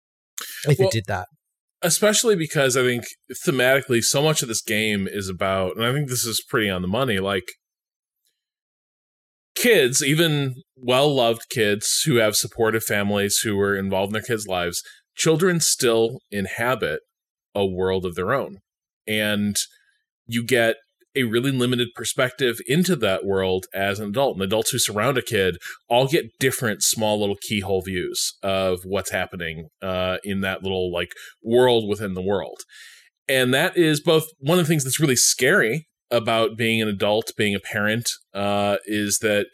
if 0.67 0.79
Well, 0.79 0.87
it 0.87 0.91
did 0.91 1.05
that. 1.07 1.27
especially 1.83 2.35
because 2.35 2.75
I 2.75 2.81
think 2.83 3.03
thematically 3.45 4.01
so 4.01 4.21
much 4.23 4.41
of 4.41 4.47
this 4.47 4.61
game 4.61 5.07
is 5.07 5.29
about, 5.29 5.75
and 5.77 5.85
I 5.85 5.93
think 5.93 6.09
this 6.09 6.25
is 6.25 6.43
pretty 6.49 6.69
on 6.69 6.81
the 6.81 6.87
money, 6.87 7.19
like 7.19 7.45
kids, 9.59 10.01
even 10.01 10.55
well 10.75 11.13
loved 11.13 11.49
kids 11.49 12.01
who 12.05 12.15
have 12.15 12.35
supportive 12.35 12.83
families 12.83 13.39
who 13.43 13.59
are 13.59 13.75
involved 13.75 14.09
in 14.09 14.13
their 14.13 14.21
kids' 14.21 14.47
lives, 14.47 14.81
children 15.15 15.59
still 15.59 16.19
inhabit 16.31 17.01
a 17.53 17.65
world 17.65 18.05
of 18.05 18.15
their 18.15 18.33
own. 18.33 18.59
And 19.05 19.57
you 20.25 20.45
get 20.45 20.77
a 21.15 21.23
really 21.23 21.51
limited 21.51 21.89
perspective 21.95 22.59
into 22.67 22.95
that 22.95 23.25
world 23.25 23.65
as 23.73 23.99
an 23.99 24.09
adult. 24.09 24.35
And 24.35 24.43
adults 24.43 24.69
who 24.71 24.79
surround 24.79 25.17
a 25.17 25.21
kid 25.21 25.57
all 25.89 26.07
get 26.07 26.31
different 26.39 26.81
small 26.81 27.19
little 27.19 27.35
keyhole 27.41 27.81
views 27.81 28.37
of 28.41 28.81
what's 28.85 29.11
happening 29.11 29.67
uh, 29.81 30.17
in 30.23 30.41
that 30.41 30.63
little 30.63 30.91
like 30.91 31.11
world 31.43 31.89
within 31.89 32.13
the 32.13 32.21
world. 32.21 32.59
And 33.27 33.53
that 33.53 33.75
is 33.75 33.99
both 33.99 34.25
one 34.39 34.57
of 34.57 34.65
the 34.65 34.69
things 34.69 34.83
that's 34.83 34.99
really 34.99 35.15
scary 35.15 35.88
about 36.11 36.57
being 36.57 36.81
an 36.81 36.87
adult, 36.87 37.31
being 37.37 37.55
a 37.55 37.59
parent, 37.59 38.09
uh, 38.33 38.77
is 38.85 39.19
that 39.19 39.47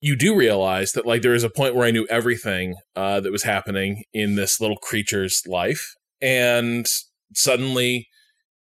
you 0.00 0.16
do 0.16 0.36
realize 0.36 0.92
that 0.92 1.06
like 1.06 1.22
there 1.22 1.34
is 1.34 1.44
a 1.44 1.50
point 1.50 1.74
where 1.74 1.86
I 1.86 1.90
knew 1.90 2.06
everything 2.10 2.74
uh, 2.94 3.20
that 3.20 3.32
was 3.32 3.44
happening 3.44 4.04
in 4.12 4.34
this 4.34 4.60
little 4.60 4.76
creature's 4.76 5.42
life, 5.46 5.94
and 6.20 6.86
suddenly 7.34 8.08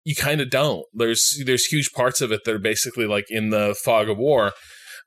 you 0.04 0.14
kind 0.14 0.40
of 0.40 0.50
don't. 0.50 0.84
There's 0.92 1.42
there's 1.44 1.66
huge 1.66 1.92
parts 1.92 2.20
of 2.20 2.32
it 2.32 2.42
that 2.44 2.54
are 2.54 2.60
basically 2.60 3.06
like 3.06 3.26
in 3.28 3.50
the 3.50 3.76
fog 3.84 4.08
of 4.08 4.18
war, 4.18 4.52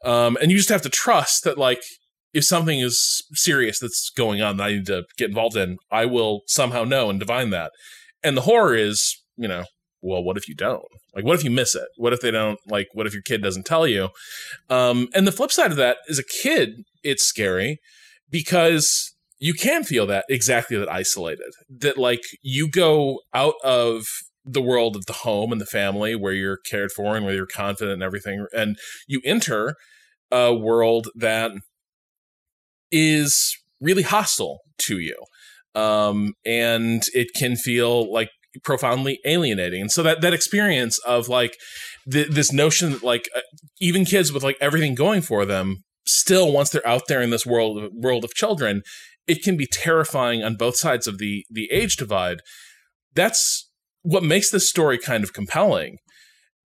um, 0.03 0.37
and 0.41 0.51
you 0.51 0.57
just 0.57 0.69
have 0.69 0.81
to 0.83 0.89
trust 0.89 1.43
that 1.45 1.57
like 1.57 1.81
if 2.33 2.43
something 2.43 2.81
is 2.81 3.23
serious 3.33 3.79
that's 3.79 4.11
going 4.15 4.41
on 4.41 4.57
that 4.57 4.63
I 4.63 4.71
need 4.73 4.87
to 4.87 5.05
get 5.17 5.29
involved 5.29 5.55
in, 5.55 5.77
I 5.89 6.05
will 6.05 6.41
somehow 6.47 6.83
know 6.83 7.09
and 7.09 7.17
divine 7.17 7.49
that. 7.51 7.71
And 8.23 8.35
the 8.35 8.41
horror 8.41 8.75
is, 8.75 9.23
you 9.37 9.47
know, 9.47 9.63
well, 10.01 10.21
what 10.21 10.35
if 10.35 10.49
you 10.49 10.53
don't? 10.53 10.83
Like, 11.15 11.23
what 11.23 11.35
if 11.35 11.43
you 11.43 11.51
miss 11.51 11.75
it? 11.75 11.87
What 11.97 12.13
if 12.13 12.19
they 12.19 12.31
don't? 12.31 12.59
Like, 12.67 12.87
what 12.93 13.07
if 13.07 13.13
your 13.13 13.21
kid 13.21 13.41
doesn't 13.41 13.65
tell 13.65 13.87
you? 13.87 14.09
Um, 14.69 15.07
and 15.13 15.25
the 15.25 15.31
flip 15.31 15.51
side 15.51 15.71
of 15.71 15.77
that 15.77 15.97
is 16.07 16.19
a 16.19 16.23
kid, 16.23 16.83
it's 17.03 17.23
scary 17.23 17.79
because 18.29 19.15
you 19.39 19.53
can 19.53 19.83
feel 19.83 20.05
that 20.07 20.25
exactly 20.29 20.77
that 20.77 20.91
isolated. 20.91 21.53
That 21.69 21.97
like 21.97 22.23
you 22.41 22.69
go 22.69 23.21
out 23.33 23.55
of 23.63 24.05
the 24.43 24.61
world 24.61 24.95
of 24.95 25.05
the 25.05 25.13
home 25.13 25.51
and 25.51 25.59
the 25.59 25.65
family 25.65 26.15
where 26.15 26.33
you're 26.33 26.59
cared 26.69 26.91
for 26.91 27.15
and 27.15 27.25
where 27.25 27.33
you're 27.33 27.47
confident 27.47 27.93
and 27.93 28.03
everything, 28.03 28.45
and 28.55 28.77
you 29.07 29.21
enter 29.23 29.75
a 30.31 30.53
world 30.53 31.07
that 31.15 31.51
is 32.91 33.57
really 33.81 34.03
hostile 34.03 34.59
to 34.79 34.99
you. 34.99 35.15
Um, 35.73 36.33
and 36.45 37.03
it 37.13 37.33
can 37.35 37.57
feel 37.57 38.11
like 38.11 38.29
profoundly 38.63 39.19
alienating. 39.25 39.81
And 39.81 39.91
so 39.91 40.03
that, 40.03 40.21
that 40.21 40.33
experience 40.33 40.99
of 40.99 41.27
like 41.27 41.57
th- 42.09 42.29
this 42.29 42.51
notion 42.51 42.91
that 42.91 43.03
like 43.03 43.29
uh, 43.35 43.41
even 43.79 44.05
kids 44.05 44.31
with 44.31 44.43
like 44.43 44.57
everything 44.61 44.95
going 44.95 45.21
for 45.21 45.45
them 45.45 45.83
still 46.05 46.51
once 46.51 46.69
they're 46.69 46.87
out 46.87 47.07
there 47.07 47.21
in 47.21 47.29
this 47.29 47.45
world 47.45 47.89
world 47.93 48.23
of 48.23 48.33
children, 48.33 48.81
it 49.27 49.43
can 49.43 49.57
be 49.57 49.67
terrifying 49.67 50.43
on 50.43 50.55
both 50.55 50.75
sides 50.75 51.07
of 51.07 51.17
the 51.17 51.45
the 51.49 51.69
age 51.71 51.95
divide. 51.95 52.39
That's 53.13 53.69
what 54.01 54.23
makes 54.23 54.51
this 54.51 54.69
story 54.69 54.97
kind 54.97 55.23
of 55.23 55.33
compelling. 55.33 55.97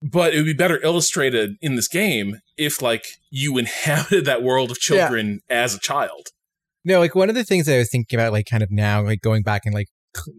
But 0.01 0.33
it 0.33 0.37
would 0.39 0.47
be 0.47 0.55
better 0.55 0.81
illustrated 0.83 1.57
in 1.61 1.75
this 1.75 1.89
game 1.89 2.39
if 2.57 2.81
like 2.81 3.05
you 3.31 3.59
inhabited 3.59 4.25
that 4.25 4.43
world 4.43 4.71
of 4.71 4.79
children 4.79 5.41
yeah. 5.49 5.63
as 5.63 5.75
a 5.75 5.81
child. 5.81 6.29
No, 6.85 7.01
like 7.01 7.15
one 7.15 7.29
of 7.29 7.35
the 7.35 7.45
things 7.45 7.67
that 7.67 7.75
I 7.75 7.79
was 7.79 7.91
thinking 7.91 8.19
about, 8.19 8.33
like 8.33 8.47
kind 8.47 8.63
of 8.63 8.71
now, 8.71 9.03
like 9.03 9.21
going 9.21 9.43
back 9.43 9.63
and 9.67 9.75
like 9.75 9.89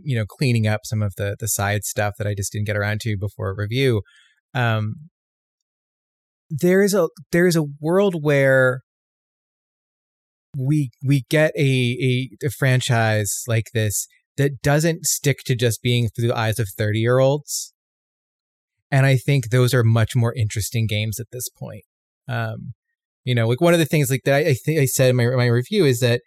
you 0.04 0.16
know 0.16 0.26
cleaning 0.26 0.68
up 0.68 0.82
some 0.84 1.02
of 1.02 1.14
the 1.16 1.36
the 1.40 1.48
side 1.48 1.84
stuff 1.84 2.16
that 2.18 2.28
I 2.28 2.34
just 2.34 2.52
didn't 2.52 2.68
get 2.68 2.78
around 2.78 3.02
to 3.02 3.18
before 3.18 3.56
review. 3.58 4.02
Um, 4.54 5.10
there 6.50 6.82
is 6.82 6.94
a 6.94 7.10
there 7.32 7.48
is 7.48 7.56
a 7.56 7.66
world 7.80 8.24
where 8.24 8.82
we 10.58 10.90
we 11.06 11.26
get 11.30 11.52
a, 11.56 11.62
a, 11.62 12.46
a 12.46 12.50
franchise 12.50 13.44
like 13.48 13.68
this 13.74 14.08
that 14.38 14.62
doesn't 14.62 15.06
stick 15.06 15.40
to 15.46 15.56
just 15.56 15.82
being 15.82 16.10
through 16.10 16.28
the 16.28 16.38
eyes 16.38 16.60
of 16.60 16.70
30 16.76 17.00
year 17.00 17.20
olds 17.20 17.74
and 18.90 19.06
i 19.06 19.16
think 19.16 19.50
those 19.50 19.74
are 19.74 19.84
much 19.84 20.16
more 20.16 20.34
interesting 20.34 20.88
games 20.88 21.20
at 21.20 21.28
this 21.32 21.50
point 21.50 21.84
um 22.28 22.74
you 23.24 23.36
know 23.36 23.48
like 23.48 23.62
one 23.62 23.74
of 23.74 23.80
the 23.80 23.86
things 23.86 24.10
like 24.10 24.22
that 24.26 24.34
i, 24.34 24.56
I 24.72 24.80
i 24.80 24.86
said 24.86 25.12
in 25.12 25.16
my, 25.16 25.28
my 25.28 25.46
review 25.46 25.86
is 25.86 26.00
that 26.00 26.22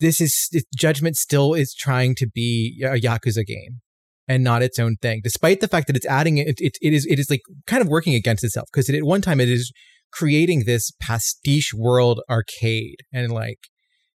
this 0.00 0.20
is 0.20 0.50
judgment 0.76 1.16
still 1.16 1.54
is 1.54 1.74
trying 1.74 2.14
to 2.14 2.26
be 2.26 2.82
a 2.84 3.00
yakuza 3.00 3.44
game 3.44 3.80
and 4.28 4.42
not 4.42 4.62
its 4.62 4.78
own 4.78 4.96
thing 5.00 5.20
despite 5.22 5.60
the 5.60 5.68
fact 5.68 5.86
that 5.86 5.96
it's 5.96 6.06
adding 6.06 6.38
it 6.38 6.48
it, 6.58 6.76
it 6.80 6.92
is 6.92 7.06
it 7.06 7.18
is 7.18 7.30
like 7.30 7.42
kind 7.66 7.82
of 7.82 7.88
working 7.88 8.14
against 8.14 8.44
itself 8.44 8.68
because 8.72 8.88
at 8.90 9.02
one 9.04 9.20
time 9.20 9.40
it 9.40 9.48
is 9.48 9.72
creating 10.12 10.64
this 10.64 10.90
pastiche 11.00 11.72
world 11.74 12.20
arcade 12.30 13.00
and 13.12 13.32
like 13.32 13.58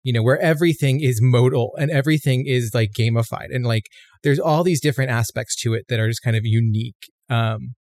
you 0.04 0.14
know 0.14 0.24
where 0.24 0.40
everything 0.40 1.02
is 1.02 1.20
modal 1.22 1.76
and 1.78 1.92
everything 1.92 2.46
is 2.46 2.72
like 2.74 2.92
gamified 2.98 3.54
and 3.54 3.66
like 3.66 3.84
there's 4.24 4.40
all 4.40 4.64
these 4.64 4.82
different 4.82 5.12
aspects 5.12 5.56
to 5.56 5.74
it 5.74 5.86
that 5.90 6.00
are 6.00 6.08
just 6.08 6.24
kind 6.24 6.36
of 6.36 6.46
unique 6.46 6.96
um 7.30 7.76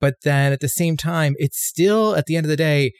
but 0.00 0.14
then 0.22 0.52
at 0.52 0.60
the 0.60 0.68
same 0.68 0.96
time 0.96 1.34
it's 1.38 1.58
still 1.58 2.14
at 2.14 2.26
the 2.26 2.36
end 2.36 2.44
of 2.44 2.50
the 2.50 2.56
day 2.56 2.92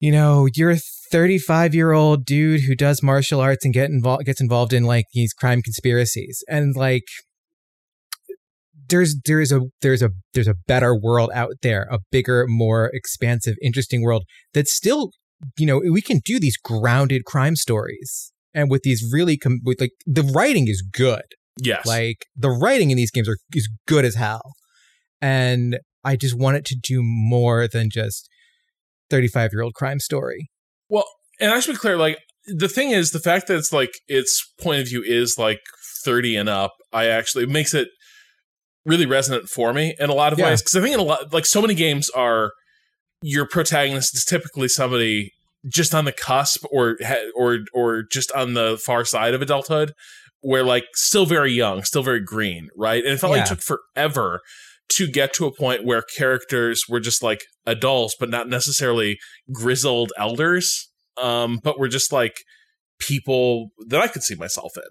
you 0.00 0.12
know 0.12 0.48
you're 0.54 0.70
a 0.70 0.78
35 1.10 1.74
year 1.74 1.92
old 1.92 2.24
dude 2.24 2.62
who 2.62 2.74
does 2.74 3.02
martial 3.02 3.40
arts 3.40 3.64
and 3.64 3.74
get 3.74 3.90
involved 3.90 4.24
gets 4.24 4.40
involved 4.40 4.72
in 4.72 4.84
like 4.84 5.06
these 5.12 5.32
crime 5.32 5.62
conspiracies. 5.62 6.42
And 6.48 6.74
like 6.76 7.04
there's 8.88 9.16
there's 9.24 9.52
a 9.52 9.62
there's 9.82 10.02
a 10.02 10.10
there's 10.34 10.48
a 10.48 10.54
better 10.66 10.94
world 10.94 11.30
out 11.34 11.54
there, 11.62 11.86
a 11.90 11.98
bigger, 12.10 12.46
more 12.48 12.90
expansive, 12.92 13.56
interesting 13.62 14.02
world 14.02 14.24
that's 14.54 14.74
still 14.74 15.10
you 15.58 15.66
know 15.66 15.78
we 15.78 16.00
can 16.00 16.20
do 16.24 16.38
these 16.38 16.56
grounded 16.56 17.24
crime 17.24 17.56
stories 17.56 18.32
and 18.54 18.70
with 18.70 18.82
these 18.82 19.08
really 19.12 19.36
com- 19.36 19.60
with 19.64 19.80
like 19.80 19.92
the 20.06 20.22
writing 20.22 20.68
is 20.68 20.82
good. 20.82 21.24
Yes, 21.58 21.86
like 21.86 22.26
the 22.36 22.50
writing 22.50 22.90
in 22.90 22.96
these 22.96 23.10
games 23.10 23.28
are 23.28 23.38
is 23.54 23.68
good 23.86 24.04
as 24.04 24.14
hell, 24.14 24.52
and 25.22 25.78
I 26.04 26.16
just 26.16 26.38
want 26.38 26.58
it 26.58 26.64
to 26.66 26.76
do 26.80 27.00
more 27.02 27.66
than 27.66 27.88
just 27.90 28.28
thirty 29.10 29.28
five 29.28 29.50
year 29.52 29.62
old 29.62 29.74
crime 29.74 30.00
story. 30.00 30.48
Well, 30.88 31.06
and 31.40 31.52
I 31.52 31.60
should 31.60 31.72
be 31.72 31.78
clear, 31.78 31.96
like 31.96 32.18
the 32.46 32.68
thing 32.68 32.90
is 32.90 33.10
the 33.10 33.20
fact 33.20 33.48
that 33.48 33.56
it's 33.56 33.72
like 33.72 33.92
its 34.08 34.52
point 34.60 34.80
of 34.80 34.88
view 34.88 35.02
is 35.02 35.36
like 35.36 35.58
30 36.04 36.36
and 36.36 36.48
up 36.48 36.74
i 36.92 37.06
actually 37.06 37.42
it 37.42 37.50
makes 37.50 37.74
it 37.74 37.88
really 38.86 39.04
resonant 39.04 39.48
for 39.48 39.74
me 39.74 39.94
in 39.98 40.08
a 40.08 40.14
lot 40.14 40.32
of 40.32 40.38
yeah. 40.38 40.46
ways 40.46 40.62
because 40.62 40.76
I 40.76 40.80
think 40.80 40.94
in 40.94 41.00
a 41.00 41.02
lot 41.02 41.32
like 41.34 41.44
so 41.44 41.60
many 41.60 41.74
games 41.74 42.08
are 42.10 42.52
your 43.20 43.46
protagonist 43.46 44.16
is 44.16 44.24
typically 44.24 44.68
somebody 44.68 45.32
just 45.68 45.94
on 45.94 46.04
the 46.04 46.12
cusp 46.12 46.64
or 46.70 46.96
or 47.34 47.58
or 47.74 48.04
just 48.10 48.30
on 48.32 48.54
the 48.54 48.80
far 48.84 49.04
side 49.04 49.34
of 49.34 49.42
adulthood 49.42 49.92
where 50.40 50.62
like 50.62 50.84
still 50.94 51.26
very 51.26 51.52
young, 51.52 51.82
still 51.82 52.04
very 52.04 52.20
green, 52.20 52.68
right? 52.76 53.02
And 53.04 53.14
it 53.14 53.18
felt 53.18 53.32
yeah. 53.32 53.42
like 53.42 53.50
it 53.50 53.54
took 53.56 53.80
forever 53.94 54.40
to 54.88 55.06
get 55.06 55.32
to 55.34 55.46
a 55.46 55.54
point 55.54 55.84
where 55.84 56.02
characters 56.16 56.84
were 56.88 57.00
just 57.00 57.22
like 57.22 57.44
adults 57.66 58.14
but 58.18 58.30
not 58.30 58.48
necessarily 58.48 59.18
grizzled 59.52 60.12
elders 60.16 60.90
um 61.20 61.58
but 61.62 61.78
were 61.78 61.88
just 61.88 62.12
like 62.12 62.42
people 62.98 63.68
that 63.86 64.00
I 64.00 64.08
could 64.08 64.22
see 64.22 64.34
myself 64.34 64.72
in. 64.76 64.82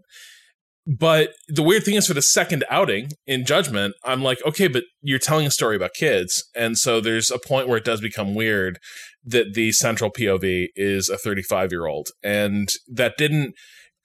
But 0.88 1.32
the 1.48 1.64
weird 1.64 1.84
thing 1.84 1.96
is, 1.96 2.06
for 2.06 2.14
the 2.14 2.22
second 2.22 2.64
outing 2.70 3.10
in 3.26 3.44
Judgment, 3.44 3.96
I'm 4.04 4.22
like, 4.22 4.38
okay, 4.46 4.68
but 4.68 4.84
you're 5.02 5.18
telling 5.18 5.48
a 5.48 5.52
story 5.52 5.76
about 5.76 5.96
kids. 5.96 6.44
And 6.56 6.78
so 6.78 7.02
there's 7.02 7.32
a 7.32 7.40
point 7.40 7.68
where 7.68 7.78
it 7.78 7.84
does 7.86 8.02
become 8.02 8.36
weird 8.36 8.78
that 9.24 9.56
the 9.56 9.72
central 9.72 10.12
POV 10.12 10.68
is 10.76 11.10
a 11.10 11.18
35 11.18 11.72
year 11.72 11.88
old. 11.88 12.10
And 12.24 12.70
that 12.88 13.18
didn't 13.18 13.56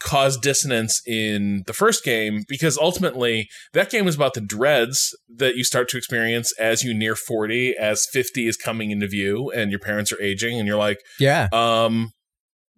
cause 0.01 0.39
dissonance 0.39 1.03
in 1.07 1.63
the 1.67 1.73
first 1.73 2.03
game 2.03 2.43
because 2.49 2.79
ultimately 2.79 3.49
that 3.75 3.91
game 3.91 4.09
is 4.09 4.17
about 4.17 4.35
the 4.35 4.41
dreads 4.41 5.15
that 5.29 5.57
you 5.57 5.63
start 5.63 5.89
to 5.91 5.99
experience 5.99 6.53
as 6.59 6.83
you 6.83 6.95
near 6.95 7.15
40 7.15 7.77
as 7.79 8.07
50 8.11 8.47
is 8.47 8.57
coming 8.57 8.91
into 8.91 9.07
view 9.07 9.51
and 9.51 9.71
your 9.71 9.79
parents 9.79 10.11
are 10.11 10.21
aging 10.21 10.59
and 10.59 10.67
you're 10.67 10.79
like 10.79 10.99
yeah. 11.19 11.49
um 11.53 12.13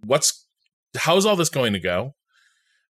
what's 0.05 0.47
how's 0.97 1.25
all 1.25 1.37
this 1.37 1.49
going 1.49 1.73
to 1.73 1.81
go? 1.81 2.15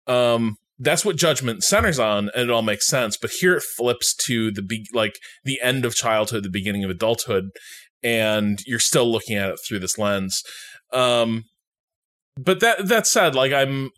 Um 0.06 0.56
that's 0.78 1.04
what 1.04 1.16
judgment 1.16 1.64
centers 1.64 1.98
on 1.98 2.30
and 2.34 2.42
it 2.44 2.50
all 2.50 2.62
makes 2.62 2.86
sense 2.86 3.16
but 3.16 3.30
here 3.40 3.56
it 3.56 3.64
flips 3.76 4.14
to 4.14 4.52
the 4.52 4.62
be- 4.62 4.86
like 4.92 5.18
the 5.42 5.60
end 5.60 5.84
of 5.84 5.94
childhood 5.94 6.44
the 6.44 6.50
beginning 6.50 6.84
of 6.84 6.90
adulthood 6.90 7.48
and 8.02 8.60
you're 8.64 8.78
still 8.78 9.10
looking 9.10 9.36
at 9.36 9.50
it 9.50 9.58
through 9.66 9.80
this 9.80 9.98
lens. 9.98 10.42
Um 10.92 11.44
but 12.38 12.60
that 12.60 12.86
that 12.86 13.06
said 13.06 13.34
like 13.34 13.52
i'm 13.52 13.90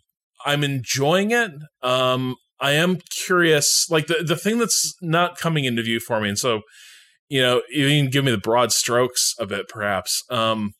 i'm 0.45 0.63
enjoying 0.63 1.31
it. 1.31 1.51
Um 1.81 2.35
i 2.59 2.71
am 2.71 2.99
curious 3.25 3.87
like 3.89 4.07
the 4.07 4.23
the 4.25 4.35
thing 4.35 4.57
that's 4.57 4.95
not 5.01 5.37
coming 5.37 5.65
into 5.65 5.83
view 5.83 5.99
for 5.99 6.19
me 6.21 6.29
and 6.29 6.37
so 6.37 6.61
you 7.29 7.41
know 7.41 7.61
you 7.69 7.87
can 7.87 8.09
give 8.09 8.25
me 8.25 8.31
the 8.31 8.37
broad 8.37 8.71
strokes 8.71 9.33
of 9.39 9.51
it 9.51 9.67
perhaps. 9.67 10.23
Um 10.29 10.73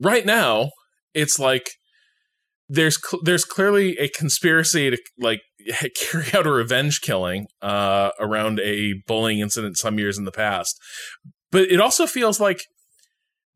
right 0.00 0.26
now 0.26 0.70
it's 1.14 1.38
like 1.38 1.70
there's 2.68 2.98
cl- 3.02 3.22
there's 3.22 3.44
clearly 3.44 3.96
a 3.98 4.08
conspiracy 4.08 4.90
to 4.90 4.98
like 5.18 5.40
carry 5.96 6.26
out 6.34 6.46
a 6.46 6.50
revenge 6.50 7.00
killing 7.00 7.46
uh, 7.62 8.10
around 8.20 8.60
a 8.60 8.94
bullying 9.06 9.40
incident 9.40 9.76
some 9.78 9.98
years 9.98 10.18
in 10.18 10.24
the 10.24 10.32
past, 10.32 10.78
but 11.50 11.62
it 11.62 11.80
also 11.80 12.06
feels 12.06 12.40
like 12.40 12.60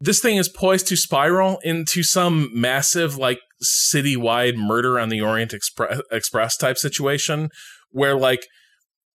this 0.01 0.21
thing 0.21 0.37
is 0.37 0.49
poised 0.49 0.87
to 0.89 0.97
spiral 0.97 1.59
into 1.63 2.03
some 2.03 2.51
massive 2.55 3.17
like 3.17 3.41
citywide 3.65 4.57
murder 4.57 4.99
on 4.99 5.09
the 5.09 5.20
Orient 5.20 5.53
Expre- 5.53 6.01
Express 6.11 6.57
type 6.57 6.78
situation 6.78 7.51
where 7.91 8.16
like 8.16 8.47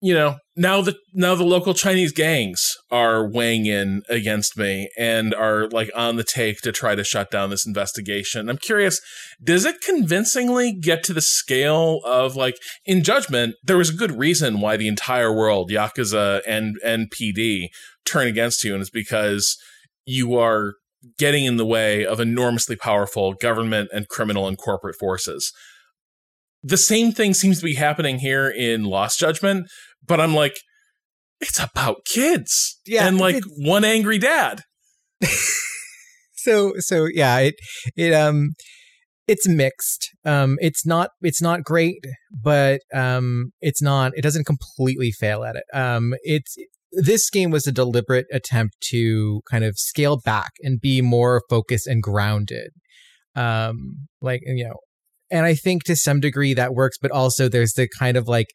you 0.02 0.14
know 0.14 0.36
now 0.56 0.82
the 0.82 0.96
now 1.14 1.36
the 1.36 1.44
local 1.44 1.74
chinese 1.74 2.12
gangs 2.12 2.76
are 2.92 3.28
weighing 3.28 3.66
in 3.66 4.04
against 4.10 4.58
me 4.58 4.90
and 4.98 5.34
are 5.34 5.68
like 5.70 5.90
on 5.96 6.16
the 6.16 6.24
take 6.24 6.60
to 6.62 6.72
try 6.72 6.96
to 6.96 7.04
shut 7.04 7.32
down 7.32 7.50
this 7.50 7.66
investigation. 7.66 8.50
I'm 8.50 8.58
curious 8.58 9.02
does 9.44 9.66
it 9.66 9.82
convincingly 9.82 10.74
get 10.74 11.04
to 11.06 11.14
the 11.14 11.22
scale 11.22 12.02
of 12.06 12.36
like 12.36 12.58
in 12.86 13.04
judgment 13.04 13.56
there 13.64 13.78
was 13.78 13.90
a 13.90 13.96
good 13.96 14.12
reason 14.12 14.62
why 14.62 14.78
the 14.78 14.88
entire 14.88 15.34
world 15.34 15.72
yakuza 15.72 16.42
and 16.46 16.78
npd 16.86 17.70
turn 18.06 18.28
against 18.28 18.64
you 18.64 18.74
and 18.74 18.82
it's 18.82 18.90
because 18.90 19.58
you 20.06 20.38
are 20.38 20.76
getting 21.18 21.46
in 21.46 21.58
the 21.58 21.66
way 21.66 22.06
of 22.06 22.20
enormously 22.20 22.76
powerful 22.76 23.34
government 23.34 23.90
and 23.94 24.08
criminal 24.08 24.48
and 24.48 24.58
corporate 24.58 24.96
forces 24.96 25.52
the 26.66 26.78
same 26.78 27.12
thing 27.12 27.36
seems 27.36 27.60
to 27.60 27.66
be 27.66 27.76
happening 27.76 28.18
here 28.18 28.50
in 28.50 28.86
Lost 28.86 29.20
Judgment, 29.20 29.68
but 30.06 30.20
I'm 30.20 30.34
like, 30.34 30.58
it's 31.40 31.60
about 31.60 32.06
kids. 32.06 32.80
Yeah. 32.88 33.08
And 33.08 33.20
like 33.20 33.44
one 33.58 33.86
angry 33.86 34.18
dad. 34.18 34.62
so 36.34 36.74
so 36.80 37.06
yeah, 37.06 37.38
it 37.38 37.56
it 37.96 38.14
um 38.14 38.54
it's 39.28 39.48
mixed. 39.48 40.10
Um 40.26 40.58
it's 40.60 40.88
not 40.88 41.12
it's 41.22 41.42
not 41.42 41.64
great, 41.64 42.04
but 42.32 42.82
um 42.94 43.52
it's 43.62 43.82
not 43.82 44.14
it 44.16 44.22
doesn't 44.22 44.46
completely 44.46 45.12
fail 45.12 45.44
at 45.44 45.56
it. 45.56 45.66
Um 45.72 46.16
it's 46.24 46.56
this 46.96 47.30
game 47.30 47.52
was 47.52 47.68
a 47.68 47.72
deliberate 47.72 48.26
attempt 48.32 48.76
to 48.90 49.42
kind 49.50 49.64
of 49.64 49.78
scale 49.78 50.20
back 50.24 50.52
and 50.62 50.80
be 50.80 51.02
more 51.02 51.42
focused 51.50 51.88
and 51.88 52.02
grounded. 52.02 52.72
Um 53.36 54.08
like 54.22 54.42
you 54.46 54.66
know 54.66 54.80
and 55.32 55.46
I 55.46 55.56
think 55.56 55.84
to 55.86 55.96
some 55.96 56.20
degree 56.20 56.54
that 56.54 56.74
works, 56.74 56.98
but 57.02 57.12
also 57.12 57.50
there's 57.50 57.74
the 57.74 57.88
kind 58.00 58.18
of 58.18 58.28
like 58.28 58.48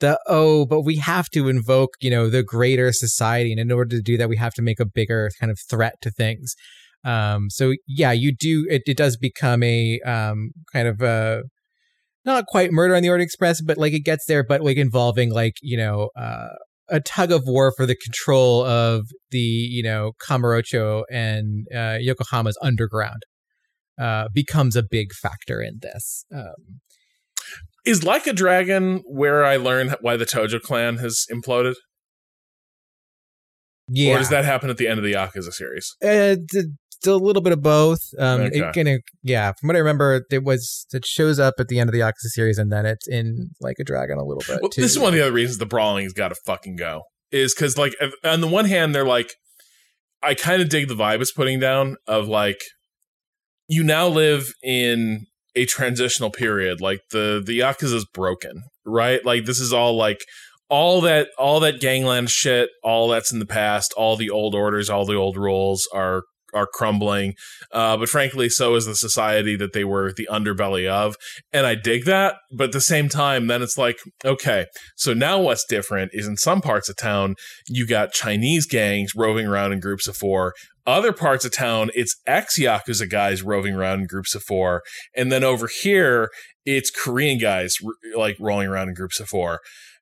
the 0.00 0.18
oh, 0.26 0.66
but 0.66 0.82
we 0.82 0.96
have 0.96 1.28
to 1.30 1.48
invoke, 1.48 1.90
you 2.00 2.10
know, 2.10 2.28
the 2.28 2.42
greater 2.42 2.92
society, 2.92 3.50
and 3.52 3.60
in 3.60 3.72
order 3.72 3.96
to 3.96 4.02
do 4.02 4.16
that, 4.18 4.28
we 4.28 4.36
have 4.36 4.54
to 4.54 4.62
make 4.62 4.80
a 4.80 4.86
bigger 4.86 5.30
kind 5.40 5.50
of 5.50 5.58
threat 5.68 5.94
to 6.02 6.10
things. 6.10 6.54
Um, 7.04 7.48
so 7.50 7.74
yeah, 7.86 8.12
you 8.12 8.34
do. 8.38 8.66
It, 8.68 8.82
it 8.86 8.96
does 8.96 9.16
become 9.16 9.62
a 9.62 10.00
um, 10.00 10.50
kind 10.72 10.88
of 10.88 11.00
a 11.00 11.42
not 12.24 12.46
quite 12.46 12.72
murder 12.72 12.94
on 12.94 13.02
the 13.02 13.08
Orient 13.08 13.26
Express, 13.26 13.60
but 13.62 13.78
like 13.78 13.92
it 13.92 14.04
gets 14.04 14.26
there, 14.26 14.44
but 14.44 14.60
like 14.60 14.76
involving 14.76 15.32
like 15.32 15.54
you 15.62 15.76
know 15.76 16.10
uh, 16.16 16.48
a 16.88 17.00
tug 17.00 17.30
of 17.32 17.42
war 17.46 17.72
for 17.76 17.86
the 17.86 17.96
control 17.96 18.64
of 18.64 19.06
the 19.30 19.38
you 19.38 19.82
know 19.82 20.12
Kamurocho 20.26 21.04
and 21.10 21.66
uh, 21.74 21.98
Yokohama's 22.00 22.58
underground 22.62 23.22
uh, 23.98 24.28
becomes 24.32 24.76
a 24.76 24.82
big 24.82 25.12
factor 25.12 25.60
in 25.60 25.78
this. 25.82 26.24
Um, 26.34 26.80
Is 27.84 28.04
Like 28.04 28.26
a 28.26 28.32
Dragon 28.32 29.02
where 29.06 29.44
I 29.44 29.56
learn 29.56 29.94
why 30.00 30.16
the 30.16 30.24
Tojo 30.26 30.60
clan 30.60 30.98
has 30.98 31.26
imploded? 31.32 31.74
yeah, 33.88 34.14
Or 34.14 34.18
does 34.18 34.30
that 34.30 34.44
happen 34.44 34.70
at 34.70 34.76
the 34.76 34.86
end 34.86 34.98
of 34.98 35.04
the 35.04 35.14
Yakuza 35.14 35.52
series? 35.52 35.96
Uh, 36.02 36.36
d- 37.02 37.10
a 37.10 37.16
little 37.16 37.42
bit 37.42 37.52
of 37.52 37.62
both. 37.62 38.00
Um, 38.18 38.42
Okay. 38.42 38.58
it 38.60 38.74
kind 38.74 38.88
of 38.88 39.00
yeah. 39.22 39.52
From 39.58 39.68
what 39.68 39.76
I 39.76 39.80
remember, 39.80 40.24
it 40.30 40.44
was 40.44 40.86
it 40.92 41.04
shows 41.04 41.38
up 41.38 41.54
at 41.58 41.68
the 41.68 41.78
end 41.78 41.88
of 41.88 41.92
the 41.94 42.00
Yakuza 42.00 42.28
series, 42.28 42.58
and 42.58 42.72
then 42.72 42.86
it's 42.86 43.06
in 43.08 43.50
like 43.60 43.76
a 43.80 43.84
dragon 43.84 44.18
a 44.18 44.24
little 44.24 44.42
bit. 44.46 44.60
Well, 44.62 44.70
too. 44.70 44.80
this 44.82 44.92
is 44.92 44.98
one 44.98 45.08
of 45.08 45.14
the 45.14 45.22
other 45.22 45.32
reasons 45.32 45.58
the 45.58 45.66
brawling's 45.66 46.12
got 46.12 46.28
to 46.28 46.36
fucking 46.46 46.76
go. 46.76 47.02
Is 47.30 47.54
because 47.54 47.76
like 47.76 47.94
on 48.24 48.40
the 48.40 48.46
one 48.48 48.64
hand 48.64 48.94
they're 48.94 49.04
like, 49.04 49.32
I 50.22 50.34
kind 50.34 50.62
of 50.62 50.68
dig 50.68 50.88
the 50.88 50.94
vibe 50.94 51.20
it's 51.20 51.32
putting 51.32 51.60
down 51.60 51.96
of 52.06 52.26
like, 52.26 52.60
you 53.68 53.84
now 53.84 54.08
live 54.08 54.52
in 54.62 55.26
a 55.54 55.66
transitional 55.66 56.30
period. 56.30 56.80
Like 56.80 57.00
the 57.10 57.42
the 57.44 57.58
Yakuza's 57.58 58.06
broken, 58.14 58.62
right? 58.86 59.24
Like 59.24 59.44
this 59.44 59.60
is 59.60 59.72
all 59.72 59.96
like 59.96 60.20
all 60.70 61.00
that 61.02 61.28
all 61.38 61.60
that 61.60 61.80
gangland 61.80 62.30
shit, 62.30 62.70
all 62.82 63.08
that's 63.08 63.32
in 63.32 63.38
the 63.40 63.46
past. 63.46 63.92
All 63.96 64.16
the 64.16 64.30
old 64.30 64.54
orders, 64.54 64.88
all 64.88 65.04
the 65.04 65.14
old 65.16 65.36
rules 65.36 65.88
are 65.92 66.22
are 66.54 66.66
crumbling. 66.66 67.34
Uh, 67.72 67.96
but 67.96 68.08
frankly, 68.08 68.48
so 68.48 68.74
is 68.74 68.86
the 68.86 68.94
society 68.94 69.56
that 69.56 69.72
they 69.72 69.84
were 69.84 70.12
the 70.12 70.28
underbelly 70.30 70.88
of. 70.88 71.16
And 71.52 71.66
I 71.66 71.74
dig 71.74 72.04
that. 72.04 72.36
But 72.50 72.64
at 72.64 72.72
the 72.72 72.80
same 72.80 73.08
time, 73.08 73.46
then 73.46 73.62
it's 73.62 73.78
like, 73.78 73.98
okay, 74.24 74.66
so 74.96 75.14
now 75.14 75.40
what's 75.40 75.64
different 75.64 76.12
is 76.14 76.26
in 76.26 76.36
some 76.36 76.60
parts 76.60 76.88
of 76.88 76.96
town, 76.96 77.34
you 77.68 77.86
got 77.86 78.12
Chinese 78.12 78.66
gangs 78.66 79.14
roving 79.14 79.46
around 79.46 79.72
in 79.72 79.80
groups 79.80 80.06
of 80.06 80.16
four. 80.16 80.54
Other 80.86 81.12
parts 81.12 81.44
of 81.44 81.52
town, 81.52 81.90
it's 81.94 82.16
ex 82.26 82.58
Yakuza 82.58 83.10
guys 83.10 83.42
roving 83.42 83.74
around 83.74 84.00
in 84.00 84.06
groups 84.06 84.34
of 84.34 84.42
four. 84.42 84.82
And 85.14 85.30
then 85.30 85.44
over 85.44 85.68
here, 85.82 86.30
it's 86.64 86.90
Korean 86.90 87.38
guys 87.38 87.76
like 88.16 88.36
rolling 88.40 88.68
around 88.68 88.88
in 88.88 88.94
groups 88.94 89.20
of 89.20 89.28
four. 89.28 89.60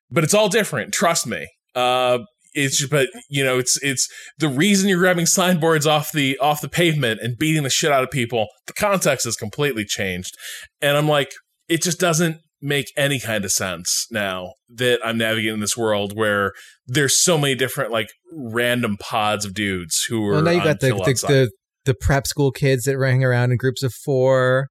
But 0.09 0.23
it's 0.23 0.33
all 0.33 0.47
different. 0.47 0.93
Trust 0.93 1.27
me. 1.27 1.45
Uh, 1.75 2.19
it's 2.57 2.85
but 2.87 3.07
you 3.29 3.43
know 3.43 3.57
it's 3.57 3.81
it's 3.83 4.07
the 4.39 4.49
reason 4.49 4.89
you're 4.89 4.99
grabbing 4.99 5.25
signboards 5.25 5.85
off 5.85 6.11
the 6.11 6.37
off 6.39 6.61
the 6.61 6.69
pavement 6.69 7.21
and 7.21 7.37
beating 7.37 7.63
the 7.63 7.69
shit 7.69 7.91
out 7.91 8.03
of 8.03 8.11
people 8.11 8.47
the 8.65 8.73
context 8.73 9.25
has 9.25 9.35
completely 9.35 9.85
changed 9.85 10.35
and 10.81 10.97
i'm 10.97 11.07
like 11.07 11.31
it 11.69 11.81
just 11.81 11.99
doesn't 11.99 12.37
make 12.61 12.91
any 12.97 13.19
kind 13.19 13.45
of 13.45 13.51
sense 13.51 14.07
now 14.11 14.53
that 14.67 14.99
i'm 15.05 15.17
navigating 15.17 15.59
this 15.59 15.77
world 15.77 16.13
where 16.15 16.51
there's 16.87 17.21
so 17.21 17.37
many 17.37 17.53
different 17.53 17.91
like 17.91 18.09
random 18.33 18.97
pods 18.97 19.45
of 19.45 19.53
dudes 19.53 20.05
who 20.09 20.25
are 20.27 20.33
well, 20.33 20.41
now 20.41 20.51
you 20.51 20.63
got 20.63 20.79
the 20.79 20.89
the, 20.89 21.25
the 21.27 21.51
the 21.87 21.95
prep 21.95 22.27
school 22.27 22.51
kids 22.51 22.83
that 22.83 22.99
hang 23.01 23.23
around 23.23 23.51
in 23.51 23.57
groups 23.57 23.81
of 23.81 23.93
four. 23.93 24.67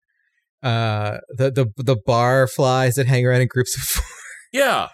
Uh, 0.62 1.18
the 1.30 1.50
the 1.50 1.66
the 1.82 1.96
bar 2.06 2.46
flies 2.46 2.94
that 2.94 3.06
hang 3.06 3.26
around 3.26 3.40
in 3.40 3.48
groups 3.48 3.76
of 3.76 3.82
four. 3.82 4.04
yeah 4.52 4.88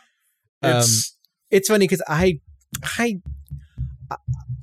Um, 0.63 0.79
it's 0.79 1.17
it's 1.51 1.69
funny 1.69 1.87
because 1.87 2.03
I, 2.09 2.39
I, 2.99 3.21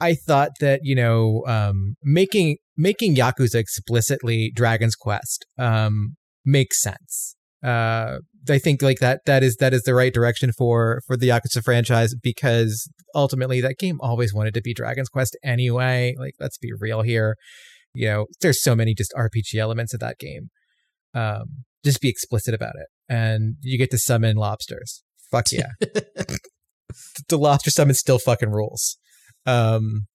I 0.02 0.15
thought 0.15 0.52
that 0.60 0.81
you 0.84 0.95
know, 0.95 1.44
um, 1.48 1.95
making 2.03 2.57
making 2.77 3.15
Yakuza 3.15 3.56
explicitly 3.56 4.52
Dragon's 4.56 4.95
Quest, 4.95 5.45
um, 5.57 6.15
makes 6.45 6.81
sense. 6.81 7.36
Uh, 7.64 8.19
I 8.49 8.57
think 8.57 8.81
like 8.81 8.99
that 8.99 9.22
that 9.26 9.44
is 9.44 9.57
that 9.57 9.73
is 9.73 9.84
the 9.84 9.94
right 9.94 10.14
direction 10.14 10.52
for 10.57 11.02
for 11.06 11.18
the 11.18 11.30
Yakuza 11.30 11.64
franchise 11.64 12.15
because 12.15 12.90
ultimately 13.14 13.60
that 13.61 13.77
game 13.77 13.98
always 14.02 14.34
wanted 14.34 14.53
to 14.53 14.61
be 14.61 14.73
Dragon's 14.73 15.10
Quest 15.10 15.38
anyway. 15.44 16.15
Like, 16.18 16.36
let's 16.40 16.57
be 16.57 16.72
real 16.80 17.02
here. 17.02 17.36
You 17.94 18.07
know, 18.07 18.26
there's 18.41 18.64
so 18.64 18.76
many 18.76 18.94
just 18.94 19.14
RPG 19.18 19.56
elements 19.56 19.94
of 19.94 19.99
that 19.99 20.18
game. 20.19 20.49
Um, 21.14 21.65
just 21.84 22.02
be 22.02 22.10
explicit 22.10 22.53
about 22.53 22.73
it, 22.76 22.88
and 23.14 23.56
you 23.61 23.77
get 23.77 23.91
to 23.91 23.98
summon 23.98 24.38
lobsters. 24.38 25.03
Fuck 25.31 25.52
yeah 25.52 25.69
the 27.27 27.37
lobster 27.37 27.71
summon 27.71 27.95
still 27.95 28.19
fucking 28.19 28.49
rules. 28.49 28.97
Um, 29.45 30.07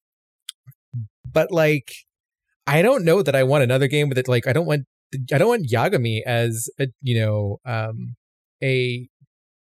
but 1.31 1.51
like, 1.51 1.93
I 2.67 2.83
don't 2.83 3.05
know 3.05 3.23
that 3.23 3.37
I 3.37 3.43
want 3.43 3.65
another 3.65 3.89
game 3.89 4.09
with 4.09 4.19
it. 4.19 4.29
Like, 4.29 4.47
I 4.47 4.53
don't 4.53 4.67
want, 4.67 4.87
I 5.33 5.39
don't 5.39 5.49
want 5.49 5.69
Yagami 5.69 6.21
as 6.27 6.69
a, 6.79 6.89
you 7.01 7.21
know, 7.21 7.59
um, 7.65 8.17
a 8.63 9.09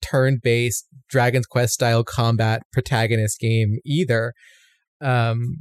turn-based 0.02 0.86
Dragon's 1.08 1.46
Quest 1.46 1.74
style 1.74 2.04
combat 2.04 2.62
protagonist 2.72 3.38
game 3.40 3.78
either. 3.84 4.34
Um, 5.00 5.56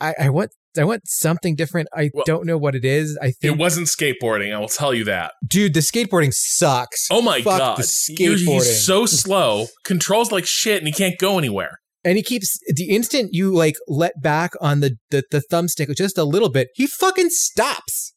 I, 0.00 0.14
I 0.20 0.28
want, 0.30 0.52
I 0.78 0.84
want 0.84 1.02
something 1.06 1.54
different. 1.54 1.88
I 1.94 2.10
Well, 2.12 2.24
don't 2.26 2.46
know 2.46 2.58
what 2.58 2.74
it 2.74 2.84
is. 2.84 3.18
I 3.20 3.32
think 3.32 3.54
it 3.54 3.58
wasn't 3.58 3.86
skateboarding 3.88 4.54
i 4.54 4.58
will 4.58 4.68
tell 4.68 4.92
you 4.94 5.04
that 5.04 5.32
dude, 5.46 5.74
the 5.74 5.80
skateboarding 5.80 6.32
sucks. 6.32 7.08
oh 7.10 7.22
my 7.22 7.40
Fuck 7.42 7.58
god 7.58 7.78
the 7.78 7.82
skateboarding. 7.82 8.46
he's 8.46 8.84
so 8.84 9.06
slow 9.06 9.66
controls 9.84 10.30
like 10.32 10.46
shit 10.46 10.78
and 10.78 10.86
he 10.86 10.92
can't 10.92 11.18
go 11.18 11.38
anywhere 11.38 11.78
and 12.04 12.16
he 12.16 12.22
keeps 12.22 12.58
the 12.74 12.88
instant 12.90 13.30
you 13.32 13.52
like 13.52 13.74
let 13.88 14.12
back 14.22 14.52
on 14.60 14.80
the 14.80 14.96
the, 15.10 15.22
the 15.30 15.42
thumbstick 15.50 15.94
just 15.96 16.16
a 16.18 16.24
little 16.24 16.50
bit 16.50 16.68
he 16.74 16.86
fucking 16.86 17.30
stops 17.30 18.12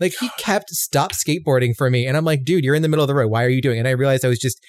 like 0.00 0.14
he 0.20 0.28
kept 0.38 0.70
stop 0.70 1.12
skateboarding 1.12 1.74
for 1.76 1.90
me 1.90 2.06
and 2.06 2.16
i'm 2.16 2.24
like 2.24 2.44
dude 2.44 2.64
you're 2.64 2.74
in 2.74 2.82
the 2.82 2.88
middle 2.88 3.02
of 3.04 3.08
the 3.08 3.14
road 3.14 3.28
why 3.30 3.44
are 3.44 3.48
you 3.48 3.62
doing 3.62 3.76
it 3.76 3.80
and 3.80 3.88
i 3.88 3.92
realized 3.92 4.24
i 4.24 4.28
was 4.28 4.38
just 4.38 4.60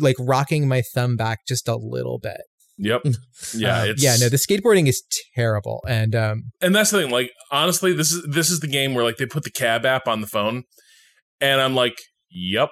like 0.00 0.16
rocking 0.20 0.68
my 0.68 0.82
thumb 0.94 1.16
back 1.16 1.40
just 1.48 1.68
a 1.68 1.76
little 1.76 2.18
bit 2.18 2.40
yep. 2.78 3.02
Yeah 3.54 3.82
Um, 3.82 3.88
it's 3.90 4.02
yeah 4.02 4.16
no 4.18 4.28
the 4.28 4.36
skateboarding 4.36 4.88
is 4.88 5.02
terrible 5.34 5.82
and 5.88 6.14
um 6.14 6.42
and 6.60 6.74
that's 6.74 6.90
the 6.90 7.02
thing 7.02 7.10
like 7.10 7.30
honestly 7.52 7.92
this 7.92 8.12
is 8.12 8.26
this 8.30 8.50
is 8.50 8.60
the 8.60 8.66
game 8.68 8.94
where 8.94 9.04
like 9.04 9.16
they 9.18 9.26
put 9.26 9.44
the 9.44 9.50
cab 9.50 9.84
app 9.86 10.06
on 10.08 10.20
the 10.20 10.26
phone 10.26 10.64
and 11.40 11.60
i'm 11.60 11.74
like 11.74 11.96
yep, 12.30 12.70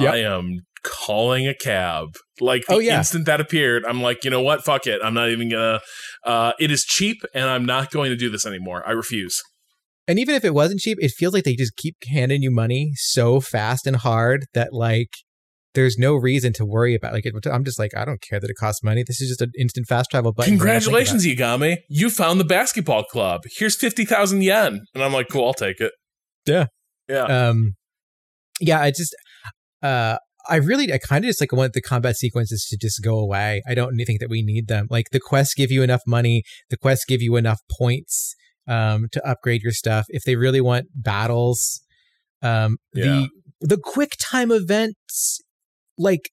Yep. 0.00 0.12
i 0.14 0.16
am 0.18 0.60
calling 0.82 1.48
a 1.48 1.54
cab. 1.54 2.08
Like 2.40 2.64
the 2.66 2.74
Oh, 2.74 2.78
yeah. 2.78 2.98
instant 2.98 3.26
that 3.26 3.40
appeared 3.40 3.84
i'm 3.86 4.00
like 4.02 4.24
you 4.24 4.30
know 4.30 4.40
what? 4.42 4.64
Fuck 4.64 4.86
it. 4.86 5.00
I'm 5.02 5.14
not 5.14 5.30
even 5.30 5.48
gonna 5.50 5.80
uh 6.24 6.52
it 6.60 6.70
is 6.70 6.84
cheap 6.84 7.18
and 7.34 7.44
i'm 7.50 7.64
not 7.66 7.90
going 7.90 8.10
to 8.10 8.16
do 8.16 8.28
this 8.30 8.46
anymore. 8.46 8.82
I 8.86 8.92
refuse. 8.92 9.40
And 10.08 10.18
even 10.20 10.34
if 10.36 10.44
it 10.44 10.54
wasn't 10.54 10.80
cheap 10.80 10.98
it 11.00 11.10
feels 11.10 11.34
like 11.34 11.44
they 11.44 11.56
just 11.56 11.76
keep 11.76 11.96
handing 12.08 12.42
you 12.42 12.50
money 12.52 12.92
so 12.94 13.40
fast 13.40 13.86
and 13.86 13.96
hard 13.96 14.46
that 14.54 14.72
like 14.72 15.10
there's 15.76 15.96
no 15.96 16.14
reason 16.16 16.52
to 16.54 16.64
worry 16.64 16.96
about 16.96 17.12
like 17.12 17.24
it, 17.24 17.32
i'm 17.52 17.62
just 17.64 17.78
like 17.78 17.96
i 17.96 18.04
don't 18.04 18.20
care 18.20 18.40
that 18.40 18.50
it 18.50 18.56
costs 18.58 18.82
money. 18.82 19.04
This 19.06 19.20
is 19.20 19.28
just 19.28 19.40
an 19.42 19.52
instant 19.56 19.86
fast 19.86 20.10
travel 20.10 20.32
button. 20.32 20.58
We're 20.58 20.64
not 20.66 20.82
thinking 20.82 20.92
about 20.92 21.02
it. 21.02 21.06
congratulations 21.06 21.70
yagami 21.70 21.76
you 21.88 22.10
found 22.10 22.40
the 22.40 22.44
basketball 22.44 23.04
club. 23.04 23.42
Here's 23.56 23.76
50000 23.76 24.42
yen. 24.42 24.80
And 24.94 25.04
i'm 25.04 25.12
like 25.12 25.28
cool 25.30 25.46
i'll 25.46 25.54
take 25.54 25.80
it. 25.80 25.92
Yeah. 26.46 26.66
yeah. 27.08 27.22
Um 27.48 27.76
yeah 28.60 28.80
i 28.80 28.90
just 28.90 29.14
uh 29.82 30.16
i 30.48 30.56
really 30.56 30.92
i 30.92 30.98
kind 30.98 31.24
of 31.24 31.28
just 31.28 31.40
like 31.40 31.52
want 31.52 31.72
the 31.74 31.82
combat 31.82 32.16
sequences 32.16 32.66
to 32.70 32.76
just 32.76 33.02
go 33.04 33.18
away. 33.18 33.62
I 33.68 33.74
don't 33.74 33.96
think 33.96 34.20
that 34.20 34.30
we 34.30 34.42
need 34.42 34.66
them. 34.68 34.86
Like 34.90 35.06
the 35.12 35.20
quests 35.20 35.54
give 35.54 35.70
you 35.70 35.82
enough 35.82 36.02
money. 36.06 36.42
The 36.70 36.76
quests 36.76 37.04
give 37.04 37.20
you 37.22 37.36
enough 37.36 37.60
points 37.78 38.34
um 38.68 39.06
to 39.12 39.24
upgrade 39.28 39.62
your 39.62 39.72
stuff. 39.72 40.06
If 40.08 40.22
they 40.24 40.36
really 40.36 40.60
want 40.60 40.86
battles 40.94 41.82
um 42.42 42.78
Yeah. 42.94 43.04
the 43.04 43.28
the 43.60 43.78
quick 43.78 44.12
time 44.20 44.50
events 44.50 45.40
like 45.98 46.30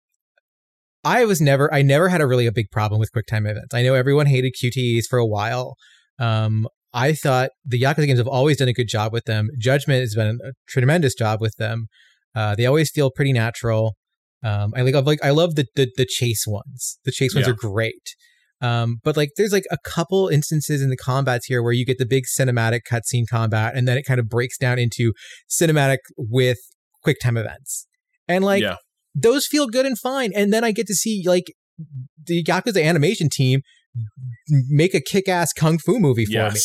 i 1.03 1.25
was 1.25 1.41
never 1.41 1.73
i 1.73 1.81
never 1.81 2.09
had 2.09 2.21
a 2.21 2.27
really 2.27 2.45
a 2.47 2.51
big 2.51 2.69
problem 2.71 2.99
with 2.99 3.11
quick 3.11 3.25
time 3.27 3.45
events 3.45 3.73
i 3.73 3.81
know 3.81 3.93
everyone 3.93 4.25
hated 4.25 4.53
qtes 4.61 5.03
for 5.09 5.19
a 5.19 5.25
while 5.25 5.75
um 6.19 6.67
I 6.93 7.13
thought 7.13 7.49
the 7.65 7.81
Yakuza 7.81 8.05
games 8.05 8.19
have 8.19 8.27
always 8.27 8.57
done 8.57 8.67
a 8.67 8.73
good 8.73 8.87
job 8.87 9.11
with 9.11 9.25
them. 9.25 9.49
Judgment 9.57 10.01
has 10.01 10.13
been 10.13 10.37
a 10.45 10.51
tremendous 10.69 11.15
job 11.15 11.41
with 11.41 11.55
them. 11.57 11.87
Uh, 12.35 12.55
they 12.55 12.67
always 12.67 12.91
feel 12.91 13.09
pretty 13.09 13.33
natural. 13.33 13.95
Um, 14.43 14.73
I 14.75 14.81
like, 14.81 14.93
I 14.93 14.99
like, 14.99 15.25
I 15.25 15.31
love 15.31 15.55
the, 15.55 15.65
the 15.75 15.89
the 15.97 16.05
chase 16.05 16.45
ones. 16.45 16.99
The 17.03 17.11
chase 17.11 17.33
ones 17.33 17.47
Yeah. 17.47 17.53
are 17.53 17.55
great. 17.55 18.15
Um, 18.61 18.97
but 19.03 19.17
like, 19.17 19.29
there's 19.37 19.51
like 19.51 19.65
a 19.71 19.77
couple 19.83 20.27
instances 20.27 20.81
in 20.81 20.89
the 20.89 20.95
combats 20.97 21.47
here 21.47 21.63
where 21.63 21.73
you 21.73 21.85
get 21.85 21.97
the 21.97 22.05
big 22.05 22.25
cinematic 22.25 22.81
cutscene 22.89 23.25
combat, 23.27 23.75
and 23.75 23.87
then 23.87 23.97
it 23.97 24.03
kind 24.03 24.19
of 24.19 24.29
breaks 24.29 24.57
down 24.59 24.77
into 24.77 25.13
cinematic 25.49 25.97
with 26.15 26.59
quick 27.01 27.17
time 27.19 27.37
events, 27.37 27.87
and 28.27 28.45
like 28.45 28.61
yeah 28.61 28.75
those 29.15 29.45
feel 29.47 29.67
good 29.67 29.85
and 29.85 29.97
fine. 29.97 30.31
And 30.35 30.51
then 30.53 30.63
I 30.63 30.71
get 30.71 30.87
to 30.87 30.95
see 30.95 31.23
like 31.25 31.53
the 32.25 32.43
Yakuza 32.43 32.83
animation 32.83 33.29
team 33.29 33.61
make 34.69 34.93
a 34.93 35.01
kick-ass 35.01 35.53
kung 35.53 35.77
fu 35.77 35.99
movie 35.99 36.25
for 36.25 36.31
me. 36.31 36.59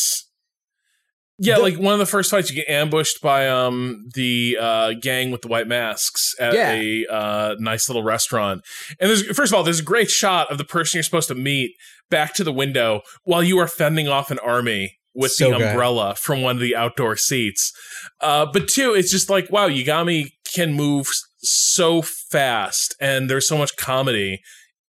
Yeah, 1.41 1.57
The- 1.57 1.63
like 1.63 1.77
one 1.79 1.93
of 1.93 2.01
the 2.01 2.07
first 2.07 2.31
fights, 2.31 2.51
you 2.51 2.57
get 2.57 2.69
ambushed 2.69 3.21
by 3.23 3.49
um 3.49 4.07
the 4.15 4.57
uh, 4.61 4.93
gang 5.01 5.31
with 5.31 5.43
the 5.43 5.49
white 5.49 5.69
masks 5.69 6.35
at 6.41 6.55
Yeah. 6.55 6.73
a 6.73 7.07
uh, 7.07 7.55
nice 7.61 7.89
little 7.89 8.03
restaurant. 8.03 8.63
And 8.99 9.09
there's 9.09 9.25
first 9.37 9.53
of 9.53 9.57
all, 9.57 9.63
there's 9.63 9.79
a 9.81 9.85
great 9.85 10.11
shot 10.11 10.51
of 10.51 10.59
the 10.59 10.65
person 10.65 10.99
you're 10.99 11.05
supposed 11.05 11.29
to 11.29 11.35
meet 11.37 11.73
back 12.11 12.35
to 12.35 12.45
the 12.45 12.53
window 12.53 13.03
while 13.25 13.43
you 13.45 13.59
are 13.59 13.69
fending 13.69 14.09
off 14.09 14.31
an 14.33 14.39
army 14.41 14.97
with 15.15 15.31
So 15.33 15.51
the 15.53 15.59
good. 15.59 15.67
umbrella 15.69 16.15
from 16.17 16.43
one 16.43 16.57
of 16.57 16.61
the 16.63 16.75
outdoor 16.75 17.17
seats. 17.17 17.73
Uh, 18.21 18.47
but 18.53 18.67
two, 18.67 18.95
it's 18.95 19.11
just 19.11 19.31
like 19.31 19.49
wow, 19.53 19.69
Yagami 19.69 20.31
can 20.55 20.73
move 20.73 21.07
so 21.39 22.03
fast, 22.03 22.95
and 23.01 23.29
there's 23.29 23.49
so 23.49 23.59
much 23.59 23.77
comedy 23.77 24.41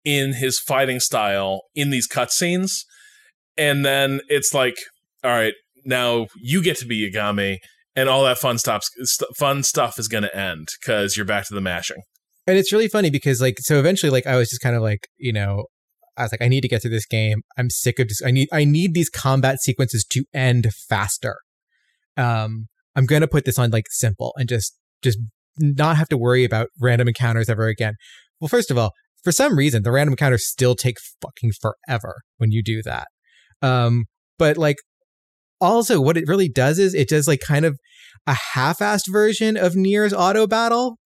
in 0.05 0.35
his 0.35 0.59
fighting 0.59 1.01
style 1.01 1.63
in 1.75 1.91
these 1.91 2.09
cutscenes. 2.09 2.85
And 3.57 3.85
then 3.85 4.21
it's 4.29 4.55
like, 4.55 4.77
all 5.25 5.31
right, 5.31 5.55
now 5.85 6.27
you 6.41 6.63
get 6.63 6.77
to 6.79 6.87
be 6.87 7.11
Yagami, 7.11 7.59
and 7.97 8.09
all 8.09 8.25
that 8.25 8.39
fun 8.39 8.59
stops. 8.59 8.91
St- 9.03 9.37
fun 9.37 9.63
stuff 9.63 9.99
is 9.99 10.09
going 10.09 10.23
to 10.23 10.37
end 10.37 10.69
because 10.81 11.17
you're 11.17 11.27
back 11.27 11.47
to 11.49 11.55
the 11.55 11.61
mashing. 11.61 12.03
and 12.47 12.57
it's 12.57 12.73
really 12.73 12.89
funny 12.89 13.11
because 13.11 13.41
like 13.41 13.59
so 13.59 13.79
eventually 13.79 14.11
like 14.11 14.27
I 14.27 14.37
was 14.37 14.49
just 14.49 14.63
kind 14.63 14.75
of 14.77 14.83
like 14.83 15.09
you 15.19 15.33
know 15.33 15.67
I 16.17 16.23
was 16.23 16.33
like 16.33 16.43
I 16.43 16.49
need 16.49 16.63
to 16.63 16.69
get 16.69 16.83
through 16.83 16.93
this 16.93 17.07
game. 17.07 17.43
I'm 17.57 17.71
sick 17.71 17.99
of 17.99 18.09
just 18.09 18.25
I 18.25 18.31
need 18.31 18.49
I 18.53 18.65
need 18.65 18.95
these 18.95 19.11
combat 19.11 19.61
sequences 19.61 20.05
to 20.11 20.25
end 20.33 20.73
faster. 20.89 21.37
Um, 22.17 22.69
I'm 22.97 23.07
gonna 23.07 23.29
put 23.29 23.45
this 23.45 23.59
on 23.59 23.71
like 23.71 23.87
simple 23.91 24.33
and 24.37 24.49
just 24.49 24.77
just 25.03 25.19
not 25.61 25.97
have 25.97 26.09
to 26.09 26.19
worry 26.19 26.45
about 26.45 26.69
random 26.81 27.09
encounters 27.09 27.49
ever 27.49 27.67
again. 27.67 27.95
Well, 28.41 28.49
first 28.49 28.71
of 28.71 28.79
all, 28.79 28.93
for 29.25 29.33
some 29.33 29.57
reason 29.57 29.83
the 29.83 29.91
random 29.91 30.13
encounters 30.13 30.47
still 30.49 30.75
take 30.75 30.97
fucking 31.21 31.53
forever 31.61 32.21
when 32.37 32.53
you 32.53 32.63
do 32.63 32.83
that. 32.83 33.09
Um, 33.63 34.05
but 34.39 34.57
like 34.57 34.77
also 35.61 36.01
what 36.01 36.17
it 36.17 36.25
really 36.29 36.49
does 36.49 36.79
is 36.79 36.95
it 36.95 37.09
does 37.09 37.27
like 37.27 37.41
kind 37.41 37.65
of 37.65 37.77
a 38.27 38.37
half-assed 38.55 39.11
version 39.11 39.57
of 39.57 39.75
Nier's 39.75 40.13
auto 40.13 40.47
battle 40.47 40.99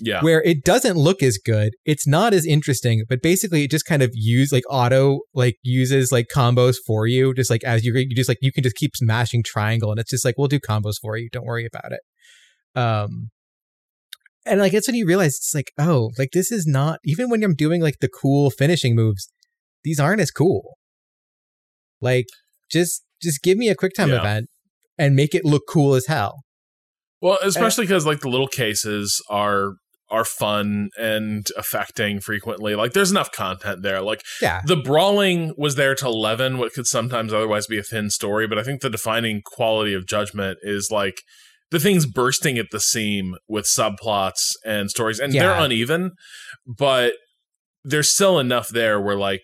Yeah, 0.00 0.20
where 0.22 0.42
it 0.42 0.64
doesn't 0.64 0.96
look 0.96 1.22
as 1.22 1.38
good. 1.38 1.74
It's 1.84 2.06
not 2.06 2.34
as 2.34 2.44
interesting, 2.44 3.04
but 3.08 3.22
basically 3.22 3.64
it 3.64 3.70
just 3.70 3.84
kind 3.84 4.02
of 4.02 4.10
use 4.12 4.52
like 4.52 4.64
auto 4.68 5.20
like 5.34 5.56
uses 5.62 6.10
like 6.10 6.26
combos 6.34 6.76
for 6.84 7.06
you, 7.06 7.32
just 7.34 7.50
like 7.50 7.62
as 7.62 7.84
you 7.84 7.94
you 7.94 8.16
just 8.16 8.28
like 8.28 8.38
you 8.40 8.52
can 8.52 8.64
just 8.64 8.76
keep 8.76 8.96
smashing 8.96 9.44
triangle, 9.44 9.90
and 9.92 10.00
it's 10.00 10.10
just 10.10 10.24
like 10.24 10.34
we'll 10.36 10.48
do 10.48 10.58
combos 10.58 10.94
for 11.00 11.16
you. 11.16 11.28
Don't 11.30 11.46
worry 11.46 11.66
about 11.72 11.92
it. 11.92 12.00
Um, 12.74 13.30
and 14.46 14.60
like 14.60 14.72
that's 14.72 14.88
when 14.88 14.96
you 14.96 15.06
realize 15.06 15.36
it's 15.36 15.54
like 15.54 15.72
oh 15.78 16.10
like 16.18 16.30
this 16.32 16.50
is 16.52 16.66
not 16.66 16.98
even 17.04 17.30
when 17.30 17.42
I'm 17.44 17.54
doing 17.54 17.80
like 17.80 17.98
the 18.00 18.08
cool 18.08 18.50
finishing 18.50 18.94
moves, 18.94 19.30
these 19.84 20.00
aren't 20.00 20.20
as 20.20 20.30
cool. 20.30 20.76
Like 22.00 22.26
just 22.70 23.04
just 23.22 23.42
give 23.42 23.58
me 23.58 23.68
a 23.68 23.74
quick 23.74 23.92
time 23.94 24.08
Yeah. 24.10 24.20
event 24.20 24.48
and 24.98 25.14
make 25.16 25.34
it 25.34 25.44
look 25.44 25.62
cool 25.68 25.94
as 25.94 26.06
hell. 26.06 26.42
well, 27.20 27.38
especially 27.42 27.84
because 27.84 28.04
like 28.06 28.20
the 28.20 28.28
little 28.28 28.48
cases 28.48 29.22
are 29.30 29.74
are 30.10 30.24
fun 30.26 30.90
and 30.98 31.46
affecting 31.56 32.20
frequently. 32.20 32.74
Like 32.74 32.92
there's 32.92 33.10
enough 33.10 33.32
content 33.32 33.82
there. 33.82 34.02
Like 34.02 34.22
Yeah. 34.42 34.60
the 34.66 34.76
brawling 34.76 35.54
was 35.56 35.76
there 35.76 35.94
to 35.94 36.10
leaven 36.10 36.58
what 36.58 36.72
could 36.74 36.86
sometimes 36.86 37.32
otherwise 37.32 37.66
be 37.66 37.78
a 37.78 37.82
thin 37.82 38.10
story, 38.10 38.46
but 38.46 38.58
I 38.58 38.62
think 38.62 38.82
the 38.82 38.90
defining 38.90 39.40
quality 39.42 39.94
of 39.94 40.06
Judgment 40.06 40.58
is 40.62 40.90
like 40.90 41.22
the 41.72 41.80
things 41.80 42.06
bursting 42.06 42.58
at 42.58 42.66
the 42.70 42.78
seam 42.78 43.34
with 43.48 43.64
subplots 43.64 44.52
and 44.64 44.90
stories, 44.90 45.18
and 45.18 45.32
they're 45.32 45.58
uneven, 45.58 46.12
but 46.66 47.14
there's 47.82 48.12
still 48.12 48.38
enough 48.38 48.68
there 48.68 49.00
where 49.00 49.16
like 49.16 49.42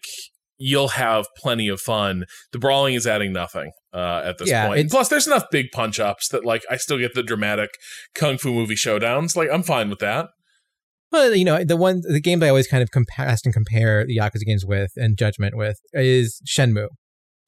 you'll 0.59 0.88
have 0.88 1.26
plenty 1.36 1.68
of 1.68 1.80
fun. 1.80 2.24
The 2.52 2.59
brawling 2.59 2.94
is 2.94 3.06
adding 3.06 3.32
nothing 3.32 3.72
uh, 3.94 4.22
at 4.24 4.38
this 4.38 4.50
Yeah, 4.50 4.68
point. 4.68 4.90
Plus, 4.90 5.09
there's 5.09 5.26
enough 5.26 5.44
big 5.50 5.66
punch 5.72 5.98
ups 5.98 6.28
that 6.28 6.44
like 6.44 6.62
I 6.70 6.76
still 6.76 6.98
get 6.98 7.14
the 7.14 7.22
dramatic 7.22 7.70
kung 8.14 8.36
fu 8.38 8.52
movie 8.52 8.74
showdowns. 8.74 9.34
Like 9.34 9.48
I'm 9.50 9.62
fine 9.62 9.88
with 9.88 10.00
that. 10.00 10.28
Well, 11.10 11.34
you 11.34 11.46
know, 11.46 11.64
the 11.64 11.76
one 11.76 12.02
the 12.06 12.20
game 12.20 12.40
that 12.40 12.46
I 12.46 12.50
always 12.50 12.68
kind 12.68 12.82
of 12.82 12.90
compast 12.90 13.46
and 13.46 13.55
compare 13.55 14.05
the 14.05 14.18
Yakuza 14.18 14.44
games 14.46 14.66
with 14.66 14.90
and 14.96 15.16
Judgment 15.16 15.56
with 15.56 15.78
is 15.94 16.42
Shenmue. 16.46 16.88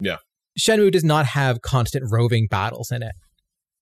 Yeah. 0.01 0.16
Shenmue 0.59 0.90
does 0.90 1.05
not 1.05 1.27
have 1.27 1.61
constant 1.61 2.05
roving 2.11 2.48
battles 2.51 2.90
in 2.90 3.02
it. 3.02 3.12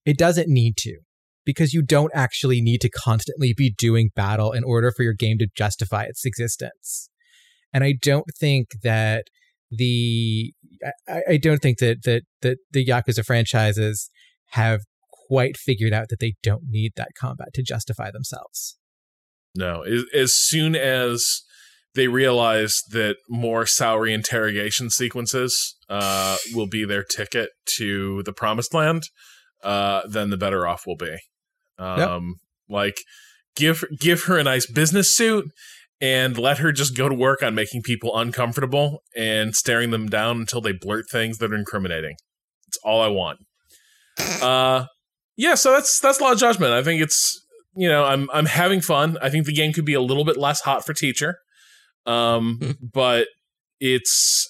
It 0.08 0.16
doesn't 0.16 0.48
need 0.48 0.78
to 0.78 1.00
because 1.44 1.74
you 1.74 1.82
don't 1.82 2.10
actually 2.14 2.62
need 2.62 2.80
to 2.80 2.88
constantly 2.88 3.52
be 3.54 3.74
doing 3.76 4.08
battle 4.16 4.52
in 4.52 4.64
order 4.64 4.90
for 4.90 5.02
your 5.02 5.12
game 5.12 5.36
to 5.36 5.46
justify 5.54 6.04
its 6.04 6.24
existence. 6.24 7.10
And 7.74 7.84
I 7.84 7.92
don't 8.00 8.24
think 8.40 8.68
that 8.82 9.24
the 9.70 10.54
I, 11.06 11.20
I 11.32 11.36
don't 11.36 11.60
think 11.60 11.76
that 11.80 12.04
that 12.04 12.22
that 12.40 12.56
the 12.70 12.86
Yakuza 12.86 13.22
franchises 13.22 14.08
have 14.52 14.80
quite 15.28 15.58
figured 15.58 15.92
out 15.92 16.08
that 16.08 16.20
they 16.20 16.36
don't 16.42 16.64
need 16.70 16.92
that 16.96 17.10
combat 17.20 17.48
to 17.52 17.62
justify 17.62 18.10
themselves. 18.10 18.78
No, 19.54 19.82
as, 19.82 20.32
soon 20.32 20.74
as 20.74 21.42
they 21.94 22.08
realize 22.08 22.80
that 22.92 23.16
more 23.28 23.64
Saori 23.64 24.14
interrogation 24.14 24.88
sequences 24.88 25.76
uh, 25.90 26.38
will 26.54 26.66
be 26.66 26.86
their 26.86 27.04
ticket 27.04 27.50
to 27.76 28.22
the 28.22 28.32
promised 28.32 28.72
land, 28.72 29.02
uh, 29.62 30.02
then 30.08 30.30
the 30.30 30.36
better 30.36 30.66
off 30.66 30.84
we'll 30.86 30.96
be. 30.96 31.16
Um, 31.78 32.36
Like, 32.68 32.96
give 33.56 33.84
give 33.98 34.24
her 34.24 34.38
a 34.38 34.44
nice 34.44 34.70
business 34.70 35.14
suit 35.14 35.46
and 36.00 36.38
let 36.38 36.58
her 36.58 36.70
just 36.72 36.96
go 36.96 37.08
to 37.08 37.14
work 37.14 37.42
on 37.42 37.54
making 37.54 37.82
people 37.82 38.16
uncomfortable 38.16 39.02
and 39.16 39.54
staring 39.54 39.90
them 39.90 40.08
down 40.08 40.38
until 40.38 40.60
they 40.60 40.72
blurt 40.72 41.06
things 41.10 41.38
that 41.38 41.52
are 41.52 41.56
incriminating. 41.56 42.14
It's 42.68 42.78
all 42.84 43.00
I 43.00 43.08
want. 43.08 43.38
Uh, 44.42 44.86
yeah. 45.36 45.54
So 45.54 45.72
that's 45.72 45.98
that's 46.00 46.20
Lost 46.20 46.40
Judgment. 46.40 46.72
I 46.72 46.82
think 46.82 47.00
it's 47.02 47.40
you 47.74 47.88
know 47.88 48.04
I'm 48.04 48.28
I'm 48.32 48.46
having 48.46 48.80
fun. 48.80 49.16
I 49.22 49.30
think 49.30 49.46
the 49.46 49.52
game 49.54 49.72
could 49.72 49.84
be 49.84 49.94
a 49.94 50.00
little 50.00 50.24
bit 50.24 50.36
less 50.36 50.60
hot 50.60 50.84
for 50.84 50.92
teacher, 50.92 51.38
um, 52.06 52.76
but 52.92 53.28
it's 53.80 54.46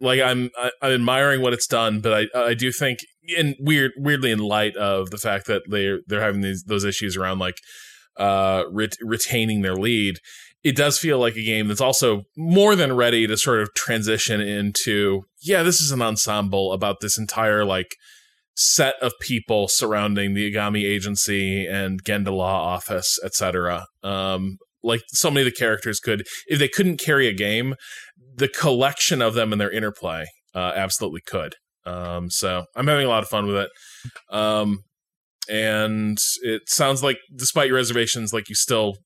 like 0.00 0.20
I'm 0.20 0.50
I, 0.56 0.70
I'm 0.82 0.92
admiring 0.92 1.42
what 1.42 1.52
it's 1.52 1.66
done, 1.66 2.00
but 2.00 2.28
I 2.34 2.40
I 2.48 2.54
do 2.54 2.72
think 2.72 3.00
in 3.36 3.54
weird 3.58 3.92
weirdly 3.96 4.30
in 4.30 4.38
light 4.38 4.76
of 4.76 5.10
the 5.10 5.18
fact 5.18 5.46
that 5.46 5.62
they're 5.68 6.00
they're 6.06 6.22
having 6.22 6.40
these 6.40 6.64
those 6.64 6.84
issues 6.84 7.16
around 7.16 7.38
like 7.38 7.56
uh 8.16 8.64
ret- 8.70 8.96
retaining 9.02 9.62
their 9.62 9.76
lead. 9.76 10.18
It 10.64 10.76
does 10.76 10.98
feel 10.98 11.18
like 11.18 11.36
a 11.36 11.44
game 11.44 11.68
that's 11.68 11.80
also 11.80 12.22
more 12.36 12.74
than 12.74 12.96
ready 12.96 13.26
to 13.26 13.36
sort 13.36 13.60
of 13.60 13.74
transition 13.74 14.40
into 14.40 15.22
yeah, 15.40 15.62
this 15.62 15.80
is 15.80 15.92
an 15.92 16.02
ensemble 16.02 16.72
about 16.72 16.96
this 17.00 17.18
entire 17.18 17.64
like 17.64 17.94
set 18.58 18.96
of 19.00 19.12
people 19.20 19.68
surrounding 19.68 20.34
the 20.34 20.52
Yagami 20.52 20.82
agency 20.82 21.64
and 21.64 22.02
Genda 22.02 22.34
Law 22.34 22.74
office, 22.74 23.16
etc. 23.24 23.86
Um, 24.02 24.58
like 24.82 25.02
so 25.08 25.30
many 25.30 25.46
of 25.46 25.52
the 25.52 25.56
characters 25.56 26.00
could, 26.00 26.26
if 26.48 26.58
they 26.58 26.66
couldn't 26.66 26.98
carry 26.98 27.28
a 27.28 27.32
game, 27.32 27.76
the 28.38 28.48
collection 28.48 29.20
of 29.20 29.34
them 29.34 29.52
and 29.52 29.60
their 29.60 29.70
interplay 29.70 30.24
uh, 30.54 30.72
absolutely 30.74 31.20
could. 31.26 31.54
Um, 31.84 32.30
so 32.30 32.64
I'm 32.76 32.86
having 32.86 33.06
a 33.06 33.08
lot 33.08 33.22
of 33.22 33.28
fun 33.28 33.46
with 33.46 33.56
it. 33.56 33.70
Um, 34.30 34.80
and 35.48 36.18
it 36.42 36.62
sounds 36.68 37.02
like, 37.02 37.18
despite 37.34 37.68
your 37.68 37.76
reservations, 37.76 38.32
like 38.32 38.48
you 38.48 38.54
still 38.54 38.96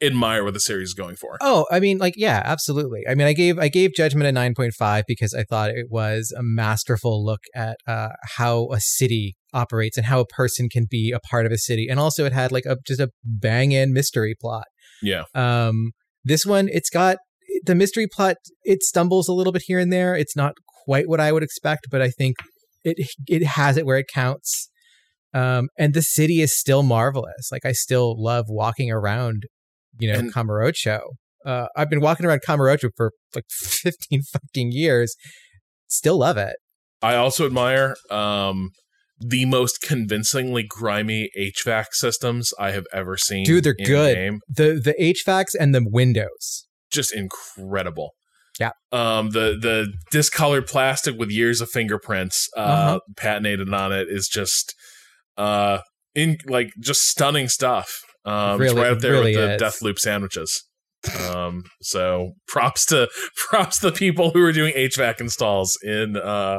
admire 0.00 0.44
what 0.44 0.54
the 0.54 0.60
series 0.60 0.90
is 0.90 0.94
going 0.94 1.16
for. 1.16 1.36
Oh, 1.40 1.66
I 1.72 1.80
mean, 1.80 1.98
like, 1.98 2.14
yeah, 2.16 2.40
absolutely. 2.44 3.02
I 3.08 3.16
mean, 3.16 3.26
I 3.26 3.32
gave 3.32 3.58
I 3.58 3.68
gave 3.68 3.94
Judgment 3.94 4.28
a 4.28 4.32
nine 4.32 4.54
point 4.54 4.74
five 4.74 5.04
because 5.08 5.34
I 5.34 5.42
thought 5.42 5.70
it 5.70 5.86
was 5.90 6.32
a 6.36 6.42
masterful 6.42 7.24
look 7.24 7.40
at 7.54 7.78
uh, 7.86 8.10
how 8.36 8.68
a 8.72 8.80
city 8.80 9.36
operates 9.52 9.96
and 9.96 10.06
how 10.06 10.20
a 10.20 10.26
person 10.26 10.68
can 10.68 10.86
be 10.88 11.12
a 11.12 11.18
part 11.18 11.46
of 11.46 11.52
a 11.52 11.58
city, 11.58 11.88
and 11.90 11.98
also 11.98 12.24
it 12.24 12.32
had 12.32 12.52
like 12.52 12.64
a 12.64 12.76
just 12.86 13.00
a 13.00 13.10
bang 13.24 13.72
in 13.72 13.92
mystery 13.92 14.36
plot. 14.40 14.66
Yeah. 15.02 15.24
Um, 15.34 15.90
this 16.24 16.46
one, 16.46 16.68
it's 16.70 16.90
got 16.90 17.18
the 17.64 17.74
mystery 17.74 18.06
plot. 18.06 18.36
It 18.64 18.82
stumbles 18.82 19.28
a 19.28 19.32
little 19.32 19.52
bit 19.52 19.62
here 19.66 19.78
and 19.78 19.92
there. 19.92 20.14
It's 20.14 20.36
not 20.36 20.54
quite 20.84 21.08
what 21.08 21.20
I 21.20 21.32
would 21.32 21.42
expect, 21.42 21.86
but 21.90 22.00
I 22.02 22.10
think 22.10 22.36
it 22.84 22.96
it 23.26 23.44
has 23.44 23.76
it 23.76 23.86
where 23.86 23.98
it 23.98 24.06
counts. 24.12 24.70
Um, 25.34 25.68
and 25.78 25.92
the 25.94 26.02
city 26.02 26.40
is 26.40 26.58
still 26.58 26.82
marvelous. 26.82 27.50
Like 27.52 27.66
I 27.66 27.72
still 27.72 28.14
love 28.22 28.46
walking 28.48 28.90
around, 28.90 29.42
you 29.98 30.10
know, 30.12 30.18
And- 30.18 30.32
Kamurocho. 30.32 31.00
Uh, 31.44 31.66
I've 31.76 31.88
been 31.88 32.00
walking 32.00 32.26
around 32.26 32.40
Kamurocho 32.46 32.90
for 32.96 33.12
like 33.34 33.44
15 33.50 34.22
fucking 34.22 34.72
years. 34.72 35.14
Still 35.86 36.18
love 36.18 36.36
it. 36.36 36.56
I 37.00 37.14
also 37.14 37.46
admire 37.46 37.94
um, 38.10 38.70
the 39.20 39.44
most 39.44 39.80
convincingly 39.80 40.64
grimy 40.68 41.30
HVAC 41.38 41.86
systems 41.92 42.52
I 42.58 42.72
have 42.72 42.86
ever 42.92 43.16
seen. 43.16 43.44
Dude, 43.44 43.64
they're 43.64 43.74
good. 43.74 44.14
Game. 44.16 44.40
The 44.48 44.80
the 44.82 44.94
HVACs 45.00 45.54
and 45.58 45.74
the 45.74 45.86
windows. 45.88 46.66
Just 46.90 47.12
incredible. 47.14 48.10
Yeah. 48.58 48.70
Um, 48.92 49.30
the 49.30 49.56
the 49.60 49.92
discolored 50.10 50.66
plastic 50.66 51.16
with 51.18 51.30
years 51.30 51.60
of 51.60 51.68
fingerprints 51.70 52.48
uh, 52.56 52.60
Uh-huh. 52.60 53.00
patinated 53.14 53.72
on 53.72 53.92
it 53.92 54.08
is 54.10 54.26
just 54.28 54.74
uh 55.36 55.78
in 56.14 56.38
like 56.46 56.70
just 56.80 57.02
stunning 57.02 57.48
stuff. 57.48 58.00
Um, 58.24 58.60
it's 58.60 58.72
Really- 58.72 58.82
right 58.82 58.92
up 58.92 58.98
there 59.00 59.12
really 59.12 59.36
with 59.36 59.44
the 59.46 59.54
is. 59.54 59.62
Deathloop 59.62 59.98
sandwiches. 59.98 60.64
Um, 61.30 61.62
so 61.80 62.32
props 62.48 62.84
to 62.86 63.08
props 63.36 63.78
to 63.78 63.90
the 63.90 63.96
people 63.96 64.30
who 64.32 64.42
are 64.42 64.50
doing 64.52 64.74
HVAC 64.74 65.20
installs 65.20 65.78
in 65.82 66.16
uh 66.16 66.58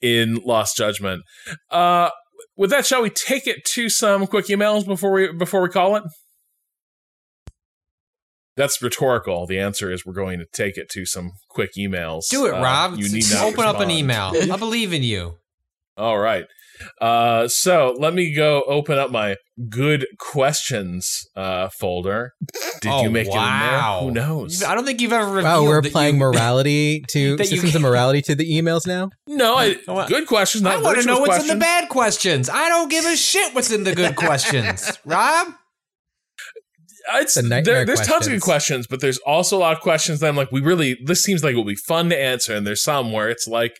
in 0.00 0.36
Lost 0.44 0.76
Judgment. 0.76 1.22
Uh 1.70 2.10
with 2.56 2.70
that, 2.70 2.86
shall 2.86 3.02
we 3.02 3.10
take 3.10 3.46
it 3.48 3.64
to 3.72 3.88
some 3.90 4.26
quick 4.28 4.46
emails 4.46 4.86
before 4.86 5.10
we 5.12 5.32
before 5.32 5.60
we 5.62 5.68
call 5.68 5.96
it? 5.96 6.04
That's 8.56 8.80
rhetorical. 8.80 9.46
The 9.46 9.58
answer 9.58 9.90
is 9.92 10.06
we're 10.06 10.14
going 10.14 10.38
to 10.38 10.46
take 10.52 10.76
it 10.76 10.88
to 10.90 11.04
some 11.04 11.32
quick 11.48 11.70
emails. 11.78 12.28
Do 12.30 12.46
it, 12.46 12.54
Uh, 12.54 12.62
Rob. 12.62 12.96
You 12.98 13.08
need 13.12 13.24
not 13.30 13.44
Open 13.44 13.64
up 13.66 13.80
an 13.80 13.90
email. 13.90 14.32
I 14.50 14.56
believe 14.56 14.92
in 14.92 15.02
you. 15.02 15.36
All 15.96 16.18
right. 16.18 16.44
Uh, 17.00 17.48
so 17.48 17.96
let 17.98 18.12
me 18.12 18.34
go 18.34 18.62
open 18.66 18.98
up 18.98 19.10
my 19.10 19.36
good 19.70 20.06
questions 20.18 21.26
uh, 21.34 21.68
folder. 21.70 22.32
Did 22.82 22.92
Oh, 22.92 23.02
you 23.02 23.10
make 23.10 23.28
wow. 23.30 24.00
it 24.04 24.08
in 24.08 24.14
there? 24.14 24.24
Who 24.26 24.36
knows? 24.38 24.62
I 24.62 24.74
don't 24.74 24.84
think 24.84 25.00
you've 25.00 25.12
ever. 25.12 25.26
Wow, 25.26 25.34
revealed 25.60 25.64
we're 25.68 25.80
that 25.80 25.88
applying 25.88 26.14
you- 26.16 26.20
morality 26.26 27.02
to 27.08 27.38
systems 27.38 27.74
of 27.74 27.80
morality 27.82 28.20
to 28.22 28.34
the 28.34 28.44
emails 28.44 28.86
now. 28.86 29.08
No, 29.26 29.54
I, 29.56 29.76
I 29.88 30.06
good 30.06 30.26
questions. 30.26 30.62
Not 30.64 30.76
I 30.76 30.82
want 30.82 31.00
to 31.00 31.06
know 31.06 31.20
what's 31.20 31.42
in 31.42 31.48
the 31.48 31.56
bad 31.56 31.88
questions. 31.88 32.50
I 32.50 32.68
don't 32.68 32.90
give 32.90 33.06
a 33.06 33.16
shit 33.16 33.54
what's 33.54 33.70
in 33.70 33.84
the 33.84 33.94
good 33.94 34.14
questions. 34.16 34.98
Rob? 35.06 35.48
It's, 37.14 37.34
The 37.34 37.42
nightmare 37.42 37.62
there, 37.62 37.84
there's 37.86 38.00
tons 38.06 38.26
of 38.26 38.32
good 38.32 38.40
questions. 38.40 38.42
questions, 38.42 38.86
but 38.86 39.00
there's 39.00 39.18
also 39.18 39.56
a 39.56 39.60
lot 39.60 39.72
of 39.74 39.80
questions 39.80 40.20
that 40.20 40.28
I'm 40.28 40.36
like, 40.36 40.50
we 40.52 40.60
really, 40.60 40.98
this 41.04 41.22
seems 41.22 41.42
like 41.44 41.54
it 41.54 41.56
will 41.56 41.64
be 41.64 41.76
fun 41.76 42.10
to 42.10 42.18
answer. 42.18 42.54
And 42.54 42.66
there's 42.66 42.82
some 42.82 43.12
where 43.12 43.28
it's 43.28 43.46
like, 43.46 43.76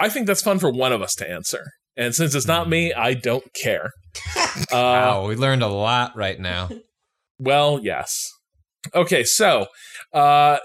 I 0.00 0.08
think 0.08 0.26
that's 0.26 0.42
fun 0.42 0.58
for 0.58 0.70
one 0.70 0.92
of 0.92 1.02
us 1.02 1.14
to 1.16 1.28
answer. 1.30 1.64
And 1.96 2.14
since 2.14 2.34
it's 2.34 2.46
not 2.46 2.68
me, 2.68 2.92
I 2.92 3.14
don't 3.14 3.44
care. 3.54 3.90
Uh, 4.72 4.72
Wow, 4.72 5.28
we 5.28 5.36
learned 5.36 5.62
a 5.62 5.68
lot 5.68 6.16
right 6.16 6.38
now. 6.40 6.68
Well, 7.40 7.78
yes. 7.82 8.18
Okay, 8.94 9.22
so 9.22 9.66
uh 10.12 10.58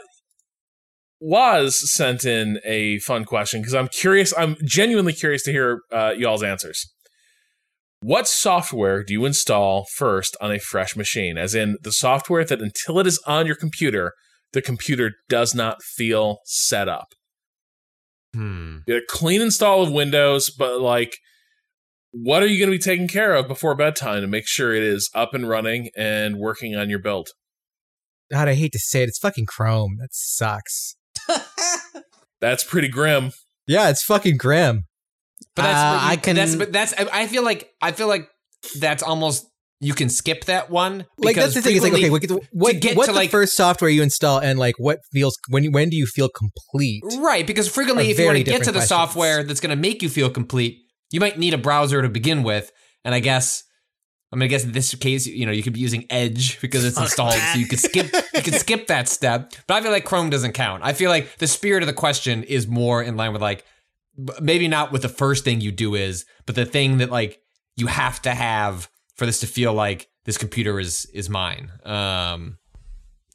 Waz 1.19 1.79
sent 1.93 2.25
in 2.25 2.59
a 2.65 2.99
fun 2.99 3.23
question 3.25 3.61
because 3.61 3.73
I'm 3.75 3.87
curious. 3.87 4.33
I'm 4.37 4.57
genuinely 4.65 5.13
curious 5.13 5.43
to 5.43 5.51
hear 5.51 5.81
uh, 5.91 6.13
y'all's 6.17 6.43
answers. 6.43 6.92
What 8.03 8.27
software 8.27 9.01
do 9.01 9.13
you 9.13 9.23
install 9.23 9.85
first 9.95 10.35
on 10.41 10.51
a 10.51 10.59
fresh 10.59 10.97
machine? 10.97 11.37
As 11.37 11.55
in 11.55 11.77
the 11.83 11.93
software 11.93 12.43
that 12.43 12.61
until 12.61 12.99
it 12.99 13.07
is 13.07 13.17
on 13.25 13.45
your 13.45 13.55
computer, 13.55 14.11
the 14.51 14.61
computer 14.61 15.13
does 15.29 15.55
not 15.55 15.81
feel 15.81 16.39
set 16.43 16.89
up. 16.89 17.13
Hmm. 18.33 18.79
A 18.89 18.99
clean 19.07 19.41
install 19.41 19.83
of 19.83 19.91
Windows, 19.93 20.49
but 20.49 20.81
like, 20.81 21.15
what 22.11 22.43
are 22.43 22.47
you 22.47 22.59
going 22.59 22.71
to 22.71 22.77
be 22.77 22.91
taking 22.91 23.07
care 23.07 23.35
of 23.35 23.47
before 23.47 23.73
bedtime 23.73 24.19
to 24.19 24.27
make 24.27 24.47
sure 24.47 24.73
it 24.73 24.83
is 24.83 25.09
up 25.15 25.33
and 25.33 25.47
running 25.47 25.89
and 25.95 26.35
working 26.35 26.75
on 26.75 26.89
your 26.89 26.99
build? 26.99 27.29
God, 28.29 28.49
I 28.49 28.55
hate 28.55 28.73
to 28.73 28.79
say 28.79 29.03
it, 29.03 29.07
it's 29.07 29.19
fucking 29.19 29.45
Chrome. 29.45 29.95
That 30.01 30.09
sucks. 30.11 30.97
That's 32.41 32.65
pretty 32.65 32.89
grim. 32.89 33.31
Yeah, 33.65 33.89
it's 33.89 34.03
fucking 34.03 34.35
grim. 34.35 34.87
But 35.55 35.63
that's 35.63 35.77
Uh, 35.77 35.91
what 35.97 36.03
you- 36.03 36.09
I 36.09 36.15
can- 36.17 36.35
That's 36.35 36.55
but 36.55 36.71
that's. 36.73 36.93
I 36.93 37.27
feel 37.27 37.43
like 37.43 37.69
I 37.81 37.91
feel 37.91 38.07
like 38.07 38.27
that's 38.79 39.03
almost 39.03 39.45
you 39.79 39.93
can 39.93 40.09
skip 40.09 40.45
that 40.45 40.69
one. 40.69 41.05
Like 41.17 41.35
that's 41.35 41.53
because 41.53 41.53
the 41.55 41.61
thing. 41.61 41.75
Is 41.75 41.83
like, 41.83 41.93
okay, 41.93 42.09
what, 42.09 42.23
what, 42.53 42.79
get 42.79 42.95
what's 42.95 43.07
to, 43.07 43.13
the 43.13 43.19
like- 43.19 43.29
first 43.31 43.55
software 43.55 43.89
you 43.89 44.01
install, 44.01 44.39
and 44.39 44.57
like 44.57 44.75
what 44.77 44.99
feels 45.11 45.37
when 45.49 45.71
when 45.71 45.89
do 45.89 45.97
you 45.97 46.05
feel 46.05 46.29
complete? 46.29 47.03
Right, 47.19 47.45
because 47.45 47.67
frequently, 47.67 48.09
if 48.09 48.17
you 48.17 48.25
want 48.25 48.37
to 48.37 48.43
get 48.43 48.59
to 48.63 48.71
the 48.71 48.79
questions. 48.79 48.87
software 48.89 49.43
that's 49.43 49.59
going 49.59 49.75
to 49.75 49.81
make 49.81 50.01
you 50.01 50.09
feel 50.09 50.29
complete, 50.29 50.77
you 51.11 51.19
might 51.19 51.37
need 51.37 51.53
a 51.53 51.57
browser 51.57 52.01
to 52.01 52.09
begin 52.09 52.43
with. 52.43 52.71
And 53.05 53.13
I 53.13 53.19
guess, 53.19 53.63
I 54.31 54.37
mean, 54.37 54.43
I 54.43 54.47
guess 54.47 54.63
in 54.63 54.71
this 54.71 54.95
case, 54.95 55.27
you 55.27 55.45
know, 55.45 55.51
you 55.51 55.61
could 55.61 55.73
be 55.73 55.81
using 55.81 56.05
Edge 56.09 56.61
because 56.61 56.85
it's 56.85 56.97
installed, 56.97 57.33
so 57.33 57.59
you 57.59 57.67
could 57.67 57.79
skip, 57.79 58.09
you 58.33 58.41
could 58.41 58.55
skip 58.55 58.87
that 58.87 59.09
step. 59.09 59.53
But 59.67 59.73
I 59.75 59.81
feel 59.81 59.91
like 59.91 60.05
Chrome 60.05 60.29
doesn't 60.29 60.53
count. 60.53 60.81
I 60.85 60.93
feel 60.93 61.09
like 61.09 61.37
the 61.39 61.47
spirit 61.47 61.83
of 61.83 61.87
the 61.87 61.93
question 61.93 62.43
is 62.43 62.65
more 62.65 63.03
in 63.03 63.17
line 63.17 63.33
with 63.33 63.41
like, 63.41 63.65
maybe 64.41 64.67
not 64.67 64.91
with 64.91 65.01
the 65.01 65.09
first 65.09 65.43
thing 65.43 65.61
you 65.61 65.71
do 65.71 65.95
is, 65.95 66.25
but 66.45 66.55
the 66.55 66.65
thing 66.65 66.97
that 66.97 67.09
like 67.09 67.39
you 67.75 67.87
have 67.87 68.21
to 68.23 68.31
have 68.33 68.89
for 69.15 69.25
this 69.25 69.39
to 69.39 69.47
feel 69.47 69.73
like 69.73 70.07
this 70.25 70.37
computer 70.37 70.79
is 70.79 71.05
is 71.13 71.29
mine. 71.29 71.71
Um, 71.83 72.57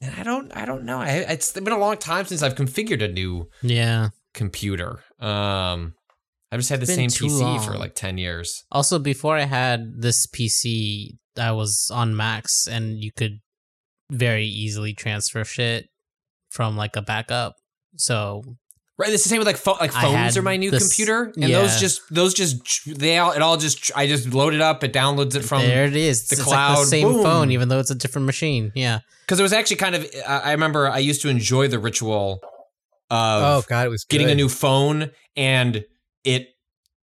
and 0.01 0.15
I 0.17 0.23
don't, 0.23 0.57
I 0.57 0.65
don't 0.65 0.85
know. 0.85 0.99
I, 1.01 1.09
it's 1.29 1.51
been 1.53 1.73
a 1.73 1.79
long 1.79 1.97
time 1.97 2.25
since 2.25 2.43
I've 2.43 2.55
configured 2.55 3.03
a 3.03 3.09
new 3.09 3.49
Yeah. 3.63 4.11
computer. 4.33 5.01
Um, 5.19 5.95
I've 6.53 6.61
just 6.61 6.71
had 6.71 6.81
the 6.81 6.87
same 6.87 7.11
PC 7.11 7.65
for 7.65 7.77
like 7.77 7.95
ten 7.95 8.17
years. 8.17 8.65
Also, 8.71 8.99
before 8.99 9.37
I 9.37 9.43
had 9.45 10.01
this 10.01 10.27
PC, 10.27 11.19
I 11.37 11.53
was 11.53 11.91
on 11.93 12.17
Macs, 12.17 12.67
and 12.67 13.03
you 13.03 13.11
could 13.13 13.41
very 14.11 14.47
easily 14.47 14.95
transfer 14.95 15.45
shit 15.45 15.89
from 16.49 16.77
like 16.77 16.97
a 16.97 17.03
backup. 17.03 17.57
So 17.97 18.43
Right, 18.99 19.13
it's 19.13 19.23
the 19.23 19.29
same 19.29 19.39
with 19.39 19.47
like 19.47 19.57
pho- 19.57 19.77
like 19.81 19.95
I 19.95 20.03
phones 20.03 20.37
are 20.37 20.43
my 20.43 20.57
new 20.57 20.73
this- 20.73 20.83
computer, 20.83 21.33
and 21.41 21.55
those 21.55 21.79
just 21.79 22.03
those 22.13 22.35
just 22.35 22.99
they 22.99 23.17
all 23.19 23.31
it 23.31 23.41
all 23.43 23.57
just 23.57 23.93
I 23.95 24.09
just 24.09 24.35
load 24.35 24.55
it 24.55 24.61
up, 24.61 24.83
it 24.83 24.93
downloads 24.93 25.37
it 25.37 25.43
from 25.45 25.63
there 25.63 25.85
it 25.85 25.95
is. 25.95 26.27
the 26.27 26.35
it's 26.35 26.43
cloud, 26.43 26.71
like 26.71 26.79
the 26.81 26.87
same 26.87 27.13
boom. 27.13 27.23
phone, 27.23 27.51
even 27.53 27.69
though 27.69 27.79
it's 27.79 27.93
a 27.93 27.95
different 27.95 28.27
machine. 28.27 28.73
Yeah. 28.75 28.99
because 29.25 29.39
it 29.39 29.45
was 29.45 29.53
actually 29.53 29.77
kind 29.77 29.95
of 29.95 30.05
I 30.27 30.51
remember 30.51 30.89
I 30.89 30.99
used 30.99 31.23
to 31.23 31.29
enjoy 31.29 31.69
the 31.69 31.79
ritual 31.79 32.41
of 33.09 33.43
Oh 33.43 33.65
god, 33.69 33.87
it 33.87 33.89
was 33.91 34.05
getting 34.05 34.31
a 34.31 34.35
new 34.35 34.49
phone 34.49 35.13
and 35.37 35.85
it 36.25 36.49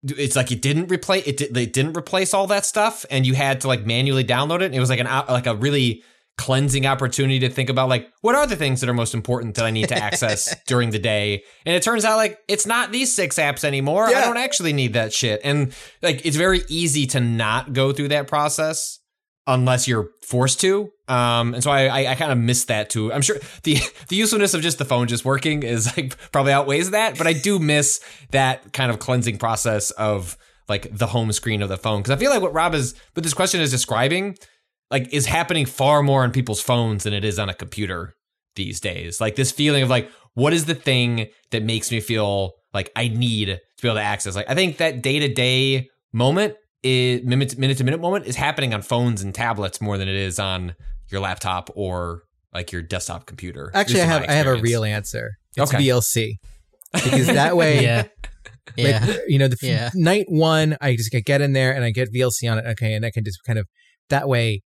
it's 0.04 0.36
like 0.38 0.50
it 0.52 0.62
didn't 0.62 0.90
replace 0.90 1.28
it, 1.28 1.42
it 1.42 1.74
didn't 1.74 1.98
replace 1.98 2.34
all 2.34 2.48
that 2.48 2.66
stuff 2.66 3.06
and 3.12 3.28
you 3.28 3.34
had 3.36 3.62
to 3.62 3.68
like 3.68 3.86
manually 3.86 4.24
download 4.24 4.62
it 4.62 4.66
and 4.66 4.76
it 4.76 4.80
was 4.80 4.90
like 4.90 5.00
an 5.00 5.08
like 5.28 5.46
a 5.46 5.56
really 5.56 6.04
cleansing 6.42 6.88
opportunity 6.88 7.38
to 7.38 7.50
think 7.50 7.70
about 7.70 7.88
like 7.88 8.10
what 8.22 8.34
are 8.34 8.48
the 8.48 8.56
things 8.56 8.82
that 8.82 8.90
are 8.90 8.96
most 8.96 9.14
important 9.14 9.54
that 9.54 9.64
I 9.64 9.70
need 9.70 9.90
to 9.90 9.96
access 9.96 10.56
during 10.66 10.90
the 10.90 10.98
day? 10.98 11.44
And 11.68 11.76
it 11.76 11.84
turns 11.84 12.04
out 12.04 12.18
like 12.18 12.40
it's 12.48 12.66
not 12.66 12.92
these 12.92 13.14
six 13.14 13.36
apps 13.36 13.64
anymore. 13.64 14.08
I 14.08 14.22
don't 14.22 14.38
actually 14.38 14.74
need 14.74 14.94
that 14.94 15.14
shit. 15.14 15.40
And 15.44 15.72
like 16.02 16.26
it's 16.26 16.38
very 16.38 16.62
easy 16.68 17.06
to 17.08 17.20
not 17.20 17.74
go 17.74 17.94
through 17.94 18.08
that 18.08 18.28
process 18.28 18.98
unless 19.46 19.88
you're 19.88 20.10
forced 20.26 20.60
to. 20.62 20.90
Um, 21.08 21.54
and 21.54 21.64
so 21.64 21.70
I, 21.70 21.86
I, 21.86 22.12
I 22.12 22.16
kind 22.16 22.32
of 22.32 22.40
miss 22.40 22.66
that 22.66 22.90
too. 22.90 23.14
I'm 23.14 23.22
sure 23.22 23.38
the 23.64 23.78
the 24.08 24.16
usefulness 24.16 24.56
of 24.56 24.64
just 24.64 24.80
the 24.80 24.86
phone 24.86 25.08
just 25.08 25.24
working 25.24 25.62
is 25.62 25.96
like 25.96 26.18
probably 26.32 26.54
outweighs 26.54 26.90
that, 26.90 27.20
but 27.20 27.28
I 27.28 27.34
do 27.34 27.60
miss 27.60 28.02
that 28.32 28.74
kind 28.74 28.90
of 28.90 28.98
cleansing 28.98 29.38
process 29.38 29.92
of 29.92 30.40
like 30.68 30.88
the 30.98 31.08
home 31.08 31.32
screen 31.34 31.62
of 31.62 31.70
the 31.70 31.78
phone. 31.78 32.02
Because 32.02 32.12
I 32.12 32.16
feel 32.16 32.32
like 32.32 32.42
what 32.42 32.54
Rob 32.54 32.74
is, 32.74 32.96
what 33.14 33.22
this 33.22 33.36
question 33.36 33.62
is 33.62 33.70
describing, 33.70 34.38
like 34.92 35.12
is 35.14 35.26
happening 35.26 35.66
far 35.66 36.04
more 36.04 36.24
on 36.24 36.32
people's 36.32 36.62
phones 36.62 37.04
than 37.04 37.14
it 37.14 37.24
is 37.24 37.40
on 37.40 37.50
a 37.50 37.54
computer 37.54 38.14
these 38.56 38.80
days. 38.80 39.22
Like 39.22 39.36
this 39.36 39.52
feeling 39.52 39.84
of 39.84 39.90
like, 39.90 40.12
what 40.34 40.54
is 40.54 40.66
the 40.66 40.76
thing 40.76 41.28
that 41.52 41.64
makes 41.64 41.92
me 41.92 42.00
feel 42.02 42.54
like 42.74 42.92
I 42.96 43.08
need 43.08 43.46
to 43.46 43.60
be 43.82 43.88
able 43.88 43.96
to 43.96 44.02
access? 44.04 44.36
Like 44.36 44.50
I 44.50 44.56
think 44.56 44.78
that 44.78 45.02
day 45.02 45.20
to 45.20 45.28
day 45.34 45.90
moment 46.14 46.56
is 46.84 47.24
minute 47.24 47.58
minute 47.58 47.78
to 47.78 47.84
minute 47.84 48.02
moment 48.02 48.26
is 48.26 48.36
happening 48.36 48.74
on 48.74 48.82
phones 48.82 49.22
and 49.22 49.34
tablets 49.34 49.80
more 49.82 49.98
than 49.98 50.08
it 50.10 50.16
is 50.16 50.40
on 50.40 50.76
your 51.10 51.22
laptop 51.22 51.70
or 51.76 52.24
like 52.54 52.72
your 52.72 52.82
desktop 52.82 53.26
computer. 53.26 53.72
Actually, 53.74 54.02
I 54.02 54.04
At 54.04 54.08
least 54.08 54.24
in 54.24 54.30
have 54.30 54.30
I 54.30 54.34
have 54.34 54.48
a 54.60 54.62
real 54.62 54.84
answer. 54.84 55.32
It's 55.56 55.74
Okay. 55.74 55.84
VLC 55.84 56.36
because 56.94 57.28
that 57.28 57.56
way, 57.56 57.84
Yeah. 57.84 58.04
Yeah. 58.78 59.06
like 59.06 59.20
you 59.28 59.38
know, 59.40 59.48
the 59.48 59.58
f- 59.62 59.68
Yeah. 59.68 59.90
night 59.96 60.26
one, 60.30 60.78
I 60.82 60.96
just 60.96 61.12
get 61.12 61.26
get 61.26 61.42
in 61.42 61.54
there 61.54 61.74
and 61.74 61.84
I 61.84 61.92
get 61.92 62.10
VLC 62.14 62.50
on 62.52 62.58
it. 62.60 62.66
Okay, 62.72 62.94
and 62.94 63.06
I 63.06 63.12
can 63.12 63.24
just 63.24 63.40
kind 63.46 63.60
of 63.60 63.68
that 64.10 64.28
way. 64.28 64.62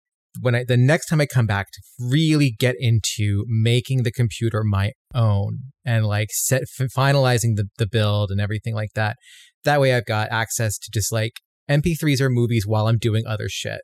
When 0.41 0.55
I 0.55 0.65
the 0.65 0.77
next 0.77 1.07
time 1.07 1.21
I 1.21 1.27
come 1.27 1.47
back 1.47 1.69
to 1.73 1.83
really 1.99 2.55
get 2.59 2.77
into 2.79 3.45
making 3.49 4.05
the 4.05 4.13
computer 4.13 4.63
my 4.65 4.93
own 5.15 5.59
and 5.85 6.07
like 6.07 6.29
set 6.31 6.63
f- 6.63 6.89
finalizing 6.97 7.57
the 7.57 7.69
the 7.79 7.89
build 7.89 8.31
and 8.31 8.41
everything 8.41 8.75
like 8.75 8.91
that. 8.95 9.17
That 9.65 9.81
way, 9.81 9.95
I've 9.95 10.07
got 10.07 10.29
access 10.31 10.79
to 10.79 10.91
just 10.93 11.13
like 11.13 11.33
MP3s 11.71 12.21
or 12.21 12.31
movies 12.31 12.65
while 12.67 12.87
I'm 12.87 12.99
doing 12.99 13.25
other 13.27 13.49
shit. 13.49 13.81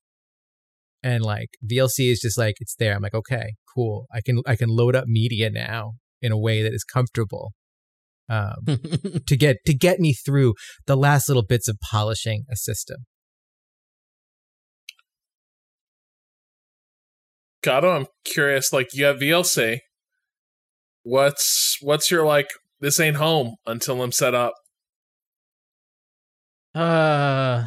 And 1.03 1.23
like 1.23 1.51
VLC 1.65 2.11
is 2.11 2.21
just 2.21 2.39
like 2.39 2.57
it's 2.61 2.75
there. 2.77 2.95
I'm 2.95 3.03
like, 3.03 3.15
okay, 3.15 3.55
cool. 3.75 4.07
I 4.13 4.21
can 4.21 4.41
I 4.47 4.57
can 4.57 4.69
load 4.69 4.97
up 4.97 5.05
media 5.07 5.51
now 5.51 5.93
in 6.23 6.33
a 6.33 6.39
way 6.39 6.63
that 6.63 6.73
is 6.73 6.85
comfortable. 6.85 7.53
Um, 8.29 8.57
to 9.27 9.37
get 9.37 9.59
to 9.67 9.75
get 9.75 10.01
me 10.01 10.13
through 10.13 10.55
the 10.87 10.97
last 10.97 11.29
little 11.29 11.45
bits 11.45 11.69
of 11.69 11.77
polishing 11.91 12.45
a 12.51 12.57
system. 12.57 13.07
Cado, 17.67 17.95
I'm 17.97 18.07
curious. 18.25 18.73
Like 18.73 18.95
you 18.95 19.05
have 19.05 19.17
VLC. 19.17 19.81
What's 21.03 21.79
what's 21.81 22.11
your 22.11 22.25
like? 22.25 22.49
This 22.81 23.01
ain't 23.01 23.17
home 23.17 23.57
until 23.67 24.03
I'm 24.03 24.13
set 24.13 24.35
up. 24.35 24.55
Uh, 26.75 27.67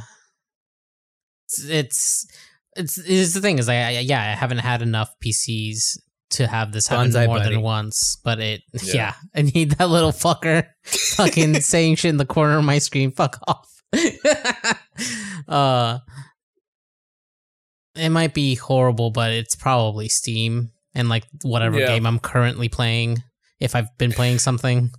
it's 1.47 1.67
it's 1.67 2.27
it's, 2.75 2.97
it's 2.99 3.33
the 3.33 3.41
thing 3.41 3.57
is 3.57 3.67
I, 3.67 3.75
I 3.75 3.89
yeah 3.99 4.21
I 4.21 4.35
haven't 4.35 4.59
had 4.59 4.81
enough 4.81 5.13
PCs 5.23 5.97
to 6.31 6.47
have 6.47 6.71
this 6.71 6.87
happen 6.87 7.11
Bonsai 7.11 7.25
more 7.25 7.39
buddy. 7.39 7.55
than 7.55 7.63
once, 7.63 8.17
but 8.23 8.39
it 8.39 8.61
Yeah. 8.83 8.93
yeah. 8.93 9.13
I 9.35 9.41
need 9.41 9.71
that 9.71 9.89
little 9.89 10.11
fucker 10.11 10.67
fucking 10.83 11.61
saying 11.61 11.95
shit 11.95 12.09
in 12.09 12.17
the 12.17 12.25
corner 12.25 12.57
of 12.57 12.63
my 12.63 12.77
screen. 12.77 13.11
Fuck 13.11 13.39
off. 13.47 13.67
uh, 15.47 15.99
it 17.99 18.09
might 18.09 18.33
be 18.33 18.55
horrible, 18.55 19.11
but 19.11 19.31
it's 19.31 19.55
probably 19.55 20.09
Steam 20.09 20.71
and 20.95 21.09
like 21.09 21.25
whatever 21.43 21.79
Yeah. 21.79 21.87
game 21.87 22.05
I'm 22.05 22.19
currently 22.19 22.69
playing. 22.69 23.23
If 23.59 23.75
I've 23.75 23.95
been 23.97 24.11
playing 24.13 24.39
something, 24.39 24.91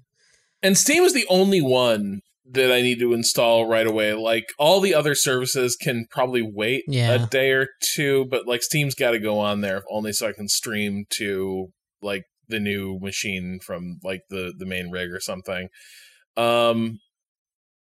And 0.62 0.76
Steam 0.76 1.02
is 1.04 1.14
the 1.14 1.26
only 1.30 1.62
one 1.62 2.20
that 2.52 2.70
I 2.70 2.82
need 2.82 2.98
to 2.98 3.14
install 3.14 3.66
right 3.66 3.86
away. 3.86 4.12
Like 4.12 4.44
all 4.58 4.80
the 4.80 4.94
other 4.94 5.14
services 5.14 5.76
can 5.76 6.04
probably 6.10 6.42
wait 6.42 6.84
Yeah. 6.86 7.12
a 7.12 7.26
day 7.26 7.52
or 7.52 7.68
two, 7.82 8.26
but 8.26 8.46
like 8.46 8.62
Steam's 8.62 8.94
got 8.94 9.12
to 9.12 9.18
go 9.18 9.38
on 9.38 9.60
there 9.62 9.82
only 9.90 10.12
so 10.12 10.28
I 10.28 10.32
can 10.32 10.48
stream 10.48 11.04
to 11.16 11.68
like 12.02 12.24
the 12.48 12.60
new 12.60 12.98
machine 13.00 13.60
from 13.64 14.00
like 14.02 14.22
the 14.28 14.52
the 14.58 14.66
main 14.66 14.90
rig 14.90 15.10
or 15.12 15.20
something. 15.20 15.68
Um 16.36 16.98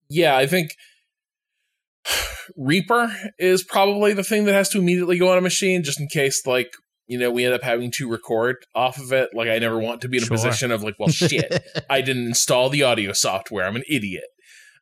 yeah, 0.09 0.35
I 0.37 0.47
think 0.47 0.71
Reaper 2.55 3.11
is 3.39 3.63
probably 3.63 4.13
the 4.13 4.23
thing 4.23 4.45
that 4.45 4.53
has 4.53 4.69
to 4.69 4.77
immediately 4.79 5.17
go 5.17 5.31
on 5.31 5.37
a 5.37 5.41
machine 5.41 5.83
just 5.83 5.99
in 5.99 6.07
case 6.07 6.45
like 6.45 6.69
you 7.07 7.17
know 7.17 7.31
we 7.31 7.43
end 7.45 7.53
up 7.53 7.63
having 7.63 7.91
to 7.91 8.09
record 8.09 8.57
off 8.75 8.97
of 8.99 9.11
it 9.11 9.29
like 9.33 9.49
I 9.49 9.57
never 9.59 9.79
want 9.79 10.01
to 10.01 10.07
be 10.07 10.17
in 10.17 10.23
a 10.23 10.25
Sure. 10.27 10.37
position 10.37 10.71
of 10.71 10.83
like 10.83 10.95
well 10.99 11.09
shit 11.09 11.63
I 11.89 12.01
didn't 12.01 12.25
install 12.27 12.69
the 12.69 12.83
audio 12.83 13.13
software. 13.13 13.65
I'm 13.65 13.75
an 13.75 13.83
idiot. 13.89 14.25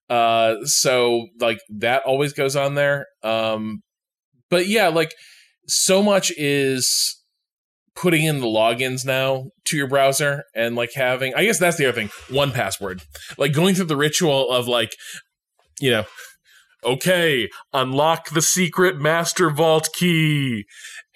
Uh, 0.10 0.56
so 0.66 1.28
like 1.40 1.60
that 1.70 2.04
always 2.04 2.34
goes 2.34 2.56
on 2.56 2.76
there. 2.76 3.08
Um, 3.24 3.82
but 4.50 4.68
yeah, 4.68 4.90
like 4.90 5.14
so 5.68 6.04
much 6.04 6.32
is 6.38 7.22
putting 7.95 8.26
in 8.26 8.40
the 8.41 8.45
logins 8.48 9.06
now 9.06 9.45
to 9.66 9.78
your 9.78 9.88
browser 9.88 10.44
and 10.54 10.76
like 10.76 10.91
having. 10.94 11.34
I 11.36 11.45
guess 11.45 11.58
that's 11.60 11.78
the 11.78 11.86
other 11.88 11.95
thing. 11.95 12.10
1Password, 12.28 13.02
like 13.38 13.54
going 13.54 13.76
through 13.76 13.86
the 13.86 13.95
ritual 13.95 14.52
of 14.52 14.68
like, 14.68 14.91
you 15.80 15.90
know. 15.91 16.04
Okay, 16.85 17.49
unlock 17.73 18.30
the 18.31 18.41
secret 18.41 18.97
master 18.99 19.49
vault 19.49 19.89
key 19.93 20.65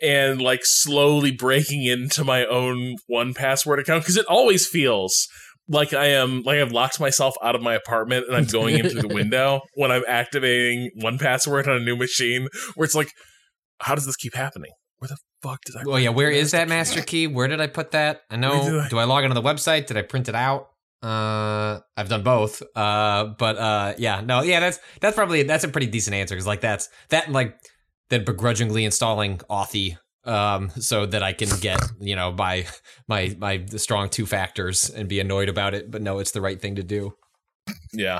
and 0.01 0.41
like 0.41 0.61
slowly 0.63 1.31
breaking 1.31 1.83
into 1.83 2.23
my 2.23 2.45
own 2.45 2.95
1Password 3.11 3.79
account 3.79 4.03
because 4.03 4.17
it 4.17 4.25
always 4.27 4.67
feels 4.67 5.27
like 5.69 5.93
I 5.93 6.07
am 6.07 6.43
like 6.43 6.59
I've 6.59 6.71
locked 6.71 6.99
myself 6.99 7.35
out 7.43 7.55
of 7.55 7.61
my 7.61 7.73
apartment 7.73 8.25
and 8.27 8.35
I'm 8.37 8.45
going 8.45 8.77
in 8.79 8.89
through 8.89 9.01
the 9.01 9.07
window 9.13 9.61
when 9.73 9.91
I'm 9.91 10.03
activating 10.07 10.91
1Password 11.01 11.67
on 11.67 11.75
a 11.77 11.79
new 11.79 11.95
machine 11.95 12.47
where 12.75 12.85
it's 12.85 12.95
like, 12.95 13.09
how 13.79 13.95
does 13.95 14.05
this 14.05 14.15
keep 14.15 14.33
happening? 14.35 14.71
Where 14.99 15.09
the 15.09 15.17
fuck 15.43 15.59
did 15.65 15.75
I? 15.75 15.83
Well, 15.85 15.99
yeah. 15.99 16.09
Where 16.09 16.31
is 16.31 16.51
that 16.51 16.67
master 16.67 17.01
key? 17.01 17.27
Where 17.27 17.47
did 17.47 17.61
I 17.61 17.67
put 17.67 17.91
that? 17.91 18.21
I 18.31 18.35
know. 18.37 18.79
I- 18.81 18.87
Do 18.89 18.97
I 18.97 19.03
log 19.03 19.23
into 19.25 19.35
the 19.35 19.41
website? 19.41 19.85
Did 19.87 19.97
I 19.97 20.01
print 20.01 20.27
it 20.29 20.33
out? 20.35 20.69
Uh, 21.01 21.79
I've 21.95 22.09
done 22.09 22.23
both. 22.23 22.63
Uh, 22.75 23.25
but 23.37 23.57
uh, 23.57 23.93
yeah, 23.97 24.21
no, 24.21 24.41
yeah. 24.41 24.59
That's 24.59 24.79
that's 25.01 25.15
probably 25.15 25.43
that's 25.43 25.63
a 25.63 25.69
pretty 25.69 25.87
decent 25.87 26.15
answer 26.15 26.35
because 26.35 26.47
like 26.47 26.61
that's 26.61 26.89
that 27.09 27.31
like 27.31 27.57
then 28.09 28.25
begrudgingly 28.25 28.85
installing 28.85 29.37
Authy. 29.49 29.97
Um, 30.23 30.71
so 30.71 31.05
that 31.05 31.23
I 31.23 31.31
can 31.31 31.47
get 31.61 31.79
you 32.01 32.13
know 32.13 32.33
by 32.33 32.65
my 33.07 33.33
my 33.39 33.65
strong 33.77 34.09
two 34.09 34.25
factors 34.25 34.89
and 34.89 35.07
be 35.07 35.21
annoyed 35.21 35.47
about 35.47 35.73
it, 35.73 35.89
but 35.89 36.01
no, 36.01 36.19
it's 36.19 36.31
the 36.31 36.41
right 36.41 36.59
thing 36.59 36.75
to 36.75 36.83
do. 36.83 37.13
Yeah. 37.93 38.19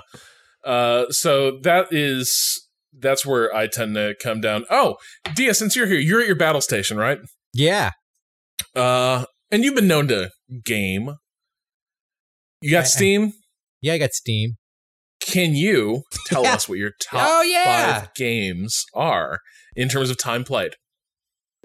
Uh, 0.64 1.06
so 1.10 1.60
that 1.64 1.88
is 1.92 2.68
that's 2.98 3.26
where 3.26 3.54
I 3.54 3.68
tend 3.68 3.96
to 3.96 4.16
come 4.22 4.42
down. 4.42 4.66
Oh, 4.70 4.98
Dia, 5.36 5.54
since 5.54 5.76
you're 5.76 5.88
here, 5.88 6.00
you're 6.00 6.22
at 6.22 6.28
your 6.28 6.36
battle 6.36 6.62
station, 6.62 6.98
right? 6.98 7.20
Yeah. 7.54 7.92
Uh, 8.76 9.26
and 9.52 9.64
you've 9.64 9.76
been 9.76 9.88
known 9.88 10.08
to 10.10 10.32
game. 10.64 11.16
You 12.62 12.72
got 12.72 12.80
I- 12.80 12.82
I- 12.82 12.84
Steam. 12.86 13.34
Yeah, 13.82 13.94
I 13.94 13.98
got 14.00 14.14
Steam. 14.14 14.58
Can 15.20 15.54
you 15.56 16.04
tell 16.28 16.44
Yeah. 16.44 16.54
us 16.56 16.70
what 16.70 16.78
your 16.78 16.92
top 17.02 17.28
Oh, 17.30 17.42
yeah. 17.42 18.00
five 18.02 18.14
games 18.16 18.86
are 18.94 19.40
in 19.76 19.90
terms 19.90 20.10
of 20.10 20.18
time 20.18 20.44
played? 20.44 20.74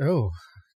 Oh, 0.01 0.31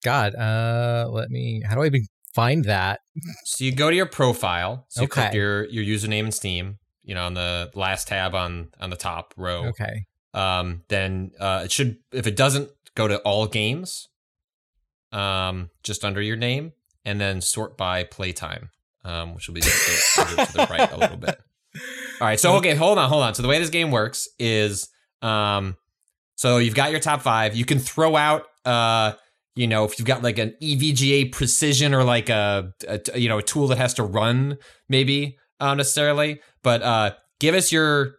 God. 0.04 0.34
Uh, 0.34 1.08
let 1.10 1.30
me. 1.30 1.62
How 1.66 1.74
do 1.76 1.82
I 1.82 1.86
even 1.86 2.06
find 2.34 2.64
that? 2.64 3.00
So 3.44 3.64
you 3.64 3.72
go 3.74 3.90
to 3.90 3.96
your 3.96 4.06
profile. 4.06 4.86
So 4.90 5.02
you 5.02 5.08
click 5.08 5.32
your 5.32 5.64
your 5.70 5.84
username 5.84 6.24
and 6.24 6.34
Steam. 6.34 6.78
You 7.02 7.14
know, 7.14 7.24
on 7.26 7.34
the 7.34 7.70
last 7.74 8.08
tab 8.08 8.34
on 8.34 8.68
on 8.80 8.90
the 8.90 8.96
top 8.96 9.34
row. 9.36 9.66
Okay. 9.68 10.04
um, 10.34 10.82
then 10.88 11.30
uh, 11.38 11.62
it 11.64 11.70
should 11.72 11.96
if 12.12 12.26
it 12.26 12.34
doesn't 12.36 12.68
go 12.96 13.06
to 13.06 13.18
all 13.20 13.46
games 13.46 14.08
um, 15.12 15.70
just 15.84 16.04
under 16.04 16.20
your 16.20 16.36
name 16.36 16.72
and 17.04 17.20
then 17.20 17.40
sort 17.40 17.76
by 17.76 18.02
playtime 18.04 18.70
um, 19.04 19.34
which 19.34 19.48
will 19.48 19.54
be 19.54 19.60
to, 19.60 19.68
to 19.68 20.52
the 20.54 20.66
right 20.70 20.90
a 20.90 20.96
little 20.96 21.16
bit. 21.16 21.36
All 22.20 22.28
right 22.28 22.38
so 22.38 22.56
okay 22.56 22.74
hold 22.74 22.98
on 22.98 23.08
hold 23.08 23.22
on. 23.22 23.34
So 23.34 23.42
the 23.42 23.48
way 23.48 23.58
this 23.58 23.70
game 23.70 23.90
works 23.90 24.28
is 24.38 24.88
um, 25.22 25.76
so 26.36 26.58
you've 26.58 26.74
got 26.74 26.90
your 26.90 27.00
top 27.00 27.22
five. 27.22 27.56
You 27.56 27.64
can 27.64 27.78
throw 27.78 28.16
out 28.16 28.44
uh, 28.64 29.12
you 29.56 29.66
know 29.66 29.84
if 29.84 29.98
you've 29.98 30.06
got 30.06 30.22
like 30.22 30.38
an 30.38 30.54
evga 30.62 31.32
precision 31.32 31.94
or 31.94 32.04
like 32.04 32.28
a, 32.28 32.72
a 32.88 33.18
you 33.18 33.28
know 33.28 33.38
a 33.38 33.42
tool 33.42 33.68
that 33.68 33.78
has 33.78 33.94
to 33.94 34.02
run 34.02 34.58
maybe 34.88 35.36
uh, 35.60 35.74
necessarily. 35.74 36.40
But 36.62 36.82
uh, 36.82 37.14
give 37.40 37.54
us 37.54 37.72
your 37.72 38.16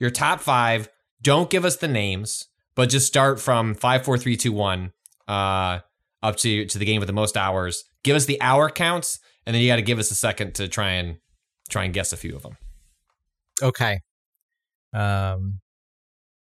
your 0.00 0.10
top 0.10 0.40
five. 0.40 0.88
Don't 1.22 1.48
give 1.48 1.64
us 1.64 1.76
the 1.76 1.88
names, 1.88 2.46
but 2.74 2.90
just 2.90 3.06
start 3.06 3.40
from 3.40 3.74
five, 3.74 4.04
four, 4.04 4.18
three, 4.18 4.36
two, 4.36 4.52
one, 4.52 4.92
uh, 5.26 5.80
up 6.22 6.36
to 6.36 6.66
to 6.66 6.78
the 6.78 6.84
game 6.84 7.00
with 7.00 7.06
the 7.06 7.12
most 7.12 7.36
hours. 7.36 7.84
Give 8.02 8.16
us 8.16 8.26
the 8.26 8.40
hour 8.40 8.68
counts, 8.68 9.18
and 9.46 9.54
then 9.54 9.62
you 9.62 9.68
got 9.68 9.76
to 9.76 9.82
give 9.82 9.98
us 9.98 10.10
a 10.10 10.14
second 10.14 10.54
to 10.56 10.68
try 10.68 10.90
and 10.92 11.16
try 11.68 11.84
and 11.84 11.92
guess 11.94 12.12
a 12.12 12.16
few 12.16 12.34
of 12.36 12.42
them. 12.42 12.56
Okay. 13.62 14.00
Um, 14.92 15.60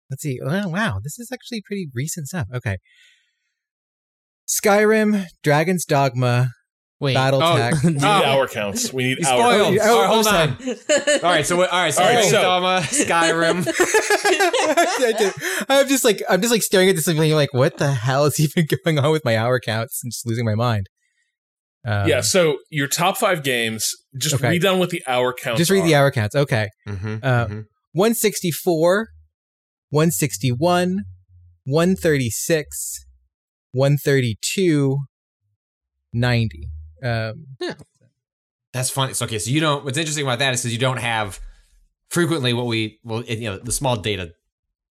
let's 0.09 0.21
see. 0.23 0.39
Oh, 0.43 0.67
wow, 0.69 0.99
this 1.03 1.17
is 1.19 1.29
actually 1.31 1.61
pretty 1.65 1.87
recent 1.93 2.27
stuff. 2.27 2.47
Okay. 2.53 2.77
Skyrim, 4.47 5.25
Dragon's 5.43 5.85
Dogma, 5.85 6.49
Wait. 6.99 7.15
BattleTech. 7.15 7.83
We 7.83 7.91
need 7.93 8.03
Oh. 8.03 8.07
hour 8.07 8.47
counts. 8.47 8.93
We 8.93 9.03
need 9.03 9.19
You 9.19 9.27
hour. 9.27 9.53
spoiled. 9.53 9.77
Oh, 9.81 9.95
all 9.95 10.01
right, 10.01 10.07
hold 10.07 10.27
oh, 10.27 10.29
on. 10.29 11.19
all 11.23 11.31
right, 11.31 11.45
so 11.45 11.55
all 11.61 11.67
right, 11.67 11.93
so, 11.93 12.01
All 12.03 12.07
right, 12.09 12.13
Dragon's 12.13 12.29
so- 12.31 12.41
Dogma, 12.41 12.79
Skyrim. 12.81 13.67
I 13.67 15.13
did- 15.17 15.33
I'm 15.69 15.87
just 15.87 16.03
like 16.03 16.21
I'm 16.29 16.41
just 16.41 16.51
like 16.51 16.61
staring 16.61 16.89
at 16.89 16.95
this 16.95 17.07
and 17.07 17.17
being 17.19 17.33
like, 17.35 17.53
what 17.53 17.77
the 17.77 17.91
hell 17.91 18.25
is 18.25 18.39
even 18.39 18.67
going 18.83 18.99
on 18.99 19.11
with 19.11 19.23
my 19.25 19.37
hour 19.37 19.59
counts? 19.59 20.01
and 20.03 20.11
just 20.11 20.25
losing 20.27 20.45
my 20.45 20.55
mind. 20.55 20.87
Um, 21.85 22.07
yeah. 22.07 22.21
So 22.21 22.57
your 22.69 22.87
top 22.87 23.17
five 23.17 23.43
games. 23.43 23.89
Just 24.17 24.35
Okay. 24.35 24.49
read 24.49 24.61
down 24.61 24.79
what 24.79 24.89
the 24.91 25.01
hour 25.07 25.33
counts. 25.33 25.57
just 25.59 25.71
read 25.71 25.83
the 25.83 25.95
hour 25.95 26.11
counts. 26.11 26.35
Okay, 26.35 26.67
Mhm, 26.87 27.19
Uh, 27.23 27.47
mhm. 27.47 27.65
164, 27.93 29.07
161, 29.89 30.99
136, 31.65 33.05
132, 33.71 34.97
90. 36.13 36.69
Um, 37.03 37.45
That's 38.71 38.89
funny. 38.89 39.13
So 39.13 39.25
okay, 39.25 39.39
so 39.39 39.51
you 39.51 39.59
don't. 39.59 39.83
What's 39.83 39.97
interesting 39.97 40.25
about 40.25 40.39
that 40.39 40.53
is 40.53 40.61
because 40.61 40.73
you 40.73 40.79
don't 40.79 40.97
have 40.97 41.39
frequently 42.09 42.53
what 42.53 42.65
we 42.65 42.99
well, 43.03 43.23
you 43.23 43.49
know, 43.49 43.57
the 43.57 43.71
small 43.71 43.97
data 43.97 44.33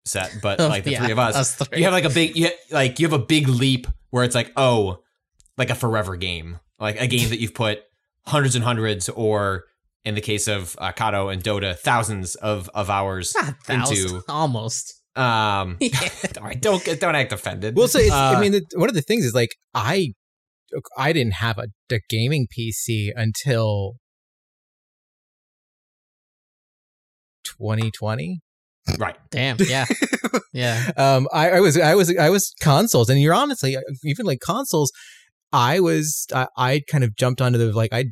set, 0.05 0.35
but 0.41 0.59
like 0.59 0.83
the 0.83 0.91
Yeah, 0.91 1.03
three 1.03 1.11
of 1.11 1.19
us, 1.19 1.35
us 1.35 1.55
three. 1.55 1.79
you 1.79 1.83
have 1.85 1.93
like 1.93 2.05
a 2.05 2.09
big, 2.09 2.35
you 2.35 2.47
ha- 2.47 2.53
like 2.71 2.99
you 2.99 3.05
have 3.07 3.13
a 3.19 3.23
big 3.23 3.47
leap 3.47 3.87
where 4.09 4.23
it's 4.23 4.35
like, 4.35 4.51
oh, 4.57 4.99
like 5.57 5.69
a 5.69 5.75
forever 5.75 6.15
game, 6.15 6.59
like 6.81 6.99
a 6.99 7.07
game 7.07 7.29
that 7.29 7.39
you've 7.39 7.53
put 7.53 7.79
hundreds 8.27 8.55
and 8.55 8.63
hundreds, 8.65 9.07
or 9.09 9.63
in 10.03 10.15
the 10.15 10.21
case 10.21 10.47
of 10.47 10.75
uh, 10.79 10.91
Cado 10.91 11.31
and 11.31 11.41
Dota, 11.43 11.77
thousands 11.77 12.35
of 12.35 12.69
of 12.73 12.89
hours 12.89 13.33
Not 13.37 13.55
into. 13.69 14.21
almost. 14.27 14.93
Um, 15.15 15.77
all 16.37 16.43
right, 16.43 16.61
don't 16.61 16.83
don't 16.99 17.15
act 17.15 17.31
offended. 17.31 17.75
well, 17.77 17.87
so 17.87 17.99
it's, 17.99 18.11
Uh, 18.11 18.33
I 18.35 18.39
mean, 18.41 18.51
the, 18.53 18.65
one 18.75 18.89
of 18.89 18.95
the 18.95 19.01
things 19.01 19.25
is 19.25 19.33
like 19.33 19.55
I, 19.73 20.13
I 20.97 21.13
didn't 21.13 21.33
have 21.35 21.57
a, 21.57 21.67
a 21.93 21.99
gaming 22.09 22.47
PC 22.47 23.11
until 23.15 23.95
2020. 27.43 28.41
right. 28.97 29.17
Damn. 29.29 29.57
Yeah. 29.67 29.85
yeah. 30.53 30.91
um 30.97 31.27
I, 31.33 31.51
I 31.51 31.59
was 31.59 31.77
i 31.77 31.93
was 31.95 32.15
i 32.17 32.29
was 32.29 32.53
consoles 32.61 33.09
and 33.09 33.19
you're 33.21 33.33
honestly 33.33 33.75
even 34.03 34.25
like 34.25 34.39
consoles 34.39 34.91
i 35.53 35.79
was 35.79 36.27
i 36.33 36.47
i 36.57 36.81
kind 36.89 37.03
of 37.03 37.15
jumped 37.15 37.41
onto 37.41 37.57
the 37.57 37.71
like 37.71 37.91
i 37.93 38.05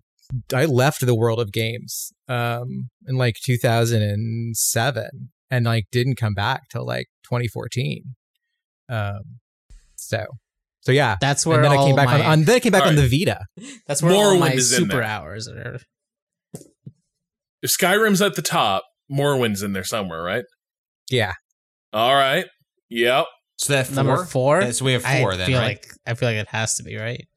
i 0.53 0.65
left 0.65 1.05
the 1.05 1.15
world 1.15 1.39
of 1.39 1.51
games 1.51 2.11
um 2.27 2.89
in 3.07 3.15
like 3.17 3.35
2007 3.43 5.09
and 5.51 5.65
like 5.65 5.85
didn't 5.91 6.15
come 6.15 6.33
back 6.33 6.69
till 6.69 6.85
like 6.85 7.07
2014 7.23 8.15
um 8.89 9.21
so 9.95 10.25
so 10.81 10.91
yeah 10.91 11.17
That's 11.19 11.45
where 11.45 11.57
and 11.57 11.65
then 11.65 11.71
i 11.79 11.85
came 11.85 11.95
back 11.95 12.07
my, 12.07 12.19
on, 12.19 12.25
on 12.25 12.43
then 12.43 12.55
i 12.55 12.59
came 12.59 12.71
back 12.71 12.85
on 12.85 12.95
the 12.95 13.07
vita 13.07 13.45
That's 13.87 14.01
where 14.01 14.13
all 14.13 14.37
my 14.37 14.53
is 14.53 14.69
super 14.75 14.97
there. 14.97 15.03
hours 15.03 15.47
are. 15.47 15.79
If 17.61 17.71
Skyrim's 17.71 18.21
at 18.21 18.35
the 18.35 18.41
top, 18.41 18.83
Morrowind's 19.09 19.61
in 19.63 19.73
there 19.73 19.83
somewhere, 19.83 20.23
right? 20.23 20.45
yeah 21.09 21.33
All 21.91 22.13
right. 22.15 22.45
Yep. 22.89 23.25
So 23.59 23.73
that 23.73 23.87
four. 23.87 23.95
Number 23.95 24.23
four. 24.25 24.71
So 24.71 24.85
we 24.85 24.93
have 24.93 25.03
four 25.03 25.33
I 25.33 25.35
then, 25.37 25.47
feel 25.47 25.59
right? 25.59 25.65
like 25.67 25.85
I 26.07 26.13
feel 26.13 26.29
like 26.29 26.37
it 26.37 26.47
has 26.47 26.75
to 26.75 26.83
be 26.83 26.95
right. 26.97 27.27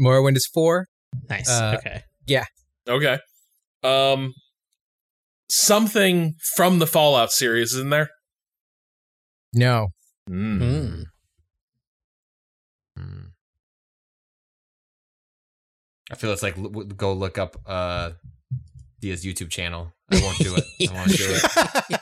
morrowind 0.00 0.36
is 0.36 0.48
four 0.52 0.88
Nice. 1.28 1.48
Uh, 1.50 1.76
okay. 1.78 2.02
Yeah. 2.26 2.44
Okay. 2.88 3.18
Um, 3.82 4.32
something 5.50 6.34
from 6.56 6.78
the 6.78 6.86
Fallout 6.86 7.30
series 7.32 7.74
is 7.74 7.80
in 7.80 7.90
there. 7.90 8.10
no 9.52 9.88
Mm. 10.30 10.58
Mm. 10.60 11.04
Hmm. 12.96 13.20
I 16.10 16.14
feel 16.14 16.32
it's 16.32 16.42
like 16.44 16.56
l- 16.56 16.64
w- 16.64 16.88
go 16.88 17.12
look 17.12 17.36
up 17.38 17.56
uh 17.66 18.12
Dia's 19.00 19.24
YouTube 19.24 19.50
channel. 19.50 19.92
I 20.10 20.20
won't 20.22 20.38
do 20.38 20.54
it. 20.54 20.64
I 20.88 20.94
won't 20.94 21.10
do 21.10 21.26
it. 21.28 22.00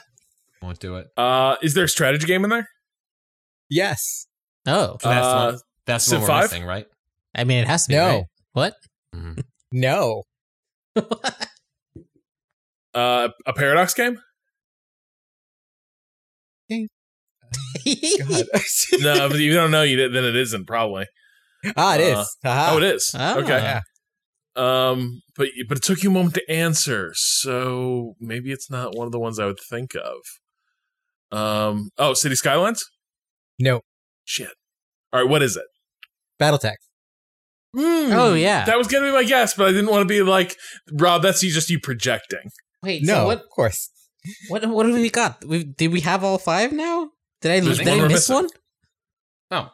Won't 0.71 0.79
do 0.79 0.95
it. 0.95 1.07
Uh, 1.17 1.57
is 1.61 1.73
there 1.73 1.83
a 1.83 1.89
strategy 1.89 2.25
game 2.25 2.45
in 2.45 2.49
there? 2.49 2.65
yes. 3.69 4.25
Oh, 4.65 4.97
So 5.01 5.09
that's 5.09 5.27
the 5.27 5.33
Uh, 5.33 5.45
one, 5.51 5.59
that's 5.85 6.05
the 6.05 6.09
Civ 6.11 6.19
one 6.21 6.21
we're 6.21 6.27
5? 6.27 6.43
missing, 6.45 6.63
right? 6.65 6.85
I 7.35 7.43
mean, 7.43 7.57
it 7.59 7.67
has 7.67 7.83
to 7.87 7.89
be. 7.89 7.95
No. 7.95 8.07
right? 8.07 8.23
What? 8.53 8.73
Mhm. 9.13 9.43
No. 9.73 10.23
Uh, 12.93 13.29
a 13.45 13.53
paradox 13.53 13.93
game? 13.93 14.17
God. 16.69 16.85
No, 18.99 19.25
if 19.27 19.39
you 19.39 19.53
don't 19.53 19.71
know, 19.71 19.83
you 19.83 20.09
then 20.09 20.25
it 20.25 20.35
isn't 20.35 20.65
probably. 20.67 21.05
ah, 21.77 21.95
it 21.95 22.01
is. 22.01 22.17
Uh, 22.17 22.25
Haha. 22.43 22.73
Oh, 22.73 22.77
it 22.77 22.83
is. 22.83 23.11
Ah. 23.17 23.37
Okay. 23.37 23.79
Um, 24.57 25.21
but 25.37 25.47
but 25.69 25.77
it 25.77 25.83
took 25.85 26.03
you 26.03 26.09
a 26.09 26.13
moment 26.13 26.35
to 26.35 26.51
answer, 26.51 27.13
so 27.15 28.15
maybe 28.19 28.51
it's 28.51 28.69
not 28.69 28.93
one 28.97 29.05
of 29.05 29.13
the 29.13 29.19
ones 29.19 29.39
I 29.39 29.45
would 29.45 29.59
think 29.69 29.95
of. 29.95 30.17
Um. 31.31 31.89
Oh, 31.97 32.13
City 32.13 32.35
Skylines. 32.35 32.83
No. 33.59 33.81
Shit. 34.25 34.49
All 35.13 35.21
right. 35.21 35.29
What 35.29 35.41
is 35.43 35.55
it? 35.57 35.63
Battletech. 36.41 36.75
Oh 37.77 38.33
yeah. 38.33 38.65
That 38.65 38.77
was 38.77 38.87
gonna 38.87 39.05
be 39.07 39.11
my 39.13 39.23
guess, 39.23 39.53
but 39.53 39.67
I 39.67 39.71
didn't 39.71 39.89
want 39.89 40.01
to 40.01 40.07
be 40.07 40.21
like 40.21 40.57
Rob. 40.91 41.21
That's 41.21 41.41
you 41.41 41.51
just 41.51 41.69
you 41.69 41.79
projecting. 41.79 42.49
Wait. 42.83 43.03
No, 43.03 43.13
So 43.15 43.25
what? 43.27 43.37
of 43.39 43.49
course. 43.49 43.89
What? 44.49 44.65
What 44.67 44.85
have 44.85 44.95
we 44.95 45.09
got? 45.09 45.43
We, 45.45 45.63
did 45.63 45.91
we 45.93 46.01
have 46.01 46.23
all 46.23 46.37
five 46.37 46.73
now? 46.73 47.09
Did 47.41 47.51
I? 47.51 47.59
There's 47.61 47.77
did 47.77 47.87
one 47.87 47.99
I 47.99 48.03
miss 48.03 48.13
missing. 48.29 48.35
one? 48.35 48.47
Oh, 49.51 49.69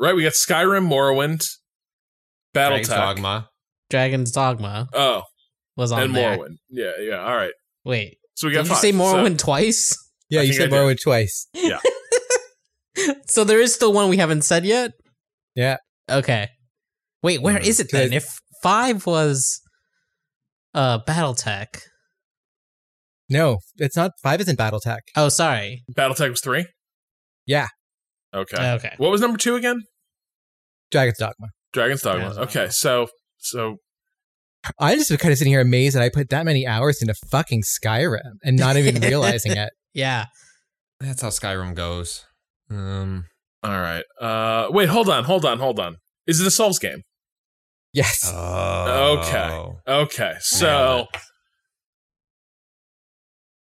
Right. 0.00 0.14
We 0.14 0.22
got 0.22 0.32
Skyrim, 0.32 0.88
Morrowind, 0.88 1.44
Dragon's 2.54 2.88
BattleTech. 2.88 2.94
Dogma. 2.96 3.48
Dragon's 3.90 4.30
Dogma 4.32 4.88
Oh, 4.92 5.22
was 5.76 5.92
on 5.92 6.02
and 6.02 6.16
there. 6.16 6.38
Morrowind. 6.38 6.56
Yeah. 6.70 6.92
Yeah. 7.00 7.24
All 7.24 7.36
right. 7.36 7.52
Wait. 7.84 8.18
So 8.34 8.46
we 8.48 8.54
got 8.54 8.62
Did 8.62 8.68
you 8.68 8.74
five. 8.74 8.80
say 8.82 8.92
So- 8.92 8.98
Morrowind 8.98 9.38
twice? 9.38 9.96
Yeah, 10.30 10.40
I 10.40 10.44
you 10.44 10.52
said 10.52 10.70
did. 10.70 10.98
Twice. 11.02 11.48
Yeah. 11.54 11.78
So 13.28 13.44
there 13.44 13.60
is 13.60 13.72
still 13.74 13.92
one 13.92 14.08
we 14.08 14.16
haven't 14.16 14.42
said 14.42 14.64
yet. 14.64 14.90
Yeah. 15.54 15.76
Okay. 16.10 16.48
Wait, 17.22 17.40
where 17.40 17.54
Mm-hmm. 17.56 17.64
is 17.64 17.78
it 17.80 17.90
then? 17.92 18.12
If 18.12 18.38
five 18.62 19.06
was 19.06 19.60
uh 20.74 20.98
BattleTech. 21.04 21.66
No, 23.30 23.58
it's 23.76 23.96
not. 23.96 24.12
Five 24.22 24.40
isn't 24.40 24.58
Battletech. 24.58 25.00
Oh, 25.14 25.28
sorry. 25.28 25.84
BattleTech 25.96 26.30
was 26.30 26.40
three. 26.40 26.66
Yeah. 27.46 27.68
Okay. 28.34 28.72
Okay. 28.72 28.94
What 28.96 29.10
was 29.12 29.20
number 29.20 29.38
two 29.38 29.54
again? 29.54 29.82
Dragon's 30.90 31.18
Dogma. 31.18 31.48
Dragon's 31.72 32.02
Dogma. 32.02 32.20
Dragon's 32.20 32.38
Okay. 32.38 32.60
Dogma. 32.60 32.72
So 32.72 33.06
so 33.38 33.76
I'm 34.80 34.98
just 34.98 35.16
kind 35.20 35.30
of 35.32 35.38
sitting 35.38 35.52
here 35.52 35.60
amazed 35.60 35.94
that 35.94 36.02
I 36.02 36.08
put 36.08 36.30
that 36.30 36.44
many 36.44 36.66
hours 36.66 37.00
into 37.00 37.14
fucking 37.30 37.62
Skyrim 37.62 38.38
and 38.42 38.58
not 38.58 38.76
even 38.76 39.00
realizing 39.02 39.52
it. 39.52 39.70
Yeah. 39.98 40.26
That's 41.00 41.22
how 41.22 41.28
Skyrim 41.28 41.74
goes. 41.74 42.24
Um, 42.70 43.24
all 43.64 43.80
right. 43.80 44.04
Uh, 44.20 44.68
wait. 44.70 44.88
Hold 44.88 45.08
on. 45.08 45.24
Hold 45.24 45.44
on. 45.44 45.58
Hold 45.58 45.80
on. 45.80 45.96
Is 46.28 46.40
it 46.40 46.46
a 46.46 46.52
Souls 46.52 46.78
game? 46.78 47.02
Yes. 47.92 48.30
oh, 48.32 49.18
Okay. 49.18 49.92
Okay. 49.92 50.34
So 50.38 51.06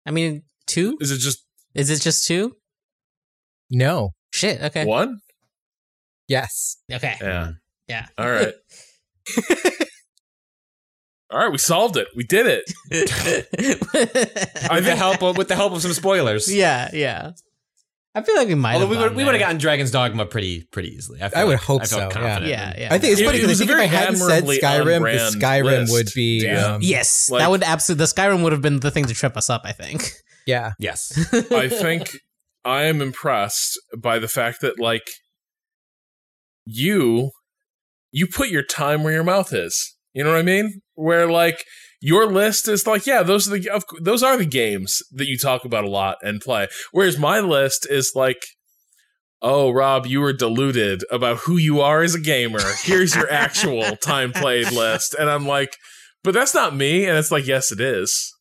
I 0.06 0.12
mean, 0.12 0.42
two? 0.68 0.96
is 1.00 1.10
it 1.10 1.18
just 1.18 1.44
Is 1.74 1.90
it 1.90 2.00
just 2.00 2.26
two? 2.28 2.54
no. 3.68 4.10
Shit. 4.32 4.62
Okay. 4.62 4.84
one? 4.84 5.18
Yes. 6.28 6.76
Okay. 6.92 7.16
Yeah. 7.20 7.50
Yeah. 7.88 8.06
All 8.16 8.30
right. 8.30 8.54
All 11.32 11.38
right. 11.38 11.50
We 11.52 11.58
solved 11.58 11.96
it. 11.96 12.08
We 12.16 12.24
did 12.24 12.46
it. 12.46 12.64
with 12.90 14.84
the 14.84 14.94
help 14.96 15.22
of 15.22 15.36
with 15.36 15.48
the 15.48 15.56
help 15.56 15.72
of 15.72 15.82
some 15.82 15.92
spoilers. 15.92 16.52
yeah. 16.52 16.90
Yeah. 16.92 17.32
I 18.12 18.22
feel 18.22 18.34
like 18.34 18.48
we 18.48 18.56
might. 18.56 18.74
Although 18.74 18.86
have 18.86 18.90
we 18.90 18.96
would 18.96 19.02
gotten 19.04 19.16
we 19.18 19.24
would 19.24 19.34
have 19.34 19.40
gotten 19.40 19.58
Dragon's 19.58 19.92
Dogma 19.92 20.26
pretty 20.26 20.64
pretty 20.72 20.88
easily. 20.88 21.22
I, 21.22 21.28
feel 21.28 21.38
I 21.38 21.44
would 21.44 21.52
like- 21.52 21.60
hope 21.60 21.82
I 21.82 21.84
so, 21.84 21.98
yeah. 21.98 22.38
Yeah. 22.40 22.74
Yeah. 22.76 22.88
I 22.90 22.98
think 22.98 23.12
it's 23.12 23.20
It- 23.20 23.24
funny 23.24 23.38
it 23.38 23.42
because 23.42 23.60
was 23.60 23.60
I 23.60 23.64
a 23.64 23.66
think 23.68 23.78
if 23.78 23.92
I 23.92 23.96
hadn't 23.96 24.16
said 24.16 24.44
Skyrim, 24.44 25.30
the 25.32 25.38
Skyrim 25.38 25.62
list. 25.82 25.92
would 25.92 26.08
be. 26.16 26.48
Um, 26.48 26.80
Yes, 26.82 27.30
Like- 27.30 27.40
that 27.40 27.50
would 27.50 27.62
absolutely. 27.62 28.04
The 28.06 28.12
Skyrim 28.12 28.42
would 28.42 28.50
have 28.52 28.62
been 28.62 28.80
the 28.80 28.90
thing 28.90 29.04
to 29.04 29.14
trip 29.14 29.36
us 29.36 29.48
up. 29.48 29.62
I 29.64 29.70
think. 29.72 30.10
yeah. 30.46 30.72
Yes. 30.80 31.12
I 31.52 31.68
think 31.68 32.18
I 32.64 32.82
am 32.84 33.00
impressed 33.00 33.78
by 33.96 34.18
the 34.18 34.28
fact 34.28 34.60
that 34.62 34.80
like 34.80 35.06
you 36.66 37.30
you 38.12 38.26
put 38.26 38.48
your 38.48 38.62
time 38.64 39.04
where 39.04 39.12
your 39.12 39.22
mouth 39.24 39.52
is. 39.52 39.96
You 40.12 40.24
know 40.24 40.30
what 40.30 40.38
I 40.38 40.42
mean? 40.42 40.80
Where 40.94 41.30
like 41.30 41.64
your 42.00 42.26
list 42.26 42.68
is 42.68 42.86
like, 42.86 43.06
yeah, 43.06 43.22
those 43.22 43.46
are 43.48 43.58
the 43.58 43.68
of, 43.70 43.84
those 44.00 44.22
are 44.22 44.36
the 44.36 44.46
games 44.46 45.02
that 45.12 45.26
you 45.26 45.36
talk 45.38 45.64
about 45.64 45.84
a 45.84 45.90
lot 45.90 46.18
and 46.22 46.40
play. 46.40 46.68
Whereas 46.92 47.18
my 47.18 47.40
list 47.40 47.86
is 47.88 48.12
like, 48.14 48.42
oh, 49.42 49.70
Rob, 49.70 50.06
you 50.06 50.20
were 50.20 50.32
deluded 50.32 51.04
about 51.10 51.38
who 51.38 51.56
you 51.56 51.80
are 51.80 52.02
as 52.02 52.14
a 52.14 52.20
gamer. 52.20 52.60
Here's 52.82 53.14
your 53.14 53.30
actual 53.30 53.96
time 54.02 54.32
played 54.32 54.72
list, 54.72 55.14
and 55.14 55.30
I'm 55.30 55.46
like, 55.46 55.76
but 56.24 56.34
that's 56.34 56.54
not 56.54 56.74
me. 56.74 57.06
And 57.06 57.16
it's 57.16 57.30
like, 57.30 57.46
yes, 57.46 57.70
it 57.70 57.80
is. 57.80 58.34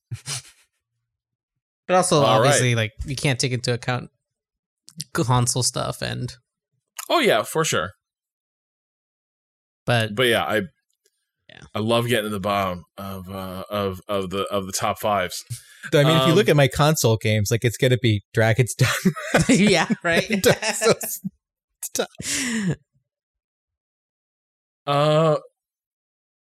But 1.88 1.96
also, 1.96 2.18
All 2.18 2.26
obviously, 2.26 2.76
like 2.76 2.92
you 3.06 3.16
can't 3.16 3.40
take 3.40 3.52
into 3.52 3.74
account 3.74 4.10
console 5.14 5.64
stuff, 5.64 6.02
and 6.02 6.36
Oh 7.10 7.20
yeah, 7.20 7.42
for 7.42 7.66
sure. 7.66 7.92
but 9.86 10.14
but 10.16 10.28
yeah, 10.28 10.44
I 10.44 10.62
Yeah. 11.60 11.66
I 11.76 11.80
love 11.80 12.08
getting 12.08 12.26
to 12.26 12.30
the 12.30 12.40
bottom 12.40 12.86
of 12.98 13.30
uh, 13.30 13.64
of 13.70 14.02
of 14.08 14.30
the 14.30 14.44
of 14.46 14.66
the 14.66 14.72
top 14.72 15.00
fives. 15.00 15.44
I 15.94 16.04
mean, 16.04 16.16
if 16.18 16.24
you 16.26 16.32
Um, 16.32 16.36
look 16.36 16.50
at 16.50 16.56
my 16.56 16.68
console 16.68 17.18
games, 17.18 17.50
like 17.52 17.64
it's 17.64 17.78
going 17.78 17.92
to 17.92 17.98
be 18.02 18.24
Dragon's 18.34 18.74
Dogma. 18.76 19.12
yeah, 19.50 19.88
right. 20.04 20.30
Uh, 24.88 25.38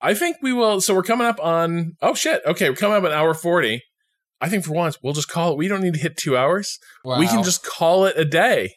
I 0.01 0.15
think 0.15 0.37
we 0.43 0.53
will. 0.53 0.81
So 0.81 0.95
we're 0.95 1.03
coming 1.03 1.27
up 1.27 1.41
on. 1.43 1.97
Oh 2.01 2.15
shit! 2.15 2.43
Okay, 2.47 2.71
we're 2.71 2.77
coming 2.77 2.97
up 2.97 3.05
an 3.05 3.13
hour 3.13 3.35
forty. 3.35 3.83
I 4.41 4.49
think 4.49 4.65
for 4.65 4.73
once 4.73 4.99
we'll 5.03 5.15
just 5.15 5.29
call 5.29 5.53
it. 5.53 5.59
We 5.59 5.67
don't 5.69 5.81
need 5.83 5.95
to 5.95 6.01
hit 6.01 6.17
two 6.17 6.37
hours. 6.37 6.79
We 7.05 7.27
can 7.27 7.43
just 7.43 7.65
call 7.65 8.05
it 8.05 8.17
a 8.19 8.25
day. 8.25 8.75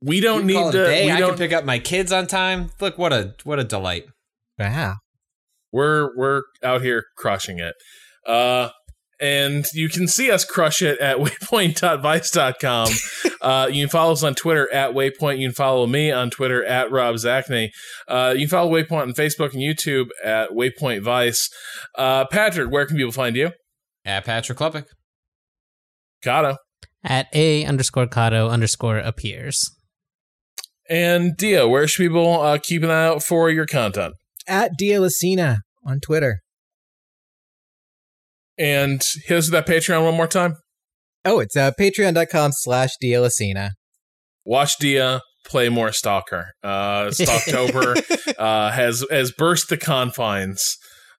We 0.00 0.20
don't 0.20 0.48
You 0.48 0.54
call 0.54 0.70
need 0.72 0.78
it 0.78 0.80
a 0.80 0.84
to. 0.84 0.90
day. 0.90 1.04
We 1.06 1.10
I 1.12 1.18
don't. 1.20 1.30
can 1.30 1.38
pick 1.38 1.52
up 1.52 1.64
my 1.64 1.78
kids 1.78 2.12
on 2.12 2.26
time. 2.26 2.70
Look 2.80 2.96
what 2.96 3.12
a 3.12 3.34
what 3.44 3.58
a 3.58 3.64
delight. 3.64 4.06
Wow. 4.70 4.96
we're 5.72 6.16
we're 6.16 6.42
out 6.62 6.82
here 6.82 7.04
crushing 7.16 7.58
it. 7.58 7.74
Uh 8.26 8.70
and 9.22 9.64
you 9.72 9.88
can 9.88 10.08
see 10.08 10.32
us 10.32 10.44
crush 10.44 10.82
it 10.82 10.98
at 10.98 11.16
waypoint.vice.com. 11.18 12.88
uh, 13.40 13.68
you 13.70 13.84
can 13.84 13.88
follow 13.88 14.12
us 14.12 14.24
on 14.24 14.34
Twitter 14.34 14.70
at 14.74 14.94
Waypoint. 14.94 15.38
You 15.38 15.48
can 15.48 15.54
follow 15.54 15.86
me 15.86 16.10
on 16.10 16.28
Twitter 16.28 16.64
at 16.64 16.90
Rob 16.90 17.14
Zacny. 17.14 17.68
Uh, 18.08 18.34
you 18.34 18.40
can 18.40 18.48
follow 18.48 18.72
Waypoint 18.72 19.02
on 19.02 19.12
Facebook 19.12 19.52
and 19.52 19.62
YouTube 19.62 20.08
at 20.24 20.50
Waypoint 20.50 21.02
Vice. 21.02 21.48
Uh, 21.96 22.26
Patrick, 22.26 22.72
where 22.72 22.84
can 22.84 22.96
people 22.96 23.12
find 23.12 23.36
you? 23.36 23.52
At 24.04 24.24
Patrick 24.24 24.58
Klepek. 24.58 24.86
Cado. 26.24 26.56
At 27.04 27.28
a 27.32 27.64
underscore 27.64 28.08
Cado 28.08 28.50
underscore 28.50 28.98
appears. 28.98 29.70
And 30.90 31.36
Dia, 31.36 31.68
where 31.68 31.86
should 31.86 32.02
people 32.02 32.40
uh, 32.40 32.58
keep 32.58 32.82
an 32.82 32.90
eye 32.90 33.06
out 33.06 33.22
for 33.22 33.50
your 33.50 33.66
content? 33.66 34.14
At 34.46 34.72
Dialacina 34.80 35.58
on 35.84 36.00
Twitter. 36.00 36.40
And 38.58 39.02
us 39.30 39.50
that 39.50 39.66
Patreon 39.66 40.04
one 40.04 40.16
more 40.16 40.26
time. 40.26 40.56
Oh, 41.24 41.40
it's 41.40 41.56
uh, 41.56 41.72
patreon.com 41.78 42.52
slash 42.52 42.90
Dialacina. 43.02 43.70
watch 44.44 44.76
Dia 44.78 45.20
play 45.46 45.68
more 45.68 45.92
Stalker. 45.92 46.52
Uh, 46.62 47.06
Stalktober 47.06 47.96
uh, 48.38 48.70
has 48.70 49.04
has 49.10 49.32
burst 49.32 49.68
the 49.68 49.76
confines 49.76 50.76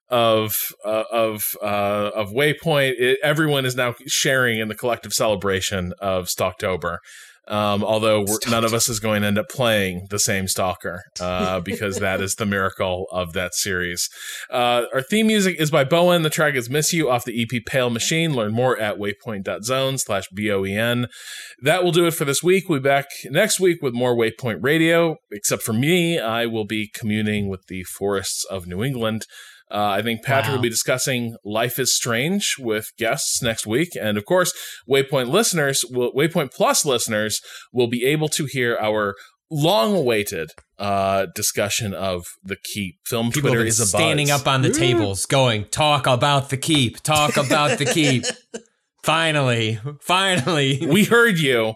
of 0.08 0.56
uh, 0.84 1.04
of 1.10 1.42
uh, 1.62 2.10
of 2.14 2.30
Waypoint. 2.30 2.94
It, 2.98 3.18
everyone 3.22 3.64
is 3.64 3.76
now 3.76 3.94
sharing 4.06 4.60
in 4.60 4.68
the 4.68 4.74
collective 4.74 5.12
celebration 5.12 5.92
of 6.00 6.26
Stalktober. 6.26 6.98
Um, 7.46 7.84
although 7.84 8.20
we're, 8.20 8.38
none 8.48 8.64
of 8.64 8.72
us 8.72 8.88
is 8.88 9.00
going 9.00 9.22
to 9.22 9.28
end 9.28 9.38
up 9.38 9.48
playing 9.48 10.06
the 10.10 10.18
same 10.18 10.48
Stalker 10.48 11.02
uh, 11.20 11.60
because 11.64 11.98
that 11.98 12.20
is 12.20 12.36
the 12.36 12.46
miracle 12.46 13.06
of 13.12 13.34
that 13.34 13.54
series. 13.54 14.08
Uh, 14.50 14.84
our 14.94 15.02
theme 15.02 15.26
music 15.26 15.56
is 15.58 15.70
by 15.70 15.84
Boen. 15.84 16.22
The 16.22 16.30
track 16.30 16.54
is 16.54 16.70
"Miss 16.70 16.92
You" 16.92 17.10
off 17.10 17.24
the 17.24 17.42
EP 17.42 17.64
Pale 17.66 17.90
Machine. 17.90 18.34
Learn 18.34 18.52
more 18.52 18.78
at 18.78 18.98
waypoint.zone 18.98 19.98
slash 19.98 20.28
B 20.34 20.50
O 20.50 20.64
E 20.64 20.74
N. 20.74 21.08
That 21.60 21.84
will 21.84 21.92
do 21.92 22.06
it 22.06 22.14
for 22.14 22.24
this 22.24 22.42
week. 22.42 22.68
We'll 22.68 22.80
be 22.80 22.88
back 22.88 23.06
next 23.26 23.60
week 23.60 23.82
with 23.82 23.94
more 23.94 24.16
Waypoint 24.16 24.62
Radio. 24.62 25.16
Except 25.30 25.62
for 25.62 25.72
me, 25.72 26.18
I 26.18 26.46
will 26.46 26.66
be 26.66 26.90
communing 26.94 27.48
with 27.48 27.66
the 27.66 27.84
forests 27.84 28.44
of 28.44 28.66
New 28.66 28.82
England. 28.82 29.26
Uh, 29.70 29.86
I 29.98 30.02
think 30.02 30.22
Patrick 30.22 30.48
Wow. 30.50 30.54
will 30.56 30.62
be 30.62 30.68
discussing 30.68 31.36
Life 31.44 31.78
is 31.78 31.94
Strange 31.94 32.56
with 32.58 32.92
guests 32.98 33.42
next 33.42 33.66
week. 33.66 33.90
And 34.00 34.16
of 34.18 34.24
course, 34.24 34.52
Waypoint 34.88 35.30
listeners, 35.30 35.84
will, 35.90 36.12
Waypoint 36.12 36.52
Plus 36.52 36.84
listeners, 36.84 37.40
will 37.72 37.88
be 37.88 38.04
able 38.04 38.28
to 38.28 38.44
hear 38.44 38.76
our 38.80 39.14
long 39.50 39.94
awaited 39.96 40.50
uh, 40.78 41.26
discussion 41.34 41.94
of 41.94 42.24
the 42.42 42.56
keep. 42.56 42.96
Film 43.06 43.30
People 43.30 43.50
Twitter 43.50 43.64
is 43.64 43.88
standing 43.88 44.30
up 44.30 44.46
on 44.46 44.62
the 44.62 44.70
tables, 44.70 45.26
going, 45.26 45.64
"Talk 45.66 46.06
about 46.06 46.50
the 46.50 46.56
keep. 46.56 47.00
Talk 47.02 47.36
about 47.36 47.78
the 47.78 47.84
keep." 47.86 48.24
finally, 49.02 49.80
finally, 50.00 50.86
we 50.86 51.04
heard 51.04 51.38
you. 51.38 51.74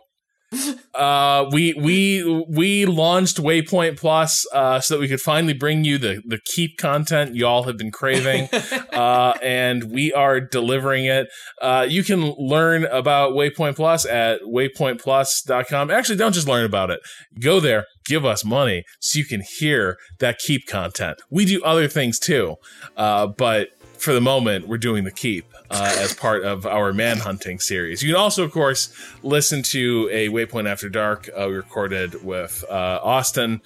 Uh, 0.94 1.48
we 1.52 1.74
we 1.74 2.44
we 2.48 2.86
launched 2.86 3.36
Waypoint 3.36 3.98
Plus 3.98 4.46
uh, 4.52 4.80
so 4.80 4.94
that 4.94 5.00
we 5.00 5.06
could 5.06 5.20
finally 5.20 5.52
bring 5.52 5.84
you 5.84 5.98
the 5.98 6.22
the 6.26 6.40
keep 6.44 6.78
content 6.78 7.36
y'all 7.36 7.64
have 7.64 7.76
been 7.76 7.90
craving, 7.90 8.48
uh, 8.92 9.34
and 9.42 9.92
we 9.92 10.12
are 10.12 10.40
delivering 10.40 11.04
it. 11.04 11.28
Uh, 11.60 11.86
you 11.88 12.02
can 12.02 12.34
learn 12.38 12.84
about 12.86 13.32
Waypoint 13.32 13.76
Plus 13.76 14.06
at 14.06 14.40
waypointplus.com. 14.42 15.90
Actually, 15.90 16.16
don't 16.16 16.32
just 16.32 16.48
learn 16.48 16.64
about 16.64 16.90
it. 16.90 17.00
Go 17.38 17.60
there, 17.60 17.84
give 18.06 18.24
us 18.24 18.44
money 18.44 18.84
so 19.00 19.18
you 19.18 19.26
can 19.26 19.42
hear 19.58 19.98
that 20.18 20.38
keep 20.38 20.66
content. 20.66 21.20
We 21.30 21.44
do 21.44 21.62
other 21.62 21.88
things 21.88 22.18
too, 22.18 22.56
uh, 22.96 23.26
but 23.26 23.68
for 23.98 24.12
the 24.12 24.20
moment, 24.20 24.66
we're 24.66 24.78
doing 24.78 25.04
the 25.04 25.12
keep 25.12 25.44
uh, 25.70 25.94
as 25.98 26.14
part 26.14 26.44
of 26.44 26.66
our 26.66 26.92
manhunting 26.92 27.60
series. 27.60 28.02
You 28.02 28.12
can 28.12 28.20
also, 28.20 28.44
of 28.44 28.52
course, 28.52 28.92
listen 29.22 29.62
to 29.64 30.08
a 30.10 30.28
Waypoint 30.28 30.68
After 30.68 30.88
Dark 30.88 31.28
uh, 31.36 31.48
recorded 31.48 32.24
with 32.24 32.64
uh, 32.70 33.00
Austin, 33.02 33.60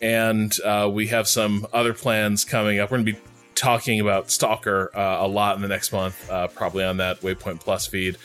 and 0.00 0.56
uh, 0.64 0.90
we 0.92 1.08
have 1.08 1.28
some 1.28 1.66
other 1.72 1.92
plans 1.94 2.44
coming 2.44 2.78
up. 2.78 2.90
We're 2.90 2.98
going 2.98 3.06
to 3.06 3.12
be 3.12 3.18
talking 3.54 4.00
about 4.00 4.30
Stalker 4.30 4.90
uh, 4.96 5.18
a 5.20 5.28
lot 5.28 5.56
in 5.56 5.62
the 5.62 5.68
next 5.68 5.92
month, 5.92 6.28
uh, 6.30 6.48
probably 6.48 6.84
on 6.84 6.96
that 6.96 7.20
Waypoint 7.20 7.60
Plus 7.60 7.86
feed. 7.86 8.16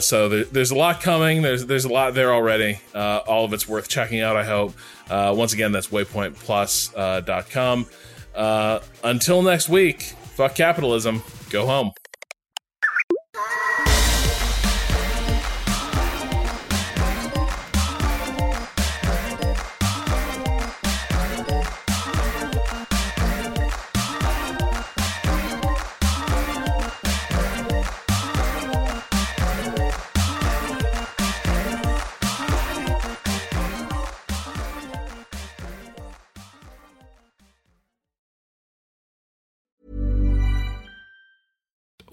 So 0.00 0.28
there, 0.28 0.44
there's 0.44 0.70
a 0.70 0.76
lot 0.76 1.00
coming. 1.00 1.42
There's 1.42 1.66
there's 1.66 1.86
a 1.86 1.92
lot 1.92 2.14
there 2.14 2.32
already. 2.32 2.80
All 2.94 3.44
of 3.44 3.52
it's 3.52 3.66
worth 3.66 3.88
checking 3.88 4.20
out. 4.20 4.36
I 4.36 4.44
hope. 4.44 4.74
Once 5.10 5.52
again, 5.52 5.72
that's 5.72 5.88
waypointplus.com. 5.88 7.86
Uh, 8.34 8.80
until 9.02 9.42
next 9.42 9.68
week, 9.68 10.02
fuck 10.02 10.54
capitalism. 10.54 11.22
Go 11.50 11.66
home. 11.66 11.92